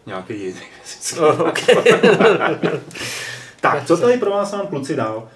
nějaký 0.06 0.34
jiný 0.44 0.60
Oh, 1.20 1.42
OK. 1.42 1.60
Tak, 3.62 3.86
co 3.86 3.98
tady 3.98 4.18
pro 4.18 4.32
vás 4.32 4.52
mám 4.52 4.68
kluci 4.68 4.96
dál? 4.96 5.28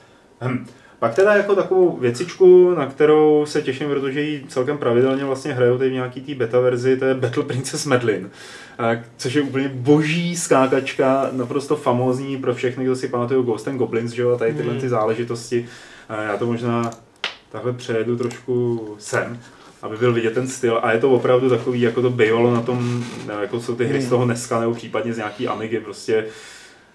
Hm. 0.41 0.67
Pak 0.99 1.15
teda 1.15 1.35
jako 1.35 1.55
takovou 1.55 1.97
věcičku, 1.97 2.75
na 2.75 2.85
kterou 2.85 3.45
se 3.45 3.61
těším, 3.61 3.89
protože 3.89 4.21
ji 4.21 4.45
celkem 4.47 4.77
pravidelně 4.77 5.25
vlastně 5.25 5.53
hrajou 5.53 5.77
tady 5.77 5.89
v 5.89 5.93
nějaký 5.93 6.21
té 6.21 6.35
beta 6.35 6.59
verzi, 6.59 6.97
to 6.97 7.05
je 7.05 7.13
Battle 7.13 7.43
Princess 7.43 7.85
Medlin, 7.85 8.29
což 9.17 9.33
je 9.33 9.41
úplně 9.41 9.71
boží 9.73 10.35
skákačka, 10.35 11.29
naprosto 11.31 11.75
famózní 11.75 12.37
pro 12.37 12.55
všechny, 12.55 12.85
kdo 12.85 12.95
si 12.95 13.07
pamatují 13.07 13.45
Ghost 13.45 13.67
and 13.67 13.77
Goblins, 13.77 14.11
že 14.11 14.21
jo, 14.21 14.31
a 14.31 14.37
tady 14.37 14.53
tyhle 14.53 14.75
ty 14.75 14.89
záležitosti. 14.89 15.65
Eh, 15.67 15.92
Já 16.21 16.37
to 16.37 16.45
možná 16.45 16.91
takhle 17.51 17.73
přejedu 17.73 18.17
trošku 18.17 18.87
sem, 18.99 19.39
aby 19.81 19.97
byl 19.97 20.13
vidět 20.13 20.33
ten 20.33 20.47
styl 20.47 20.79
a 20.83 20.91
je 20.91 20.99
to 20.99 21.11
opravdu 21.11 21.49
takový, 21.49 21.81
jako 21.81 22.01
to 22.01 22.09
bývalo 22.09 22.53
na 22.53 22.61
tom, 22.61 23.03
jako 23.41 23.59
jsou 23.59 23.75
ty 23.75 23.85
hry 23.85 24.01
z 24.01 24.09
toho 24.09 24.25
Neska 24.25 24.59
nebo 24.59 24.73
případně 24.73 25.13
z 25.13 25.17
nějaký 25.17 25.47
Amigy, 25.47 25.79
prostě 25.79 26.25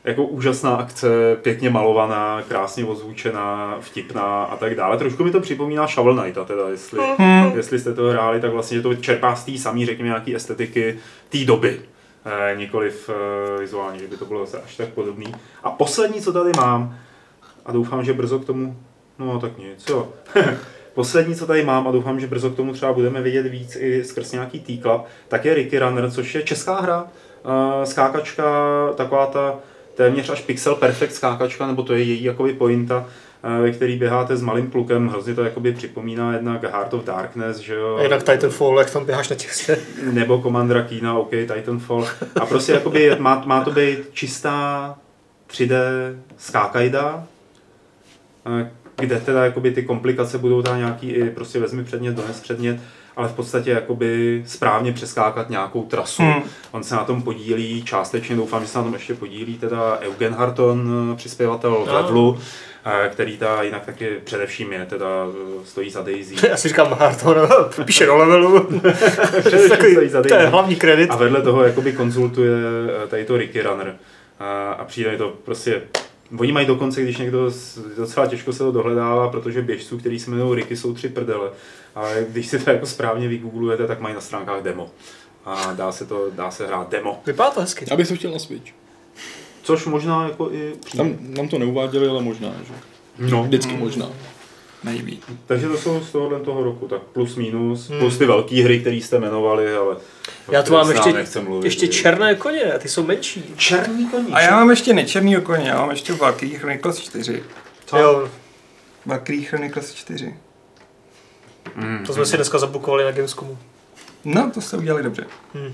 jako 0.05 0.25
úžasná 0.25 0.77
akce, 0.77 1.37
pěkně 1.43 1.71
malovaná, 1.71 2.43
krásně 2.49 2.85
ozvučená, 2.85 3.77
vtipná 3.81 4.45
a 4.45 4.57
tak 4.57 4.75
dále. 4.75 4.99
Trošku 4.99 5.25
mi 5.25 5.31
to 5.31 5.41
připomíná 5.41 5.87
Shovel 5.87 6.17
Knighta, 6.23 6.45
teda, 6.45 6.69
jestli, 6.69 7.01
Hmm. 7.19 7.53
jestli 7.57 7.79
jste 7.79 7.95
to 7.95 8.03
hráli, 8.03 8.41
tak 8.41 8.53
vlastně 8.53 8.83
to 8.83 8.95
čerpá 8.95 9.37
z 9.37 9.45
té 9.45 9.59
samé, 9.59 9.87
řekněme, 9.87 10.09
nějaký 10.09 10.37
estetiky 10.37 10.99
té 11.29 11.45
doby. 11.45 11.81
Eh, 12.25 12.57
nikoliv 12.57 13.11
eh, 13.11 13.61
vizuálně, 13.61 13.99
že 13.99 14.07
by 14.07 14.17
to 14.17 14.25
bylo 14.25 14.47
zase 14.47 14.63
až 14.65 14.77
tak 14.77 14.89
podobný. 14.89 15.35
A 15.63 15.71
poslední, 15.71 16.21
co 16.21 16.33
tady 16.33 16.53
mám, 16.57 16.97
a 17.67 17.73
doufám, 17.73 18.05
že 18.05 18.13
brzo 18.13 18.39
k 18.39 18.45
tomu, 18.45 18.77
no 19.19 19.41
tak 19.41 19.59
nic, 19.59 19.89
jo. 19.89 20.09
Poslední, 20.95 21.35
co 21.35 21.47
tady 21.47 21.65
mám 21.65 21.89
a 21.89 21.91
doufám, 21.91 22.21
že 22.21 22.27
brzo 22.27 22.51
k 22.51 22.57
tomu 22.57 22.73
třeba 22.73 22.93
budeme 22.93 23.23
vidět 23.23 23.47
víc 23.47 23.77
i 23.81 24.05
skrz 24.05 24.33
nějaký 24.33 24.61
T-Club, 24.61 25.07
tak 25.29 25.45
je 25.45 25.55
Ricky 25.55 25.79
Runner, 25.79 26.11
což 26.11 26.35
je 26.35 26.43
česká 26.43 26.81
hra, 26.81 27.07
eh, 27.45 27.87
skákačka, 27.87 28.45
taková 28.97 29.27
ta 29.27 29.59
téměř 29.95 30.31
až 30.31 30.41
pixel 30.41 30.75
perfect 30.75 31.15
skákačka, 31.15 31.67
nebo 31.67 31.83
to 31.83 31.95
je 31.95 32.03
její 32.03 32.25
jakoby 32.25 32.53
pointa, 32.53 33.07
eh, 33.43 33.63
ve 33.63 33.73
který 33.73 33.97
běháte 33.97 34.37
s 34.37 34.43
malým 34.43 34.71
plukem, 34.71 35.09
hrozně 35.09 35.35
to 35.35 35.45
jakoby 35.45 35.73
připomíná 35.73 36.33
jednak 36.33 36.63
Heart 36.63 36.95
of 36.95 37.05
Darkness, 37.05 37.57
že 37.57 37.75
jo? 37.75 37.97
A 37.97 38.03
jinak 38.03 38.23
Titanfall, 38.23 38.79
jak 38.79 38.91
tam 38.91 39.05
běháš 39.05 39.29
na 39.29 39.37
těstě. 39.37 39.79
nebo 40.13 40.43
Commandera 40.43 40.83
Kina, 40.83 41.19
OK, 41.19 41.31
Titanfall. 41.31 42.07
A 42.41 42.47
prostě 42.47 42.73
jakoby 42.73 43.17
má, 43.19 43.43
má 43.47 43.65
to 43.65 43.71
být 43.71 43.99
čistá 44.13 44.97
3D 45.47 45.75
skákajda, 46.37 47.27
eh, 48.61 48.71
kde 48.99 49.21
teda 49.21 49.45
jakoby 49.45 49.71
ty 49.71 49.83
komplikace 49.83 50.39
budou 50.39 50.63
tam 50.63 50.79
nějaký 50.79 51.11
i 51.11 51.31
prostě 51.31 51.59
vezmi 51.61 51.85
předmět, 51.85 52.13
dones 52.15 52.41
předmět, 52.41 52.81
ale 53.17 53.29
v 53.29 53.33
podstatě 53.33 53.71
jakoby 53.71 54.43
správně 54.47 54.93
přeskákat 54.93 55.51
nějakou 55.51 55.83
trasu. 55.85 56.23
Hmm. 56.23 56.43
On 56.71 56.83
se 56.83 56.95
na 56.95 57.05
tom 57.05 57.23
podílí 57.23 57.83
částečně, 57.83 58.37
doufám, 58.37 58.63
že 58.63 58.69
se 58.69 58.79
na 58.79 58.85
tom 58.85 58.93
ještě 58.95 59.15
podílí 59.15 59.59
teda 59.59 59.99
Eugen 60.01 60.35
Harton, 60.35 60.91
přispěvatel 61.17 61.85
v 61.85 61.89
Ah. 61.91 61.93
Levelu, 61.95 62.39
eh, 62.85 63.09
který 63.09 63.39
ta 63.39 63.63
jinak 63.63 63.87
taky 63.87 64.09
především 64.25 64.73
je, 64.73 64.87
teda 64.87 65.07
eh, 65.31 65.67
stojí 65.67 65.91
za 65.91 66.03
Daisy. 66.03 66.35
Já 66.49 66.57
si 66.57 66.69
říkám 66.69 66.97
Harton, 67.01 67.37
píše 67.85 68.07
do 68.07 68.17
levelu. 68.17 68.61
Takový- 69.69 69.93
stojí 69.93 70.09
za 70.09 70.23
to 70.23 70.29
je 70.29 70.35
Daisy. 70.35 70.51
hlavní 70.51 70.77
kredit. 70.77 71.11
A 71.11 71.17
vedle 71.17 71.43
toho 71.43 71.65
jakoby 71.65 71.93
konzultuje 71.93 72.53
eh, 73.05 73.07
tady 73.09 73.25
to 73.25 73.37
Ricky 73.37 73.63
Runner. 73.63 73.97
A, 74.41 74.73
a 74.73 74.85
přijde 74.85 75.11
mi 75.11 75.17
to 75.19 75.29
prostě... 75.45 75.83
Oni 76.39 76.53
mají 76.53 76.67
dokonce, 76.67 77.03
když 77.03 77.17
někdo 77.17 77.51
docela 77.97 78.27
těžko 78.27 78.53
se 78.53 78.59
to 78.59 78.73
dohledává, 78.73 79.29
protože 79.29 79.63
běžců, 79.63 79.99
který 79.99 80.19
se 80.19 80.31
jmenují 80.31 80.57
Ricky, 80.57 80.77
jsou 80.77 80.95
tři 80.95 81.09
prdele. 81.09 81.51
Ale 81.95 82.27
když 82.29 82.47
si 82.47 82.59
to 82.59 82.71
jako 82.71 82.87
správně 82.87 83.29
vygooglujete, 83.29 83.87
tak 83.87 84.01
mají 84.01 84.15
na 84.15 84.21
stránkách 84.21 84.63
demo. 84.63 84.91
A 85.45 85.73
dá 85.73 85.93
se 85.93 86.07
to, 86.07 86.31
dá 86.31 86.51
se 86.51 86.67
hrát 86.67 86.91
demo. 86.91 87.23
Vypadá 87.27 87.51
to 87.51 87.61
hezky. 87.61 87.87
Já 87.91 87.97
bych 87.97 88.09
to 88.09 88.15
chtěl 88.15 88.31
na 88.31 88.39
Switch. 88.39 88.73
Což 89.63 89.87
možná 89.87 90.25
jako 90.25 90.53
i 90.53 90.73
přijde. 90.85 91.05
Tam 91.05 91.17
nám 91.21 91.49
to 91.49 91.59
neuváděli, 91.59 92.09
ale 92.09 92.23
možná, 92.23 92.53
že? 92.67 92.75
No. 93.31 93.43
Vždycky 93.43 93.77
možná. 93.77 94.11
Maybe. 94.83 95.13
Takže 95.47 95.69
to 95.69 95.79
jsou 95.79 96.01
z 96.01 96.13
tohohle 96.13 96.41
toho 96.41 96.63
roku, 96.65 96.89
tak 96.89 97.03
plus 97.03 97.37
minus, 97.37 97.89
Hmm. 97.89 97.99
plus 97.99 98.19
ty 98.19 98.27
velké 98.27 98.63
hry, 98.63 98.81
které 98.81 98.97
jste 98.97 99.17
jmenovali, 99.17 99.75
ale... 99.75 99.97
Já 100.51 100.63
tu 100.63 100.73
mám 100.73 100.87
s 100.87 100.95
námi 100.95 101.19
ještě, 101.21 101.41
mluvit, 101.41 101.65
ještě 101.65 101.89
černé 101.89 102.35
koně, 102.35 102.63
a 102.73 102.79
ty 102.79 102.89
jsou 102.89 103.07
menší. 103.07 103.45
Černý 103.57 104.07
koní. 104.09 104.33
A 104.33 104.41
já 104.41 104.51
mám 104.51 104.71
ještě 104.71 104.93
nečerný 104.93 105.37
koně, 105.43 105.69
já 105.69 105.77
mám 105.81 105.91
ještě 105.91 106.13
Valkyrie 106.13 106.59
Chronicles 106.59 106.99
4. 107.01 107.43
Co? 107.87 107.97
Jo, 107.99 108.31
Valkyrie 109.07 109.45
Chronicles 109.45 109.95
4. 109.95 110.35
Mm. 111.77 112.05
to 112.07 112.13
jsme 112.15 112.27
si 112.27 112.37
dneska 112.37 112.59
zabukovali 112.59 113.05
na 113.05 113.11
Gamescomu. 113.11 113.59
No, 114.25 114.51
to 114.55 114.61
jste 114.61 114.77
udělali 114.77 115.03
dobře. 115.03 115.27
Hm. 115.55 115.73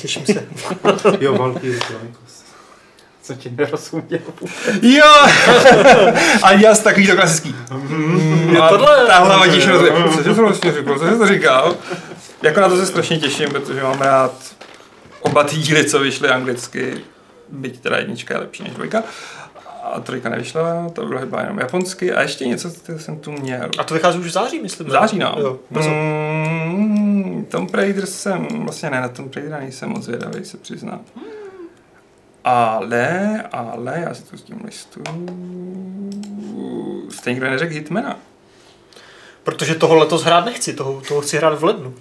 Těším 0.00 0.26
se. 0.26 0.48
Jo, 1.20 1.34
Valkyrie 1.34 1.80
Chronicles. 1.80 2.39
Co 3.22 3.34
ti 3.34 3.50
nerozuměl? 3.50 4.20
Jo! 4.82 5.12
A 6.42 6.52
já 6.52 6.74
z 6.74 6.80
takový 6.80 7.06
to 7.06 7.16
klasický. 7.16 7.54
Mm, 7.70 8.56
a 8.62 8.68
tohle- 8.68 9.06
Ta 9.06 9.18
hlava 9.18 9.46
ti. 9.46 9.60
Cože 9.60 10.34
to 10.34 10.42
vlastně 10.42 10.72
řekl? 10.72 10.98
Cože 10.98 11.16
to 11.16 11.26
říkal? 11.26 11.76
Jako 12.42 12.60
na 12.60 12.68
to 12.68 12.76
se 12.76 12.86
strašně 12.86 13.18
těším, 13.18 13.48
protože 13.50 13.82
mám 13.82 14.00
rád 14.00 14.32
oba 15.20 15.44
ty 15.44 15.56
díly, 15.56 15.84
co 15.84 15.98
vyšly 15.98 16.28
anglicky. 16.28 16.94
Byť 17.48 17.80
teda 17.80 17.96
jednička 17.98 18.34
je 18.34 18.40
lepší 18.40 18.62
než 18.62 18.72
dvojka. 18.72 19.02
a 19.92 20.00
trojka 20.00 20.28
nevyšla, 20.28 20.88
to 20.92 21.06
bylo 21.06 21.20
chyba 21.20 21.40
jenom 21.40 21.58
japonsky 21.58 22.12
a 22.12 22.22
ještě 22.22 22.44
něco 22.44 22.70
co 22.70 22.98
jsem 22.98 23.18
tu 23.18 23.32
měl. 23.32 23.68
A 23.78 23.84
to 23.84 23.94
vychází 23.94 24.18
už 24.18 24.26
v 24.26 24.30
září, 24.30 24.60
myslím. 24.62 24.86
V 24.86 24.90
září, 24.90 25.18
no. 25.18 25.34
Jo, 25.40 25.58
brzo. 25.70 25.90
Mm, 25.90 27.46
Tomb 27.50 27.74
Raider 27.74 28.06
jsem, 28.06 28.46
vlastně 28.52 28.90
ne, 28.90 29.00
na 29.00 29.08
Tomb 29.08 29.34
Raider 29.36 29.60
nejsem 29.60 29.88
moc 29.88 30.02
zvědavý, 30.04 30.44
se 30.44 30.56
přiznám. 30.56 31.00
Ale, 32.44 33.42
ale, 33.52 34.00
já 34.08 34.14
si 34.14 34.22
tu 34.22 34.36
s 34.36 34.42
tím 34.42 34.60
listu, 34.64 35.00
jste 37.10 37.30
nikdo 37.30 37.50
neřekl 37.50 37.74
Hitmana. 37.74 38.16
Protože 39.44 39.74
toho 39.74 39.94
letos 39.94 40.22
hrát 40.24 40.44
nechci, 40.44 40.72
toho, 40.72 41.02
toho 41.08 41.20
chci 41.20 41.36
hrát 41.36 41.58
v 41.58 41.64
lednu. 41.64 41.94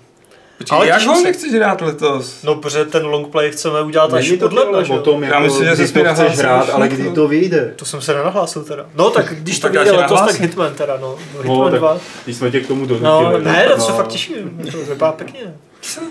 Počkej, 0.58 0.78
Ale 0.78 0.88
jak 0.88 1.02
ho 1.02 1.16
se. 1.16 1.24
nechceš 1.24 1.54
hrát 1.54 1.82
letos? 1.82 2.44
No, 2.44 2.56
protože 2.56 2.86
ten 2.86 3.06
longplay 3.06 3.52
chceme 3.52 3.82
udělat 3.82 4.14
až 4.14 4.26
Není 4.28 4.38
to 4.40 4.46
od 4.46 4.54
ledna, 4.54 4.84
že 4.84 4.94
o 4.94 4.96
jo? 4.96 5.02
tom, 5.02 5.24
Já 5.24 5.30
jako, 5.30 5.44
myslím, 5.44 5.66
že 5.66 5.76
jsi 5.76 5.94
to 5.94 6.00
chceš 6.00 6.04
nahlásil 6.04 6.40
hrát, 6.40 6.70
ale 6.70 6.90
to. 6.90 6.96
kdy 6.96 7.12
to 7.12 7.28
vyjde. 7.28 7.74
To 7.76 7.86
jsem 7.86 8.02
se 8.02 8.14
nenahlásil 8.14 8.64
teda. 8.64 8.86
No 8.96 9.10
tak 9.10 9.34
když 9.36 9.60
to 9.60 9.68
Tak 9.68 9.74
já 9.74 9.82
vyjde 9.84 9.98
letos, 9.98 10.10
tak 10.10 10.20
nahlásím. 10.20 10.42
Hitman 10.42 10.74
teda, 10.74 10.98
no. 11.02 11.16
No, 11.36 11.42
Hitman 11.42 11.72
tak 11.72 11.80
2. 11.80 11.98
když 12.24 12.36
jsme 12.38 12.52
tě 12.52 12.60
k 12.62 12.68
tomu 12.68 12.82
No, 12.86 12.88
donutili. 12.88 13.44
ne, 13.46 13.66
tak 13.68 13.76
to 13.78 13.82
se 13.82 13.92
no. 13.92 13.98
fakt 13.98 14.08
těším. 14.08 14.62
To 14.72 14.78
vypadá 14.78 15.12
pěkně. 15.12 15.56
Co? 15.82 16.02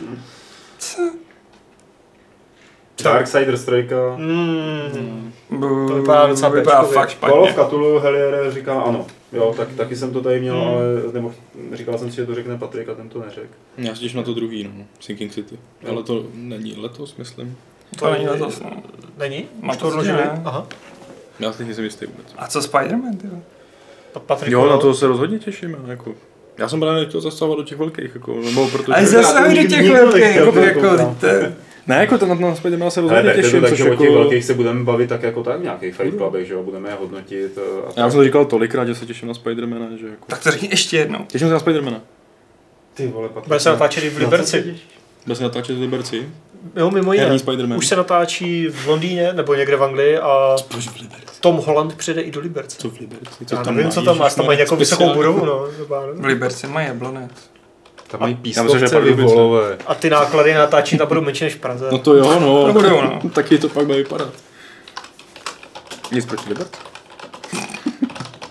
Co? 0.79 1.03
Darksiders 3.05 3.65
3. 3.65 3.89
Mm. 4.17 5.33
To 5.89 5.95
vypadá 5.95 6.27
docela 6.27 6.49
vypadá 6.51 6.81
bečkově. 6.83 6.95
fakt 6.99 7.19
Call 7.21 7.43
of 7.43 7.49
špatně. 7.51 7.65
Cthulhu 7.69 7.99
Heliere 7.99 8.51
říká 8.53 8.81
ano. 8.81 9.07
Jo, 9.33 9.55
tak, 9.57 9.69
taky 9.77 9.97
jsem 9.97 10.13
to 10.13 10.21
tady 10.21 10.41
měl, 10.41 10.55
Hmm. 10.61 10.69
ale 10.69 10.83
nebo, 11.13 11.33
říkal 11.73 11.99
jsem 11.99 12.11
si, 12.11 12.17
že 12.17 12.27
to 12.27 12.35
řekne 12.35 12.59
Patrik 12.59 12.89
a 12.89 12.95
ten 12.95 13.09
to 13.09 13.19
neřekl. 13.21 13.47
Já 13.79 13.93
těším 13.95 14.17
na 14.17 14.23
to 14.23 14.35
druhý, 14.35 14.65
no. 14.65 14.85
Sinking 15.01 15.33
City. 15.33 15.59
Jo. 15.83 15.93
Ale 15.93 16.03
to 16.03 16.25
není 16.35 16.75
letos, 16.79 17.17
myslím. 17.17 17.57
To 17.99 18.11
není 18.13 18.29
letos, 18.29 18.61
no. 18.61 18.71
Není? 19.19 19.45
Už 19.71 19.77
to 19.77 19.89
odložili? 19.89 20.17
ne. 20.17 20.43
Aha. 20.45 20.67
Já 21.41 21.53
si 21.53 21.65
nejsem 21.65 21.85
jistý 21.85 22.07
vůbec. 22.07 22.27
A 22.39 22.47
co 22.47 22.61
Spider-Man, 22.61 23.17
ty? 23.17 23.29
Patrik, 24.27 24.53
Jo, 24.53 24.67
na 24.71 24.77
to 24.79 24.95
se 24.95 25.07
rozhodně 25.07 25.39
těším. 25.39 25.77
Jako. 25.87 26.15
Já 26.59 26.69
jsem 26.69 26.81
právě 26.81 27.01
nechtěl 27.03 27.21
zasahovat 27.21 27.57
do 27.57 27.63
těch 27.65 27.79
velkých, 27.79 28.11
jako, 28.15 28.35
nebo 28.45 28.69
protože... 28.69 28.93
Ale 28.93 29.07
zasahuj 29.07 29.55
do 29.63 29.69
těch 29.69 29.91
velkých, 29.93 30.21
nechtěl 30.23 30.47
jako, 30.47 30.53
to 30.53 30.59
jako, 30.61 30.81
koukám. 30.81 31.15
to, 31.15 31.27
Ne, 31.89 31.97
jako 31.97 32.19
ten 32.19 32.41
na 32.41 32.55
Spidermana 32.55 32.91
se 32.91 33.01
rozhodně 33.01 33.25
tak 33.25 33.37
to 33.37 33.43
těším, 33.43 33.61
tak, 33.61 33.71
což 33.71 33.79
že 33.79 33.85
o 33.85 33.97
těch 33.97 34.01
jako... 34.01 34.15
velkých 34.19 34.45
se 34.45 34.55
budeme 34.55 34.85
bavit 34.85 35.09
tak 35.09 35.23
jako 35.23 35.43
tak 35.43 35.61
v 35.61 35.63
nějakých 35.63 35.95
Fight 35.95 36.17
Clubech, 36.17 36.47
že 36.47 36.55
jo, 36.55 36.63
budeme 36.63 36.89
je 36.89 36.95
hodnotit. 36.95 37.59
A 37.59 38.01
Já 38.01 38.07
už 38.07 38.13
jsem 38.13 38.21
to 38.21 38.25
říkal 38.25 38.45
tolikrát, 38.45 38.85
že 38.85 38.95
se 38.95 39.07
těším 39.07 39.29
na 39.29 39.35
Spidermana, 39.35 39.87
že 40.01 40.07
jako... 40.07 40.25
tak 40.27 40.43
to 40.43 40.51
řekni 40.51 40.69
ještě 40.71 40.97
jednou. 40.97 41.25
Těším 41.27 41.49
se 41.49 41.53
na 41.53 41.61
Spidermana. 41.61 42.01
Ty 42.95 43.07
vole, 43.07 43.29
Patrik. 43.29 43.47
Bude 43.47 43.61
se 43.61 43.69
natáčet 43.69 44.05
i 44.05 44.11
v 44.11 44.13
co 44.13 44.19
se 44.19 44.25
Liberci. 44.25 44.77
Byl 45.27 45.35
jsem 45.35 45.45
natáčet 45.45 45.77
v 45.77 45.81
Liberci. 45.81 46.29
Jo, 46.77 46.91
mimo 46.91 47.13
jiné. 47.13 47.39
Už 47.77 47.87
se 47.87 47.97
natáčí 47.97 48.67
v 48.69 48.87
Londýně 48.87 49.33
nebo 49.33 49.55
někde 49.55 49.77
v 49.77 49.85
Anglii 49.85 50.19
a 50.19 50.57
Proč 50.69 50.89
v 50.89 51.01
Liberci? 51.01 51.41
Tom 51.41 51.57
Holland 51.57 51.95
přijde 51.95 52.21
i 52.21 52.31
do 52.31 52.41
Liberce. 52.41 52.79
Co 52.79 52.91
v 52.91 53.01
Liberci? 53.01 53.45
Já 53.53 53.63
nevím, 53.63 53.91
co 53.91 54.03
tam 54.03 54.19
má, 54.19 54.31
tam 54.31 54.47
mají 54.47 54.59
jako 54.59 54.77
vysokou 54.77 55.15
budovu, 55.15 55.45
no. 55.45 55.67
já. 55.79 56.01
V 56.15 56.25
Liberci 56.25 56.67
mají 56.67 56.87
jablonec. 56.87 57.31
Tam 58.09 58.21
mají 58.21 58.35
pískovce, 58.35 58.79
pak 58.81 59.03
vy 59.03 59.11
Liberce. 59.11 59.35
volové. 59.35 59.79
A 59.87 59.95
ty 59.95 60.11
náklady 60.11 60.55
na 60.55 60.59
natáčení 60.61 60.99
tam 60.99 61.09
budou 61.09 61.21
menší 61.21 61.45
než 61.45 61.55
v 61.55 61.59
Praze. 61.59 61.89
No 61.93 61.99
to 61.99 62.15
jo, 62.15 62.41
no. 62.41 62.67
To 62.67 62.73
budou, 62.73 63.01
no. 63.03 63.21
Taky 63.33 63.59
to 63.59 63.69
pak 63.69 63.87
bude 63.87 63.99
vypadat. 63.99 64.29
Nic 66.13 66.27
proti 66.27 66.49
Liberci. 66.49 66.73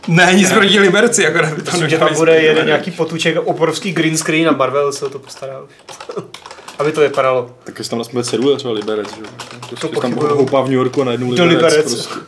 Ne, 0.08 0.34
nic 0.34 0.52
proti 0.54 0.80
Liberci, 0.80 1.28
akorát 1.28 1.54
by 1.54 1.62
to 1.62 1.72
Myslím, 1.72 1.90
že 1.90 1.98
tam 1.98 2.16
bude 2.16 2.42
jeden 2.42 2.66
nějaký 2.66 2.92
potůček, 2.92 3.38
obrovský 3.46 3.92
green 3.92 4.18
screen 4.18 4.50
a 4.50 4.52
Marvel 4.52 4.92
se 4.92 5.06
o 5.06 5.10
to 5.10 5.20
postará. 5.20 5.62
už. 5.62 5.70
Aby 6.80 6.92
to 6.92 7.02
vypadalo. 7.02 7.52
Tak 7.64 7.78
jestli 7.80 7.90
tam 7.90 8.00
nasmět 8.00 8.26
cedule 8.26 8.58
třeba 8.58 8.74
Liberec, 8.74 9.16
že 9.16 9.22
jo. 9.22 9.28
Prostě 9.70 9.88
tam 9.88 10.14
houpá 10.14 10.62
v 10.62 10.66
New 10.66 10.74
Yorku 10.74 11.02
a 11.02 11.06
najednou 11.06 11.30
Liberec. 11.32 11.54
Liberec. 11.54 12.06
Prostě. 12.06 12.20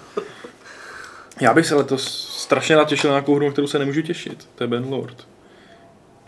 Já 1.41 1.53
bych 1.53 1.67
se 1.67 1.75
letos 1.75 2.30
strašně 2.38 2.75
rád 2.75 2.88
těšil 2.88 3.09
na 3.09 3.13
nějakou 3.13 3.36
hru, 3.36 3.45
na 3.45 3.51
kterou 3.51 3.67
se 3.67 3.80
nemůžu 3.80 4.01
těšit. 4.01 4.47
To 4.55 4.63
je 4.63 4.67
Ben 4.67 4.86
Lord. 4.89 5.15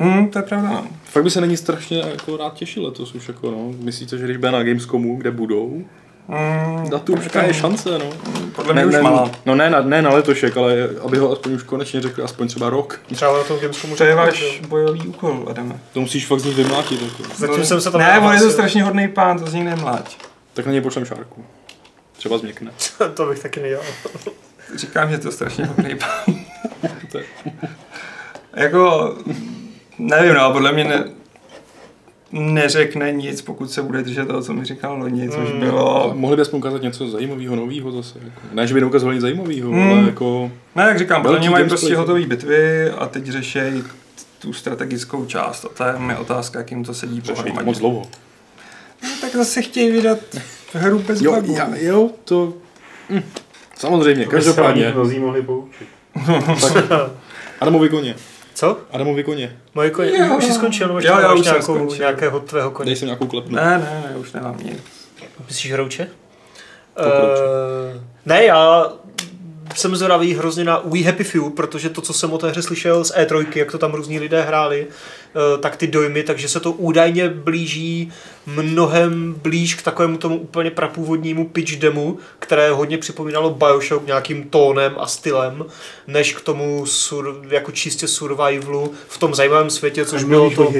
Hmm, 0.01 0.27
to 0.27 0.39
je 0.39 0.43
pravda, 0.43 0.69
no. 0.69 0.87
Fakt 1.03 1.23
by 1.23 1.29
se 1.29 1.41
není 1.41 1.57
strašně 1.57 1.99
jako 1.99 2.37
rád 2.37 2.53
těšil 2.53 2.83
letos 2.85 3.15
už 3.15 3.27
jako 3.27 3.51
no. 3.51 3.73
Myslíte, 3.79 4.17
že 4.17 4.25
když 4.25 4.37
bude 4.37 4.51
na 4.51 4.63
Gamescomu, 4.63 5.15
kde 5.15 5.31
budou, 5.31 5.83
Hmm, 6.27 6.89
na 6.89 6.99
tu 6.99 7.13
už 7.13 7.29
je 7.47 7.53
šance, 7.53 7.89
no. 7.99 8.09
podle 8.55 8.73
mě 8.73 8.85
už 8.85 8.95
malá. 9.01 9.31
No 9.45 9.55
ne 9.55 9.69
na, 9.69 9.81
ne 9.81 10.01
na 10.01 10.09
letošek, 10.09 10.57
ale 10.57 10.89
aby 11.05 11.17
ho 11.17 11.31
aspoň 11.31 11.53
už 11.53 11.63
konečně 11.63 12.01
řekli 12.01 12.23
aspoň 12.23 12.47
třeba 12.47 12.69
rok. 12.69 13.01
Třeba 13.13 13.37
na 13.37 13.43
tom 13.43 13.59
Gamescomu 13.59 13.95
To 13.95 14.03
je 14.03 14.15
váš 14.15 14.61
bojový 14.67 15.07
úkol, 15.07 15.45
Adame. 15.49 15.79
To 15.93 16.01
musíš 16.01 16.27
fakt 16.27 16.39
z 16.39 16.45
nich 16.45 16.55
vymlátit. 16.55 17.01
Jako. 17.01 17.23
Zatím 17.37 17.65
jsem 17.65 17.81
se 17.81 17.91
tam 17.91 18.01
Ne, 18.01 18.19
on 18.19 18.33
je 18.33 18.39
to 18.39 18.51
strašně 18.51 18.83
hodný 18.83 19.07
pán, 19.07 19.39
to 19.39 19.45
z 19.45 19.53
něj 19.53 19.63
nemláť. 19.63 20.17
Tak 20.53 20.65
na 20.65 20.71
něj 20.71 20.81
pošlem 20.81 21.05
šárku. 21.05 21.45
Třeba 22.17 22.37
změkne. 22.37 22.71
to 23.13 23.25
bych 23.25 23.39
taky 23.39 23.59
nedělal. 23.59 23.85
Říkám, 24.75 25.11
že 25.11 25.17
to 25.17 25.27
je 25.27 25.31
strašně 25.31 25.65
hodný 25.65 25.95
pán. 25.95 26.35
Jako, 28.53 29.15
nevím, 30.01 30.33
no, 30.33 30.51
podle 30.53 30.71
mě 30.71 30.83
ne, 30.83 31.03
neřekne 32.31 33.11
nic, 33.11 33.41
pokud 33.41 33.71
se 33.71 33.81
bude 33.81 34.01
držet 34.03 34.27
toho, 34.27 34.41
co 34.41 34.53
mi 34.53 34.65
říkal 34.65 34.97
loni, 34.99 35.29
což 35.29 35.49
Mm. 35.51 35.55
A 35.55 35.59
bylo... 35.65 36.11
mohli 36.15 36.37
bychom 36.37 36.59
ukázat 36.59 36.81
něco 36.81 37.07
zajímavého, 37.09 37.55
nového 37.55 37.91
zase. 37.91 38.19
Jako. 38.23 38.41
Ne, 38.53 38.67
že 38.67 38.73
by 38.73 38.81
neukázali 38.81 39.13
nic 39.15 39.21
zajímavého, 39.21 39.69
Hmm. 39.71 39.91
ale 39.91 40.01
jako... 40.01 40.51
Ne, 40.75 40.83
jak 40.83 40.99
říkám, 40.99 41.21
podle 41.21 41.31
Velký 41.35 41.47
mě 41.47 41.49
mají 41.49 41.67
prostě 41.69 41.95
hotové 41.95 42.21
bitvy 42.25 42.89
a 42.91 43.05
teď 43.07 43.25
řešejí 43.25 43.83
tu 44.39 44.53
strategickou 44.53 45.25
část. 45.25 45.65
A 45.65 45.69
to 45.69 45.83
je 45.83 45.99
mi 45.99 46.15
otázka, 46.15 46.59
jak 46.59 46.71
jim 46.71 46.83
to 46.83 46.93
sedí 46.93 47.21
pohromadě. 47.21 47.65
moc 47.65 47.77
dlouho. 47.79 48.01
No, 49.03 49.09
tak 49.21 49.31
zase 49.31 49.61
chtějí 49.61 49.91
vydat 49.91 50.19
hru 50.73 50.99
bez 50.99 51.21
Jo, 51.21 51.35
bugů. 51.41 51.55
já, 51.57 51.69
jo, 51.75 52.09
to... 52.25 52.53
Hm. 53.09 53.21
Samozřejmě, 53.77 54.25
každopádně. 54.25 54.91
Mnozí 54.95 55.19
mohli 55.19 55.41
poučit. 55.41 55.87
Adamovi 57.59 57.89
koně. 57.89 58.15
Co? 58.53 58.77
Adamovi 58.91 59.23
koně. 59.23 59.57
Moje 59.75 59.89
koně, 59.89 60.11
Jo. 60.17 60.37
už 60.37 60.45
jsi 60.45 60.53
skončil, 60.53 60.87
nebo 60.87 60.99
Jo, 60.99 61.05
jo, 61.21 61.27
máš 61.27 61.39
už 61.39 61.45
jsem 61.45 61.53
nějakou, 61.53 61.75
skončil. 61.75 61.97
nějakého 61.99 62.39
tvého 62.39 62.71
koně? 62.71 62.85
Dej 62.85 62.95
si 62.95 63.05
nějakou 63.05 63.27
klepnu. 63.27 63.55
Ne, 63.55 63.63
ne, 63.63 64.03
ne, 64.09 64.15
už 64.17 64.31
nemám 64.33 64.57
nic. 64.63 64.79
Myslíš 65.47 65.73
hrouče? 65.73 66.07
Uh, 66.99 68.01
ne, 68.25 68.45
já 68.45 68.89
jsem 69.77 69.95
zvědavý 69.95 70.33
hrozně 70.33 70.63
na 70.63 70.81
We 70.85 70.99
Happy 70.99 71.23
Few, 71.23 71.49
protože 71.49 71.89
to, 71.89 72.01
co 72.01 72.13
jsem 72.13 72.33
o 72.33 72.37
té 72.37 72.49
hře 72.49 72.61
slyšel 72.61 73.03
z 73.03 73.11
E3, 73.11 73.45
jak 73.55 73.71
to 73.71 73.77
tam 73.77 73.93
různí 73.93 74.19
lidé 74.19 74.41
hráli, 74.41 74.87
eh, 74.87 75.57
tak 75.57 75.75
ty 75.75 75.87
dojmy, 75.87 76.23
takže 76.23 76.49
se 76.49 76.59
to 76.59 76.71
údajně 76.71 77.29
blíží 77.29 78.11
mnohem 78.45 79.33
blíž 79.33 79.75
k 79.75 79.81
takovému 79.81 80.17
tomu 80.17 80.37
úplně 80.37 80.71
prapůvodnímu 80.71 81.47
pitch 81.47 81.77
demu, 81.77 82.17
které 82.39 82.71
hodně 82.71 82.97
připomínalo 82.97 83.49
Bioshock 83.49 84.05
nějakým 84.07 84.43
tónem 84.43 84.95
a 84.97 85.07
stylem, 85.07 85.65
než 86.07 86.33
k 86.33 86.41
tomu 86.41 86.85
sur, 86.85 87.41
jako 87.49 87.71
čistě 87.71 88.07
survivalu 88.07 88.93
v 89.07 89.17
tom 89.17 89.35
zajímavém 89.35 89.69
světě, 89.69 90.05
což 90.05 90.23
bylo 90.23 90.49
to, 90.49 90.73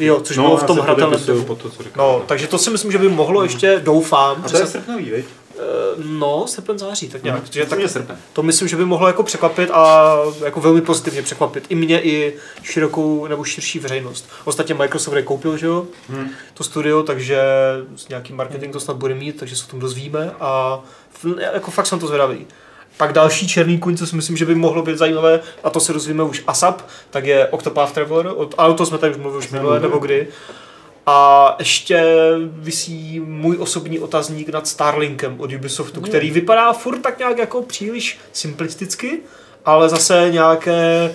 jo, 0.00 0.20
což 0.20 0.36
bylo 0.36 0.56
v 0.56 0.64
tom 0.64 0.78
hratelném 0.78 1.20
to, 1.46 1.70
co 1.70 1.82
říkal. 1.82 2.06
No, 2.18 2.24
takže 2.26 2.46
to 2.46 2.58
si 2.58 2.70
myslím, 2.70 2.92
že 2.92 2.98
by 2.98 3.08
mohlo 3.08 3.42
ještě, 3.42 3.80
doufám, 3.84 4.42
A 4.44 4.48
že 4.48 4.52
to 4.52 4.60
je 4.60 4.66
se, 4.66 4.72
srpnový, 4.72 5.10
viď? 5.10 5.26
Eh, 5.58 6.02
no, 6.04 6.46
srpen 6.46 6.78
září, 6.78 7.08
tak 7.08 7.22
nějak. 7.22 7.42
že 7.50 7.66
tak, 7.66 7.78
srpen. 7.86 8.18
to 8.32 8.42
myslím, 8.42 8.68
že 8.68 8.76
by 8.76 8.84
mohlo 8.84 9.06
jako 9.06 9.22
překvapit 9.22 9.70
a 9.72 10.14
jako 10.44 10.60
velmi 10.60 10.80
pozitivně 10.80 11.22
překvapit. 11.22 11.64
I 11.68 11.74
mě, 11.74 12.02
i 12.02 12.36
širokou 12.62 13.26
nebo 13.26 13.44
širší 13.44 13.78
veřejnost. 13.78 14.28
Ostatně 14.44 14.74
Microsoft 14.74 15.14
je 15.14 15.22
koupil, 15.22 15.56
že 15.56 15.66
jo, 15.66 15.86
Hmm. 16.08 16.28
to 16.54 16.64
studio, 16.64 17.02
takže 17.02 17.40
s 17.96 18.08
nějaký 18.08 18.32
marketing 18.32 18.72
to 18.72 18.80
snad 18.80 18.96
bude 18.96 19.14
mít, 19.14 19.36
takže 19.38 19.56
se 19.56 19.64
o 19.64 19.70
tom 19.70 19.80
dozvíme 19.80 20.30
a 20.40 20.80
jako 21.52 21.70
fakt 21.70 21.86
jsem 21.86 21.98
to 21.98 22.06
zvědavý. 22.06 22.46
Pak 22.96 23.12
další 23.12 23.48
černý 23.48 23.78
kuň, 23.78 23.96
co 23.96 24.06
si 24.06 24.16
myslím, 24.16 24.36
že 24.36 24.44
by 24.46 24.54
mohlo 24.54 24.82
být 24.82 24.98
zajímavé, 24.98 25.40
a 25.64 25.70
to 25.70 25.80
se 25.80 25.92
dozvíme 25.92 26.22
už 26.22 26.42
ASAP, 26.46 26.82
tak 27.10 27.24
je 27.24 27.46
Octopath 27.48 27.92
Traveler, 27.92 28.26
od, 28.36 28.54
ale 28.58 28.74
to 28.74 28.86
jsme 28.86 28.98
tady 28.98 29.12
už 29.12 29.18
mluvili 29.18 29.44
už 29.44 29.50
minule, 29.50 29.80
nebo 29.80 29.98
kdy. 29.98 30.28
A 31.10 31.56
ještě 31.58 32.02
visí 32.46 33.20
můj 33.20 33.56
osobní 33.60 33.98
otazník 33.98 34.48
nad 34.48 34.68
Starlinkem 34.68 35.40
od 35.40 35.52
Ubisoftu, 35.52 36.00
který 36.00 36.30
vypadá 36.30 36.72
furt 36.72 36.98
tak 36.98 37.18
nějak 37.18 37.38
jako 37.38 37.62
příliš 37.62 38.18
simplisticky, 38.32 39.20
ale 39.64 39.88
zase 39.88 40.28
nějaké 40.30 41.10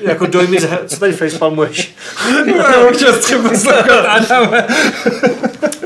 jako 0.00 0.26
dojmy 0.26 0.60
z 0.60 0.64
her... 0.64 0.78
Co 0.86 1.00
tady 1.00 1.12
facepalmuješ? 1.12 1.94
Občas 2.88 3.18
třeba 3.18 3.48
poslouchat 3.48 4.06
Adame. 4.06 4.66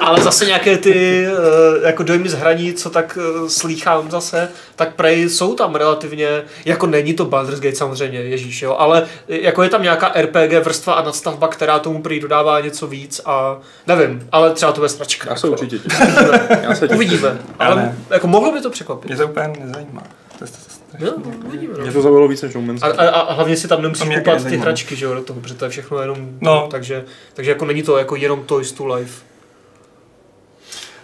Ale 0.00 0.22
zase 0.22 0.46
nějaké 0.46 0.78
ty 0.78 1.26
eh, 1.26 1.86
jako 1.86 2.02
dojmy 2.02 2.28
z 2.28 2.34
hraní, 2.34 2.74
co 2.74 2.90
tak 2.90 3.18
eh, 3.20 3.48
slýchám 3.48 4.10
zase, 4.10 4.48
tak 4.76 4.94
prej 4.94 5.28
jsou 5.28 5.54
tam 5.54 5.74
relativně, 5.74 6.42
jako 6.64 6.86
není 6.86 7.14
to 7.14 7.24
Baldur's 7.24 7.60
Gate 7.60 7.76
samozřejmě, 7.76 8.18
ježíš, 8.18 8.62
jo, 8.62 8.76
ale 8.78 9.06
jako 9.28 9.62
je 9.62 9.68
tam 9.68 9.82
nějaká 9.82 10.12
RPG 10.20 10.64
vrstva 10.64 10.94
a 10.94 11.02
nadstavba, 11.02 11.48
která 11.48 11.78
tomu 11.78 12.02
prý 12.02 12.20
dodává 12.20 12.60
něco 12.60 12.86
víc 12.86 13.20
a 13.24 13.58
nevím, 13.86 14.28
ale 14.32 14.50
třeba 14.50 14.72
to 14.72 14.80
bude 14.80 14.88
stračka. 14.88 15.30
Já 15.30 15.36
se 15.36 15.46
jako. 15.46 15.62
určitě 15.62 15.78
těším. 15.78 16.94
Uvidíme, 16.94 17.38
ale 17.58 17.76
ne. 17.76 17.98
jako 18.10 18.26
mohlo 18.26 18.52
by 18.52 18.60
to 18.60 18.70
překvapit. 18.70 19.10
Mě 19.10 19.16
to 19.16 19.26
úplně 19.26 19.52
nezajímá. 19.60 20.02
To 20.38 20.44
je, 20.44 20.50
to, 20.50 20.56
to, 20.56 20.75
Jo, 20.98 21.12
uvidíme. 21.46 21.74
Mě 21.74 21.86
No. 21.86 21.92
to 21.92 22.02
zaujalo 22.02 22.28
víc 22.28 22.42
než 22.42 22.54
No 22.54 22.60
Man's 22.62 22.82
A, 22.82 22.86
a, 22.86 23.08
a 23.08 23.32
hlavně 23.34 23.56
si 23.56 23.68
tam 23.68 23.82
nemusíš 23.82 24.06
mě 24.06 24.16
kupovat 24.18 24.44
ty 24.46 24.56
hračky, 24.56 24.96
že 24.96 25.04
jo, 25.04 25.14
do 25.14 25.22
toho, 25.22 25.40
protože 25.40 25.54
to 25.54 25.64
je 25.64 25.70
všechno 25.70 26.00
jenom, 26.00 26.28
No. 26.40 26.68
takže, 26.70 27.04
takže 27.34 27.50
jako 27.50 27.64
není 27.64 27.82
to 27.82 27.98
jako 27.98 28.16
jenom 28.16 28.44
Toys 28.44 28.72
to 28.72 28.86
Life. 28.86 29.22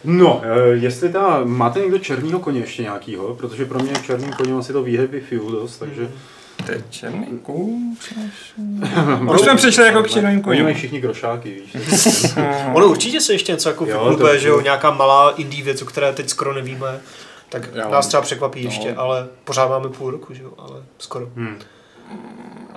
No, 0.05 0.43
eh, 0.45 0.69
jestli 0.69 1.09
ta, 1.13 1.41
máte 1.45 1.81
někdo 1.81 1.99
černýho 1.99 2.39
koně 2.39 2.61
ještě 2.61 2.83
nějakýho, 2.83 3.35
protože 3.35 3.65
pro 3.65 3.79
mě 3.79 3.93
černým 4.07 4.33
koněm 4.33 4.57
asi 4.57 4.73
to 4.73 4.83
výheby 4.83 5.21
fiu 5.21 5.51
dost, 5.51 5.79
takže... 5.79 6.09
To 6.67 6.73
je 6.73 6.85
černý 6.91 7.27
kůň. 7.43 7.97
Už 9.35 9.41
jsme 9.41 9.55
přišli 9.57 9.85
jako 9.85 10.03
k 10.03 10.11
černým 10.11 10.33
Oni 10.33 10.43
koním. 10.43 10.63
mají 10.63 10.75
všichni 10.75 11.01
grošáky, 11.01 11.51
víš. 11.51 11.77
Ono 12.75 12.87
určitě 12.87 13.21
se 13.21 13.33
ještě 13.33 13.53
něco 13.53 13.69
jako 13.69 13.87
Jo, 13.87 14.09
vyklube, 14.09 14.39
že 14.39 14.49
jo, 14.49 14.61
nějaká 14.61 14.91
malá 14.91 15.31
indie 15.31 15.65
věc, 15.65 15.83
o 15.83 15.85
které 15.85 16.13
teď 16.13 16.29
skoro 16.29 16.55
nevíme, 16.55 17.01
tak 17.53 17.69
Jo. 17.75 17.91
nás 17.91 18.07
třeba 18.07 18.23
překvapí 18.23 18.65
No. 18.65 18.69
ještě, 18.71 18.95
ale 18.95 19.27
pořád 19.45 19.69
máme 19.69 19.89
půl 19.89 20.11
roku, 20.11 20.35
že 20.35 20.43
jo, 20.43 20.53
ale 20.59 20.83
skoro. 20.99 21.29
Hmm. 21.37 21.59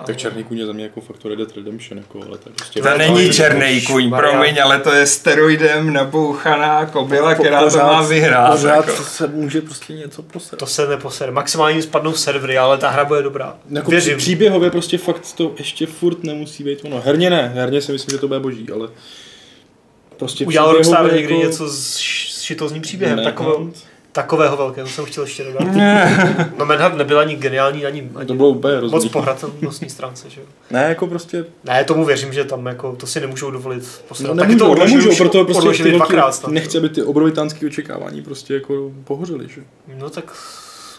Tak 0.06 0.16
černý 0.16 0.44
kůň 0.44 0.58
je 0.58 0.66
za 0.66 0.72
mě 0.72 0.84
jako 0.84 1.00
fakt 1.00 1.24
Red 1.24 1.38
Dead 1.38 1.56
Redemption, 1.56 1.98
jako, 1.98 2.20
ale 2.28 2.38
to 2.38 2.50
prostě... 2.50 2.82
To 2.82 2.98
není 2.98 3.30
černý 3.32 3.80
kůň, 3.82 4.10
promiň, 4.10 4.62
ale 4.62 4.78
to 4.78 4.92
je 4.92 5.06
steroidem 5.06 5.92
nabouchaná 5.92 6.86
kobila, 6.86 7.34
která 7.34 7.70
to 7.70 7.76
má 7.76 8.02
vyhrát. 8.02 8.50
Pořád 8.52 8.86
Jako. 8.88 9.02
se 9.02 9.26
může 9.26 9.60
prostě 9.60 9.92
něco 9.92 10.22
posrat. 10.22 10.58
To 10.58 10.66
se 10.66 10.88
neposere. 10.88 11.32
Maximálně 11.32 11.82
spadnou 11.82 12.12
servery, 12.12 12.58
ale 12.58 12.78
ta 12.78 12.90
hra 12.90 13.04
bude 13.04 13.22
dobrá. 13.22 13.56
Jako 13.70 13.90
Věřím. 13.90 14.18
příběhově 14.18 14.70
prostě 14.70 14.98
fakt 14.98 15.32
to 15.36 15.52
ještě 15.58 15.86
furt 15.86 16.24
nemusí 16.24 16.64
být 16.64 16.78
ono. 16.84 17.00
Herně 17.04 17.30
ne, 17.30 17.52
herně 17.54 17.80
si 17.82 17.92
myslím, 17.92 18.12
že 18.12 18.18
to 18.18 18.28
bude 18.28 18.40
boží, 18.40 18.66
ale 18.74 18.88
prostě 20.16 20.46
Udělal 20.46 20.72
Rockstar 20.72 20.96
příběhově 20.96 21.20
někdy 21.20 21.34
jako- 21.34 21.46
něco 21.46 21.68
s, 21.68 21.96
šitozním 22.42 22.82
příběhem, 22.82 23.16
Ne, 23.16 23.34
takového, 24.16 24.50
no. 24.50 24.56
velkého, 24.56 24.88
jsem 24.88 25.04
chtěl 25.04 25.24
ještě 25.24 25.44
dodat. 25.44 25.68
No 26.58 26.66
Manhunt 26.66 26.96
nebyl 26.96 27.18
ani 27.18 27.36
geniální, 27.36 27.86
ani, 27.86 28.10
ani 28.14 28.26
To 28.26 28.34
bylo 28.34 28.48
úplně 28.48 28.80
moc 28.80 29.08
pohratelnostní 29.08 29.90
stránce, 29.90 30.30
že 30.30 30.40
jo. 30.40 30.46
Ne, 30.70 30.82
jako 30.88 31.06
prostě, 31.06 31.44
Ne, 31.64 31.84
tomu 31.84 32.04
věřím, 32.04 32.32
že 32.32 32.44
tam 32.44 32.66
jako, 32.66 32.96
to 32.96 33.06
si 33.06 33.20
nemůžou 33.20 33.50
dovolit 33.50 33.82
no, 33.82 34.08
poslat. 34.08 34.36
Taky 34.36 34.48
nemůžou, 34.48 34.58
to 34.58 34.70
odložili 34.70 34.90
nemůžou, 34.98 35.10
už- 35.10 35.16
proto 35.18 35.44
prostě 35.44 35.58
odložili 35.58 35.90
ty 35.90 35.96
dvakrát 35.96 36.34
snad. 36.34 36.52
nechci, 36.52 36.78
aby 36.78 36.88
ty 36.88 37.02
obrovitánské 37.02 37.66
očekávání 37.66 38.22
prostě 38.22 38.54
jako 38.54 38.92
pohořely, 39.04 39.48
že? 39.48 39.60
No 39.98 40.10
tak 40.10 40.32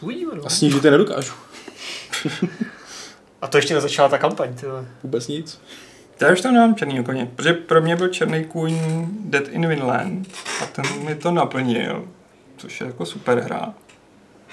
uvidíme, 0.01 0.31
no. 0.35 0.41
A 0.45 0.49
snížit 0.49 0.85
je 0.85 0.91
nedokážu. 0.91 1.33
A 3.41 3.47
to 3.47 3.57
ještě 3.57 3.73
nezačala 3.73 4.09
ta 4.09 4.17
kampaň, 4.17 4.53
ty 4.53 4.65
vole. 4.65 4.85
Vůbec 5.03 5.27
nic. 5.27 5.61
Já 6.21 6.31
už 6.31 6.41
tam 6.41 6.53
nemám 6.53 6.75
černý 6.75 7.03
koně, 7.03 7.31
protože 7.35 7.53
pro 7.53 7.81
mě 7.81 7.95
byl 7.95 8.07
černý 8.07 8.43
kůň 8.45 8.79
Dead 9.25 9.47
in 9.47 9.67
Winland 9.67 10.27
a 10.63 10.65
ten 10.65 10.85
mi 11.05 11.15
to 11.15 11.31
naplnil, 11.31 12.07
což 12.57 12.81
je 12.81 12.87
jako 12.87 13.05
super 13.05 13.39
hra. 13.39 13.73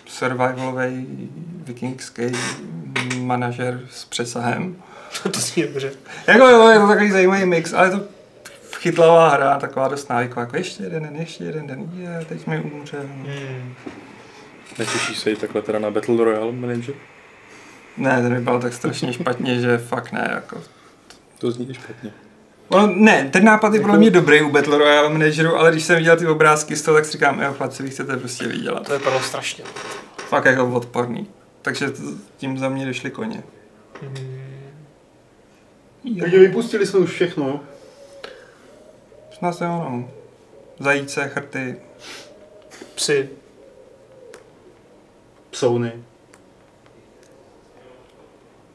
Survivalový 0.07 1.31
vikingský 1.65 2.23
manažer 3.19 3.81
s 3.91 4.05
přesahem. 4.05 4.77
to 5.23 5.41
zní 5.41 5.63
dobře. 5.63 5.93
Jako 6.27 6.49
jo, 6.49 6.69
je 6.69 6.79
to 6.79 6.89
takový 6.89 7.11
zajímavý 7.11 7.45
mix, 7.45 7.73
ale 7.73 7.87
je 7.87 7.91
to 7.91 8.05
chytlavá 8.77 9.29
hra, 9.29 9.59
taková 9.59 9.89
dost 9.89 10.09
návyková, 10.09 10.43
jako 10.43 10.57
ještě 10.57 10.83
jeden 10.83 11.03
den, 11.03 11.17
ještě 11.17 11.45
jeden 11.45 11.67
den, 11.67 11.91
je, 11.97 12.25
teď 12.29 12.47
mi 12.47 12.61
umře. 12.61 13.01
Hmm. 13.01 13.75
Netěší 14.79 15.15
se 15.15 15.31
jí 15.31 15.37
takhle 15.37 15.63
teda 15.63 15.79
na 15.79 15.91
Battle 15.91 16.25
Royale 16.25 16.53
manager? 16.53 16.95
Ne, 17.97 18.23
ten 18.23 18.35
vypadal 18.35 18.61
tak 18.61 18.73
strašně 18.73 19.13
špatně, 19.13 19.61
že 19.61 19.79
fakt 19.79 20.13
ne, 20.13 20.31
jako. 20.35 20.63
To 21.39 21.51
zní 21.51 21.75
špatně. 21.75 22.13
Ono, 22.75 22.87
ne, 22.97 23.29
ten 23.33 23.45
nápad 23.45 23.75
je 23.75 23.81
podle 23.81 23.99
mě 23.99 24.11
dobrý 24.11 24.43
u 24.43 24.51
Battle 24.51 24.79
Royale 24.79 25.11
manageru, 25.11 25.57
ale 25.57 25.71
když 25.71 25.85
jsem 25.85 25.97
viděl 25.97 26.17
ty 26.17 26.27
obrázky 26.27 26.77
z 26.77 26.83
toho, 26.83 26.97
tak 26.97 27.05
si 27.05 27.13
říkám, 27.13 27.41
jo, 27.41 27.53
chlapci, 27.53 27.83
vy 27.83 27.91
chcete 27.91 28.17
prostě 28.17 28.47
vydělat. 28.47 28.87
To 28.87 28.93
vypadalo 28.99 29.23
strašně. 29.23 29.65
Fakt 30.17 30.45
jako 30.45 30.71
odporný. 30.71 31.27
Takže 31.63 31.91
t- 31.91 32.03
tím 32.37 32.59
za 32.59 32.69
mě 32.69 32.87
došly 32.87 33.11
koně. 33.11 33.43
Jo. 36.05 36.17
Takže 36.21 36.39
vypustili 36.39 36.87
jsme 36.87 36.99
už 36.99 37.11
všechno? 37.11 37.61
Snad 39.39 39.53
se 39.53 39.65
ono. 39.65 40.11
Zajíce, 40.79 41.29
chrty. 41.29 41.77
Psy. 42.95 43.29
Psouny. 45.51 45.93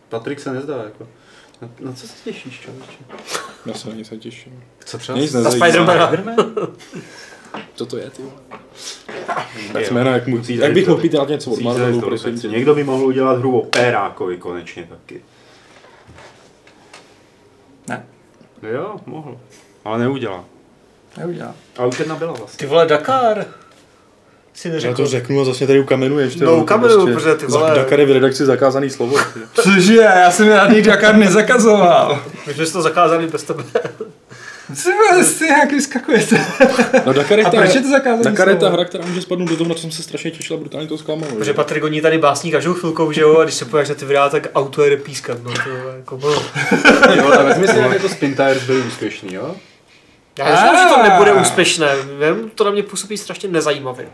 Patrik 0.09 0.39
se 0.39 0.53
nezdá, 0.53 0.83
jako. 0.83 1.07
Na, 1.61 1.69
na 1.79 1.93
co 1.93 2.07
se 2.07 2.13
těšíš, 2.23 2.59
člověče? 2.59 2.97
Já 3.65 3.73
se 3.73 3.89
na 3.89 3.95
nic 3.95 4.09
netěším. 4.09 4.63
Co 4.85 4.97
třeba? 4.97 5.17
Nic 5.17 5.33
Na 5.33 5.39
nezajímá. 5.41 5.65
Spidermana. 5.67 6.11
Co 7.75 7.85
to 7.85 7.97
je, 7.97 8.09
ty 8.09 8.21
vole? 8.21 8.35
Batmana, 9.73 10.11
jak, 10.11 10.27
mu, 10.27 10.35
jak 10.37 10.45
zajít 10.45 10.73
bych 10.73 10.87
mohl 10.87 11.01
pít 11.01 11.13
něco 11.27 11.51
od 11.51 11.61
Marvelu, 11.61 12.01
prosím 12.01 12.39
tě. 12.39 12.47
Někdo 12.47 12.75
by 12.75 12.83
mohl 12.83 13.05
udělat 13.05 13.39
hru 13.39 13.59
o 13.59 13.65
Pérákovi 13.65 14.37
konečně 14.37 14.83
taky. 14.89 15.21
Ne, 17.87 18.05
No 18.61 18.69
jo, 18.69 18.95
mohl. 19.05 19.37
Ale 19.85 19.99
neudělá. 19.99 20.45
neudělá. 21.17 21.55
Ale 21.77 21.87
už 21.87 21.99
jedna 21.99 22.15
byla 22.15 22.33
vlastně. 22.33 22.57
Ty 22.57 22.65
vole, 22.65 22.85
Dakar. 22.85 23.45
Si 24.53 24.67
Já 24.67 24.73
neřekl. 24.73 24.95
to 24.95 25.07
řeknu 25.07 25.41
a 25.41 25.45
zase 25.45 25.67
tady 25.67 25.79
ukamenuješ. 25.79 26.35
No, 26.35 26.55
ukamenuju, 26.55 27.13
protože 27.13 27.35
ty 27.35 27.45
za- 27.51 27.59
vole- 27.59 27.75
Dakar 27.75 27.99
je 27.99 28.05
v 28.05 28.11
redakci 28.11 28.45
zakázaný 28.45 28.89
slovo. 28.89 29.17
Cože, 29.53 29.95
já 29.95 30.31
jsem 30.31 30.45
žádný 30.47 30.81
Dakar 30.81 31.15
nezakazoval. 31.15 32.19
My 32.47 32.53
jsme 32.53 32.65
si 32.65 32.73
to 32.73 32.81
zakázali 32.81 33.27
bez 33.27 33.43
tebe. 33.43 33.63
Co 34.83 34.89
vás 34.89 35.39
nějak 35.39 35.71
vyskakujete? 35.71 36.45
No 37.05 37.13
Dakar 37.13 37.39
je, 37.39 37.45
A 37.45 37.49
ta, 37.49 37.57
proč 37.57 37.75
je 37.75 37.81
to 37.81 37.89
zakázaný 37.89 38.23
Dakar 38.23 38.49
je 38.49 38.55
ta 38.55 38.69
hra, 38.69 38.85
která 38.85 39.05
může 39.05 39.21
spadnout 39.21 39.49
do 39.49 39.57
toho, 39.57 39.67
na 39.69 39.75
co 39.75 39.81
jsem 39.81 39.91
se 39.91 40.03
strašně 40.03 40.31
těšil 40.31 40.55
a 40.55 40.59
brutálně 40.59 40.87
to 40.87 40.97
zklamalo. 40.97 41.31
Protože 41.31 41.45
že? 41.45 41.53
Patrik 41.53 41.83
oni 41.83 42.01
tady 42.01 42.17
básní 42.17 42.51
každou 42.51 42.73
chvilkou, 42.73 43.11
že 43.11 43.21
jo, 43.21 43.37
a 43.39 43.43
když 43.43 43.55
se 43.55 43.65
pojáš 43.65 43.89
na 43.89 43.95
ty 43.95 44.05
videa, 44.05 44.29
tak 44.29 44.47
auto 44.55 44.83
jede 44.83 44.97
pískat, 44.97 45.37
no 45.43 45.51
to 45.63 45.69
je 45.69 45.83
jako 45.97 46.17
bylo. 46.17 46.33
Jo, 47.15 47.25
ale 47.33 47.43
vezmi 47.43 47.67
si, 47.67 47.77
jak 47.77 48.01
to 48.01 48.09
Spin 48.09 48.35
Tires 48.35 48.63
byli 48.63 48.81
úspěšný, 48.81 49.33
jo? 49.33 49.55
Já 50.39 50.45
myslím, 50.51 50.69
že 50.79 50.85
to 50.89 50.99
Ah. 50.99 51.09
nebude 51.09 51.33
úspěšné, 51.33 51.87
vím, 51.95 52.51
to 52.55 52.63
na 52.63 52.71
mě 52.71 52.83
působí 52.83 53.17
strašně 53.17 53.49
nezajímavě. 53.49 54.05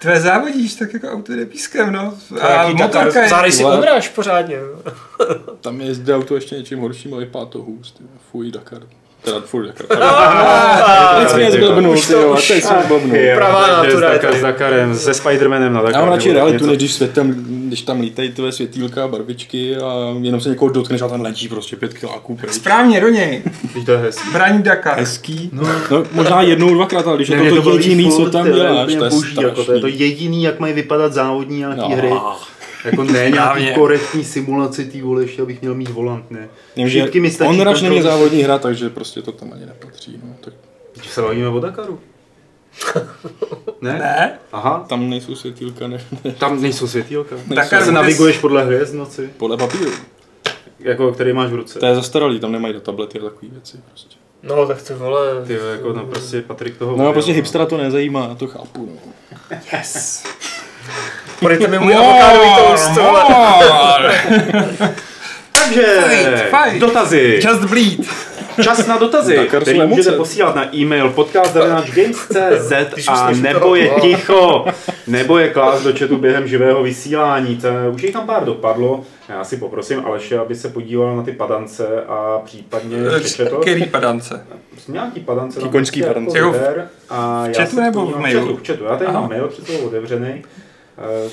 Tvé 0.00 0.20
závodíš 0.20 0.74
tak 0.74 0.92
jako 0.94 1.08
auto 1.08 1.32
jde 1.32 1.46
pískem, 1.46 1.92
no. 1.92 2.14
A 2.40 2.68
motorka 2.68 3.22
je... 3.22 3.28
zárej 3.28 3.52
si 3.52 3.64
odráž 3.64 4.08
pořádně. 4.08 4.54
jo. 4.54 4.82
Tam 5.60 5.80
je 5.80 5.94
zde 5.94 6.14
auto 6.14 6.34
ještě 6.34 6.56
něčím 6.56 6.78
horším 6.78 7.14
a 7.14 7.16
vypadá 7.16 7.44
to 7.44 7.58
hůz. 7.58 7.92
ty. 7.92 8.04
Fuj, 8.30 8.50
Dakar. 8.50 8.82
Teda 9.22 9.40
Dakar. 9.66 9.86
Teď 11.20 11.28
jsi 11.30 11.36
mě 11.36 11.50
zblbnul, 11.50 11.94
ty 11.94 12.06
to- 12.06 12.12
jo, 12.12 12.36
teď 12.48 12.64
jsi 12.64 12.74
blbnul. 12.88 13.18
Pravá 13.34 13.66
takže 13.68 13.86
natura 13.94 14.12
je 14.12 14.38
s 14.38 14.42
Dakarem, 14.42 14.96
se 14.98 15.14
Spidermanem 15.14 15.72
na 15.72 15.80
Dakar. 15.82 15.94
Já 15.94 16.00
mám 16.00 16.08
radši 16.14 16.32
realitu, 16.32 16.66
než 16.66 16.76
když, 16.76 16.92
světem, 16.92 17.34
když 17.68 17.82
tam 17.82 18.00
lítají 18.00 18.32
tvé 18.32 18.52
světýlka, 18.52 19.08
barvičky 19.08 19.76
a 19.76 20.14
jenom 20.20 20.40
se 20.40 20.48
někoho 20.48 20.70
dotkneš 20.70 21.02
a 21.02 21.08
tam 21.08 21.20
letí 21.20 21.48
prostě 21.48 21.76
pět 21.76 21.94
kiláků. 21.94 22.38
Správně, 22.50 23.00
do 23.00 23.08
něj. 23.08 23.42
Vždyť 23.70 23.86
to 23.86 23.92
je 23.92 23.98
hezký. 23.98 24.30
Braní 24.32 24.62
Dakar. 24.62 24.98
Hezký. 24.98 25.50
No, 25.52 25.62
no, 25.90 26.04
možná 26.12 26.42
jednou, 26.42 26.74
dvakrát, 26.74 27.06
ale 27.06 27.16
když 27.16 27.28
je 27.28 27.50
to 27.62 27.70
jediný, 27.70 28.10
co 28.10 28.16
furt, 28.16 28.30
tam 28.30 28.46
je 28.46 28.52
děláš, 28.52 28.94
to 28.94 29.04
je 29.04 29.10
boží, 29.10 29.34
jako, 29.42 29.64
to 29.64 29.72
je 29.72 29.80
to 29.80 29.86
strašný. 29.88 30.00
jediný, 30.00 30.42
jak 30.42 30.60
mají 30.60 30.72
vypadat 30.74 31.12
závodní 31.12 31.58
nějaký 31.58 31.80
No. 31.80 31.88
hry. 31.88 32.10
Jako 32.84 33.04
ne 33.04 33.30
nějaký 33.30 33.74
korektní 33.74 34.24
simulaci, 34.24 34.84
ty 34.84 35.02
vole, 35.02 35.22
ještě 35.22 35.42
abych 35.42 35.60
měl 35.60 35.74
mít 35.74 35.90
volant, 35.90 36.30
ne. 36.30 36.48
Vždycky 36.84 37.20
mi 37.20 37.30
stačí 37.30 37.50
On 37.50 37.60
Rush 37.68 37.82
není 37.82 38.02
závodní 38.02 38.42
hra, 38.42 38.58
takže 38.58 38.90
prostě 38.90 39.22
to 39.22 39.32
tam 39.32 39.52
ani 39.52 39.66
nepatří. 39.66 40.20
No. 40.24 40.34
Tak 40.40 40.54
Teď 40.94 41.08
se 41.08 41.22
bavíme 41.22 41.48
o 41.48 41.60
Dakaru. 41.60 42.00
Ne? 43.80 43.92
Ne? 43.92 44.38
Aha, 44.52 44.84
tam 44.88 45.10
nejsou 45.10 45.34
světýlka, 45.34 45.88
ne, 45.88 46.04
tam 46.38 46.62
nejsou 46.62 46.86
světýlka. 46.88 47.36
Dakar 47.46 47.56
Tak 47.56 47.68
se 47.78 47.84
bude- 47.84 47.92
naviguješ 47.92 48.38
podle 48.38 48.64
hvězd 48.64 48.94
noci, 48.94 49.30
podle 49.36 49.56
papíru. 49.56 49.90
jako 50.78 51.12
který 51.12 51.32
máš 51.32 51.50
v 51.50 51.54
ruce. 51.54 51.78
To 51.78 51.86
je 51.86 51.94
zastaralý, 51.94 52.40
tam 52.40 52.52
nemají 52.52 52.74
do 52.74 52.80
tablety 52.80 53.18
a 53.18 53.22
takové 53.22 53.48
věci. 53.52 53.80
Prostě. 53.88 54.16
No 54.42 54.66
tak 54.66 54.82
ty 54.82 54.94
vole. 54.94 55.44
Ty 55.46 55.54
jo, 55.54 55.64
jako 55.64 55.92
no 55.92 56.06
prostě 56.06 56.40
Patrik 56.42 56.76
toho... 56.76 56.96
No 56.96 57.08
a 57.08 57.12
prostě 57.12 57.30
udělal, 57.30 57.36
hipstera 57.36 57.66
to 57.66 57.76
nezajímá, 57.76 58.26
já 58.28 58.34
to 58.34 58.46
chápu. 58.46 58.88
No. 59.50 59.56
Yes. 59.72 60.24
Podejte 61.40 61.68
mi 61.68 61.78
můj 61.78 61.94
avokádový 61.94 62.48
toast. 62.56 62.90
Takže, 65.52 65.82
Fight, 65.84 66.64
fight. 66.64 66.80
dotazy. 66.80 67.40
Just 67.44 67.64
bleed. 67.64 68.00
Čas 68.62 68.86
na 68.86 68.98
dotazy, 68.98 69.48
který 69.62 69.80
můžete 69.80 70.12
posílat 70.12 70.54
na 70.54 70.74
e-mail 70.76 71.08
podcast.games.cz 71.10 72.72
a 73.08 73.30
nebo 73.30 73.74
je 73.74 73.90
ticho, 74.00 74.64
nebo 75.06 75.38
je 75.38 75.48
klás 75.48 75.82
do 75.82 75.92
chatu 75.98 76.16
během 76.16 76.48
živého 76.48 76.82
vysílání. 76.82 77.56
To, 77.56 77.68
už 77.94 78.02
jich 78.02 78.12
tam 78.12 78.26
pár 78.26 78.44
dopadlo. 78.44 79.00
Já 79.28 79.44
si 79.44 79.56
poprosím 79.56 80.02
Aleše, 80.06 80.38
aby 80.38 80.54
se 80.54 80.68
podíval 80.68 81.16
na 81.16 81.22
ty 81.22 81.32
padance 81.32 81.86
a 82.08 82.40
případně 82.44 82.96
přečetl. 83.20 83.60
Který 83.60 83.86
padance? 83.86 84.46
Prostě 84.70 84.92
Nějaký 84.92 85.20
padance. 85.20 85.60
Koňský 85.60 86.02
padance. 86.02 86.38
Jako 86.38 86.54
a 87.08 87.44
v 87.46 87.58
já 87.58 87.64
chatu 87.64 87.80
nebo 87.80 88.06
v 88.06 88.18
mailu? 88.18 88.40
V 88.40 88.44
chatu, 88.46 88.56
v 88.56 88.66
chatu. 88.66 88.84
Já 88.84 88.90
tady 88.96 89.06
Aha. 89.06 89.20
mám 89.20 89.28
mail 89.28 89.48
před 89.48 89.80
otevřený. 89.84 90.42
Eh, 91.00 91.30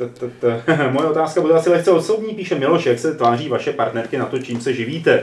Moje 0.90 1.08
otázka 1.08 1.40
bude 1.40 1.54
asi 1.54 1.70
lehce 1.70 1.90
osobní, 1.90 2.34
píše 2.34 2.54
Miloš, 2.54 2.86
jak 2.86 2.98
se 2.98 3.14
tváří 3.14 3.48
vaše 3.48 3.72
partnerky 3.72 4.18
na 4.18 4.26
to, 4.26 4.38
čím 4.38 4.60
se 4.60 4.74
živíte? 4.74 5.22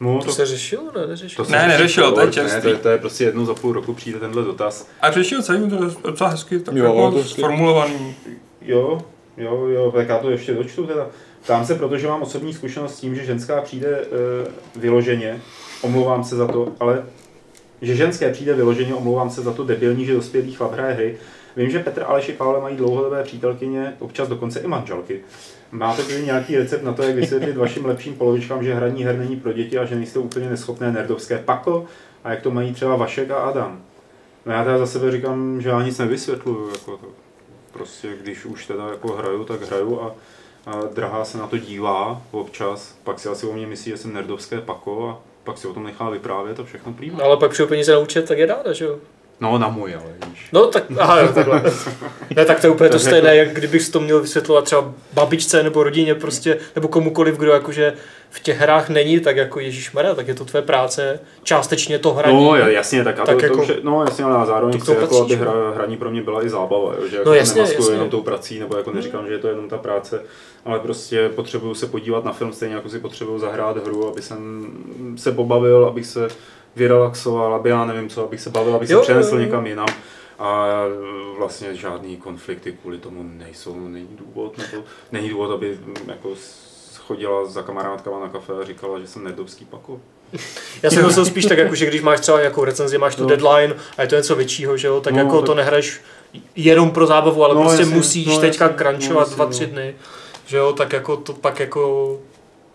No, 0.00 0.20
To 0.24 0.32
se 0.32 0.46
řešilo, 0.46 0.82
ne? 0.96 1.06
Neřešilo. 1.06 1.44
se 1.44 1.52
Ne, 1.52 1.58
řeší 1.58 1.68
neřešil, 1.70 2.12
to 2.12 2.20
je 2.20 2.26
ne, 2.26 2.32
čerstvý. 2.32 2.60
to, 2.62 2.68
je, 2.68 2.74
to 2.76 2.88
je 2.88 2.98
prostě 2.98 3.24
jednou 3.24 3.44
za 3.44 3.54
půl 3.54 3.72
roku 3.72 3.94
přijde 3.94 4.18
tenhle 4.18 4.42
dotaz. 4.42 4.88
A 5.00 5.10
řešil 5.10 5.42
celý, 5.42 5.70
to 5.70 5.84
je 5.84 5.90
docela 6.04 6.30
hezky, 6.30 6.58
tak 6.60 6.74
Jo, 6.74 6.84
jako 6.84 7.10
to 7.10 7.16
hezky. 7.18 7.40
formulovaný. 7.40 8.14
Jo, 8.62 9.00
jo, 9.36 9.66
jo, 9.66 9.92
tak 9.94 10.08
já 10.08 10.18
to 10.18 10.30
ještě 10.30 10.54
dočtu 10.54 10.86
teda. 10.86 11.06
Ptám 11.44 11.66
se, 11.66 11.74
protože 11.74 12.06
mám 12.08 12.22
osobní 12.22 12.54
zkušenost 12.54 12.94
s 12.96 13.00
tím, 13.00 13.14
že 13.14 13.24
ženská 13.24 13.60
přijde 13.60 13.98
uh, 14.00 14.82
vyloženě, 14.82 15.40
omlouvám 15.82 16.24
se 16.24 16.36
za 16.36 16.46
to, 16.46 16.72
ale 16.80 17.04
Že 17.82 17.96
ženské 17.96 18.32
přijde 18.32 18.54
vyloženě, 18.54 18.94
omlouvám 18.94 19.30
se 19.30 19.42
za 19.42 19.52
to 19.52 19.64
debilní, 19.64 20.06
že 20.06 20.14
dospělý 20.14 20.52
chlap 20.52 20.72
hraje 20.72 20.94
hry. 20.94 21.16
Vím, 21.56 21.70
že 21.70 21.78
Petr, 21.78 22.02
Aleš 22.06 22.28
i 22.28 22.32
Pavel 22.32 22.60
mají 22.60 22.76
dlouhodobé 22.76 23.22
přítelkyně, 23.22 23.96
občas 23.98 24.28
dokonce 24.28 24.60
i 24.60 24.66
manželky. 24.66 25.20
Máte 25.72 26.02
tedy 26.02 26.22
nějaký 26.22 26.56
recept 26.56 26.82
na 26.82 26.92
to, 26.92 27.02
jak 27.02 27.16
vysvětlit 27.16 27.56
vašim 27.56 27.86
lepším 27.86 28.14
polovičkám, 28.14 28.64
že 28.64 28.74
hraní 28.74 29.04
her 29.04 29.18
není 29.18 29.36
pro 29.36 29.52
děti 29.52 29.78
a 29.78 29.84
že 29.84 29.94
nejste 29.94 30.18
úplně 30.18 30.50
neschopné 30.50 30.92
nerdovské 30.92 31.38
pako? 31.38 31.86
A 32.24 32.30
jak 32.30 32.42
to 32.42 32.50
mají 32.50 32.74
třeba 32.74 32.96
Vašek 32.96 33.30
a 33.30 33.36
Adam? 33.36 33.80
No 34.46 34.52
já 34.52 34.64
teda 34.64 34.78
za 34.78 34.86
sebe 34.86 35.10
říkám, 35.10 35.60
že 35.60 35.68
já 35.68 35.82
nic 35.82 35.98
nevysvětluju. 35.98 36.68
Jako 36.72 36.96
to. 36.96 37.06
Prostě 37.72 38.08
když 38.22 38.44
už 38.44 38.66
teda 38.66 38.88
jako 38.88 39.12
hraju, 39.12 39.44
tak 39.44 39.62
hraju 39.62 40.00
a, 40.00 40.14
a 40.66 40.82
drahá 40.94 41.24
se 41.24 41.38
na 41.38 41.46
to 41.46 41.58
dívá 41.58 42.22
občas. 42.30 42.98
Pak 43.04 43.18
si 43.18 43.28
asi 43.28 43.46
o 43.46 43.52
mě 43.52 43.66
myslí, 43.66 43.90
že 43.90 43.96
jsem 43.96 44.12
nerdovské 44.12 44.60
pako 44.60 45.08
a 45.08 45.18
pak 45.44 45.58
si 45.58 45.68
o 45.68 45.74
tom 45.74 45.84
nechá 45.84 46.10
vyprávět 46.10 46.60
a 46.60 46.64
všechno 46.64 46.92
prýmá. 46.92 47.18
No, 47.18 47.24
ale 47.24 47.36
pak 47.36 47.50
přijde 47.50 47.68
peníze 47.68 47.92
na 47.92 47.98
účet, 47.98 48.28
tak 48.28 48.38
je 48.38 48.46
ráda, 48.46 48.72
že 48.72 48.84
jo? 48.84 48.98
No 49.40 49.58
na 49.58 49.68
můj, 49.68 49.94
ale 49.94 50.28
víš. 50.30 50.48
No 50.52 50.66
tak, 50.66 50.84
aha, 50.98 51.20
jo, 51.20 51.28
takhle. 51.34 51.62
Ne, 52.36 52.44
tak 52.44 52.60
to 52.60 52.66
je 52.66 52.70
úplně 52.70 52.90
to 52.90 52.98
stejné, 52.98 53.36
jak 53.36 53.54
kdybych 53.54 53.88
to 53.88 54.00
měl 54.00 54.20
vysvětlovat 54.20 54.64
třeba 54.64 54.92
babičce 55.12 55.62
nebo 55.62 55.82
rodině 55.82 56.14
prostě, 56.14 56.58
nebo 56.74 56.88
komukoliv, 56.88 57.36
kdo 57.36 57.52
jakože 57.52 57.92
v 58.30 58.40
těch 58.40 58.58
hrách 58.58 58.88
není, 58.88 59.20
tak 59.20 59.36
jako 59.36 59.60
Ježíš 59.60 59.90
tak 60.16 60.28
je 60.28 60.34
to 60.34 60.44
tvé 60.44 60.62
práce, 60.62 61.20
částečně 61.42 61.98
to 61.98 62.14
hraní. 62.14 62.44
No 62.44 62.56
jasně, 62.56 63.04
tak, 63.04 63.20
a 63.20 63.24
Tak 63.24 63.36
to, 63.36 63.42
jako- 63.42 63.56
to 63.56 63.62
už 63.62 63.68
je, 63.68 63.76
no 63.82 64.04
jasně, 64.04 64.24
ale 64.24 64.34
já 64.34 64.44
zároveň 64.46 64.80
chci, 64.80 64.90
jako, 64.90 65.22
aby 65.24 65.36
hra, 65.36 65.52
hraní 65.74 65.96
pro 65.96 66.10
mě 66.10 66.22
byla 66.22 66.44
i 66.44 66.48
zábava, 66.48 66.94
jo, 66.94 67.08
že 67.08 67.16
jako 67.16 67.28
No 67.28 67.32
no, 67.32 67.38
jasně, 67.38 67.60
jasně. 67.60 67.94
jenom 67.94 68.10
tou 68.10 68.22
prací, 68.22 68.58
nebo 68.58 68.76
jako 68.76 68.92
neříkám, 68.92 69.26
že 69.26 69.32
je 69.32 69.38
to 69.38 69.48
jenom 69.48 69.68
ta 69.68 69.78
práce, 69.78 70.22
ale 70.64 70.78
prostě 70.78 71.28
potřebuju 71.28 71.74
se 71.74 71.86
podívat 71.86 72.24
na 72.24 72.32
film 72.32 72.52
stejně 72.52 72.74
jako 72.74 72.88
si 72.88 72.98
potřebuju 72.98 73.38
zahrát 73.38 73.86
hru, 73.86 74.08
aby 74.08 74.22
jsem 74.22 74.66
se 75.16 75.32
pobavil, 75.32 75.86
abych 75.86 76.06
se 76.06 76.28
vyrelaxoval, 76.76 77.54
aby 77.54 77.70
já 77.70 77.84
nevím 77.84 78.08
co, 78.08 78.24
abych 78.24 78.40
se 78.40 78.50
bavil, 78.50 78.74
abych 78.74 78.90
Jo, 78.90 78.98
se 78.98 79.02
přenesl 79.02 79.38
někam 79.38 79.66
jinam. 79.66 79.88
A 80.38 80.66
vlastně 81.38 81.74
žádný 81.74 82.16
konflikty 82.16 82.72
kvůli 82.82 82.98
tomu 82.98 83.22
nejsou, 83.22 83.88
není 83.88 84.08
důvod, 84.26 84.58
nebo 84.58 84.84
není 85.12 85.28
důvod, 85.28 85.50
aby 85.50 85.78
mm, 85.86 85.94
jako 86.10 86.28
chodila 87.06 87.44
za 87.46 87.62
kamarádkama 87.62 88.20
na 88.20 88.28
kafe 88.28 88.52
a 88.60 88.64
říkala, 88.64 89.00
že 89.00 89.06
jsem 89.06 89.24
nerdovský 89.24 89.64
pako. 89.64 90.00
Já 90.82 90.90
jsem 90.90 91.06
myslel 91.06 91.24
spíš 91.24 91.46
tak, 91.46 91.58
jako, 91.58 91.74
že 91.74 91.86
když 91.86 92.02
máš 92.02 92.20
třeba 92.20 92.38
nějakou 92.38 92.64
recenzi, 92.64 92.98
máš 92.98 93.14
tu 93.16 93.22
No. 93.22 93.28
deadline 93.28 93.74
a 93.96 94.02
je 94.02 94.08
to 94.08 94.16
něco 94.16 94.34
většího, 94.36 94.76
že 94.76 94.88
jo, 94.88 95.00
tak 95.00 95.12
No, 95.12 95.18
jako 95.18 95.36
tak- 95.38 95.46
to 95.46 95.54
nehraješ 95.54 96.00
jenom 96.56 96.90
pro 96.90 97.06
zábavu, 97.06 97.44
ale 97.44 97.54
No, 97.54 97.60
prostě 97.60 97.82
jasně, 97.82 97.94
musíš 97.96 98.26
no, 98.26 98.40
teďka 98.40 98.64
jasně, 98.64 98.78
crunchovat 98.78 99.28
no, 99.30 99.34
dva, 99.34 99.44
no. 99.44 99.50
tři 99.50 99.66
dny, 99.66 99.94
že 100.46 100.56
jo, 100.56 100.72
tak 100.72 100.92
jako 100.92 101.16
to 101.16 101.32
pak 101.32 101.60
jako... 101.60 102.18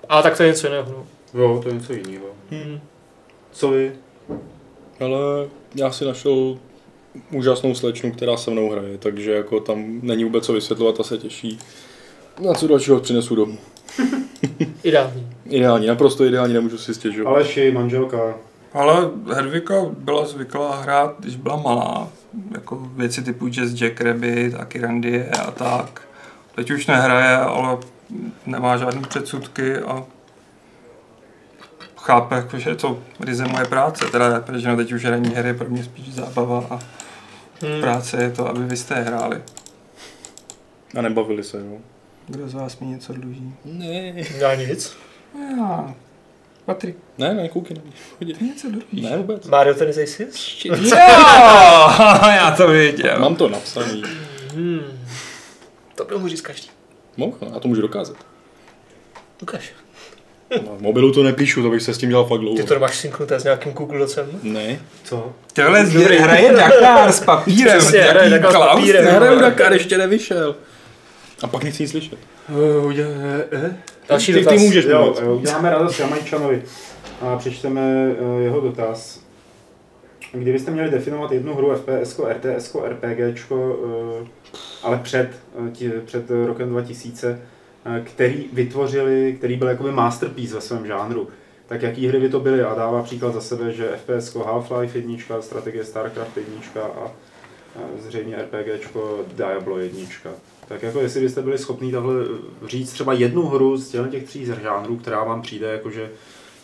A 0.09 0.21
tak 0.21 0.37
to 0.37 0.43
je 0.43 0.49
něco 0.49 0.67
jiného, 0.67 0.91
no. 0.91 1.05
Jo, 1.41 1.59
to 1.63 1.69
je 1.69 1.75
něco 1.75 1.93
jiného. 1.93 2.25
Hmm. 2.51 2.79
Co 3.59 3.71
vy? 3.71 3.91
Ale 4.99 5.47
já 5.75 5.91
si 5.91 6.05
našel 6.05 6.57
úžasnou 7.31 7.75
slečnu, 7.75 8.11
která 8.11 8.37
se 8.37 8.51
mnou 8.51 8.69
hraje, 8.69 8.97
takže 8.97 9.31
jako 9.31 9.59
tam 9.59 9.99
není 10.01 10.23
vůbec 10.23 10.45
co 10.45 10.53
vysvětlovat 10.53 10.99
a 10.99 11.03
se 11.03 11.17
těší. 11.17 11.59
Na 12.39 12.53
co 12.53 12.67
dalšího 12.67 12.99
přinesu 12.99 13.35
domů. 13.35 13.57
Ideální. 14.83 15.27
Ideální, 15.45 15.87
naprosto 15.87 16.25
ideální, 16.25 16.53
nemůžu 16.53 16.77
si 16.77 16.93
stěžovat. 16.93 17.31
Aleši, 17.31 17.71
manželka. 17.71 18.35
Ale 18.73 19.09
Hedvika 19.35 19.85
byla 19.89 20.25
zvyklá 20.25 20.81
hrát, 20.81 21.15
když 21.19 21.35
byla 21.35 21.55
malá. 21.55 22.09
Jako 22.53 22.89
věci 22.95 23.23
typu 23.23 23.47
Jazz 23.47 23.73
Jack 23.73 24.01
Rabbit 24.01 24.55
a 24.55 24.65
Kirandie 24.65 25.29
a 25.29 25.51
tak. 25.51 26.01
Teď 26.55 26.71
už 26.71 26.87
nehraje, 26.87 27.37
ale 27.37 27.77
nemá 28.45 28.77
žádný 28.77 29.01
předsudky 29.01 29.77
a 29.77 30.05
chápe, 32.09 32.35
jako, 32.35 32.59
že 32.59 32.69
je 32.69 32.75
to 32.75 32.99
ryze 33.19 33.47
moje 33.47 33.65
práce, 33.65 34.05
teda, 34.05 34.39
protože 34.39 34.67
no, 34.67 34.75
teď 34.77 34.91
už 34.91 35.05
hraní 35.05 35.29
hry 35.35 35.47
je 35.49 35.53
pro 35.53 35.69
mě 35.69 35.83
spíš 35.83 36.13
zábava 36.13 36.65
a 36.69 36.79
Hmm. 37.61 37.81
práce 37.81 38.23
je 38.23 38.31
to, 38.31 38.47
aby 38.47 38.59
vy 38.63 38.77
jste 38.77 38.95
je 38.95 39.01
hráli. 39.01 39.41
A 40.97 41.01
nebavili 41.01 41.43
se, 41.43 41.57
jo. 41.57 41.77
Kdo 42.27 42.49
z 42.49 42.53
vás 42.53 42.79
mi 42.79 42.87
něco 42.87 43.13
dluží? 43.13 43.53
Ne. 43.65 44.13
Já 44.37 44.55
nic. 44.55 44.97
Já. 45.57 45.93
Patrik, 46.65 46.97
Ne, 47.17 47.33
ne, 47.33 47.49
koukej 47.49 47.77
na 47.77 47.81
mě. 48.19 48.33
Ty 48.33 48.43
něco 48.45 48.69
dlužíš? 48.69 49.01
Ne 49.01 49.17
vůbec. 49.17 49.47
Mario 49.47 49.75
Tennis 49.75 49.97
Aces? 49.97 50.65
Jo, 50.65 50.75
já 52.35 52.53
to 52.57 52.67
věděl. 52.67 53.19
Mám 53.19 53.35
to 53.35 53.49
napsaný. 53.49 54.03
Hmm. 54.53 54.81
To 55.95 56.05
by 56.05 56.13
mohl 56.15 56.29
říct 56.29 56.41
každý. 56.41 56.69
Mohl, 57.17 57.37
no, 57.41 57.51
já 57.53 57.59
to 57.59 57.67
můžu 57.67 57.81
dokázat. 57.81 58.17
Ukaž. 59.41 59.71
No, 60.51 60.75
v 60.77 60.81
mobilu 60.81 61.11
to 61.11 61.23
nepíšu, 61.23 61.63
to 61.63 61.69
bych 61.69 61.81
se 61.81 61.93
s 61.93 61.97
tím 61.97 62.09
dělal 62.09 62.25
fakt 62.25 62.39
dlouho. 62.39 62.57
Ty 62.57 62.63
to 62.63 62.79
máš 62.79 62.97
synknuté 62.97 63.39
s 63.39 63.43
nějakým 63.43 63.71
Google 63.71 63.99
Docem? 63.99 64.27
Ne. 64.43 64.79
Co? 65.03 65.33
Tohle 65.53 65.85
zde 65.85 66.19
hraje 66.19 66.53
Dakar 66.53 67.11
s 67.11 67.19
papírem. 67.19 67.79
Přesně, 67.79 68.01
hraje 68.01 68.29
Dakar 68.29 68.51
s 68.51 68.55
papírem. 68.55 69.05
vole. 69.05 69.41
Dakar, 69.41 69.73
ještě 69.73 69.97
nevyšel. 69.97 70.55
A 71.43 71.47
pak 71.47 71.63
nechci 71.63 71.83
nic 71.83 71.91
slyšet. 71.91 72.19
Uh, 72.49 72.99
eh? 73.51 73.77
Další 74.09 74.33
ty, 74.33 74.39
dotaz. 74.39 74.53
ty 74.53 74.59
můžeš 74.59 74.85
Jo, 74.85 75.01
mluvit. 75.01 75.23
jo, 75.23 75.35
uděláme 75.35 75.69
radost 75.69 75.99
Jamajčanovi 75.99 76.63
a 77.21 77.37
přečteme 77.37 78.15
uh, 78.19 78.41
jeho 78.41 78.61
dotaz. 78.61 79.19
Kdybyste 80.31 80.71
měli 80.71 80.89
definovat 80.89 81.31
jednu 81.31 81.55
hru 81.55 81.75
FPS, 81.75 82.19
RTS, 82.29 82.75
RPG, 82.89 83.51
uh, 83.51 83.59
ale 84.83 84.99
před, 85.03 85.29
uh, 85.53 85.69
tí, 85.69 85.91
před 86.05 86.23
rokem 86.45 86.69
2000, 86.69 87.29
uh, 87.29 87.37
který 88.03 88.45
vytvořili, 88.53 89.35
který 89.37 89.55
byl 89.55 89.67
jakoby 89.67 89.91
masterpiece 89.91 90.55
ve 90.55 90.61
svém 90.61 90.87
žánru, 90.87 91.27
tak 91.67 91.81
jaký 91.81 92.07
hry 92.07 92.19
by 92.19 92.29
to 92.29 92.39
byly? 92.39 92.63
A 92.63 92.75
dává 92.75 93.03
příklad 93.03 93.33
za 93.33 93.41
sebe, 93.41 93.73
že 93.73 93.97
FPS 93.97 94.35
Half-Life 94.35 94.95
1, 94.95 95.41
strategie 95.41 95.83
StarCraft 95.83 96.37
1 96.37 96.81
a, 96.81 97.11
zřejmě 97.99 98.35
RPG 98.35 98.87
Diablo 99.35 99.77
1. 99.79 100.01
Tak 100.67 100.83
jako 100.83 100.99
jestli 100.99 101.21
byste 101.21 101.41
byli 101.41 101.57
schopni 101.57 101.91
tahle 101.91 102.13
říct 102.65 102.91
třeba 102.91 103.13
jednu 103.13 103.47
hru 103.47 103.77
z 103.77 104.07
těch 104.11 104.23
tří 104.23 104.45
žánrů, 104.45 104.97
která 104.97 105.23
vám 105.23 105.41
přijde 105.41 105.67
jakože 105.67 106.09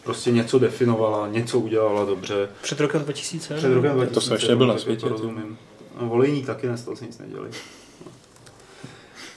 prostě 0.03 0.31
něco 0.31 0.59
definovala, 0.59 1.27
něco 1.27 1.59
udělala 1.59 2.05
dobře. 2.05 2.49
Před 2.61 2.79
rokem 2.79 3.01
2000? 3.01 3.55
Před 3.55 3.73
rokem 3.73 3.91
2000. 3.91 4.13
To 4.13 4.21
jsem 4.21 4.33
ještě 4.33 4.49
nebyl 4.49 4.67
na 4.67 4.77
světě, 4.77 5.09
rozumím. 5.09 5.57
No, 6.01 6.07
volejník 6.07 6.45
taky 6.45 6.67
ne, 6.67 6.77
z 6.77 6.83
toho 6.83 6.97
si 6.97 7.05
nic 7.05 7.17
neděli. 7.17 7.49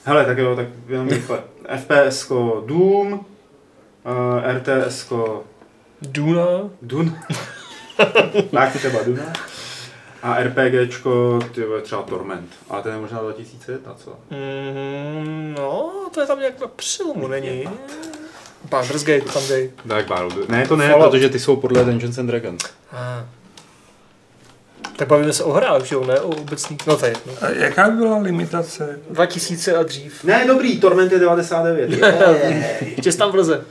Hele, 0.03 0.25
tak 0.25 0.37
jo, 0.37 0.55
tak 0.55 0.67
jenom 0.87 1.09
rychle. 1.09 1.43
FPS 1.77 2.31
Doom, 2.65 3.13
uh, 3.13 3.19
RTS 4.57 5.13
Duna? 6.01 6.69
Dun. 6.81 7.17
tak 8.51 8.73
třeba 8.75 9.03
Duna. 9.03 9.33
A 10.23 10.43
RPGčko, 10.43 11.39
ty 11.55 11.63
třeba 11.81 12.01
Torment. 12.01 12.49
A 12.69 12.81
ten 12.81 12.93
je 12.93 12.99
možná 12.99 13.21
2001, 13.21 13.93
co? 13.93 14.11
Mm, 14.29 15.55
no, 15.57 15.91
to 16.13 16.21
je 16.21 16.27
tam 16.27 16.39
nějak 16.39 16.61
na 16.61 16.67
přelomu, 16.67 17.27
není? 17.27 17.69
Baldur's 18.69 19.03
Gate 19.03 19.31
tam 19.33 19.47
dej. 19.47 19.71
Tak 19.87 20.07
Baldur. 20.07 20.49
Ne, 20.49 20.67
to 20.67 20.75
ne, 20.75 20.89
Fallout. 20.89 21.11
protože 21.11 21.29
ty 21.29 21.39
jsou 21.39 21.55
podle 21.55 21.83
Dungeons 21.83 22.17
and 22.17 22.27
Dragons. 22.27 22.63
Ah. 22.91 23.25
Tak 24.99 25.07
bavíme 25.07 25.33
se 25.33 25.43
o 25.43 25.51
hrách, 25.51 25.83
že 25.83 25.95
jo, 25.95 26.05
ne 26.05 26.19
o 26.19 26.27
obecných. 26.29 26.87
No 26.87 26.97
to 26.97 27.05
je 27.05 27.11
jedno. 27.11 27.33
A 27.41 27.49
jaká 27.49 27.89
byla 27.89 28.17
limitace? 28.17 28.99
2000 29.09 29.75
a 29.75 29.83
dřív. 29.83 30.23
Ne, 30.23 30.47
dobrý, 30.47 30.79
Torment 30.79 31.11
je 31.11 31.19
99. 31.19 31.89
Ještě 32.81 33.11
tam 33.11 33.31
vleze. 33.31 33.65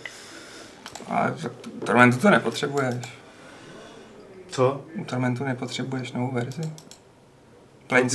A 1.08 1.30
v 1.30 1.84
Tormentu 1.84 2.18
to 2.18 2.30
nepotřebuješ. 2.30 2.94
Co? 4.50 4.80
U 5.00 5.04
Tormentu 5.04 5.44
nepotřebuješ 5.44 6.12
novou 6.12 6.30
verzi. 6.32 6.62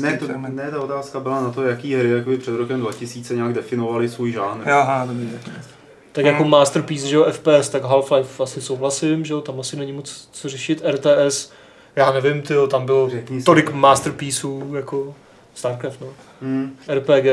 Ne, 0.02 0.18
to, 0.18 0.28
Torment. 0.28 0.56
ne, 0.56 0.72
ta 0.72 0.82
otázka 0.82 1.20
byla 1.20 1.42
na 1.42 1.52
to, 1.52 1.64
jaký 1.64 1.96
hry 1.96 2.10
jakoby 2.10 2.38
před 2.38 2.56
rokem 2.56 2.80
2000 2.80 3.36
nějak 3.36 3.54
definovali 3.54 4.10
svůj 4.10 4.32
žánr. 4.32 4.70
Jo, 4.70 4.78
aha, 4.78 5.06
dobrý. 5.06 5.30
Tak 6.12 6.26
jako 6.26 6.44
Masterpiece, 6.44 7.08
že 7.08 7.16
jo, 7.16 7.26
FPS, 7.32 7.70
tak 7.70 7.84
Half-Life 7.84 8.44
asi 8.44 8.62
souhlasím, 8.62 9.26
že 9.26 9.34
jo, 9.34 9.42
tam 9.42 9.60
asi 9.60 9.76
není 9.76 9.92
moc 9.92 10.30
co 10.32 10.50
řešit. 10.50 10.84
RTS, 10.86 11.52
já 11.96 12.12
nevím, 12.12 12.42
ty 12.42 12.54
jo, 12.54 12.68
tam 12.68 12.86
bylo 12.86 13.10
Řekni 13.10 13.40
si. 13.40 13.46
tolik 13.46 13.72
Masterpieceů, 13.72 14.76
jako 14.76 15.16
StarCraft, 15.56 16.02
no. 16.02 16.08
Hmm. 16.42 16.76
RPG, 16.96 17.26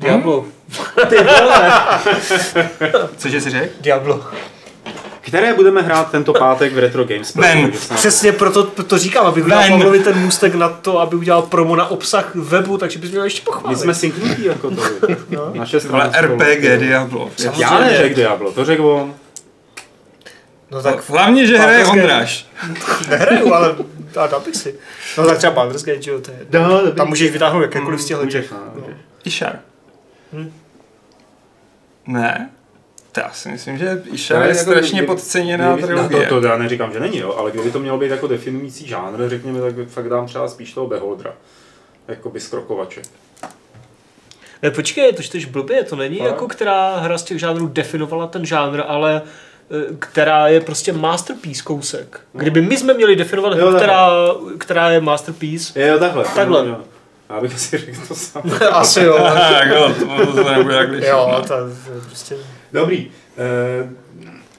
Diablo. 0.00 0.44
Cože 3.16 3.40
jsi 3.40 3.50
řekl? 3.50 3.66
Diablo. 3.80 4.20
Které 5.20 5.54
budeme 5.54 5.82
hrát 5.82 6.10
tento 6.10 6.32
pátek 6.32 6.72
v 6.72 6.78
Retro 6.78 7.04
Games? 7.04 7.34
Ven. 7.34 7.70
Přesně 7.94 8.32
proto 8.32 8.64
to 8.64 8.98
říkám, 8.98 9.26
aby 9.26 9.42
udělal. 9.42 9.68
Pavlovi 9.68 9.98
ten 9.98 10.18
můstek 10.18 10.54
na 10.54 10.68
to, 10.68 11.00
aby 11.00 11.16
udělal 11.16 11.42
promo 11.42 11.76
na 11.76 11.90
obsah 11.90 12.34
webu, 12.34 12.78
takže 12.78 12.98
bys 12.98 13.10
měl 13.10 13.24
ještě 13.24 13.40
My 13.40 13.44
pochválit. 13.44 13.78
jsme 13.78 13.94
synknutí 13.94 14.44
jako 14.44 14.70
to. 14.70 14.82
No. 15.30 15.50
Naše 15.54 15.78
Ale. 15.92 16.10
RPG 16.20 16.78
Diablo. 16.78 17.30
Já 17.58 17.78
neřekl 17.80 18.14
Diablo, 18.14 18.52
to 18.52 18.64
řekl 18.64 18.86
on. 18.86 19.14
No 20.72 20.82
tak 20.82 21.08
Hlavně, 21.10 21.46
že 21.46 21.58
hraje. 21.58 21.86
Ondráš. 21.86 22.46
nehraju, 23.10 23.54
ale 23.54 23.74
a 24.20 24.26
dal 24.26 24.40
bych 24.40 24.56
si. 24.56 24.74
No 25.18 25.26
tak 25.26 25.38
třeba 25.38 25.52
Baldur's 25.52 25.84
Gate, 25.84 26.02
že 26.02 26.10
jo, 26.10 26.20
to 26.20 26.30
je. 26.30 26.92
Tam 26.96 27.08
můžeš 27.08 27.30
vytáhnout 27.30 27.62
jakékoliv 27.62 28.00
z 28.00 28.06
těchto 28.06 28.24
Můžeš, 28.24 28.42
těch. 28.44 28.50
no, 28.52 28.58
no. 28.76 28.86
Išar. 29.24 29.58
Hm. 30.32 30.52
Ne. 32.06 32.50
Já 33.16 33.30
si 33.32 33.48
myslím, 33.48 33.78
že 33.78 34.02
Isha 34.12 34.42
je 34.42 34.48
jako 34.48 34.60
strašně 34.60 34.98
kdyby- 34.98 35.06
podceněná 35.06 35.72
kdyby- 35.72 35.86
trilogie. 35.86 36.22
No, 36.22 36.28
to, 36.28 36.40
to 36.40 36.46
já 36.46 36.58
neříkám, 36.58 36.92
že 36.92 37.00
není, 37.00 37.18
jo, 37.18 37.34
ale 37.38 37.50
kdyby 37.50 37.70
to 37.70 37.78
mělo 37.78 37.98
být 37.98 38.10
jako 38.10 38.26
definující 38.26 38.88
žánr, 38.88 39.28
řekněme, 39.28 39.60
tak 39.60 39.88
fakt 39.88 40.08
dám 40.08 40.26
třeba 40.26 40.48
spíš 40.48 40.72
toho 40.72 40.86
Beholdra. 40.86 41.32
Jakoby 42.08 42.40
skrokovače. 42.40 43.02
Ne, 44.62 44.70
počkej, 44.70 45.12
to 45.12 45.22
čteš 45.22 45.44
blbě, 45.44 45.84
to 45.84 45.96
není 45.96 46.16
Fakt? 46.18 46.26
jako 46.26 46.48
která 46.48 46.96
hra 46.96 47.18
z 47.18 47.22
těch 47.22 47.38
žánrů 47.38 47.66
definovala 47.66 48.26
ten 48.26 48.46
žánr, 48.46 48.82
ale 48.86 49.22
eh, 49.24 49.28
která 49.98 50.48
je 50.48 50.60
prostě 50.60 50.92
masterpiece 50.92 51.62
kousek. 51.62 52.20
Kdyby 52.32 52.62
my 52.62 52.76
jsme 52.76 52.94
měli 52.94 53.16
definovat 53.16 53.54
hru, 53.54 53.76
která, 53.76 54.08
která 54.58 54.90
je 54.90 55.00
masterpiece, 55.00 55.80
Je, 55.80 55.88
jo, 55.88 55.98
takhle. 55.98 56.24
Takhle. 56.34 56.60
Jo, 56.60 56.66
jo. 56.66 56.80
Já 57.30 57.40
bych 57.40 57.54
asi 57.54 57.78
řekl 57.78 58.06
to 58.08 58.14
samé. 58.14 58.58
asi 58.70 59.00
jo. 59.00 59.18
Tak 59.34 59.68
jo, 59.68 59.94
to, 59.98 60.32
to 60.32 60.50
nebude 60.50 60.74
jak 60.74 60.90
jo, 60.90 61.28
no. 61.32 61.42
to, 61.42 61.54
je 61.54 62.00
prostě... 62.06 62.36
Dobrý. 62.72 63.10
Eh, 63.38 63.88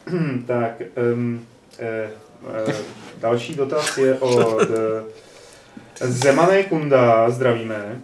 tak, 0.48 0.82
um, 1.14 1.46
eh, 1.80 2.10
eh, 2.68 2.74
další 3.18 3.56
dotaz 3.56 3.98
je 3.98 4.14
od 4.14 4.62
eh, 4.62 6.08
Zemané 6.08 6.64
Kunda, 6.64 7.30
zdravíme. 7.30 8.02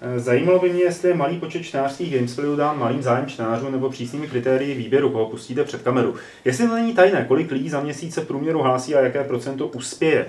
Eh, 0.00 0.20
Zajímalo 0.20 0.58
by 0.58 0.72
mě, 0.72 0.82
jestli 0.82 1.08
je 1.08 1.14
malý 1.14 1.38
počet 1.40 1.62
čtenářských 1.62 2.14
gamesplayů 2.14 2.56
dán 2.56 2.78
malým 2.78 3.02
zájem 3.02 3.26
čtenářů 3.26 3.70
nebo 3.70 3.90
přísnými 3.90 4.28
kritérii 4.28 4.74
výběru, 4.74 5.10
koho 5.10 5.26
pustíte 5.26 5.64
před 5.64 5.82
kameru. 5.82 6.14
Jestli 6.44 6.68
to 6.68 6.74
není 6.74 6.94
tajné, 6.94 7.24
kolik 7.28 7.50
lidí 7.50 7.68
za 7.68 7.80
měsíc 7.80 8.14
se 8.14 8.20
průměru 8.20 8.62
hlásí 8.62 8.94
a 8.94 9.00
jaké 9.00 9.24
procento 9.24 9.66
uspěje. 9.66 10.26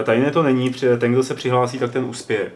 Eh, 0.00 0.04
Tajné 0.04 0.30
to 0.30 0.42
není, 0.42 0.70
ten, 0.98 1.12
kdo 1.12 1.22
se 1.22 1.34
přihlásí, 1.34 1.78
tak 1.78 1.92
ten 1.92 2.04
uspěje. 2.04 2.52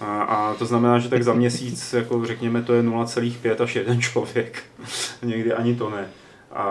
A, 0.00 0.22
a 0.22 0.54
to 0.54 0.66
znamená, 0.66 0.98
že 0.98 1.08
tak 1.08 1.22
za 1.22 1.32
měsíc, 1.32 1.92
jako 1.92 2.26
řekněme, 2.26 2.62
to 2.62 2.74
je 2.74 2.82
0,5 2.82 3.62
až 3.62 3.76
jeden 3.76 4.00
člověk. 4.00 4.62
Někdy 5.22 5.52
ani 5.52 5.76
to 5.76 5.90
ne. 5.90 6.06
A, 6.52 6.64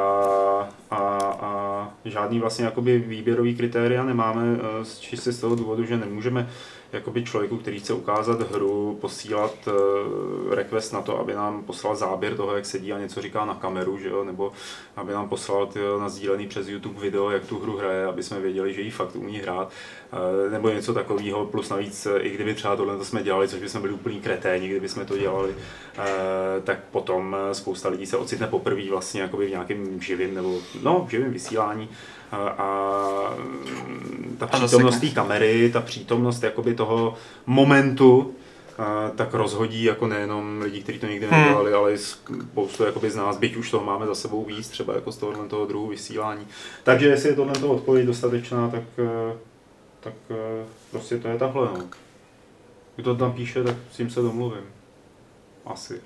a, 0.92 0.98
a 1.42 1.94
žádný 2.06 2.40
vlastně 2.40 2.66
jakoby 2.66 3.00
výběrový 3.00 3.56
kritéria 3.56 4.04
nemáme, 4.04 4.44
eh, 4.56 4.86
čistě 5.00 5.32
z 5.32 5.40
toho 5.40 5.56
důvodu, 5.56 5.86
že 5.86 5.98
nemůžeme 5.98 6.50
jakoby 6.94 7.24
člověku, 7.24 7.58
který 7.58 7.80
chce 7.80 7.94
ukázat 7.94 8.52
hru, 8.52 8.98
posílat 9.02 9.68
uh, 9.68 10.54
request 10.54 10.94
na 10.94 11.02
to, 11.02 11.20
aby 11.20 11.34
nám 11.34 11.64
poslal 11.64 11.96
záběr 11.96 12.36
toho, 12.36 12.56
jak 12.56 12.66
sedí 12.66 12.94
a 12.94 13.00
něco 13.00 13.22
říká 13.22 13.46
na 13.46 13.56
kameru, 13.56 13.98
že 13.98 14.10
jo? 14.10 14.24
nebo 14.24 14.52
aby 14.96 15.14
nám 15.14 15.30
poslal 15.30 15.68
tyjo, 15.68 16.00
na 16.00 16.10
sdílený 16.10 16.48
přes 16.48 16.68
YouTube 16.68 17.00
video, 17.00 17.30
jak 17.30 17.46
tu 17.46 17.60
hru 17.60 17.78
hraje, 17.78 18.06
aby 18.06 18.24
jsme 18.24 18.40
věděli, 18.40 18.74
že 18.74 18.82
ji 18.82 18.92
fakt 18.92 19.16
umí 19.16 19.38
hrát, 19.38 19.72
uh, 20.14 20.52
nebo 20.52 20.70
něco 20.70 20.94
takového, 20.94 21.46
plus 21.46 21.70
navíc, 21.70 22.06
eh, 22.06 22.20
i 22.20 22.30
kdyby 22.30 22.54
třeba 22.54 22.76
tohle 22.76 22.98
to 22.98 23.06
jsme 23.06 23.24
dělali, 23.24 23.48
což 23.48 23.60
by 23.60 23.70
jsme 23.70 23.80
byli 23.80 23.94
úplný 23.94 24.22
kreténi, 24.22 24.68
kdyby 24.68 24.90
jsme 24.90 25.06
to 25.06 25.18
dělali, 25.18 25.56
tak 26.64 26.80
potom 26.92 27.36
eh, 27.40 27.54
spousta 27.54 27.90
lidí 27.90 28.06
se 28.06 28.18
ocitne 28.18 28.48
poprvé 28.48 28.90
vlastně 28.90 29.28
v 29.28 29.50
nějakém 29.50 30.02
živém 30.02 30.34
nebo 30.34 30.60
no, 30.84 31.08
živém 31.10 31.34
vysílání 31.34 31.90
a, 32.38 33.34
ta 34.38 34.48
přítomnost 34.48 35.00
té 35.00 35.10
kamery, 35.10 35.70
ta 35.74 35.82
přítomnost 35.82 36.44
jakoby 36.44 36.76
toho 36.76 37.14
momentu, 37.46 38.34
a, 38.78 39.10
tak 39.16 39.34
rozhodí 39.34 39.84
jako 39.84 40.08
nejenom 40.08 40.62
lidi, 40.62 40.82
kteří 40.84 41.00
to 41.00 41.08
nikdy 41.08 41.28
Hmm. 41.28 41.42
nedělali, 41.42 41.74
ale 41.74 41.94
i 41.94 41.98
spoustu 41.98 42.84
jakoby 42.84 43.12
z 43.12 43.16
nás, 43.16 43.38
byť 43.38 43.56
už 43.56 43.72
toho 43.72 43.86
máme 43.86 44.06
za 44.06 44.16
sebou 44.16 44.46
víc, 44.46 44.68
třeba 44.68 44.96
jako 44.96 45.12
z 45.12 45.18
tohohle 45.18 45.48
toho 45.48 45.66
druhu 45.66 45.88
vysílání. 45.88 46.48
Takže 46.84 47.08
jestli 47.08 47.30
je 47.30 47.36
tohle 47.36 47.54
odpověď 47.54 48.06
dostatečná, 48.06 48.70
tak, 48.70 48.84
eh, 49.00 49.34
tak 50.00 50.14
eh, 50.32 50.66
prostě 50.92 51.18
to 51.18 51.28
je 51.28 51.38
takhle. 51.38 51.68
No. 51.74 51.84
Kdo 52.96 53.14
to 53.14 53.20
tam 53.20 53.34
píše, 53.34 53.64
tak 53.64 53.76
s 53.92 53.98
tím 53.98 54.10
se 54.10 54.22
domluvím. 54.22 54.64
Asi. 55.66 56.02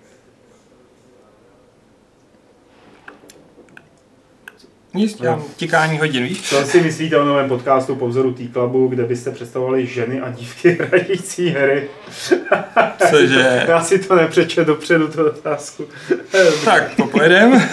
Nic, 4.95 5.21
dělám 5.21 5.43
tikání 5.55 5.99
hodin, 5.99 6.23
víš? 6.23 6.41
Co 6.41 6.63
si 6.65 6.81
myslíte 6.81 7.17
o 7.17 7.25
novém 7.25 7.49
podcastu 7.49 7.95
po 7.95 8.07
vzoru 8.07 8.33
T-Clubu, 8.33 8.87
kde 8.87 9.03
byste 9.03 9.31
představovali 9.31 9.87
ženy 9.87 10.21
a 10.21 10.29
dívky 10.29 10.69
hrající 10.81 11.49
hry? 11.49 11.89
Cože? 13.09 13.63
Já 13.67 13.83
si 13.83 13.99
to 13.99 14.15
nepřečet 14.15 14.67
dopředu, 14.67 15.07
tu 15.07 15.25
otázku. 15.25 15.85
Tak, 16.65 16.95
to 16.95 17.05
pojedem. 17.05 17.51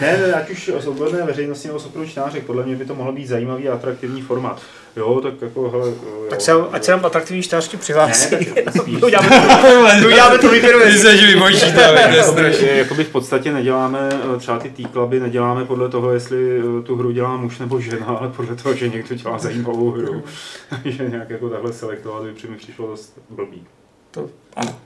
ne, 0.00 0.32
ať 0.34 0.50
už 0.50 0.70
z 0.78 0.86
odborné 0.86 1.22
veřejnosti 1.22 1.68
nebo 1.68 2.06
čtenářek, 2.06 2.44
podle 2.44 2.66
mě 2.66 2.76
by 2.76 2.84
to 2.84 2.94
mohl 2.94 3.12
být 3.12 3.26
zajímavý 3.26 3.68
a 3.68 3.74
atraktivní 3.74 4.22
formát. 4.22 4.62
Jo, 4.98 5.20
tak 5.20 5.34
jako, 5.42 5.70
hele, 5.70 5.88
jo, 5.88 6.26
Tak 6.30 6.40
se, 6.40 6.52
ať 6.52 6.84
se 6.84 6.90
nám 6.90 7.06
atraktivní 7.06 7.42
čtářky 7.42 7.76
přihlásí. 7.76 8.34
Ne, 8.34 8.62
tak 8.62 8.74
spíš. 8.82 9.02
uděláme 9.02 10.38
to, 10.40 10.48
výběrové 10.50 10.92
se, 10.92 11.16
že 11.16 11.26
vybočí 11.26 11.60
to, 11.72 11.80
je 11.80 12.16
Jakoby, 12.16 12.22
strašně. 12.22 12.68
jakoby 12.68 13.04
v 13.04 13.08
podstatě 13.08 13.52
neděláme, 13.52 14.08
eh, 14.34 14.38
třeba 14.38 14.58
ty 14.58 14.70
T-kluby 14.70 15.20
neděláme 15.20 15.64
podle 15.64 15.88
toho, 15.88 16.10
jestli 16.12 16.58
eh, 16.58 16.82
tu 16.82 16.96
hru 16.96 17.10
dělá 17.10 17.36
muž 17.36 17.58
nebo 17.58 17.80
žena, 17.80 18.06
ale 18.06 18.28
podle 18.28 18.56
toho, 18.56 18.74
že 18.74 18.88
někdo 18.88 19.14
dělá 19.14 19.38
zajímavou 19.38 19.90
hru. 19.90 20.22
že 20.84 21.08
nějak 21.08 21.30
jako 21.30 21.48
takhle 21.48 21.72
selektovat 21.72 22.22
by 22.22 22.32
při 22.32 22.48
mi 22.48 22.56
přišlo 22.56 22.86
dost 22.86 23.18
blbý. 23.30 23.66
To, 24.10 24.30
ano, 24.56 24.76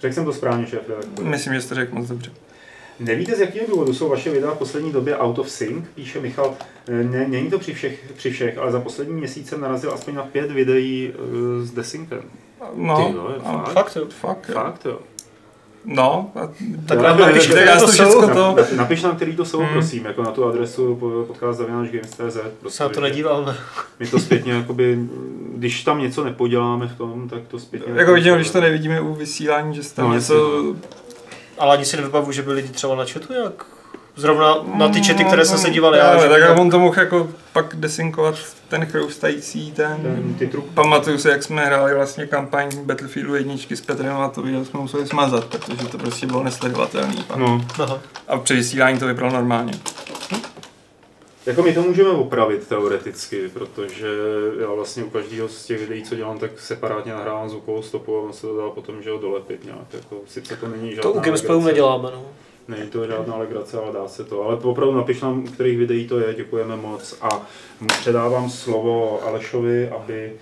Řekl 0.00 0.14
jsem 0.14 0.24
to 0.24 0.32
správně, 0.32 0.66
šéf 0.66 0.80
myslím, 1.22 1.54
že 1.54 1.60
jsi 1.60 1.68
to 1.68 1.74
řekl 1.74 1.94
moc 1.94 2.08
dobře. 2.08 2.30
Nevíte, 3.00 3.36
z 3.36 3.40
jakého 3.40 3.66
důvodu 3.68 3.94
jsou 3.94 4.08
vaše 4.08 4.30
videa 4.30 4.50
v 4.50 4.58
poslední 4.58 4.92
době 4.92 5.16
out 5.18 5.38
of 5.38 5.50
sync, 5.50 5.84
píše 5.94 6.20
Michal. 6.20 6.54
Eh, 6.88 7.04
Ne, 7.04 7.26
není 7.28 7.50
to 7.50 7.58
při 7.58 7.74
všech, 7.74 8.12
při 8.16 8.30
všech, 8.30 8.58
ale 8.58 8.72
za 8.72 8.80
poslední 8.80 9.14
měsíc 9.14 9.48
jsem 9.48 9.60
narazil 9.60 9.92
aspoň 9.92 10.14
na 10.14 10.22
pět 10.22 10.50
videí 10.50 11.12
uh, 11.58 11.64
s 11.64 11.70
desyncem. 11.70 12.20
No, 12.76 12.96
Ty 12.96 13.02
ano, 13.48 13.62
fakt? 13.64 13.72
Fakt 13.72 13.96
jo. 13.96 14.06
fakt, 14.20 14.46
jo. 14.48 14.54
Fakt 14.54 14.84
jo. 14.86 14.98
No, 15.84 16.30
Tak 16.86 16.98
Jo, 16.98 17.04
nám 17.04 17.18
napiš, 17.18 17.48
já 17.48 17.74
to 17.78 17.86
to 17.86 17.92
jsou. 17.92 18.04
všechno 18.04 18.28
to... 18.28 18.54
Na- 18.56 18.66
Napiš 18.76 19.02
nám, 19.02 19.16
který 19.16 19.36
to 19.36 19.44
jsou, 19.44 19.58
Hmm. 19.58 19.68
prosím, 19.72 20.04
jako 20.04 20.22
na 20.22 20.30
tu 20.30 20.44
adresu 20.44 20.96
po- 20.96 21.24
podcast.games.cz. 21.26 22.36
Se 22.68 22.82
na 22.82 22.88
to 22.88 23.00
nedíváme. 23.00 23.56
My 24.00 24.06
to 24.06 24.18
zpětně, 24.18 24.52
jakoby, 24.52 24.98
když 25.56 25.84
tam 25.84 25.98
něco 26.00 26.24
nepoděláme 26.24 26.88
v 26.88 26.96
tom, 26.98 27.28
tak 27.28 27.42
to 27.48 27.58
zpětně... 27.58 27.92
Jako 27.96 28.12
vidím, 28.12 28.34
když 28.34 28.50
to 28.50 28.60
nevidíme 28.60 29.00
u 29.00 29.14
vysílání, 29.14 29.74
že 29.74 29.94
tam 29.94 30.08
No, 30.08 30.14
něco... 30.14 30.62
Ale 31.58 31.76
ani 31.76 31.84
si 31.84 31.96
nevybavu, 31.96 32.32
že 32.32 32.42
by 32.42 32.52
lidi 32.52 32.68
třeba 32.68 32.94
na 32.94 33.04
chatu 33.04 33.32
jak 33.32 33.64
Zrovna 34.16 34.54
na 34.74 34.88
ty 34.88 35.00
čety, 35.02 35.24
které 35.24 35.44
jsem 35.44 35.58
se 35.58 35.70
díval 35.70 35.94
já. 35.94 36.08
Ale, 36.08 36.28
tak 36.28 36.42
by- 36.54 36.60
on 36.60 36.70
to 36.70 36.78
mohl 36.78 37.00
jako 37.00 37.28
pak 37.52 37.76
desinkovat 37.76 38.34
ten 38.68 38.86
chroustající 38.86 39.72
ten... 39.72 40.36
Ten, 40.38 40.50
Pamatuju 40.74 41.18
se, 41.18 41.30
jak 41.30 41.42
jsme 41.42 41.66
hráli 41.66 41.94
vlastně 41.94 42.26
kampaň 42.26 42.70
Battlefieldu 42.84 43.34
jedničky 43.34 43.76
s 43.76 43.80
Petrem 43.80 44.16
a 44.16 44.28
to 44.28 44.42
video 44.42 44.64
jsme 44.64 44.80
museli 44.80 45.06
smazat, 45.06 45.44
protože 45.44 45.88
to 45.88 45.98
prostě 45.98 46.26
bylo 46.26 46.42
nesledovatelný. 46.42 47.24
pak. 47.26 47.36
no, 47.36 47.64
Aha. 47.82 47.98
A 48.28 48.38
při 48.38 48.54
vysílání 48.54 48.98
to 48.98 49.06
vypadalo 49.06 49.32
normálně. 49.32 49.72
Jako 51.46 51.62
my 51.62 51.74
to 51.74 51.82
můžeme 51.82 52.10
opravit 52.10 52.68
teoreticky, 52.68 53.48
protože 53.48 54.08
já 54.60 54.72
vlastně 54.72 55.04
u 55.04 55.10
každého 55.10 55.48
z 55.48 55.66
těch 55.66 55.80
videí, 55.80 56.02
co 56.02 56.14
dělám, 56.16 56.38
tak 56.38 56.60
separátně 56.60 57.12
nahrávám 57.12 57.48
zvukovou 57.48 57.82
stopu 57.82 58.16
a 58.18 58.20
on 58.22 58.32
se 58.32 58.40
to 58.46 58.56
dá 58.56 58.70
potom 58.70 59.02
že 59.02 59.10
ho 59.10 59.18
dolepit 59.18 59.64
nějak. 59.64 59.94
Jako, 59.94 60.20
sice 60.26 60.56
to 60.56 60.68
není 60.68 60.90
žádná 60.94 61.02
To 61.02 61.12
u 61.12 61.16
legrace. 61.16 61.58
neděláme, 61.60 62.10
no. 62.14 62.24
Není 62.68 62.90
to 62.90 63.06
žádná 63.06 63.36
legrace, 63.36 63.78
ale 63.78 63.92
dá 63.92 64.08
se 64.08 64.24
to. 64.24 64.42
Ale 64.42 64.56
opravdu 64.56 64.94
napiš 64.96 65.20
nám, 65.20 65.44
u 65.44 65.46
kterých 65.46 65.78
videí 65.78 66.08
to 66.08 66.18
je, 66.18 66.34
děkujeme 66.34 66.76
moc. 66.76 67.16
A 67.20 67.46
předávám 67.88 68.50
slovo 68.50 69.22
Alešovi, 69.26 69.88
aby 69.88 70.32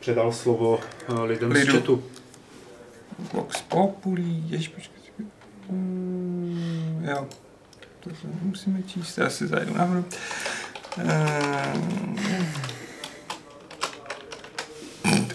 předal 0.00 0.32
slovo 0.32 0.80
eh, 1.08 1.22
lidem 1.22 1.50
Lidu. 1.50 1.70
z 1.72 1.74
chatu. 1.74 2.02
Vox 3.32 3.60
Populi, 3.62 4.22
jež 4.46 4.68
počkej. 4.68 4.96
Mm, 5.70 7.06
jo, 7.10 7.26
to 8.08 8.14
se 8.14 8.26
musíme 8.42 8.82
číst, 8.82 9.18
já 9.18 9.30
si 9.30 9.46
zajdu 9.46 9.74
nahoru. 9.74 10.04
Ehm. 10.98 12.16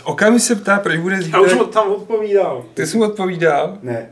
Okami 0.03 0.39
se 0.39 0.55
ptá, 0.55 0.79
proč 0.79 0.97
bude 0.97 1.15
Já 1.15 1.21
zítra... 1.21 1.41
už 1.41 1.53
mu 1.53 1.65
tam 1.65 1.91
odpovídal. 1.91 2.65
Ty 2.73 2.87
jsi 2.87 2.97
mu 2.97 3.03
odpovídal. 3.03 3.77
Ne, 3.81 4.09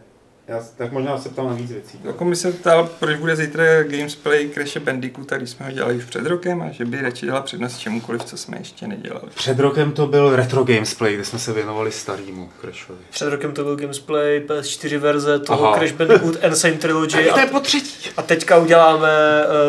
já, 0.49 0.63
tak 0.77 0.91
možná 0.91 1.17
se 1.17 1.29
ptal 1.29 1.47
na 1.47 1.53
víc 1.53 1.71
věcí. 1.71 1.99
Okami 2.09 2.35
se 2.35 2.51
ptal, 2.51 2.89
proč 2.99 3.17
bude 3.17 3.35
zítra 3.35 3.83
Gamesplay 3.83 4.49
Crash 4.49 4.77
Bandicoota, 4.77 5.37
když 5.37 5.49
jsme 5.49 5.65
ho 5.65 5.71
dělali 5.71 5.95
už 5.95 6.03
před 6.05 6.25
rokem 6.25 6.61
a 6.61 6.71
že 6.71 6.85
by 6.85 7.01
radši 7.01 7.25
dala 7.25 7.41
přednost 7.41 7.77
čemukoliv, 7.77 8.23
co 8.23 8.37
jsme 8.37 8.57
ještě 8.57 8.87
nedělali. 8.87 9.27
Před 9.35 9.59
rokem 9.59 9.91
to 9.91 10.07
byl 10.07 10.35
Retro 10.35 10.63
Gamesplay, 10.63 11.13
kde 11.15 11.25
jsme 11.25 11.39
se 11.39 11.53
věnovali 11.53 11.91
starýmu 11.91 12.49
Crashovi. 12.61 12.99
Před 13.09 13.29
rokem 13.29 13.53
to 13.53 13.63
byl 13.63 13.75
Gamesplay, 13.75 14.39
PS4 14.47 14.97
verze, 14.97 15.39
toho 15.39 15.67
Aha. 15.67 15.77
Crash 15.77 15.93
Bandicoot 15.93 16.43
Insane 16.43 16.77
Trilogy 16.77 17.29
a, 17.29 17.47
po 17.47 17.59
třetí. 17.59 18.09
a 18.17 18.21
teďka 18.21 18.57
uděláme 18.57 19.09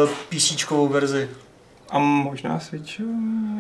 uh, 0.05 0.11
PCčkovou 0.29 0.89
verzi. 0.89 1.29
A 1.91 1.99
možná 1.99 2.61
Switch, 2.61 3.01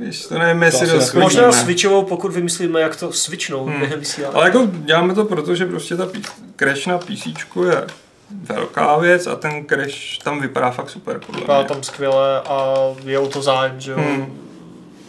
ještě 0.00 0.28
to 0.28 0.38
nevím, 0.38 0.62
jestli 0.62 0.86
asi 0.86 0.94
rozchodíme. 0.96 1.24
Možná 1.24 1.52
switchovou, 1.52 2.02
pokud 2.02 2.32
vymyslíme, 2.32 2.80
jak 2.80 2.96
to 2.96 3.12
switchnou 3.12 3.64
Hmm. 3.64 3.78
během 3.80 4.00
vysílání. 4.00 4.34
Ale 4.34 4.44
jako 4.46 4.66
děláme 4.72 5.14
to 5.14 5.24
proto, 5.24 5.54
že 5.54 5.66
prostě 5.66 5.96
ta 5.96 6.06
pí- 6.06 6.22
Crash 6.56 6.86
na 6.86 6.98
PC 6.98 7.26
je 7.66 7.86
velká 8.30 8.96
věc 8.98 9.26
a 9.26 9.36
ten 9.36 9.66
Crash 9.66 10.18
tam 10.24 10.40
vypadá 10.40 10.70
fakt 10.70 10.90
super, 10.90 11.18
podle 11.26 11.40
Vypadá 11.40 11.58
mě. 11.58 11.68
tam 11.68 11.82
skvěle 11.82 12.40
a 12.40 12.74
je 13.04 13.18
o 13.18 13.28
to 13.28 13.42
zájem, 13.42 13.80
že 13.80 13.90
jo, 13.90 13.96
Hmm. 13.98 14.38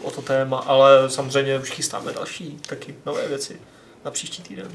o 0.01 0.11
to 0.11 0.21
téma, 0.21 0.57
ale 0.57 1.09
samozřejmě 1.09 1.59
už 1.59 1.69
chystáme 1.69 2.13
další 2.13 2.57
taky 2.69 2.95
nové 3.05 3.27
věci 3.27 3.61
na 4.05 4.11
příští 4.11 4.43
týden. 4.43 4.67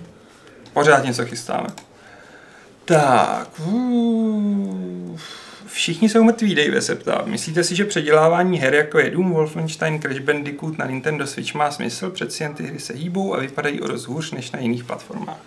Pořád 0.73 1.05
něco 1.05 1.25
chystáme. 1.27 1.67
Tak. 2.85 3.49
uh, 3.67 5.19
Všichni 5.67 6.09
jsou 6.09 6.23
mrtví, 6.23 6.55
Dave 6.55 6.83
se 6.83 6.95
ptá. 6.95 7.23
Myslíte 7.27 7.65
si, 7.65 7.77
že 7.77 7.85
předělávání 7.85 8.59
her 8.59 8.75
jako 8.75 8.99
je 8.99 9.11
Doom, 9.11 9.33
Wolfenstein, 9.33 10.01
Crash 10.01 10.19
Bandicoot 10.19 10.79
na 10.79 10.87
Nintendo 10.87 11.27
Switch 11.27 11.55
má 11.55 11.71
smysl? 11.71 12.11
Přeci 12.11 12.43
jen 12.43 12.55
ty 12.55 12.63
hry 12.63 12.79
se 12.79 12.93
hýbou 12.93 13.35
a 13.35 13.41
vypadají 13.41 13.81
o 13.81 13.87
dost 13.87 14.07
hůř 14.07 14.31
než 14.31 14.51
na 14.51 14.59
jiných 14.59 14.85
platformách. 14.85 15.39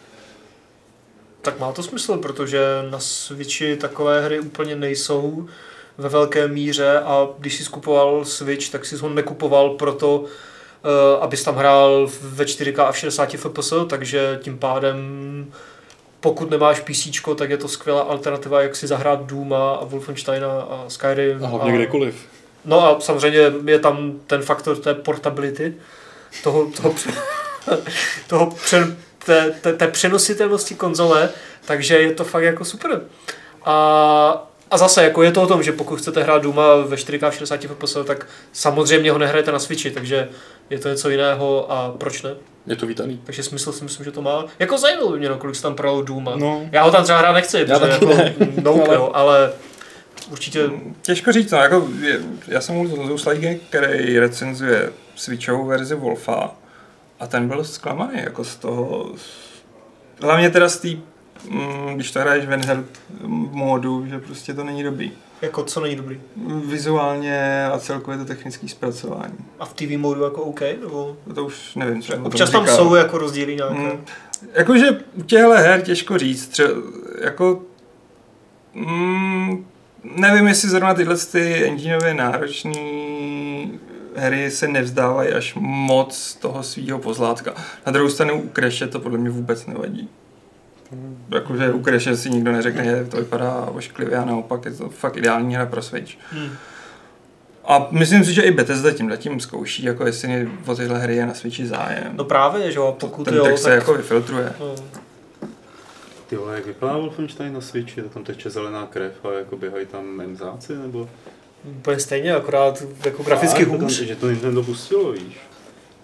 Tak 1.41 1.59
má 1.59 1.71
to 1.71 1.83
smysl, 1.83 2.17
protože 2.17 2.59
na 2.89 2.99
Switchi 2.99 3.75
takové 3.75 4.21
hry 4.21 4.39
úplně 4.39 4.75
nejsou 4.75 5.47
ve 5.97 6.09
velké 6.09 6.47
míře 6.47 6.99
a 6.99 7.27
když 7.37 7.55
jsi 7.55 7.63
skupoval 7.63 8.25
Switch, 8.25 8.69
tak 8.69 8.85
si 8.85 8.95
ho 8.95 9.09
nekupoval 9.09 9.69
proto, 9.69 10.19
uh, 10.19 10.27
abys 11.23 11.43
tam 11.43 11.55
hrál 11.55 12.09
ve 12.21 12.45
4K 12.45 12.85
a 12.85 12.91
v 12.91 12.97
60 12.97 13.29
fps, 13.35 13.73
takže 13.87 14.39
tím 14.41 14.57
pádem 14.57 14.97
pokud 16.19 16.49
nemáš 16.49 16.79
PC, 16.79 17.07
tak 17.35 17.49
je 17.49 17.57
to 17.57 17.67
skvělá 17.67 18.01
alternativa, 18.01 18.61
jak 18.61 18.75
si 18.75 18.87
zahrát 18.87 19.25
Dooma 19.25 19.75
a 19.75 19.85
Wolfensteina 19.85 20.61
a 20.61 20.85
Skyrim. 20.87 21.45
A 21.45 21.47
hlavně 21.47 21.71
kdekoliv. 21.71 22.27
No 22.65 22.87
a 22.87 22.99
samozřejmě 22.99 23.39
je 23.65 23.79
tam 23.79 24.19
ten 24.27 24.41
faktor 24.41 24.77
té 24.77 24.93
portability, 24.93 25.73
toho, 26.43 26.65
toho, 26.65 26.95
toho 28.27 28.51
pře, 28.51 28.97
té, 29.25 29.51
té, 29.61 29.73
té 29.73 29.87
přenositelnosti 29.87 30.75
konzole, 30.75 31.29
takže 31.65 31.99
je 31.99 32.11
to 32.11 32.23
fakt 32.23 32.43
jako 32.43 32.65
super. 32.65 33.01
A, 33.65 34.48
a 34.71 34.77
zase 34.77 35.03
jako 35.03 35.23
je 35.23 35.31
to 35.31 35.41
o 35.41 35.47
tom, 35.47 35.63
že 35.63 35.71
pokud 35.71 35.99
chcete 35.99 36.23
hrát 36.23 36.41
Duma 36.41 36.75
ve 36.75 36.95
4K 36.95 37.31
60 37.31 37.61
fps, 37.61 37.97
tak 38.05 38.27
samozřejmě 38.53 39.11
ho 39.11 39.17
nehrajete 39.17 39.51
na 39.51 39.59
Switchi, 39.59 39.91
takže 39.91 40.29
je 40.69 40.79
to 40.79 40.89
něco 40.89 41.09
jiného 41.09 41.71
a 41.71 41.95
proč 41.97 42.21
ne? 42.21 42.35
Je 42.67 42.75
to 42.75 42.85
vítaný. 42.85 43.21
Takže 43.23 43.43
smysl 43.43 43.71
si 43.71 43.83
myslím, 43.83 44.03
že 44.03 44.11
to 44.11 44.21
má. 44.21 44.45
Jako 44.59 44.77
zajímalo 44.77 45.11
by 45.11 45.19
mě, 45.19 45.29
no, 45.29 45.37
kolik 45.37 45.55
se 45.55 45.61
tam 45.61 45.75
pralo 45.75 46.01
Duma. 46.01 46.35
No. 46.35 46.69
Já 46.71 46.83
ho 46.83 46.91
tam 46.91 47.03
třeba 47.03 47.17
hrát 47.19 47.33
nechci, 47.33 47.65
Já 47.67 47.79
protože 47.79 47.91
taky 47.91 48.05
jako, 48.05 48.15
ne. 48.15 48.35
no, 48.63 48.73
Ale-. 48.73 48.95
Jo, 48.95 49.11
ale 49.13 49.51
určitě 50.31 50.69
Těžko 51.01 51.31
říct, 51.31 51.51
no, 51.51 51.57
jako, 51.57 51.87
je, 52.01 52.19
já 52.47 52.61
jsem 52.61 52.75
mluvil 52.75 53.05
s 53.05 53.07
Zousleigy, 53.07 53.59
který 53.69 54.19
recenzuje 54.19 54.91
Switchovou 55.15 55.65
verzi 55.65 55.95
Wolfa 55.95 56.51
a 57.19 57.27
ten 57.27 57.47
byl 57.47 57.63
zklamaný 57.63 58.19
jako 58.23 58.43
z 58.43 58.55
toho, 58.55 59.11
hlavně 60.21 60.49
teda 60.49 60.69
z 60.69 60.77
té, 60.77 60.87
mm, 60.87 61.03
když 61.95 62.11
to 62.11 62.19
hraješ 62.19 62.45
v 62.45 62.49
handheld 62.49 62.85
módu, 63.51 64.05
že 64.05 64.19
prostě 64.19 64.53
to 64.53 64.63
není 64.63 64.83
dobrý. 64.83 65.11
jako 65.41 65.63
co 65.63 65.79
není 65.79 65.95
dobrý. 65.95 66.19
Vizuálně 66.65 67.65
a 67.65 67.79
celkově 67.79 68.17
to 68.19 68.25
technické 68.25 68.67
zpracování. 68.67 69.33
A 69.59 69.65
v 69.65 69.73
TV 69.73 69.97
modu 69.97 70.23
jako 70.23 70.41
OK? 70.41 70.61
Nebo... 70.61 71.17
To 71.35 71.45
už 71.45 71.75
nevím, 71.75 72.01
co 72.01 72.13
Občas 72.23 72.49
tam 72.49 72.61
říkal. 72.63 72.77
jsou 72.77 72.95
jako 72.95 73.17
rozdíly 73.17 73.55
nějaké. 73.55 73.75
Mm, 73.75 74.05
jakože 74.53 74.89
u 75.15 75.21
těchto 75.21 75.49
her 75.51 75.81
těžko 75.81 76.17
říct, 76.17 76.47
třeba, 76.47 76.69
jako 77.21 77.61
mm, 78.73 79.65
nevím, 80.03 80.47
jestli 80.47 80.69
zrovna 80.69 80.93
tyhle 80.93 81.17
ty 81.17 81.63
engineově 81.65 82.13
náročné 82.13 82.71
hry 84.15 84.51
se 84.51 84.67
nevzdávají 84.67 85.29
až 85.33 85.53
moc 85.59 86.37
toho 86.41 86.63
svého 86.63 86.99
pozlátka. 86.99 87.53
Na 87.85 87.91
druhou 87.91 88.09
stranu 88.09 88.41
u 88.41 88.49
Crashe 88.49 88.87
to 88.87 88.99
podle 88.99 89.17
mě 89.17 89.29
vůbec 89.29 89.65
nevadí. 89.65 90.09
Jakože 91.33 91.71
u 91.71 91.83
Crashe 91.83 92.17
si 92.17 92.29
nikdo 92.29 92.51
neřekne, 92.51 92.85
že 92.85 93.05
to 93.05 93.17
vypadá 93.17 93.65
ošklivě 93.65 94.17
a 94.17 94.25
naopak 94.25 94.65
je 94.65 94.71
to 94.71 94.89
fakt 94.89 95.17
ideální 95.17 95.55
hra 95.55 95.65
pro 95.65 95.81
Switch. 95.81 96.13
Hmm. 96.31 96.49
A 97.65 97.87
myslím 97.91 98.25
si, 98.25 98.33
že 98.33 98.41
i 98.41 98.51
Bethesda 98.51 98.91
tím 98.91 99.09
zatím 99.09 99.39
zkouší, 99.39 99.83
jako 99.83 100.05
jestli 100.05 100.49
o 100.65 100.75
tyhle 100.75 100.99
hry 100.99 101.15
je 101.15 101.25
na 101.25 101.33
Switchi 101.33 101.67
zájem. 101.67 102.11
No 102.13 102.23
právě, 102.23 102.71
že 102.71 102.77
jo, 102.79 102.97
pokud 102.99 103.23
Ten 103.23 103.33
jo, 103.33 103.43
text 103.43 103.61
se 103.61 103.69
tak... 103.69 103.75
jako 103.75 103.93
vyfiltruje. 103.93 104.53
No. 104.59 104.75
Ty 106.27 106.35
vole, 106.35 106.55
jak 106.55 106.65
vypadá 106.65 106.97
Wolfenstein 106.97 107.53
na 107.53 107.61
Switchi? 107.61 108.01
To 108.01 108.09
tam 108.09 108.23
teče 108.23 108.49
zelená 108.49 108.85
krev 108.85 109.25
a 109.25 109.33
jako 109.33 109.57
běhají 109.57 109.85
tam 109.85 110.05
memzáci, 110.05 110.77
nebo? 110.77 111.09
Úplně 111.63 111.99
stejně, 111.99 112.35
akorát 112.35 112.83
jako 113.05 113.23
graficky 113.23 113.65
Fakt? 113.65 113.81
hůř. 113.81 114.01
Že 114.01 114.15
to 114.15 114.29
Nintendo 114.29 114.63
pustilo, 114.63 115.11
víš? 115.11 115.37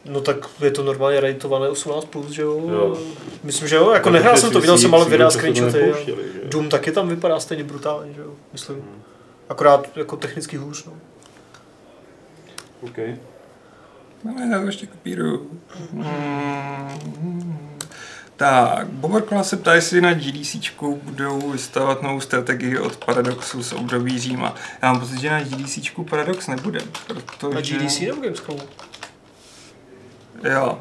No 0.06 0.22
tak 0.22 0.38
je 0.62 0.72
to 0.72 0.84
normálně 0.84 1.20
rateované 1.20 1.70
18+, 1.70 2.06
plus, 2.06 2.32
že 2.32 2.42
jo? 2.42 2.70
Jo. 2.70 2.98
Myslím, 3.44 3.68
že 3.68 3.76
jo, 3.76 3.92
jako 3.92 4.10
nehrál 4.10 4.38
jsem 4.38 4.52
to, 4.52 4.60
viděl 4.60 4.78
jsem 4.78 4.96
ale 4.96 5.06
videa, 5.06 5.30
screenshoty. 5.30 5.94
Doom 6.44 6.70
taky 6.70 6.92
tam 6.92 7.08
vypadá 7.08 7.40
stejně 7.40 7.64
brutálně, 7.64 8.14
že 8.14 8.22
jo, 8.22 8.32
myslím. 8.54 8.76
Hmm. 8.76 9.02
Akorát 9.50 9.98
jako 9.98 10.18
technicky 10.18 10.58
hůř, 10.58 10.86
no. 10.86 10.94
OK. 12.82 12.98
Ale 14.30 14.48
já 14.52 14.60
to 14.60 14.66
ještě 14.66 14.88
kopíruju. 14.88 15.52
Mm. 15.92 17.58
Tak, 18.36 18.88
Boborkola 18.88 19.44
se 19.44 19.58
ptá, 19.58 19.76
jestli 19.76 20.02
na 20.02 20.14
GDC 20.14 20.56
budou 21.04 21.52
vystavovat 21.52 22.02
novou 22.02 22.20
strategii 22.20 22.78
od 22.78 22.98
Paradoxu 23.06 23.64
z 23.64 23.74
období 23.74 24.20
Říma. 24.20 24.56
Já 24.82 24.92
mám 24.92 25.02
pocit, 25.02 25.20
že 25.20 25.30
na 25.30 25.42
GDC 25.44 25.80
Paradox 26.10 26.48
nebude, 26.48 26.80
protože... 27.08 27.56
Na 27.56 27.62
GDC 27.62 28.00
nebo 28.00 28.22
Gamescomu? 28.22 28.60
Jo. 30.44 30.78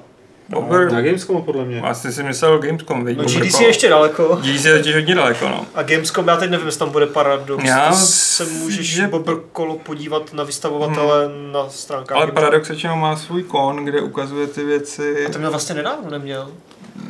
Bobr... 0.48 0.92
Na 0.92 1.00
Gamescomu 1.00 1.42
podle 1.42 1.64
mě. 1.64 1.80
Vlastně 1.80 2.12
si 2.12 2.22
myslel 2.22 2.58
Gamescom, 2.58 3.04
vidíš? 3.04 3.34
No 3.34 3.40
GDC 3.40 3.60
je 3.60 3.66
ještě 3.66 3.88
daleko. 3.88 4.36
GDC 4.42 4.64
je 4.64 4.78
totiž 4.78 4.94
hodně 4.94 5.14
daleko, 5.14 5.48
no. 5.48 5.66
A 5.74 5.82
Gamescom, 5.82 6.28
já 6.28 6.36
teď 6.36 6.50
nevím, 6.50 6.66
jestli 6.66 6.78
tam 6.78 6.90
bude 6.90 7.06
Paradox. 7.06 7.64
Já 7.64 7.92
se 7.92 8.44
můžeš 8.44 8.86
že- 8.94 9.08
Bobrkolo 9.08 9.78
podívat 9.78 10.32
na 10.32 10.44
vystavovatele 10.44 11.30
na 11.52 11.68
stránkách. 11.68 12.16
Ale. 12.16 12.32
Paradox 12.32 12.68
většinou 12.68 12.96
má 12.96 13.16
svůj 13.16 13.42
kon, 13.42 13.84
kde 13.84 14.00
ukazuje 14.00 14.46
ty 14.46 14.64
věci. 14.64 15.26
A 15.26 15.32
to 15.32 15.38
měl 15.38 15.50
vlastně 15.50 15.74
nedávno, 15.74 16.10
neměl. 16.10 16.50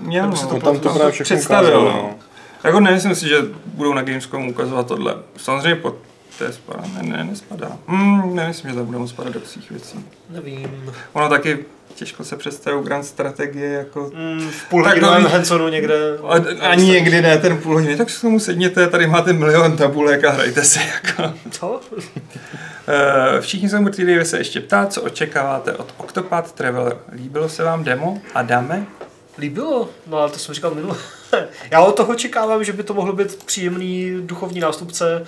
Měl, 0.00 0.24
nebo 0.24 0.36
se 0.36 0.44
no, 0.44 0.50
to 0.50 0.60
tam 0.60 0.78
to 0.80 0.88
právě 0.88 1.12
všechno 1.12 1.36
představil, 1.36 1.68
ukázalo, 1.70 1.84
no. 1.90 2.02
no. 2.02 2.14
Jako 2.64 2.80
nemyslím 2.80 3.14
si, 3.14 3.28
že 3.28 3.36
budou 3.64 3.94
na 3.94 4.02
Gamescomu 4.02 4.50
ukazovat 4.50 4.86
tohle. 4.86 5.16
Samozřejmě 5.36 5.76
pod 5.76 5.94
to 6.38 6.44
je 6.44 6.52
spadá, 6.52 6.84
ne, 6.94 7.02
ne, 7.02 7.24
nespadá. 7.24 7.78
Hmm, 7.86 8.36
nemyslím, 8.36 8.70
že 8.70 8.76
to 8.76 8.84
bude 8.84 8.98
moc 8.98 9.12
paradoxních 9.12 9.70
věcí. 9.70 10.04
Nevím. 10.30 10.94
Ono 11.12 11.28
taky 11.28 11.64
těžko 11.94 12.24
se 12.24 12.36
představují 12.36 12.84
grand 12.84 13.06
strategie 13.06 13.72
jako... 13.72 14.10
Mm, 14.14 14.50
v 14.50 14.68
půl 14.68 14.82
Tak 14.84 14.92
hodinovém 14.92 15.22
nový- 15.22 15.32
Hansonu 15.32 15.68
někde. 15.68 15.94
A, 16.28 16.34
ani 16.68 16.84
někdy 16.86 17.22
ne 17.22 17.38
ten 17.38 17.58
půl 17.58 17.74
hodiny, 17.74 17.96
tak 17.96 18.08
k 18.08 18.20
tomu 18.20 18.40
sedněte, 18.40 18.86
tady 18.88 19.06
máte 19.06 19.32
milion 19.32 19.76
tabulek 19.76 20.24
a 20.24 20.30
hrajte 20.30 20.64
si 20.64 20.78
jako. 20.94 21.34
Co? 21.50 21.80
Eh, 22.88 23.40
Všichni 23.40 23.68
jsou 23.68 23.80
mrtví, 23.80 24.24
se 24.24 24.38
ještě 24.38 24.60
ptá, 24.60 24.86
co 24.86 25.02
očekáváte 25.02 25.72
od 25.72 25.94
Octopath 25.96 26.52
Traveler. 26.52 26.96
Líbilo 27.12 27.48
se 27.48 27.62
vám 27.64 27.84
demo? 27.84 28.20
Adame? 28.34 28.86
Líbilo, 29.38 29.88
no 30.06 30.18
ale 30.18 30.30
to 30.30 30.38
jsem 30.38 30.54
říkal 30.54 30.74
minule. 30.74 30.96
Já 31.70 31.80
od 31.80 31.96
toho 31.96 32.12
očekávám, 32.12 32.64
že 32.64 32.72
by 32.72 32.82
to 32.82 32.94
mohlo 32.94 33.12
být 33.12 33.44
příjemný 33.44 34.16
duchovní 34.20 34.60
nástupce 34.60 35.24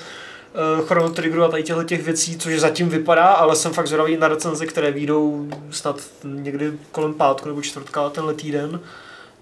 Chrono 0.87 1.11
Triggeru 1.11 1.45
a 1.45 1.49
tady 1.49 1.63
těchto 1.63 1.85
těch 1.85 2.03
věcí, 2.03 2.39
což 2.39 2.61
zatím 2.61 2.89
vypadá, 2.89 3.25
ale 3.27 3.57
jsem 3.57 3.73
fakt 3.73 3.87
zvědavý 3.87 4.17
na 4.17 4.29
recenze, 4.29 4.67
které 4.67 4.91
výjdou 4.91 5.49
snad 5.71 6.01
někdy 6.25 6.73
kolem 6.93 7.15
pátku 7.15 7.49
nebo 7.49 7.63
čtvrtka 7.63 8.11
tenhle 8.11 8.35
týden. 8.35 8.81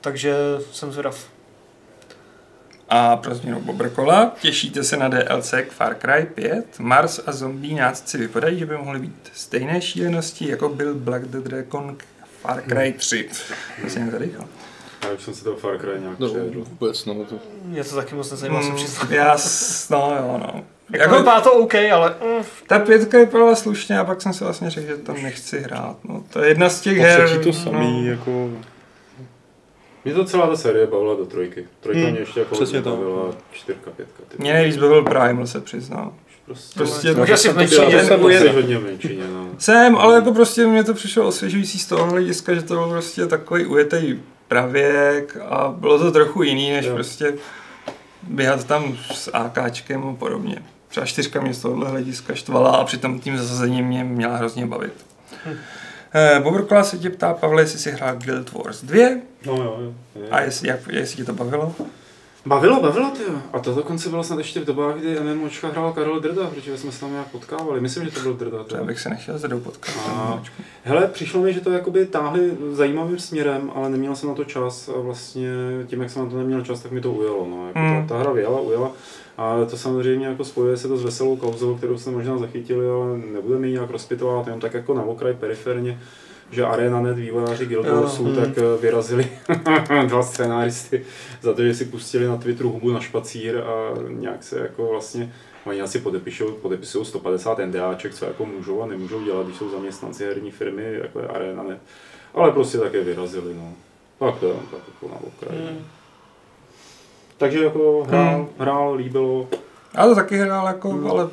Takže 0.01 0.35
jsem 0.73 0.93
zvědav. 0.93 1.27
A 2.89 3.17
pro 3.17 3.35
změnu 3.35 3.61
Bobrkola, 3.61 4.33
těšíte 4.41 4.85
se 4.85 4.97
na 4.97 5.09
DLC 5.09 5.51
k 5.69 5.71
Far 5.73 5.95
Cry 6.01 6.27
5? 6.35 6.79
Mars 6.79 7.21
a 7.27 7.33
zombie 7.33 7.81
nácci 7.81 8.19
vypadají, 8.19 8.59
že 8.59 8.67
by 8.67 8.77
mohly 8.77 8.99
být 9.01 9.31
stejné 9.35 9.81
šílenosti, 9.83 10.49
jako 10.51 10.69
byl 10.69 10.95
Black 10.95 11.23
the 11.25 11.39
Dragon 11.39 11.97
k 11.97 12.05
Far 12.43 12.63
Cry 12.69 12.95
3. 12.99 13.29
To 13.83 13.89
jsem 13.91 14.11
tady. 14.11 14.31
Já 15.05 15.11
už 15.11 15.23
jsem 15.23 15.35
si 15.35 15.45
toho 15.45 15.57
Far 15.57 15.79
Cry 15.79 16.01
nějak 16.01 16.19
No, 16.19 16.29
přejedl. 16.29 16.65
vůbec, 16.65 17.05
no. 17.05 17.25
To... 17.25 17.39
Mě 17.65 17.85
to 17.85 17.95
taky 17.97 18.15
moc 18.15 18.31
nezajímá, 18.31 18.63
se 18.63 18.69
Mm, 18.69 18.75
přiznám. 18.77 19.13
já, 19.13 19.37
no 19.91 20.17
jo, 20.19 20.39
no. 20.43 20.65
Jako, 20.95 21.03
Jako, 21.03 21.17
vypadá 21.17 21.41
to 21.41 21.53
OK, 21.53 21.75
ale 21.75 22.15
mm, 22.39 22.45
ta 22.67 22.79
pětka 22.79 23.19
vypadala 23.19 23.55
slušně 23.55 23.99
a 23.99 24.05
pak 24.05 24.23
jsem 24.23 24.33
si 24.33 24.45
vlastně 24.45 24.71
řekl, 24.71 24.87
že 24.89 24.97
tam 24.97 25.23
nechci 25.23 25.61
hrát. 25.61 25.97
No, 26.05 26.25
to 26.33 26.43
je 26.43 26.49
jedna 26.49 26.69
z 26.69 26.81
těch 26.81 26.97
Po 26.99 27.03
her. 27.05 27.27
třetí 27.27 27.45
to 27.45 27.53
samý, 27.53 28.05
no. 28.05 28.11
jako... 28.11 28.51
Mě 30.05 30.15
to 30.15 30.25
celá 30.25 30.47
ta 30.47 30.57
série 30.57 30.87
bavila 30.87 31.15
do 31.15 31.27
trojky. 31.27 31.67
Trojka 31.81 32.01
Hmm, 32.01 32.11
mě 32.11 32.21
ještě 32.21 32.41
jako 32.41 32.55
přesně 32.55 32.83
tak. 32.83 32.93
bavila, 32.93 33.31
čtyřka, 33.53 33.91
pětka. 33.91 34.23
Ty. 34.29 34.37
Mě 34.39 34.53
nejvíc 34.53 34.77
bavil 34.77 35.03
Primal, 35.03 35.47
se 35.47 35.61
přiznám. 35.61 36.13
Prostě, 36.47 36.79
Prostě 36.79 37.09
No, 37.09 37.15
to, 37.15 37.27
že 37.27 37.33
asi 37.33 37.49
v 37.49 37.53
to 37.53 37.59
menšině, 38.19 38.51
hodně 38.53 38.79
menšině, 38.79 39.25
no. 39.29 39.49
Jsem, 39.59 39.97
ale 39.97 40.15
jako 40.15 40.33
prostě 40.33 40.67
mě 40.67 40.85
to 40.85 40.95
přišlo 40.95 41.27
osvěžující 41.27 41.79
z 41.79 41.87
toho 41.87 42.07
hlediska, 42.11 42.55
že 42.55 42.63
to 42.63 42.75
byl 42.75 42.89
prostě 42.89 43.27
takový 43.27 43.67
ujetý 43.67 44.21
pravěk 44.49 45.37
a 45.49 45.75
bylo 45.77 45.99
to 45.99 46.13
trochu 46.13 46.43
jiný, 46.43 46.73
než 46.73 46.87
Jo. 46.87 46.95
prostě 46.95 47.35
běhat 48.23 48.65
tam 48.65 48.97
s 49.15 49.31
AKčkem 49.33 50.09
a 50.09 50.13
podobně. 50.13 50.63
Třeba 50.95 51.07
čtyřka 51.07 51.41
mě 51.41 51.55
z 51.55 51.63
tohohle 51.63 51.89
hlediska 51.91 52.35
štvala 52.35 52.71
a 52.71 52.85
přitom 52.85 53.21
tím 53.21 53.39
zasazením 53.39 53.85
mě 53.87 54.05
měla 54.05 54.37
hrozně 54.37 54.67
bavit. 54.67 54.93
Hm. 55.47 55.53
Eh, 56.15 56.41
Bobrkola 56.41 56.85
se 56.85 56.99
tě 56.99 57.11
ptá, 57.11 57.35
Pavle, 57.35 57.63
jestli 57.63 57.79
jsi 57.79 57.91
hrál 57.91 58.17
Guild 58.17 58.53
Wars 58.53 58.85
2 58.85 59.09
No 59.47 59.53
jo, 59.57 59.77
jo. 59.81 59.93
je. 60.23 60.29
a 60.29 60.41
jestli, 60.41 60.69
jak, 60.69 60.81
jestli 60.91 61.17
tě 61.17 61.25
to 61.25 61.33
bavilo. 61.33 61.75
Bavilo, 62.47 62.81
bavilo 62.83 63.11
ty. 63.11 63.23
A 63.53 63.59
to 63.59 63.75
dokonce 63.75 64.09
bylo 64.09 64.25
snad 64.25 64.39
ještě 64.39 64.61
v 64.61 64.65
dobách, 64.65 64.95
kdy 64.97 65.21
MMOčka 65.21 65.69
hrál 65.69 65.93
Karel 65.93 66.21
Drda, 66.21 66.47
protože 66.47 66.79
jsme 66.79 66.93
se 66.93 67.01
tam 67.01 67.11
nějak 67.13 67.27
potkávali. 67.27 67.81
Myslím, 67.81 68.05
že 68.05 68.11
to 68.11 68.21
byl 68.21 68.35
Drda. 68.35 68.65
To 68.65 68.77
já 68.77 68.85
bych 68.85 69.01
se 69.01 69.09
nechtěl 69.09 69.39
zvedou 69.39 69.61
potkat. 69.61 69.95
A- 70.09 70.43
Hele, 70.85 71.07
přišlo 71.07 71.41
mi, 71.43 71.53
že 71.53 71.61
to 71.61 71.71
jakoby 71.71 72.07
táhli 72.07 72.57
zajímavým 72.73 73.19
směrem, 73.19 73.71
ale 73.75 73.91
neměl 73.91 74.17
jsem 74.17 74.29
na 74.29 74.35
to 74.35 74.45
čas 74.45 74.89
a 74.89 75.01
vlastně 75.01 75.49
tím, 75.87 76.01
jak 76.01 76.11
jsem 76.11 76.25
na 76.25 76.31
to 76.31 76.37
neměl 76.39 76.63
čas, 76.63 76.81
tak 76.81 76.93
mi 76.93 77.01
to 77.01 77.13
ujelo. 77.13 77.47
No. 77.51 77.67
Jako 77.67 77.79
Hmm. 77.79 78.07
ta, 78.09 78.15
ta 78.15 78.21
hra 78.21 78.33
vyjela, 78.33 78.61
ujela. 78.61 78.91
A 79.37 79.65
to 79.65 79.77
samozřejmě 79.77 80.27
jako 80.27 80.45
spojuje 80.45 80.77
se 80.77 80.89
to 80.89 80.97
s 80.97 81.05
veselou 81.05 81.37
kauzou, 81.37 81.75
kterou 81.77 81.99
jste 81.99 82.11
možná 82.11 82.39
zachytili, 82.39 82.89
ale 82.89 83.19
nebudeme 83.19 83.67
ji 83.67 83.73
nějak 83.73 83.91
rozpitovat, 83.91 84.47
jenom 84.47 84.61
tak 84.61 84.75
jako 84.75 84.95
na 84.95 85.03
okraj 85.03 85.35
periferně 85.35 86.01
že 86.51 86.65
ArenaNet 86.65 87.17
vývojáři 87.17 87.67
Guild 87.67 87.87
Warsů 87.87 88.29
Jo, 88.29 88.35
tak 88.35 88.59
eh, 88.59 88.81
vyrazili 88.81 89.29
dva 90.07 90.23
scénáristy 90.23 91.05
za 91.43 91.53
to, 91.53 91.63
že 91.63 91.75
si 91.75 91.85
pustili 91.85 92.27
na 92.27 92.37
Twitteru 92.37 92.71
hubu 92.71 92.93
na 92.93 93.01
špacír 93.01 93.59
a 93.59 93.95
nějak 94.09 94.43
se 94.43 94.61
jako 94.61 94.87
vlastně 94.87 95.33
Oni 95.67 95.81
asi 95.81 95.99
podepisují, 95.99 96.55
podepisují 96.63 97.05
150 97.05 97.59
NDAček, 97.59 98.15
co 98.15 98.25
jako 98.25 98.47
můžou 98.47 98.83
a 98.83 98.87
nemůžou 98.87 99.25
dělat, 99.25 99.47
když 99.47 99.59
jsou 99.59 99.71
zaměstnanci 99.71 100.25
herní 100.25 100.51
firmy, 100.51 100.95
jako 101.03 101.21
je 101.21 101.27
ArenaNet. 101.27 101.79
Ale 102.35 102.53
prostě 102.53 102.79
také 102.79 103.01
vyrazili, 103.01 103.55
no. 103.55 103.75
Tak 104.19 104.39
to 104.39 104.47
je 104.47 104.55
tak 104.55 104.81
jako 104.95 105.15
na 105.15 105.21
okraji. 105.21 105.63
Hmm. 105.63 105.85
Takže 107.45 107.65
jako 107.65 108.05
hrál, 108.09 108.35
Hmm. 108.37 108.47
hrál, 108.59 108.95
líbilo. 108.95 109.49
Já 109.95 110.07
to 110.07 110.15
taky 110.15 110.37
hrál, 110.39 110.67
jako, 110.67 111.09
ale 111.11 111.29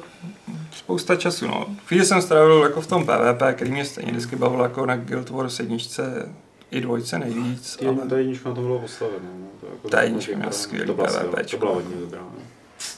spousta 0.71 1.15
času, 1.15 1.47
no. 1.47 1.65
Chvíli 1.85 2.05
jsem 2.05 2.21
strávil 2.21 2.63
jako 2.63 2.81
v 2.81 2.87
tom 2.87 3.05
PvP, 3.05 3.53
který 3.55 3.71
mě 3.71 3.85
stejně 3.85 4.11
vždycky 4.11 4.35
bavil 4.35 4.59
jako 4.59 4.85
na 4.85 4.95
Guild 4.97 5.29
Wars 5.29 5.59
jedničce 5.59 6.29
i 6.71 6.81
dvojce 6.81 7.19
nejvíc, 7.19 7.77
Ale... 7.87 7.95
Ta 8.09 8.17
jednička 8.17 8.49
na 8.49 8.55
tom 8.55 8.63
byla 8.65 8.79
postavena. 8.79 9.17
No. 9.39 9.47
To, 9.61 9.65
jako 9.67 9.89
Ta 9.89 10.01
jednička 10.01 10.35
měla 10.35 10.49
to 10.51 10.55
skvělý 10.57 10.93
byla, 10.93 11.07
PvPčko. 11.07 11.51
to 11.51 11.57
byla 11.57 11.73
hodně 11.73 11.95
dobrá. 11.99 12.19
No. 12.21 12.39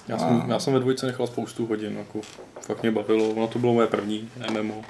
Já 0.07 0.17
jsem, 0.17 0.43
já 0.47 0.59
jsem 0.59 0.73
ve 0.73 0.79
dvojce 0.79 1.05
nechal 1.05 1.27
spoustu 1.27 1.65
hodin, 1.65 1.97
jako 1.97 2.19
fakt 2.61 2.81
mě 2.81 2.91
bavilo, 2.91 3.29
ono 3.29 3.47
to 3.47 3.59
bylo 3.59 3.73
moje 3.73 3.87
první 3.87 4.29
MMO 4.51 4.81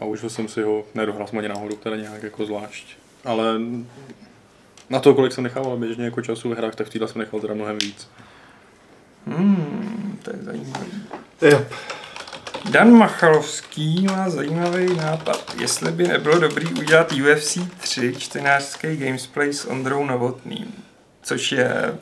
a 0.00 0.04
užil 0.04 0.30
jsem 0.30 0.48
si 0.48 0.62
ho, 0.62 0.84
nedohrál 0.94 1.26
jsem 1.26 1.38
ani 1.38 1.48
náhodou 1.48 1.76
teda 1.76 1.96
nějak 1.96 2.22
jako 2.22 2.46
zvlášť, 2.46 2.86
ale 3.24 3.58
na 4.90 5.00
to, 5.00 5.14
kolik 5.14 5.32
jsem 5.32 5.44
nechával 5.44 5.76
běžně 5.76 6.04
jako 6.04 6.22
času 6.22 6.48
ve 6.48 6.56
hrách, 6.56 6.74
tak 6.74 6.86
v 6.86 6.90
téhle 6.90 7.08
jsem 7.08 7.18
nechal 7.20 7.40
teda 7.40 7.54
mnohem 7.54 7.78
víc. 7.78 8.08
hmm, 9.26 10.18
to 10.22 10.30
je 10.30 10.42
zajímavý. 10.42 11.02
Jo. 11.42 11.66
Dan 12.70 12.92
Machalovský 12.92 14.06
má 14.06 14.30
zajímavý 14.30 14.96
nápad. 14.96 15.54
Jestli 15.60 15.92
by 15.92 16.08
nebylo 16.08 16.38
dobrý 16.38 16.66
udělat 16.66 17.12
UFC 17.12 17.58
3 17.78 18.14
čtenářský 18.18 18.96
gamesplay 18.96 19.52
s 19.52 19.64
Ondrou 19.64 20.04
Novotným, 20.04 20.74
což 21.22 21.52
je 21.52 21.98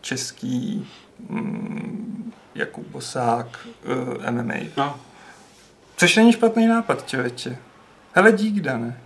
český 0.00 0.88
mm, 1.28 2.32
Jakub 2.54 2.86
Bosák 2.86 3.58
uh, 3.84 4.30
MMA. 4.30 4.54
No, 4.76 5.00
Což 5.96 6.16
není 6.16 6.32
špatný 6.32 6.66
nápad, 6.66 7.08
člověče. 7.08 7.58
Hele, 8.12 8.32
dík, 8.32 8.60
Dane. 8.60 9.00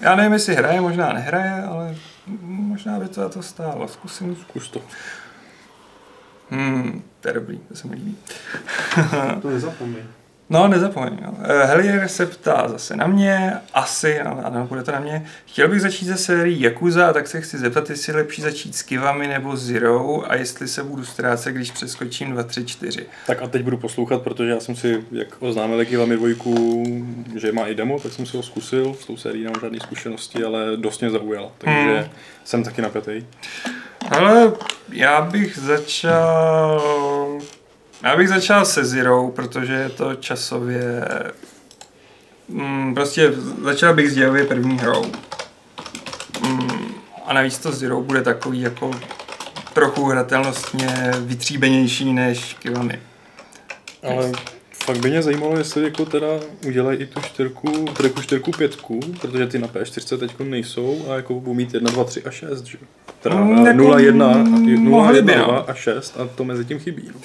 Já 0.00 0.16
nevím, 0.16 0.32
jestli 0.32 0.54
hraje, 0.54 0.80
možná 0.80 1.12
nehraje, 1.12 1.62
ale 1.62 1.96
možná 2.42 3.00
by 3.00 3.08
to 3.08 3.20
za 3.20 3.28
to 3.28 3.42
stálo. 3.42 3.88
Zkusím. 3.88 4.36
Zkus 4.36 4.68
to. 4.68 4.80
Hmm, 6.50 7.02
to 7.20 7.28
je 7.28 7.34
dobrý, 7.34 7.58
to 7.58 7.74
se 7.74 7.88
mi 7.88 7.94
líbí. 7.94 8.16
to 9.42 9.50
nezapomeň. 9.50 10.02
No, 10.50 10.68
nezapomeň. 10.68 11.18
No. 11.22 11.34
Eh, 11.42 11.64
Helier 11.66 12.08
se 12.08 12.26
ptá 12.26 12.68
zase 12.68 12.96
na 12.96 13.06
mě, 13.06 13.52
asi, 13.74 14.20
ale 14.20 14.42
ano, 14.42 14.66
bude 14.66 14.82
to 14.82 14.92
na 14.92 15.00
mě. 15.00 15.26
Chtěl 15.46 15.68
bych 15.68 15.80
začít 15.80 16.04
ze 16.06 16.16
sérií 16.16 16.60
Yakuza, 16.62 17.12
tak 17.12 17.26
se 17.28 17.40
chci 17.40 17.58
zeptat, 17.58 17.90
jestli 17.90 18.12
je 18.12 18.16
lepší 18.16 18.42
začít 18.42 18.76
s 18.76 18.82
Kivami 18.82 19.26
nebo 19.26 19.56
Zero 19.56 20.30
a 20.30 20.34
jestli 20.34 20.68
se 20.68 20.82
budu 20.82 21.04
ztrácet, 21.04 21.54
když 21.54 21.70
přeskočím 21.70 22.30
2, 22.32 22.42
3, 22.42 22.64
4. 22.64 23.06
Tak 23.26 23.42
a 23.42 23.46
teď 23.46 23.62
budu 23.62 23.76
poslouchat, 23.76 24.22
protože 24.22 24.50
já 24.50 24.60
jsem 24.60 24.76
si, 24.76 25.04
jak 25.12 25.28
oznámil 25.40 25.84
Kivami 25.84 26.16
dvojku, 26.16 26.84
že 27.36 27.52
má 27.52 27.66
i 27.66 27.74
demo, 27.74 27.98
tak 28.00 28.12
jsem 28.12 28.26
si 28.26 28.36
ho 28.36 28.42
zkusil, 28.42 28.96
s 29.00 29.06
tou 29.06 29.16
sérií 29.16 29.44
nemám 29.44 29.60
žádné 29.60 29.78
zkušenosti, 29.80 30.44
ale 30.44 30.76
dost 30.76 31.00
mě 31.00 31.10
zaujala, 31.10 31.50
takže 31.58 31.78
Hmm. 31.98 32.10
jsem 32.44 32.64
taky 32.64 32.82
napětej. 32.82 33.24
Ale 34.10 34.52
já 34.92 35.20
bych 35.20 35.58
začal... 35.58 36.82
Já 38.02 38.16
bych 38.16 38.28
začal 38.28 38.64
se 38.64 38.84
Zero, 38.84 39.28
protože 39.28 39.72
je 39.72 39.88
to 39.88 40.14
časově... 40.14 41.04
Mm, 42.48 42.94
prostě 42.94 43.32
začal 43.62 43.94
bych 43.94 44.10
s 44.10 44.14
dějově 44.14 44.44
první 44.44 44.78
hrou. 44.78 45.04
Mm, 46.42 46.94
a 47.26 47.32
navíc 47.32 47.58
to 47.58 47.72
Zero 47.72 48.00
bude 48.00 48.22
takový 48.22 48.60
jako 48.60 48.90
trochu 49.72 50.04
hratelnostně 50.04 51.12
vytříbenější 51.20 52.12
než 52.12 52.54
Kiwami. 52.54 53.00
Ale 54.02 54.32
fakt 54.72 54.98
by 54.98 55.10
mě 55.10 55.22
zajímalo, 55.22 55.58
jestli 55.58 55.84
jako 55.84 56.04
teda 56.04 56.26
udělají 56.66 56.98
i 56.98 57.06
tu 57.06 57.20
čtyřku, 57.20 57.84
trojku, 57.96 58.22
čtyřku, 58.22 58.50
pětku, 58.50 59.00
protože 59.20 59.46
ty 59.46 59.58
na 59.58 59.68
P4 59.68 60.18
teď 60.18 60.38
nejsou 60.40 61.10
a 61.10 61.14
jako 61.14 61.34
budou 61.34 61.54
mít 61.54 61.74
1, 61.74 61.90
2, 61.90 62.04
3 62.04 62.22
a 62.22 62.30
6, 62.30 62.64
že? 62.64 62.78
Teda 63.20 63.36
Mm, 63.36 63.66
jako 63.66 63.78
0, 63.78 63.98
1, 63.98 64.32
mm, 64.32 64.84
0, 64.84 64.90
mohli 64.90 65.16
1, 65.16 65.32
by, 65.34 65.38
no. 65.38 65.46
2 65.46 65.58
a 65.58 65.74
6 65.74 66.16
a 66.20 66.26
to 66.26 66.44
mezi 66.44 66.64
tím 66.64 66.78
chybí. 66.78 67.10
No. 67.14 67.20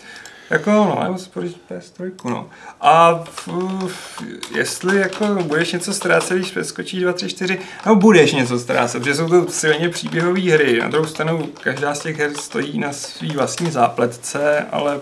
Jako 0.53 0.71
no, 0.71 0.99
nebo 1.03 1.17
si 1.17 1.29
pořídit 1.29 1.57
PS3, 1.69 2.11
no. 2.25 2.49
A 2.81 3.23
f, 3.25 3.49
f, 3.87 4.23
jestli 4.55 4.99
jako 4.99 5.25
budeš 5.25 5.71
něco 5.71 5.93
ztrácet, 5.93 6.37
když 6.37 6.51
přeskočíš 6.51 7.01
2, 7.01 7.13
3, 7.13 7.27
4, 7.27 7.59
no 7.85 7.95
budeš 7.95 8.33
něco 8.33 8.59
ztrácet, 8.59 9.01
protože 9.01 9.15
jsou 9.15 9.29
to 9.29 9.51
silně 9.51 9.89
příběhové 9.89 10.41
hry. 10.41 10.79
Na 10.79 10.87
druhou 10.87 11.05
stranu, 11.05 11.49
každá 11.63 11.95
z 11.95 11.99
těch 11.99 12.19
her 12.19 12.33
stojí 12.33 12.79
na 12.79 12.93
svý 12.93 13.31
vlastní 13.31 13.71
zápletce, 13.71 14.65
ale 14.71 15.01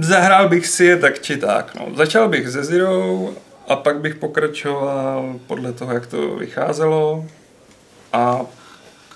zahrál 0.00 0.48
bych 0.48 0.66
si 0.66 0.84
je 0.84 0.96
tak 0.96 1.22
či 1.22 1.36
tak. 1.36 1.74
No. 1.74 1.86
Začal 1.96 2.28
bych 2.28 2.50
ze 2.50 2.64
Zero 2.64 3.28
a 3.68 3.76
pak 3.76 4.00
bych 4.00 4.14
pokračoval 4.14 5.34
podle 5.46 5.72
toho, 5.72 5.92
jak 5.92 6.06
to 6.06 6.34
vycházelo 6.34 7.24
a 8.12 8.40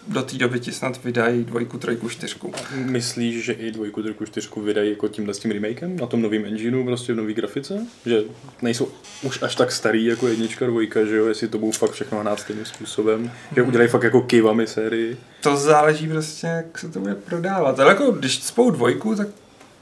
do 0.09 0.22
té 0.22 0.36
doby 0.36 0.61
ti 0.61 0.72
snad 0.72 1.04
vydají 1.04 1.44
dvojku, 1.44 1.78
trojku, 1.78 2.09
čtyřku. 2.09 2.52
Myslíš, 2.74 3.44
že 3.44 3.52
i 3.52 3.72
dvojku, 3.72 4.02
trojku, 4.02 4.26
čtyřku 4.26 4.61
vydají 4.61 4.90
jako 4.90 5.09
tímhle 5.09 5.34
s 5.34 5.38
tím 5.38 5.50
remakem 5.50 5.96
na 5.96 6.06
tom 6.06 6.22
novém 6.22 6.44
engineu, 6.44 6.84
prostě 6.84 7.12
v 7.12 7.16
nový 7.16 7.34
grafice? 7.34 7.86
Že 8.06 8.22
nejsou 8.62 8.88
už 9.22 9.42
až 9.42 9.54
tak 9.54 9.72
starý 9.72 10.04
jako 10.04 10.28
jednička, 10.28 10.66
dvojka, 10.66 11.04
že 11.04 11.16
jo, 11.16 11.26
jestli 11.26 11.48
to 11.48 11.59
budou 11.59 11.72
fakt 11.72 11.90
všechno 11.90 12.20
hnát 12.20 12.40
stejným 12.40 12.64
způsobem, 12.64 13.30
že 13.56 13.62
udělají 13.62 13.90
fakt 13.90 14.02
jako 14.02 14.20
Kivami 14.20 14.66
sérii. 14.66 15.16
To 15.42 15.56
záleží 15.56 16.09
prostě, 16.09 16.46
jak 16.46 16.78
se 16.78 16.88
to 16.88 17.00
bude 17.00 17.14
prodávat. 17.14 17.80
Ale 17.80 17.88
jako, 17.88 18.11
když 18.11 18.42
spou 18.42 18.70
dvojku, 18.70 19.14
tak 19.14 19.28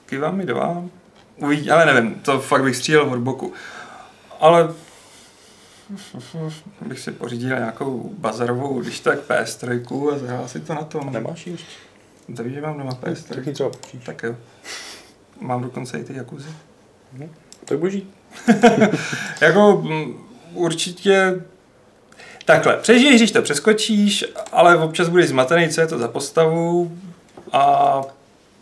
Kivami 0.06 0.46
dva. 0.46 0.84
Uvidí, 1.36 1.70
ale 1.70 1.94
nevím, 1.94 2.14
to 2.14 2.40
fakt 2.40 2.62
bych 2.62 2.76
střílel 2.76 3.12
od 3.12 3.18
boku. 3.18 3.52
Ale 4.40 4.68
bych 6.80 7.00
si 7.00 7.12
pořídil 7.12 7.56
nějakou 7.56 8.14
bazarovou, 8.18 8.80
když 8.80 9.00
tak 9.00 9.18
PS3 9.18 10.14
a 10.14 10.18
zahrál 10.18 10.48
si 10.48 10.60
to 10.60 10.74
na 10.74 10.82
tom. 10.82 11.12
Nemáš 11.12 11.46
ji 11.46 11.52
ještě? 11.52 11.66
To 12.36 12.42
víš, 12.44 12.54
že 12.54 12.60
mám 12.60 12.78
doma 12.78 12.94
Tak 12.94 13.12
PS3. 13.12 13.48
ji 13.48 13.54
třeba 13.54 13.70
počíš. 13.70 14.04
Tak 14.04 14.22
jo. 14.22 14.36
Mám 15.40 15.62
dokonce 15.62 15.98
i 15.98 16.04
ty 16.04 16.14
Jakuzy. 16.16 16.48
Tak 17.64 17.78
boží. 17.78 18.08
Jako 19.40 19.82
mm, 19.84 20.26
určitě 20.54 21.42
takhle, 22.44 22.76
přežiješ, 22.76 23.20
když 23.20 23.32
to 23.32 23.42
přeskočíš, 23.42 24.24
ale 24.52 24.78
občas 24.78 25.08
budeš 25.08 25.28
zmatený, 25.28 25.68
co 25.68 25.80
je 25.80 25.86
to 25.86 25.98
za 25.98 26.08
postavu 26.08 26.98
a 27.52 28.02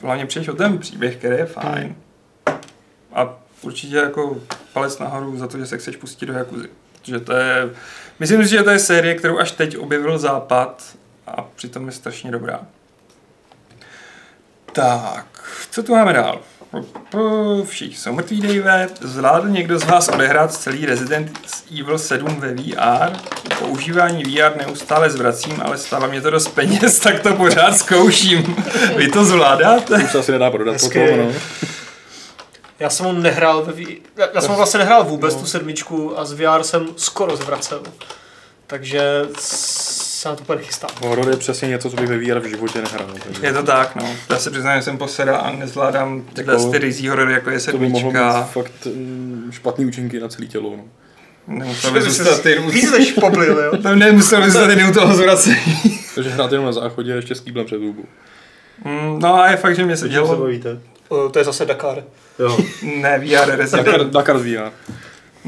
hlavně 0.02 0.26
přijdeš 0.26 0.48
o 0.48 0.54
ten 0.54 0.78
příběh, 0.78 1.16
který 1.16 1.36
je 1.36 1.46
fajn. 1.46 1.94
A 3.12 3.38
určitě 3.62 3.96
jako 3.96 4.36
palec 4.74 4.98
nahoru 4.98 5.38
za 5.38 5.46
to, 5.46 5.58
že 5.58 5.66
se 5.66 5.78
chceš 5.78 5.96
pustit 5.96 6.26
do 6.26 6.32
Jakuzy. 6.32 6.68
Protože 6.92 7.20
to 7.20 7.32
je, 7.32 7.70
myslím 8.18 8.42
si, 8.42 8.50
že 8.50 8.62
to 8.62 8.70
je 8.70 8.78
série, 8.78 9.14
kterou 9.14 9.38
až 9.38 9.50
teď 9.50 9.78
objevil 9.78 10.18
Západ 10.18 10.82
a 11.26 11.42
přitom 11.42 11.86
je 11.86 11.92
strašně 11.92 12.30
dobrá. 12.30 12.60
Tak, 14.72 15.26
co 15.70 15.82
tu 15.82 15.92
máme 15.92 16.12
dál? 16.12 16.40
Všichni 17.64 17.96
jsou 17.96 18.12
mrtví, 18.12 18.40
Dave. 18.40 18.88
Zvládl 19.00 19.48
někdo 19.48 19.78
z 19.78 19.84
vás 19.84 20.08
odehrát 20.08 20.54
celý 20.54 20.86
Resident 20.86 21.40
Evil 21.80 21.98
7 21.98 22.40
ve 22.40 22.54
VR? 22.54 23.16
Používání 23.58 24.22
VR 24.22 24.56
neustále 24.56 25.10
zvracím, 25.10 25.62
ale 25.64 25.78
stále 25.78 26.08
mě 26.08 26.20
to 26.20 26.30
dost 26.30 26.48
peněz, 26.48 26.98
tak 27.00 27.20
to 27.20 27.34
pořád 27.34 27.76
zkouším. 27.76 28.56
Vy 28.96 29.08
to 29.08 29.24
zvládáte? 29.24 29.94
Už 30.04 30.12
se 30.12 30.18
asi 30.18 30.32
nedá 30.32 30.50
prodat 30.50 30.72
Hezky. 30.72 31.00
potom, 31.00 31.18
no. 31.18 31.32
Já 32.80 32.90
jsem 32.90 33.06
ho 33.06 33.12
nehrál 33.12 33.62
ve 33.64 33.72
V... 33.72 33.80
Já, 34.16 34.26
já 34.34 34.40
jsem 34.40 34.50
ho 34.50 34.56
vlastně 34.56 34.78
nehrál 34.78 35.04
vůbec, 35.04 35.34
tu 35.34 35.46
sedmičku, 35.46 36.18
a 36.18 36.24
z 36.24 36.32
VR 36.32 36.62
jsem 36.62 36.86
skoro 36.96 37.36
zvracel. 37.36 37.82
Takže 38.66 39.00
se 39.38 40.28
na 40.28 40.34
to 40.36 40.42
úplně 40.42 40.62
chystám. 40.62 40.90
Horor 41.02 41.28
je 41.30 41.36
přesně 41.36 41.68
něco, 41.68 41.90
co 41.90 41.96
bych 41.96 42.08
ve 42.08 42.18
VR 42.18 42.38
v 42.40 42.44
životě 42.48 42.82
nehrál. 42.82 43.06
Takže 43.24 43.46
Je 43.46 43.52
to 43.52 43.62
tak, 43.62 43.96
no. 43.96 44.08
Já 44.30 44.38
se 44.38 44.50
přiznám, 44.50 44.76
že 44.78 44.82
jsem 44.82 44.98
posedal 44.98 45.36
a 45.44 45.50
nezvládám 45.50 46.22
tyhle 46.32 46.54
Jako- 46.54 46.70
ty 46.70 46.78
rizí 46.78 47.08
horory, 47.08 47.32
jako 47.32 47.50
je 47.50 47.60
to 47.60 47.78
by 47.78 47.88
mohlo 47.88 48.10
sedmička. 48.10 48.38
mít 48.40 48.46
fakt 48.52 48.86
mm, 48.86 49.48
špatný 49.52 49.86
účinky 49.86 50.20
na 50.20 50.28
celé 50.28 50.46
tělo. 50.46 50.70
No. 50.76 50.84
Nemusel 51.58 51.90
by 51.90 52.02
zůstat 52.02 52.46
jen 52.46 52.64
u- 52.64 52.70
Víc 52.70 52.90
než 52.92 53.12
poblil, 53.12 53.58
jo? 53.58 53.76
Tam 53.82 53.98
nemusel 53.98 54.40
by 54.42 54.50
zůstat 54.50 54.70
jen 54.70 54.88
u 54.90 54.92
toho 54.92 55.14
zvracení. 55.14 56.00
Takže 56.14 56.30
hrát 56.30 56.52
jenom 56.52 56.66
na 56.66 56.72
záchodě 56.72 57.12
a 57.12 57.16
ještě 57.16 57.34
s 57.34 57.40
kýblem 57.40 57.66
před 57.66 57.76
hubu. 57.80 58.04
Mm, 58.84 59.18
No 59.18 59.34
a 59.34 59.50
je 59.50 59.56
fakt, 59.56 59.76
že 59.76 59.84
mě 59.84 59.96
se 59.96 60.00
Co 60.00 60.06
se 60.06 60.12
dělo. 60.12 60.46
O, 61.14 61.28
To 61.28 61.38
je 61.38 61.44
zase 61.44 61.64
Dakar. 61.66 62.04
Jo. 62.38 62.58
Ne, 63.00 63.18
VR 63.18 63.50
Resident. 63.56 63.86
Dakar, 63.86 64.06
Dakar 64.10 64.38
z 64.38 64.42
VR. 64.42 64.70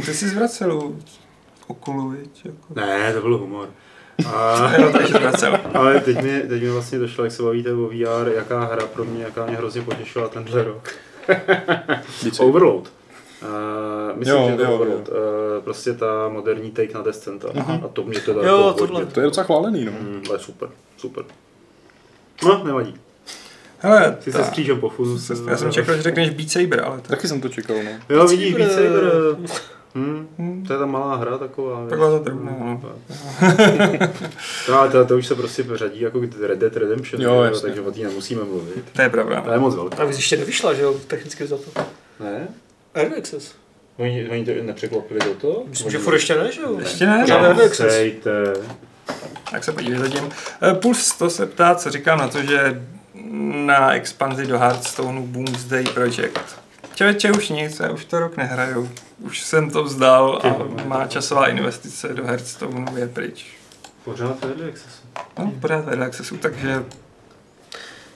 Ty 0.05 0.15
jsi 0.15 0.29
zvracel 0.29 0.77
u 0.79 0.99
Okulu, 1.67 2.09
viď? 2.09 2.45
Jako. 2.45 2.75
Ne, 2.75 3.13
to 3.15 3.21
byl 3.21 3.39
humor. 3.39 3.69
A, 4.27 4.55
vracel. 5.21 5.59
ale 5.75 6.01
teď 6.01 6.23
mi, 6.23 6.41
teď 6.41 6.63
mi 6.63 6.71
vlastně 6.71 6.99
došlo, 6.99 7.25
jak 7.25 7.33
se 7.33 7.43
bavíte 7.43 7.73
o 7.73 7.87
VR, 7.89 8.29
jaká 8.35 8.65
hra 8.65 8.87
pro 8.87 9.05
mě, 9.05 9.25
jaká 9.25 9.47
mě 9.47 9.57
hrozně 9.57 9.83
potěšila 9.83 10.29
tenhle 10.29 10.65
rok. 10.65 10.89
Overload. 12.39 12.93
Uh, 13.43 14.19
myslím, 14.19 14.37
Jo, 14.37 14.49
že 14.51 14.57
to 14.57 14.63
je 14.63 14.69
jo, 14.69 14.75
Overload. 14.75 15.09
Uh, 15.09 15.15
prostě 15.65 15.93
ta 15.93 16.29
moderní 16.29 16.71
take 16.71 16.95
na 16.95 17.03
Descenta. 17.03 17.49
A 17.85 17.89
to 17.89 18.03
mě 18.05 18.21
teda 18.21 18.43
Jo, 18.49 18.59
jako 18.67 18.73
tohle. 18.73 19.01
hodně- 19.01 19.15
To 19.15 19.21
je 19.21 19.25
docela 19.27 19.45
chválený, 19.45 19.85
no. 19.85 19.93
Mm, 19.93 20.23
ale 20.29 20.39
super, 20.39 20.69
super. 20.97 21.25
No, 22.45 22.65
nevadí. 22.65 22.95
Hele, 23.79 24.17
Si 24.21 24.33
se 24.33 24.39
ta, 24.39 24.45
skřížem 24.45 24.81
po 24.81 24.89
fuzu. 24.89 25.35
já 25.51 25.57
jsem 25.57 25.73
čekal, 25.73 25.97
že 25.97 26.03
řekneš 26.03 26.31
Beat 26.31 26.51
Saber, 26.51 26.81
ale 26.85 27.01
to 27.01 27.09
Taky 27.09 27.29
jsem 27.29 27.41
to 27.41 27.49
čekal, 27.49 27.77
no. 27.85 27.91
Jo, 28.17 28.27
vidíš, 28.27 28.55
Beat 28.55 28.73
Saber. 28.73 28.91
Saber. 28.91 29.51
Hm, 29.95 30.29
Hm. 30.39 30.65
to 30.67 30.73
je 30.73 30.79
ta 30.79 30.87
malá 30.87 31.17
hra 31.17 31.39
taková. 31.39 31.87
Taková 31.89 32.19
ta 32.19 32.25
drobná, 32.25 32.53
no. 32.61 32.81
No, 34.69 34.79
ale 34.81 34.89
to, 34.91 35.05
to 35.05 35.17
už 35.19 35.27
se 35.27 35.35
prostě 35.35 35.65
řadí 35.75 36.01
jako 36.01 36.21
Red 36.47 36.59
Dead 36.59 36.77
Redemption, 36.77 37.23
Jo, 37.23 37.43
jo, 37.43 37.61
takže 37.61 37.81
o 37.81 37.91
té 37.93 38.01
nemusíme 38.01 38.45
mluvit. 38.45 38.85
To 38.93 39.03
je 39.03 39.09
pravda. 39.09 39.41
To 39.41 39.53
je 39.53 39.59
moc 39.59 39.75
velká. 39.75 40.03
A 40.03 40.07
ještě 40.07 40.37
nevyšla, 40.37 40.75
že 40.75 40.83
jo, 40.83 40.95
technicky 41.07 41.47
za 41.47 41.57
to. 41.57 41.81
Ne? 42.21 42.49
Early 42.95 43.17
Access. 43.17 43.55
Oni, 43.99 44.29
oni 44.31 44.45
to 44.45 44.51
nepřeklopili 44.63 45.21
do 45.21 45.35
toho? 45.35 45.65
Myslím, 45.69 45.91
že 45.91 45.99
furt 45.99 46.15
ještě 46.15 46.35
ne, 46.37 46.53
že 46.53 46.61
jo? 46.61 46.77
Ještě 46.81 47.07
ne, 47.07 47.25
no. 47.29 47.35
Early 47.37 47.65
Access. 47.65 47.95
Tak 49.51 49.65
se 49.65 49.73
podívej 49.73 49.99
zatím. 49.99 50.29
Eh, 50.63 50.75
Puls 50.75 51.17
to 51.19 51.31
se 51.31 51.47
ptá, 51.47 51.75
co 51.75 51.91
říkám 51.91 52.19
na 52.19 52.29
to, 52.29 52.43
že 52.43 52.83
na 53.67 53.93
expanzi 53.95 54.47
do 54.47 54.59
Hearthstoneu 54.59 55.23
Boomsday 55.27 55.85
Project. 55.85 56.61
Čeveče 56.95 57.33
už 57.33 57.49
nic, 57.49 57.81
já 57.81 57.91
už 57.91 58.05
to 58.05 58.21
rok 58.21 58.37
nehraju. 58.37 58.91
Už 59.21 59.43
jsem 59.43 59.71
to 59.71 59.85
vzdal 59.85 60.41
a 60.45 60.57
má 60.85 61.07
časová 61.07 61.47
investice 61.47 62.09
do 62.09 62.25
Hearthstoneu 62.25 62.97
je 62.97 63.09
pryč. 63.09 63.47
Pořád 64.05 64.45
Early 64.45 64.69
Access. 64.71 65.03
No, 65.39 65.53
pořád 65.61 65.85
v 65.85 65.89
Early 65.89 66.05
Accessu, 66.07 66.37
takže 66.37 66.85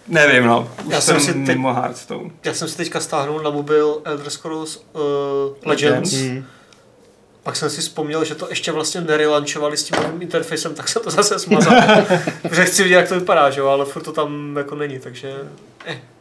nevím, 0.09 0.45
no. 0.47 0.71
Už 0.87 0.93
Já 0.95 1.01
jsem, 1.01 1.21
jsem 1.21 1.25
si 1.35 1.47
teď- 1.47 1.57
mimo 1.57 1.75
Hearthstone. 1.75 2.31
Já 2.45 2.55
jsem 2.55 2.69
si 2.69 2.77
teďka 2.77 3.01
stáhnul 3.01 3.43
na 3.43 3.51
mobil 3.51 4.01
Elder 4.05 4.31
Scrolls 4.31 4.77
uh, 4.77 5.01
Legends. 5.65 6.13
Legends. 6.13 6.33
Mm. 6.33 6.45
Pak 7.51 7.57
jsem 7.57 7.71
si 7.71 7.81
vzpomněl, 7.81 8.25
že 8.25 8.35
to 8.35 8.49
ještě 8.49 8.73
vlastně 8.73 9.01
nerelančovali 9.01 9.77
s 9.77 9.85
tím 9.85 9.97
novým 10.03 10.23
interfejsem, 10.23 10.75
tak 10.75 10.89
se 10.89 11.01
to 11.01 11.11
zase 11.11 11.39
smazal. 11.39 11.75
Protože 12.43 12.65
chci 12.65 12.83
vidět, 12.83 12.95
jak 12.95 13.09
to 13.09 13.21
vypadá, 13.21 13.51
že 13.51 13.61
jo, 13.61 13.67
ale 13.67 13.85
furt 13.85 14.03
to 14.03 14.13
tam 14.13 14.57
jako 14.57 14.75
není, 14.75 14.99
takže... 14.99 15.35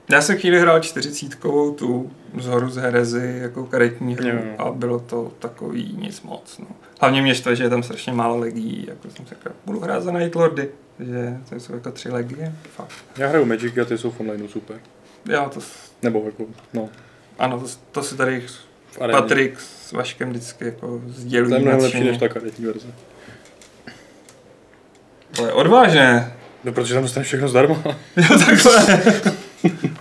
Já 0.09 0.21
jsem 0.21 0.38
chvíli 0.38 0.59
hrál 0.59 0.80
čtyřicítkovou 0.80 1.73
tu 1.73 2.11
zhoru 2.38 2.69
z 2.69 2.75
Herezy 2.75 3.39
jako 3.41 3.65
karetní 3.65 4.15
hru 4.15 4.27
Jo. 4.27 4.41
a 4.57 4.71
bylo 4.71 4.99
to 4.99 5.32
takový 5.39 5.97
nic 5.99 6.21
moc. 6.21 6.57
No. 6.57 6.67
Hlavně 6.99 7.21
mě 7.21 7.36
štve, 7.36 7.55
že 7.55 7.63
je 7.63 7.69
tam 7.69 7.84
strašně 7.84 8.13
málo 8.13 8.38
legií, 8.38 8.86
jako 8.88 9.09
jsem 9.09 9.25
si 9.25 9.36
říkal, 9.36 9.53
budu 9.65 9.80
hrát 9.80 10.03
za 10.03 10.11
Night 10.11 10.36
Lordy, 10.36 10.69
že 10.99 11.38
to 11.49 11.55
jsou 11.55 11.73
jako 11.73 11.91
tři 11.91 12.09
legie, 12.09 12.55
fakt. 12.75 12.93
Já 13.17 13.27
hraju 13.27 13.45
Magic 13.45 13.77
a 13.77 13.86
ty 13.86 13.97
jsou 13.97 14.11
v 14.11 14.19
onlineu 14.19 14.47
super. 14.47 14.80
Jo, 15.25 15.49
to, 15.53 15.59
Nebo 16.01 16.23
jako, 16.25 16.43
no, 16.73 16.89
ano, 17.39 17.59
to, 17.59 17.67
to 17.91 18.03
si 18.03 18.17
tady. 18.17 18.45
Patrik 19.12 19.60
s 19.60 19.92
Vaškem 19.92 20.30
vždycky 20.30 20.66
jako 20.66 20.88
To 20.88 21.02
je 21.08 21.14
sdělují 21.14 21.62
mnohem 21.62 21.80
lepší 21.80 22.04
než 22.04 22.18
ta 22.18 22.30
karetní 22.30 22.66
verze. 22.66 22.88
To 25.36 25.46
je 25.46 25.54
odvážné. 25.54 26.34
No, 26.64 26.72
protože 26.72 26.94
tam 26.94 27.04
dostaneš 27.04 27.28
všechno 27.28 27.48
zdarma. 27.48 27.84
Jo, 28.16 28.40
takhle. 28.46 29.02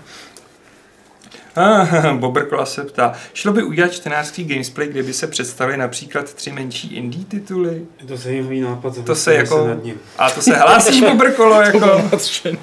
Ah, 1.61 2.12
Bobrkola 2.14 2.66
se 2.66 2.84
ptá, 2.84 3.12
šlo 3.34 3.53
by 3.53 3.62
udělat 3.62 3.93
čtenářský 3.93 4.45
gamesplay, 4.45 4.89
kde 4.89 5.03
by 5.03 5.12
se 5.12 5.26
představili 5.26 5.76
například 5.78 6.34
tři 6.34 6.53
menší 6.53 6.95
indie 6.97 7.24
tituly? 7.24 7.86
Je 8.01 8.07
to 8.07 8.16
zajímavý 8.16 8.61
nápad. 8.61 9.05
To 9.05 9.14
se 9.14 9.34
jako- 9.34 9.66
nad 9.66 9.84
ním. 9.84 9.95
A 10.18 10.30
to 10.30 10.43
se 10.43 10.57
hlásíš, 10.57 11.01
Bobrkolo, 11.01 11.62
jako... 11.62 12.03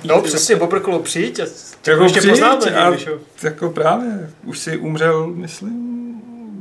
No 0.04 0.22
přesně, 0.22 0.56
Bobrkolo, 0.56 1.00
přijď 1.00 1.40
a 1.40 1.44
Jako 1.88 2.04
ještě 2.04 2.20
přijď 2.20 2.32
poznáme 2.34 2.76
a-. 2.76 2.98
Jako 3.44 3.70
právě, 3.70 4.30
už 4.44 4.60
si 4.60 4.78
umřel, 4.78 5.28
myslím, 5.28 5.95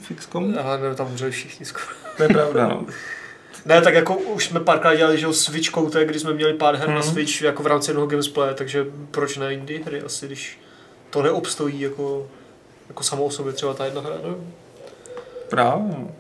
Fixcom? 0.04 0.54
Aha, 0.58 0.76
ne, 0.76 0.94
tam 0.94 1.06
umřeli 1.06 1.30
všichni 1.30 1.66
skoro. 1.66 1.84
To 2.16 2.22
je 2.22 2.28
pravda, 2.28 2.68
no. 2.68 2.86
Ne, 3.66 3.80
tak 3.82 3.94
jako 3.94 4.16
už 4.16 4.46
jsme 4.46 4.60
párkrát 4.60 4.94
dělali, 4.94 5.18
že 5.18 5.26
jo, 5.26 5.32
Switch 5.32 5.70
Coute, 5.70 6.04
kdy 6.04 6.18
jsme 6.18 6.32
měli 6.32 6.54
pár 6.54 6.76
her 6.76 6.88
na 6.88 6.94
Mhm. 6.94 7.02
Switch 7.02 7.42
jako 7.42 7.62
v 7.62 7.66
rámci 7.66 7.90
jednoho 7.90 8.06
gamesplay, 8.06 8.54
takže 8.54 8.86
proč 9.10 9.36
ne 9.36 9.54
indie 9.54 9.84
hry 9.84 10.02
asi, 10.02 10.26
když 10.26 10.60
to 11.10 11.22
neobstojí 11.22 11.80
jako, 11.80 12.26
jako 12.88 13.02
samo 13.02 13.24
o 13.24 13.30
sobě 13.30 13.52
třeba 13.52 13.74
ta 13.74 13.84
jedna 13.84 14.00
hra, 14.00 14.14
no. 14.24 14.36
Právě, 15.48 15.84
no. 15.98 16.10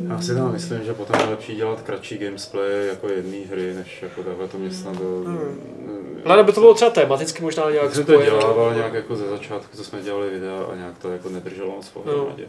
Já 0.00 0.20
si 0.20 0.34
tam 0.34 0.52
myslím, 0.52 0.84
že 0.84 0.94
potom 0.94 1.20
je 1.20 1.26
lepší 1.26 1.56
dělat 1.56 1.82
kratší 1.82 2.18
gamesplay 2.18 2.86
jako 2.86 3.08
jedné 3.08 3.46
hry, 3.46 3.74
než 3.74 4.02
jako 4.02 4.22
takhle 4.22 4.48
to 4.48 4.58
mě 4.58 4.70
snad 4.70 4.96
do... 4.96 5.22
Hmm. 5.26 6.20
Ale 6.24 6.44
by 6.44 6.52
to 6.52 6.60
bylo 6.60 6.74
třeba 6.74 6.90
tematicky 6.90 7.42
možná 7.42 7.70
nějak 7.70 7.94
jsem 7.94 8.04
to 8.04 8.22
dělával 8.22 8.74
nějak 8.74 8.92
jako 8.92 9.16
ze 9.16 9.28
začátku, 9.28 9.76
co 9.76 9.84
jsme 9.84 10.02
dělali 10.02 10.30
videa 10.30 10.64
a 10.72 10.76
nějak 10.76 10.98
to 10.98 11.12
jako 11.12 11.28
nedrželo 11.28 11.70
moc 11.70 11.88
pohromadě. 11.88 12.48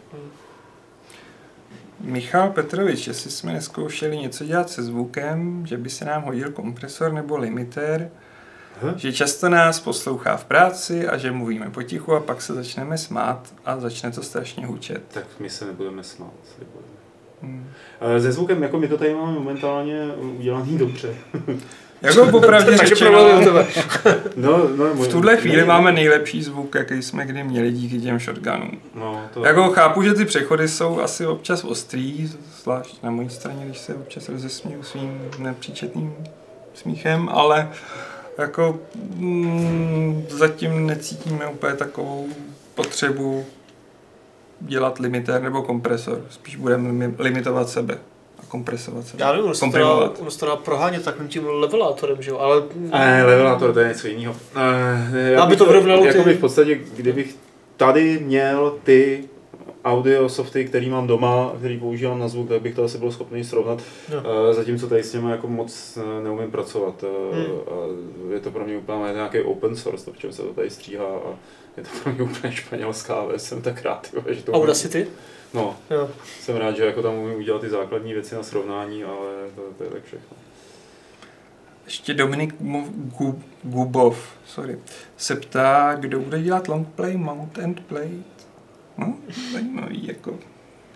Michal 2.00 2.50
Petrovič, 2.50 3.08
jestli 3.08 3.32
jsme 3.32 3.54
neskoušeli 3.54 4.18
něco 4.18 4.46
dělat 4.46 4.70
se 4.70 4.84
zvukem, 4.84 5.66
že 5.66 5.78
by 5.78 5.90
se 5.90 6.06
nám 6.06 6.24
hodil 6.24 6.52
kompresor 6.52 7.14
nebo 7.14 7.38
limiter, 7.38 8.12
Aha. 8.82 8.94
že 8.98 9.14
často 9.14 9.50
nás 9.50 9.80
poslouchá 9.80 10.38
v 10.38 10.46
práci 10.46 11.08
a 11.08 11.18
že 11.18 11.32
mluvíme 11.32 11.70
potichu 11.70 12.14
a 12.14 12.20
pak 12.20 12.42
se 12.42 12.54
začneme 12.54 12.98
smát 12.98 13.54
a 13.66 13.80
začne 13.80 14.12
to 14.12 14.24
strašně 14.24 14.66
hučet. 14.66 15.04
Tak 15.08 15.26
my 15.40 15.50
se 15.50 15.66
nebudeme 15.66 16.04
smát, 16.04 16.34
slibujeme. 16.56 16.89
Hmm. 17.42 17.70
Eh, 18.02 18.22
Se 18.22 18.32
zvukem, 18.32 18.64
jako 18.64 18.80
my 18.80 18.88
to 18.88 18.98
tady 18.98 19.14
máme 19.14 19.32
momentálně 19.32 20.08
udělaný 20.38 20.78
dobře. 20.78 21.16
Jako 22.02 22.26
popravdě 22.26 22.78
řečeno. 22.78 23.42
No, 24.36 24.68
no, 24.76 24.86
v 24.94 25.08
tuhle 25.08 25.38
chvíli 25.38 25.66
máme 25.66 25.92
nejlepší 25.92 26.44
zvuk, 26.44 26.76
jaký 26.76 27.02
jsme 27.02 27.26
kdy 27.26 27.44
měli 27.44 27.72
díky 27.72 28.02
těm 28.02 28.20
shotgunům. 28.20 28.82
No, 28.96 29.22
to... 29.34 29.46
Jako 29.46 29.70
chápu, 29.70 30.04
že 30.04 30.14
ty 30.14 30.26
přechody 30.26 30.68
jsou 30.68 31.00
asi 31.02 31.26
občas 31.26 31.64
ostrý, 31.64 32.32
zvlášť 32.62 33.04
na 33.04 33.12
mojí 33.12 33.30
straně, 33.30 33.66
když 33.66 33.78
se 33.78 33.96
občas 33.96 34.30
rozesměju 34.30 34.84
svým 34.84 35.22
nepříčetným 35.40 36.14
smíchem, 36.74 37.30
ale 37.32 37.70
jako 38.38 38.80
mm, 39.16 40.26
zatím 40.30 40.88
necítíme 40.88 41.48
úplně 41.48 41.74
takovou 41.74 42.28
potřebu 42.76 43.46
dělat 44.62 45.00
limiter 45.00 45.42
nebo 45.42 45.62
kompresor. 45.62 46.22
Spíš 46.30 46.56
budeme 46.56 46.90
limi- 46.90 47.16
limitovat 47.20 47.70
sebe 47.70 47.98
a 48.40 48.46
kompresovat 48.48 49.08
sebe. 49.08 49.24
Já 49.24 49.32
nevím, 49.32 49.46
ono 50.20 50.32
se 50.32 50.40
to 50.40 50.46
dá, 50.46 50.56
prohánět 50.56 51.04
takovým 51.04 51.28
tím 51.28 51.48
levelátorem, 51.48 52.22
že 52.22 52.30
jo, 52.32 52.38
ale... 52.38 52.64
Ne, 52.76 53.24
levelátor 53.26 53.74
to 53.74 53.80
je 53.80 53.88
něco 53.88 54.08
jiného. 54.08 54.36
Eh, 54.56 55.32
já 55.32 55.42
Aby 55.44 55.50
bych 55.50 55.58
to 55.58 55.66
vyrovnalo 55.66 56.02
ty- 56.02 56.08
Jakoby 56.08 56.34
v 56.34 56.40
podstatě, 56.40 56.76
kdybych 56.96 57.36
tady 57.78 58.20
měl 58.20 58.76
ty 58.84 59.24
audio 59.86 60.30
softy, 60.30 60.66
který 60.66 60.90
mám 60.90 61.08
doma, 61.08 61.54
který 61.58 61.80
používám 61.80 62.20
na 62.20 62.28
zvuk, 62.28 62.50
tak 62.50 62.62
bych 62.62 62.76
to 62.76 62.84
asi 62.84 62.98
byl 62.98 63.12
schopný 63.12 63.44
srovnat. 63.44 63.82
Eh, 64.50 64.54
Zatímco 64.54 64.88
tady 64.88 65.04
s 65.04 65.12
těmi 65.12 65.32
jako 65.32 65.48
moc 65.48 65.98
eh, 66.02 66.24
neumím 66.24 66.52
pracovat. 66.52 67.04
Eh, 67.04 67.30
Hmm. 67.36 68.32
Je 68.34 68.40
to 68.40 68.52
pro 68.52 68.66
mě 68.66 68.78
úplně 68.78 69.14
nějaký 69.14 69.40
open 69.40 69.76
source, 69.76 70.06
to, 70.06 70.14
v 70.14 70.18
čem 70.18 70.32
se 70.34 70.42
to 70.42 70.54
tady 70.54 70.70
stříhá 70.70 71.06
a 71.06 71.30
je 71.78 71.84
to 71.84 71.90
pro 72.04 72.14
mě 72.14 72.24
úplně 72.24 72.52
španělská 72.54 73.26
věc, 73.26 73.44
jsem 73.44 73.62
tak 73.62 73.84
rád, 73.84 74.10
jo, 74.14 74.22
že 74.28 74.44
to 74.44 74.52
umím. 74.52 74.62
Audacity? 74.62 75.08
No, 75.54 75.76
Jo. 75.90 76.10
jsem 76.40 76.56
rád, 76.58 76.76
že 76.78 76.86
jako 76.86 77.02
tam 77.02 77.14
umím 77.16 77.38
udělat 77.38 77.62
ty 77.62 77.70
základní 77.70 78.14
věci 78.14 78.36
na 78.36 78.44
srovnání, 78.44 79.04
ale 79.04 79.28
to, 79.56 79.62
to 79.78 79.84
je 79.84 79.90
tak 79.90 80.04
všechno. 80.04 80.38
Ještě 81.86 82.14
Dominik 82.14 82.56
Gubov 83.64 84.30
sorry, 84.46 84.78
se 85.18 85.36
ptá, 85.36 85.96
kdo 86.00 86.20
bude 86.20 86.42
dělat 86.42 86.68
longplay, 86.68 87.18
mount 87.18 87.60
and 87.60 87.80
play. 87.80 88.10
No, 89.00 89.14
zajímavý, 89.54 90.08
jako. 90.08 90.32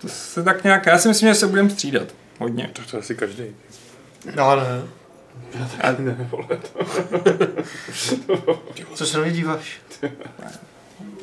To 0.02 0.08
se 0.10 0.44
tak 0.44 0.64
nějak, 0.64 0.86
já 0.86 0.98
si 0.98 1.08
myslím, 1.08 1.30
že 1.30 1.36
se 1.36 1.48
budeme 1.48 1.70
střídat. 1.70 2.08
Hodně. 2.40 2.70
To, 2.74 2.82
to 2.92 2.98
asi 2.98 3.16
každý. 3.16 3.44
No, 4.36 4.56
ne. 4.56 4.84
A 5.82 5.92
Ne, 5.92 6.30
vole, 6.32 6.48
to. 6.74 6.86
Co 8.96 9.06
se 9.06 9.18
na 9.18 9.24
mě 9.24 9.34
díváš? 9.34 9.82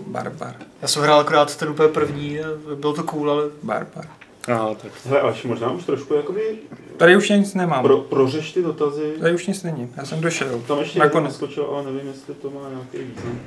barbar, 0.06 0.54
Já 0.82 0.88
jsem 0.88 1.02
hrál 1.02 1.20
akorát 1.20 1.56
ten 1.56 1.68
úplně 1.68 1.88
první, 1.88 2.40
a 2.40 2.46
bylo 2.74 2.92
to 2.92 3.02
cool, 3.02 3.30
ale 3.30 3.42
barbar. 3.62 4.06
Aha, 4.48 4.74
tak. 4.74 4.92
Hele, 5.06 5.20
až 5.20 5.44
možná 5.44 5.70
už 5.70 5.84
trošku 5.84 6.14
jakoby 6.14 6.58
Tady 6.96 7.16
už 7.16 7.28
nic 7.28 7.54
nemám. 7.54 7.82
pro, 7.82 7.98
prořeš 7.98 8.52
ty 8.52 8.62
dotazy. 8.62 9.12
Tady 9.20 9.34
už 9.34 9.46
nic 9.46 9.62
není, 9.62 9.92
já 9.96 10.04
jsem 10.04 10.20
došel. 10.20 10.62
Tam 10.66 10.78
ještě 10.78 10.98
jako 10.98 11.06
Nakonec. 11.08 11.32
naskočil, 11.32 11.64
ale 11.64 11.84
nevím, 11.92 12.08
jestli 12.08 12.34
to 12.34 12.50
má 12.50 12.60
nějaký 12.68 12.98
význam. 13.12 13.40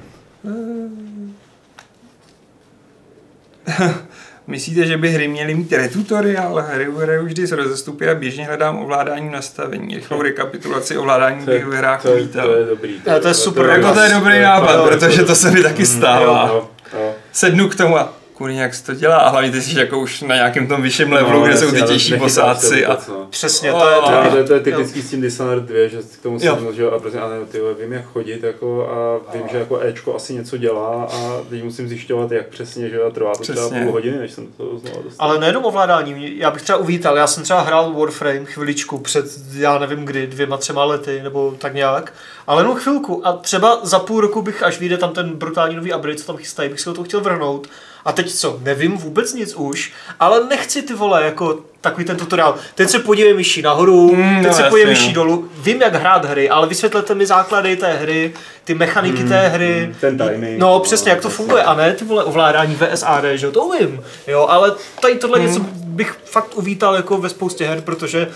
Myslíte, 4.47 4.85
že 4.85 4.97
by 4.97 5.09
hry 5.09 5.27
měly 5.27 5.55
mít 5.55 5.73
retutoriál? 5.73 6.65
Hry 6.69 6.87
hraju 6.97 7.25
vždy 7.25 7.47
z 7.47 7.51
rozestupy 7.51 8.09
a 8.09 8.15
běžně 8.15 8.45
hledám 8.45 8.77
ovládání 8.77 9.29
nastavení. 9.29 9.95
Rychlou 9.95 10.21
rekapitulaci 10.21 10.97
ovládání 10.97 11.45
bych 11.45 11.65
v 11.65 11.71
hrách 11.71 12.01
to, 12.01 12.07
je, 12.07 12.27
to 12.27 12.55
je 12.55 12.65
dobrý. 12.65 13.01
Ne, 13.05 13.19
to 13.19 13.27
je 13.27 13.33
super, 13.33 13.65
Jako 13.65 13.93
to 13.93 13.99
je 13.99 14.09
dobrý 14.09 14.39
nápad, 14.39 14.83
protože 14.87 15.23
to 15.23 15.35
se 15.35 15.51
mi 15.51 15.63
taky 15.63 15.85
stává. 15.85 16.47
Jo, 16.47 16.69
jo. 16.93 17.13
Sednu 17.31 17.69
k 17.69 17.75
tomu 17.75 17.97
a 17.97 18.13
kurně, 18.33 18.61
jak 18.61 18.73
se 18.73 18.85
to 18.85 18.93
dělá 18.93 19.17
a 19.17 19.29
hlavně 19.29 19.51
ty 19.51 19.61
jsi 19.61 19.79
jako 19.79 19.99
už 19.99 20.21
na 20.21 20.35
nějakém 20.35 20.67
tom 20.67 20.81
vyšším 20.81 21.11
levelu, 21.11 21.39
No, 21.39 21.45
kde 21.45 21.57
jsou 21.57 21.71
ty 21.71 21.81
těžší 21.81 22.17
posádci 22.17 22.85
a 22.85 22.97
no. 23.09 23.27
Přesně, 23.29 23.71
to 23.71 23.89
je, 23.89 23.95
to 23.95 24.29
To, 24.31 24.37
je, 24.37 24.43
to, 24.43 24.53
je 24.53 24.59
typický 24.59 25.01
s 25.01 25.09
tím 25.09 25.21
Dishonored 25.21 25.63
2, 25.63 25.87
že 25.87 25.97
k 26.19 26.23
tomu 26.23 26.39
jsem 26.39 26.75
že 26.75 26.81
jo, 26.81 26.91
a 26.91 26.99
prostě, 26.99 27.19
ale 27.19 27.45
ty 27.45 27.59
vím 27.81 27.93
jak 27.93 28.05
chodit 28.05 28.43
jako 28.43 28.89
a 28.89 29.33
vím, 29.33 29.43
že 29.51 29.57
jako 29.57 29.79
Ečko 29.81 30.15
asi 30.15 30.33
něco 30.33 30.57
dělá 30.57 31.03
a 31.03 31.41
teď 31.49 31.63
musím 31.63 31.87
zjišťovat, 31.87 32.31
jak 32.31 32.47
přesně, 32.47 32.89
že 32.89 32.95
jo, 32.95 33.07
a 33.07 33.11
trvá 33.11 33.31
to 33.35 33.43
třeba 33.43 33.69
půl 33.69 33.91
hodiny, 33.91 34.17
než 34.17 34.31
jsem 34.31 34.47
to 34.47 34.77
znovu 34.77 35.03
dostal. 35.03 35.27
Ale 35.27 35.39
nejenom 35.39 35.65
ovládání, 35.65 36.37
já 36.37 36.51
bych 36.51 36.61
třeba 36.61 36.77
uvítal, 36.79 37.17
já 37.17 37.27
jsem 37.27 37.43
třeba 37.43 37.61
hrál 37.61 37.93
Warframe 37.93 38.45
chviličku 38.45 38.97
před, 38.97 39.25
já 39.53 39.77
nevím 39.79 40.05
kdy, 40.05 40.27
dvěma, 40.27 40.57
třema 40.57 40.83
lety, 40.83 41.19
nebo 41.23 41.55
tak 41.57 41.73
nějak, 41.73 42.13
ale 42.47 42.61
jenom 42.63 42.75
chvilku 42.75 43.27
a 43.27 43.33
třeba 43.33 43.79
za 43.83 43.99
půl 43.99 44.21
roku 44.21 44.41
bych, 44.41 44.63
až 44.63 44.79
vyjde 44.79 44.97
tam 44.97 45.13
ten 45.13 45.29
brutální 45.29 45.75
nový 45.75 45.93
upgrade, 45.93 46.17
co 46.17 46.27
tam 46.27 46.37
chystají, 46.37 46.69
bych 46.69 46.79
si 46.79 46.89
o 46.89 46.93
to 46.93 47.03
chtěl 47.03 47.21
vrhnout. 47.21 47.67
A 48.05 48.11
teď 48.11 48.33
co, 48.33 48.59
nevím 48.63 48.97
vůbec 48.97 49.33
nic 49.33 49.53
už, 49.55 49.93
ale 50.19 50.45
nechci 50.49 50.81
ty 50.81 50.93
vole, 50.93 51.23
jako 51.23 51.59
takový 51.81 52.05
ten 52.05 52.17
tutoriál. 52.17 52.55
Teď 52.75 52.89
se 52.89 52.99
podívej 52.99 53.33
myší 53.33 53.61
nahoru, 53.61 54.15
Mm, 54.15 54.35
teď 54.43 54.47
no, 54.51 54.53
se 54.57 54.63
podívej 54.63 54.91
jasně, 54.91 55.05
myší 55.05 55.07
no. 55.17 55.23
dolů. 55.23 55.49
Vím, 55.57 55.81
jak 55.81 55.95
hrát 55.95 56.25
hry, 56.25 56.49
ale 56.49 56.67
vysvětlete 56.67 57.15
mi 57.15 57.25
základy 57.25 57.75
té 57.75 57.93
hry, 57.93 58.33
ty 58.63 58.73
mechaniky 58.73 59.23
té 59.23 59.47
hry. 59.47 59.85
mm, 59.87 59.95
ten 60.01 60.17
timing, 60.17 60.59
No, 60.59 60.67
no, 60.67 60.79
přesně, 60.79 61.11
jak 61.11 61.21
to 61.21 61.29
funguje. 61.29 61.63
A 61.63 61.73
ne 61.73 61.93
ty 61.93 62.05
vole 62.05 62.23
ovládání 62.23 62.75
VSAD, 62.75 63.23
že 63.35 63.45
jo, 63.45 63.51
to 63.51 63.63
umím. 63.65 64.03
Jo, 64.27 64.45
ale 64.49 64.71
tady 65.01 65.15
tohle 65.15 65.39
něco 65.39 65.59
bych 65.75 66.17
fakt 66.25 66.55
uvítal 66.57 66.95
jako 66.95 67.17
ve 67.17 67.29
spoustě 67.29 67.65
her, 67.67 67.81
protože 67.81 68.27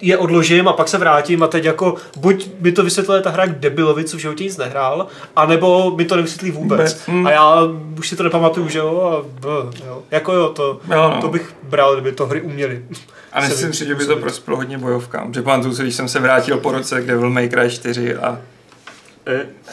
je 0.00 0.18
odložím 0.18 0.68
a 0.68 0.72
pak 0.72 0.88
se 0.88 0.98
vrátím 0.98 1.42
a 1.42 1.46
teď 1.46 1.64
jako 1.64 1.94
buď 2.16 2.48
by 2.60 2.72
to 2.72 2.82
vysvětlila 2.82 3.20
ta 3.20 3.30
hra 3.30 3.46
k 3.46 3.58
debilovi, 3.58 4.04
co 4.04 4.16
v 4.16 4.20
životě 4.20 4.44
nic 4.44 4.56
nehrál, 4.56 5.06
anebo 5.36 5.96
mi 5.96 6.04
to 6.04 6.16
nevysvětlí 6.16 6.50
vůbec. 6.50 6.80
Vůbec, 6.80 7.06
mm. 7.06 7.26
A 7.26 7.30
já 7.30 7.58
už 7.98 8.08
si 8.08 8.16
to 8.16 8.22
nepamatuju, 8.22 8.68
že 8.68 8.78
jo, 8.78 9.02
a 9.02 9.46
jo. 9.86 10.02
Jako 10.10 10.32
jo, 10.32 10.48
to, 10.48 10.80
Jo, 10.92 11.10
no. 11.14 11.20
to 11.20 11.28
bych 11.28 11.54
bral, 11.62 11.94
kdyby 11.94 12.12
to 12.12 12.26
hry 12.26 12.42
uměli. 12.42 12.82
A 13.32 13.42
se 13.42 13.48
myslím 13.48 13.72
si, 13.72 13.86
že 13.86 13.94
by 13.94 14.06
to 14.06 14.16
prospělo 14.16 14.56
hodně 14.56 14.78
bojovkám. 14.78 15.28
Protože 15.28 15.42
pamatuju 15.42 15.74
si, 15.74 15.82
když 15.82 15.94
jsem 15.94 16.08
se 16.08 16.20
vrátil 16.20 16.58
po 16.58 16.72
roce 16.72 17.02
k 17.02 17.06
Devil 17.06 17.30
May 17.30 17.48
Cry 17.48 17.70
4 17.70 18.14
a 18.14 18.38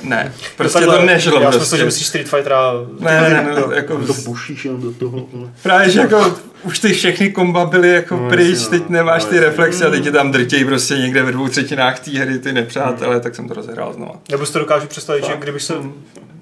ne, 0.02 0.34
prostě 0.57 0.80
to 0.86 1.02
nešlo. 1.02 1.34
Já 1.34 1.40
jsem 1.40 1.41
prostě. 1.41 1.60
myslel, 1.60 1.78
že 1.78 1.86
myslíš 1.86 2.07
Street 2.07 2.28
Fightera. 2.28 2.72
Ne, 2.99 3.22
ne, 3.22 3.30
ne, 3.30 3.76
jako 3.76 4.06
to 4.06 4.14
bušíš 4.14 4.65
jenom 4.65 4.82
do 4.82 4.91
toho. 4.91 5.28
Právě, 5.64 5.90
že 5.90 5.99
jako 5.99 6.36
už 6.64 6.80
ty 6.80 6.94
všechny 6.94 7.32
komba 7.32 7.65
byly 7.65 7.90
jako 7.90 8.18
No, 8.18 8.30
pryč, 8.30 8.49
jasně, 8.49 8.69
teď 8.80 8.90
no. 8.90 8.94
nemáš 8.94 9.23
No, 9.23 9.30
ty 9.30 9.40
reflexy 9.40 9.84
a 9.84 9.90
teď 9.90 10.03
tě 10.03 10.11
tam 10.11 10.32
drtějí 10.32 10.65
prostě 10.65 10.94
někde 10.98 11.23
ve 11.23 11.32
dvou 11.32 11.48
třetinách 11.48 11.99
té 11.99 12.11
hry 12.11 12.40
ty 12.40 12.53
nepřátelé, 12.53 13.19
tak 13.19 13.36
jsem 13.36 13.48
to 13.48 13.53
rozehrál 13.53 13.94
znova. 13.94 14.14
Nebo 14.32 14.45
si 14.45 14.53
to 14.53 14.60
dokážu 14.60 14.88
představit, 14.88 15.26
že 15.26 15.34
kdybych 15.40 15.61
se 15.61 15.73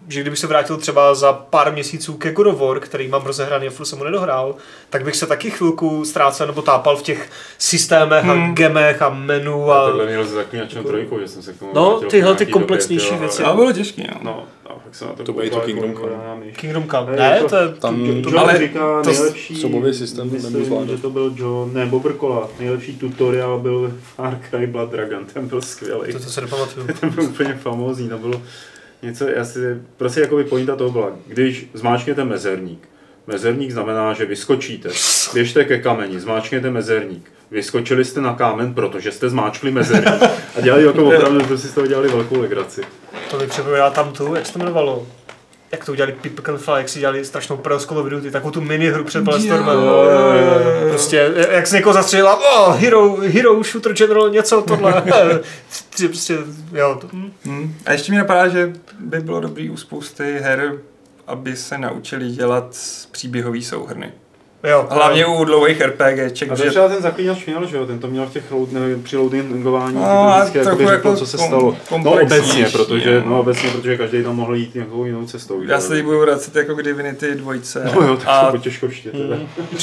že 0.10 0.22
kdybych 0.22 0.40
se 0.40 0.48
vrátil 0.48 0.78
třeba 0.78 1.16
za 1.16 1.34
pár 1.34 1.74
měsíců 1.74 2.14
ke 2.14 2.32
God 2.32 2.48
of 2.48 2.60
War, 2.60 2.80
který 2.80 3.08
mám 3.08 3.26
rozehraný 3.26 3.68
a 3.68 3.72
furt 3.72 3.86
jsem 3.86 3.98
mu 3.98 4.04
nedohrál, 4.04 4.56
tak 4.90 5.04
bych 5.04 5.16
se 5.16 5.26
taky 5.28 5.52
chvilku 5.52 6.06
ztrácel 6.06 6.48
nebo 6.48 6.62
tápal 6.62 6.96
v 6.98 7.02
těch 7.02 7.30
systémech 7.58 8.26
a 8.26 8.34
Hmm. 8.34 8.56
gemech 8.56 9.02
a 9.02 9.10
menu 9.10 9.72
a... 9.72 9.88
Tohle 9.90 10.06
měl 10.06 10.26
s 10.26 10.30
zaklínačem 10.30 10.84
trojkou, 10.84 11.20
že 11.20 11.28
jsem 11.28 11.42
se 11.42 11.54
k 11.54 11.60
tomu 11.60 11.72
No, 11.76 12.00
tyhle 12.10 12.36
ty 12.36 12.46
komplexnější 12.46 13.06
době, 13.10 13.20
věci. 13.20 13.44
Ale 13.44 13.56
bylo 13.56 13.72
těžký, 13.72 14.04
no. 14.10 14.20
No, 14.24 14.46
a 14.66 14.74
fakt 14.74 14.96
jsem 14.96 15.08
na 15.08 15.14
to 15.14 15.24
To 15.24 15.34
bude 15.34 15.46
i 15.46 15.50
to 15.50 15.56
koukal, 15.56 15.66
Kingdom 15.68 15.90
jako 15.90 16.02
Come. 16.02 16.52
Kingdom 16.52 16.88
Come. 16.90 17.12
Ne, 17.12 17.18
Ne, 17.18 17.42
to- 17.50 17.56
je... 17.56 17.68
Tam 17.70 18.06
John 18.06 18.40
ale 18.40 18.58
říká 18.58 19.02
to 19.04 19.10
nejlepší, 19.12 19.56
sobový 19.56 19.94
systém 19.94 20.32
myslím, 20.32 20.88
že 20.88 20.98
to 20.98 21.10
byl 21.10 21.34
John, 21.36 21.74
ne, 21.74 21.86
Bobrkola, 21.86 22.50
nejlepší 22.60 22.98
tutoriál 22.98 23.60
byl 23.60 23.94
Far 24.16 24.40
Cry 24.50 24.68
Blood 24.68 24.90
Dragon, 24.92 25.26
ten 25.26 25.48
byl 25.48 25.62
skvělý. 25.62 26.14
To, 26.14 26.20
to 26.20 26.30
se 26.30 26.42
nepamatuju. 26.42 26.88
ten 27.00 27.10
byl 27.10 27.24
úplně 27.24 27.54
famózní, 27.54 28.10
to 28.10 28.18
bylo 28.18 28.42
něco, 29.02 29.26
asi, 29.42 29.60
prostě 29.98 30.22
jakoby 30.22 30.44
pointa 30.44 30.76
toho 30.76 30.92
byla, 30.92 31.12
když 31.28 31.70
zmáčknete 31.74 32.24
mezerník, 32.24 32.90
mezerník 33.28 33.72
znamená, 33.72 34.14
že 34.14 34.26
vyskočíte, 34.26 34.90
běžte 35.34 35.66
ke 35.66 35.80
kameni, 35.80 36.20
zmáčkněte 36.20 36.70
mezerník, 36.70 37.32
vyskočili 37.52 38.06
jste 38.06 38.22
na 38.22 38.34
kámen, 38.34 38.74
protože 38.74 39.12
jste 39.12 39.30
zmáčkli 39.30 39.72
mezerník 39.72 40.24
a 40.58 40.62
dělali 40.62 40.86
jako 40.86 41.06
opravdu, 41.06 41.48
že 41.48 41.58
si 41.58 41.68
z 41.68 41.74
toho 41.74 41.88
dělali 41.88 42.10
velkou 42.10 42.42
legraci. 42.42 42.82
To 43.32 43.38
mi 43.38 43.48
připomíná 43.48 43.90
tam 43.90 44.14
tu, 44.14 44.36
jak 44.36 44.46
se 44.46 44.54
to 44.54 44.60
jmenovalo? 44.60 45.08
Jak 45.72 45.86
to 45.86 45.92
udělali 45.92 46.14
People 46.14 46.46
Can 46.46 46.58
Fly, 46.58 46.74
jak 46.78 46.90
si 46.90 47.00
dělali 47.00 47.26
strašnou 47.26 47.58
Call 47.58 47.98
of 47.98 48.08
Duty, 48.10 48.32
takovou 48.32 48.52
tu 48.52 48.62
mini 48.62 48.90
hru 48.90 49.04
před 49.04 49.24
jo, 49.28 50.04
jo. 50.04 50.90
Prostě, 50.90 51.34
jak 51.52 51.68
se 51.68 51.76
někoho 51.76 51.94
zastřelila, 51.94 52.36
oh, 52.36 52.76
hero, 52.76 53.16
hero, 53.16 53.64
shooter 53.64 53.94
general, 53.94 54.30
něco, 54.30 54.62
tohle. 54.62 55.04
Ty 55.98 56.08
prostě, 56.08 56.38
jo, 56.74 56.98
to, 57.02 57.08
hm. 57.14 57.32
Hmm. 57.46 57.76
A 57.86 57.92
ještě 57.92 58.12
mi 58.12 58.18
napadá, 58.18 58.48
že 58.48 58.74
by 59.00 59.20
bylo 59.20 59.40
dobrý 59.40 59.70
u 59.70 59.78
spousty 59.78 60.40
her, 60.40 60.74
aby 61.28 61.56
se 61.56 61.78
naučili 61.78 62.30
dělat 62.30 62.78
příběhový 63.12 63.64
souhrny. 63.64 64.12
Jo. 64.64 64.88
Hlavně 64.90 65.26
u 65.26 65.44
dlouhých 65.46 65.82
RPGček, 65.82 66.52
A 66.52 66.56
to 66.56 66.64
že 66.64 66.70
třeba 66.70 66.88
ten 66.88 67.02
zaklínač 67.02 67.46
měl, 67.46 67.66
že 67.68 67.78
jo, 67.78 67.86
ten 67.86 68.00
to 68.00 68.08
měl 68.08 68.26
v 68.26 68.34
těch 68.34 68.52
load, 68.52 68.72
ne, 68.72 68.80
při 69.04 69.18
loadingování, 69.18 69.96
No, 69.96 70.02
no, 70.02 70.08
a 70.08 70.40
vždycky 70.40 70.60
trochu 70.60 70.70
jakoby 70.82 70.86
řekl, 70.96 71.08
jako 71.08 71.20
co 71.20 71.26
se 71.26 71.38
kom- 71.38 71.48
stalo. 71.48 71.76
No 72.04 72.12
obecně, 72.12 72.66
protože, 72.72 73.22
no. 73.26 73.30
no 73.30 73.40
obecně, 73.40 73.70
protože 73.70 73.98
každý 73.98 74.24
tam 74.24 74.36
mohl 74.36 74.56
jít 74.56 74.76
nějakou 74.76 75.06
jinou 75.06 75.26
cestou. 75.26 75.62
já 75.62 75.80
se 75.80 75.90
teď 75.90 76.04
budu 76.04 76.20
vracet 76.20 76.56
jako 76.56 76.76
k 76.76 76.84
Divinity 76.84 77.36
dvojce. 77.36 77.92
No 77.96 78.02
jo, 78.08 78.18
tak 78.18 78.28
a, 78.28 78.32
a... 78.40 78.58
těžko 78.58 78.86
ještě 78.86 79.10
teda. 79.12 79.36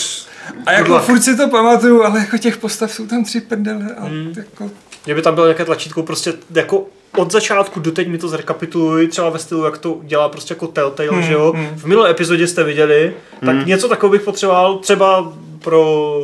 a 0.66 0.72
jako 0.72 0.98
furt 0.98 1.20
si 1.20 1.36
to 1.36 1.48
pamatuju, 1.48 2.02
ale 2.02 2.18
jako 2.20 2.38
těch 2.38 2.56
postav 2.56 2.92
jsou 2.92 3.06
tam 3.06 3.24
tři 3.24 3.40
prdele 3.40 3.94
a 3.98 4.04
Hmm. 4.04 4.32
jako 4.36 4.70
Kdyby 5.04 5.22
tam 5.22 5.34
bylo 5.34 5.46
nějaké 5.46 5.64
tlačítko, 5.64 6.02
prostě 6.02 6.32
jako 6.54 6.86
od 7.16 7.32
začátku 7.32 7.80
do 7.80 7.92
teď 7.92 8.08
mi 8.08 8.18
to 8.18 8.28
zrekapituluji, 8.28 9.08
třeba 9.08 9.30
ve 9.30 9.38
stylu, 9.38 9.64
jak 9.64 9.78
to 9.78 9.98
dělá 10.02 10.28
prostě 10.28 10.54
jako 10.54 10.66
Telltale, 10.66 11.08
Hmm, 11.08 11.22
že 11.22 11.32
jo. 11.32 11.52
hmm. 11.56 11.66
V 11.76 11.84
minulé 11.84 12.10
epizodě 12.10 12.46
jste 12.46 12.64
viděli, 12.64 13.14
tak 13.44 13.56
Hmm. 13.56 13.66
něco 13.66 13.88
takového 13.88 14.12
bych 14.12 14.22
potřeboval 14.22 14.78
třeba 14.78 15.32
pro 15.58 16.16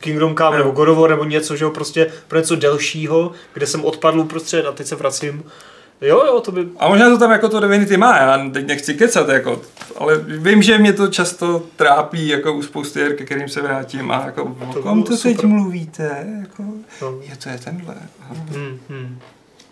Kingdom 0.00 0.36
Come 0.36 0.58
nebo 0.58 0.70
God 0.70 0.88
of 0.88 0.98
War 0.98 1.10
nebo 1.10 1.24
něco, 1.24 1.56
že 1.56 1.64
jo, 1.64 1.70
prostě 1.70 2.06
pro 2.28 2.38
něco 2.38 2.56
delšího, 2.56 3.32
kde 3.54 3.66
jsem 3.66 3.84
odpadl 3.84 4.20
uprostřed 4.20 4.66
a 4.66 4.72
teď 4.72 4.86
se 4.86 4.96
vracím. 4.96 5.44
Jo, 6.00 6.22
jo, 6.26 6.40
to 6.40 6.52
by... 6.52 6.68
A 6.78 6.88
možná 6.88 7.10
to 7.10 7.18
tam 7.18 7.30
jako 7.30 7.48
to 7.48 7.60
Divinity 7.60 7.96
má, 7.96 8.16
já 8.18 8.50
teď 8.52 8.66
nechci 8.66 8.94
kecat, 8.94 9.28
jako, 9.28 9.60
ale 9.98 10.18
vím, 10.18 10.62
že 10.62 10.78
mě 10.78 10.92
to 10.92 11.08
často 11.08 11.62
trápí 11.76 12.28
jako 12.28 12.52
u 12.52 12.62
spousty 12.62 13.00
her, 13.00 13.16
ke 13.16 13.24
kterým 13.24 13.48
se 13.48 13.62
vrátím 13.62 14.10
a 14.10 14.22
jako 14.26 14.42
o 14.42 14.72
To 14.72 14.82
kom 14.82 15.02
bylo 15.02 15.16
to 15.16 15.22
teď 15.22 15.34
super. 15.36 15.46
mluvíte, 15.46 16.26
jako, 16.40 16.62
No. 17.02 17.14
je 17.30 17.36
to 17.36 17.48
je 17.48 17.58
tenhle. 17.64 17.94
Hmm, 18.52 18.78
hmm. 18.88 19.18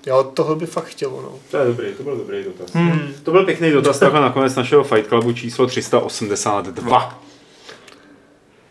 Jo, 0.06 0.24
tohle 0.24 0.56
by 0.56 0.66
fakt 0.66 0.85
chtělo, 0.85 1.22
no. 1.22 1.32
To 1.51 1.56
je 1.56 1.66
dobrý, 1.66 1.94
to 1.94 2.02
byl 2.02 2.16
dobrý 2.16 2.44
dotaz. 2.44 2.74
Hmm. 2.74 3.01
To 3.22 3.31
byl 3.31 3.44
pěkný 3.44 3.70
dotaz 3.70 3.98
takhle 3.98 4.20
nakonec 4.20 4.55
našeho 4.55 4.85
Fight 4.85 5.09
Clubu 5.09 5.32
číslo 5.32 5.66
382. 5.66 7.22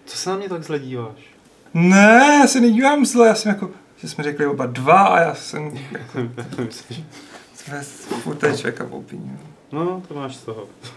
Co 0.06 0.18
se 0.18 0.30
na 0.30 0.36
mě 0.36 0.50
tak 0.50 0.64
zle 0.64 0.80
díváš? 0.80 1.16
Ne, 1.74 2.38
já 2.42 2.48
se 2.48 2.60
nedívám 2.60 3.06
zle, 3.06 3.28
já 3.28 3.36
jsem 3.36 3.52
jako, 3.52 3.70
že 3.98 4.10
jsme 4.10 4.24
řekli 4.24 4.46
oba 4.48 4.66
dva 4.66 5.04
a 5.04 5.20
já 5.22 5.36
jsem 5.36 5.78
jako, 5.92 6.32
jsme 7.56 7.82
furt 8.24 8.36
tady 8.36 8.58
člověka 8.58 8.84
v 8.84 8.94
opíně. 8.94 9.40
No, 9.72 10.04
to 10.08 10.14
máš 10.14 10.36
z 10.36 10.42
toho. 10.44 10.66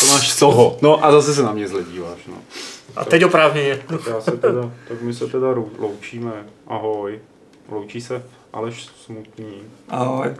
to 0.00 0.06
máš 0.06 0.32
z 0.32 0.38
toho. 0.38 0.78
No 0.82 1.04
a 1.04 1.12
zase 1.12 1.34
se 1.34 1.42
na 1.42 1.52
mě 1.52 1.68
zle 1.68 1.82
díváš, 1.82 2.18
no. 2.26 2.36
A 2.96 3.04
teď 3.04 3.24
oprávněně. 3.24 3.76
Tak, 3.86 4.00
já 4.06 4.20
se 4.20 4.30
teda, 4.30 4.70
tak 4.88 5.02
my 5.02 5.14
se 5.14 5.26
teda 5.26 5.48
loučíme. 5.78 6.32
Ahoj. 6.66 7.20
Loučí 7.68 8.00
se 8.00 8.22
Aleš 8.52 8.86
Smutný, 9.04 9.54
Ahoj. 9.88 10.34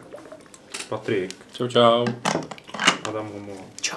Patrik, 0.89 1.35
Čau, 1.53 1.69
čau. 1.69 2.05
Adam 3.09 3.29
Homo. 3.33 3.53
Čau. 3.81 3.97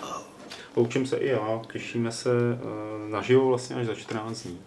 Loučím 0.75 1.07
se 1.07 1.17
i 1.17 1.27
já, 1.29 1.39
těšíme 1.73 2.11
se 2.11 2.29
uh, 2.29 3.11
naživo 3.11 3.47
vlastně 3.47 3.75
až 3.75 3.85
za 3.85 3.95
14 3.95 4.41
dní. 4.43 4.59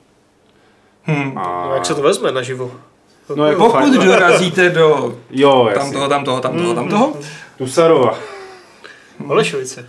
Hm. 1.07 1.39
A... 1.39 1.65
No, 1.69 1.75
jak 1.75 1.87
se 1.87 1.95
to 1.95 2.03
vezme 2.03 2.33
naživo? 2.33 2.73
No, 3.37 3.47
jako 3.47 3.65
Pokud 3.65 3.73
fajn. 3.79 4.05
dorazíte 4.07 4.71
do 4.71 5.17
Jo, 5.31 5.71
tam 5.75 5.93
toho, 5.93 6.09
tam 6.09 6.25
toho, 6.25 6.41
tam 6.41 6.59
toho, 6.59 6.75
tam 6.75 6.89
toho. 6.89 7.17
Tusarova. 7.59 8.19
Olešovice. 9.29 9.89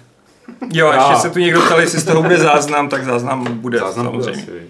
Jo, 0.72 0.88
a 0.88 0.96
Já. 0.96 1.10
ještě 1.10 1.22
se 1.22 1.30
tu 1.30 1.40
někdo 1.40 1.62
ptal, 1.62 1.80
jestli 1.82 2.00
z 2.00 2.06
toho 2.06 2.22
bude 2.22 2.38
záznam, 2.38 2.90
tak 2.90 3.06
záznam 3.06 3.58
bude 3.58 3.80
Záznam 3.80 4.12
bude 4.12 4.24
samozřejmě. 4.24 4.44
asi, 4.44 4.52
viď. 4.52 4.70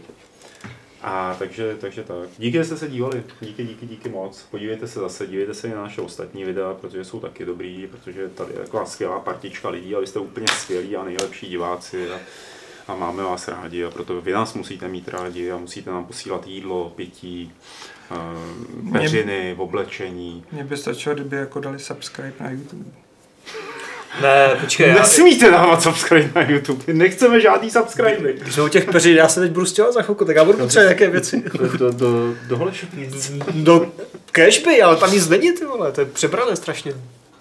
A 1.01 1.35
takže, 1.39 1.77
takže 1.81 2.03
tak. 2.03 2.30
Díky, 2.38 2.57
že 2.57 2.65
jste 2.65 2.77
se 2.77 2.88
dívali. 2.88 3.23
Díky, 3.41 3.63
díky, 3.63 3.85
díky 3.85 4.09
moc. 4.09 4.43
Podívejte 4.51 4.88
se 4.88 4.99
zase, 4.99 5.27
dívejte 5.27 5.53
se 5.53 5.67
i 5.67 5.71
na 5.71 5.81
naše 5.81 6.01
ostatní 6.01 6.43
videa, 6.43 6.73
protože 6.73 7.05
jsou 7.05 7.19
taky 7.19 7.45
dobrý, 7.45 7.88
protože 7.88 8.30
tady 8.30 8.53
je 8.53 8.59
taková 8.59 8.85
skvělá 8.85 9.19
partička 9.19 9.69
lidí 9.69 9.95
a 9.95 9.99
vy 9.99 10.07
jste 10.07 10.19
úplně 10.19 10.47
skvělí 10.47 10.95
a 10.95 11.03
nejlepší 11.03 11.47
diváci 11.47 12.11
a, 12.11 12.19
a 12.88 12.95
máme 12.95 13.23
vás 13.23 13.47
rádi 13.47 13.84
a 13.84 13.91
proto 13.91 14.21
vy 14.21 14.31
nás 14.31 14.53
musíte 14.53 14.88
mít 14.88 15.07
rádi 15.07 15.51
a 15.51 15.57
musíte 15.57 15.91
nám 15.91 16.05
posílat 16.05 16.47
jídlo, 16.47 16.89
pití, 16.95 17.51
peřiny, 18.91 19.55
oblečení. 19.57 20.45
Mně 20.51 20.63
by 20.63 20.77
stačilo, 20.77 21.15
kdyby 21.15 21.35
jako 21.35 21.59
dali 21.59 21.80
subscribe 21.80 22.34
na 22.39 22.49
YouTube. 22.49 22.91
Ne, 24.22 24.49
počkej, 24.61 24.90
já, 24.90 24.95
Nesmíte 24.95 25.52
dávat 25.52 25.81
subscribe 25.84 26.30
na 26.36 26.49
YouTube, 26.49 26.84
my 26.88 26.94
nechceme 26.94 27.41
žádný 27.41 27.69
subscribe. 27.72 28.34
když 28.34 28.56
jsou 28.56 28.68
těch 28.68 28.86
peřin, 28.86 29.18
já 29.18 29.27
se 29.27 29.40
teď 29.40 29.52
budu 29.52 29.65
stěhovat 29.65 29.94
za 29.94 30.02
chvilku, 30.02 30.26
tak 30.26 30.36
já 30.36 30.44
budu 30.45 30.57
potřebovat 30.57 30.84
nějaké 30.88 31.10
věci. 31.10 31.44
Do, 31.60 31.77
do, 31.77 31.91
do, 31.91 32.34
do 32.48 32.57
Holešovic. 32.57 33.31
Do 33.53 33.91
cashby, 34.31 34.81
ale 34.81 34.95
tam 34.95 35.11
nic 35.11 35.30
není, 35.30 35.52
ty 35.52 35.65
vole, 35.65 35.91
to 35.91 36.02
je 36.02 36.06
přebrané 36.06 36.56
strašně. 36.56 36.94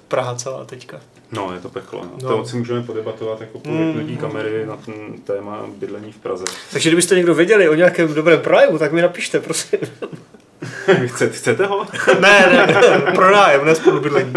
Praha 0.08 0.34
celá 0.34 0.64
teďka. 0.64 1.00
No, 1.32 1.52
je 1.54 1.60
to 1.60 1.68
peklo. 1.68 2.00
No. 2.04 2.10
No. 2.30 2.36
To 2.38 2.44
si 2.48 2.56
můžeme 2.56 2.82
podebatovat 2.82 3.40
jako 3.40 3.58
po 3.58 3.70
Mm. 3.70 3.86
vypnutí 3.86 4.16
kamery 4.16 4.66
na 4.66 4.76
ten 4.76 4.94
téma 5.24 5.64
bydlení 5.78 6.12
v 6.12 6.16
Praze. 6.16 6.44
Takže 6.72 6.90
kdybyste 6.90 7.14
někdo 7.14 7.34
věděli 7.34 7.68
o 7.68 7.74
nějakém 7.74 8.14
dobrém 8.14 8.40
pronájmu, 8.40 8.78
tak 8.78 8.92
mi 8.92 9.02
napište, 9.02 9.40
prosím. 9.40 9.78
Chcete, 11.06 11.32
chcete 11.36 11.66
ho? 11.66 11.86
ne, 12.20 12.46
ne, 12.52 12.66
ne, 12.66 13.12
pronájem, 13.12 13.64
ne 13.64 13.74
spolubydlení. 13.74 14.32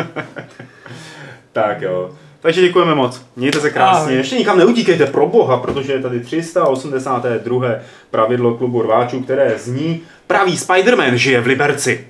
Tak 1.51 1.81
jo. 1.81 2.09
Takže 2.41 2.61
děkujeme 2.61 2.95
moc. 2.95 3.25
Mějte 3.35 3.59
se 3.59 3.69
krásně. 3.69 4.01
Ahoj. 4.01 4.13
Ještě 4.13 4.35
nikam 4.35 4.57
neutíkejte 4.57 5.05
pro 5.05 5.27
boha, 5.27 5.57
protože 5.57 5.93
je 5.93 6.01
tady 6.01 6.19
382. 6.19 7.67
pravidlo 8.11 8.53
klubu 8.53 8.81
rváčů, 8.81 9.21
které 9.21 9.57
zní 9.57 10.01
Pravý 10.27 10.57
Spider-Man 10.57 11.13
žije 11.13 11.41
v 11.41 11.47
Liberci. 11.47 12.05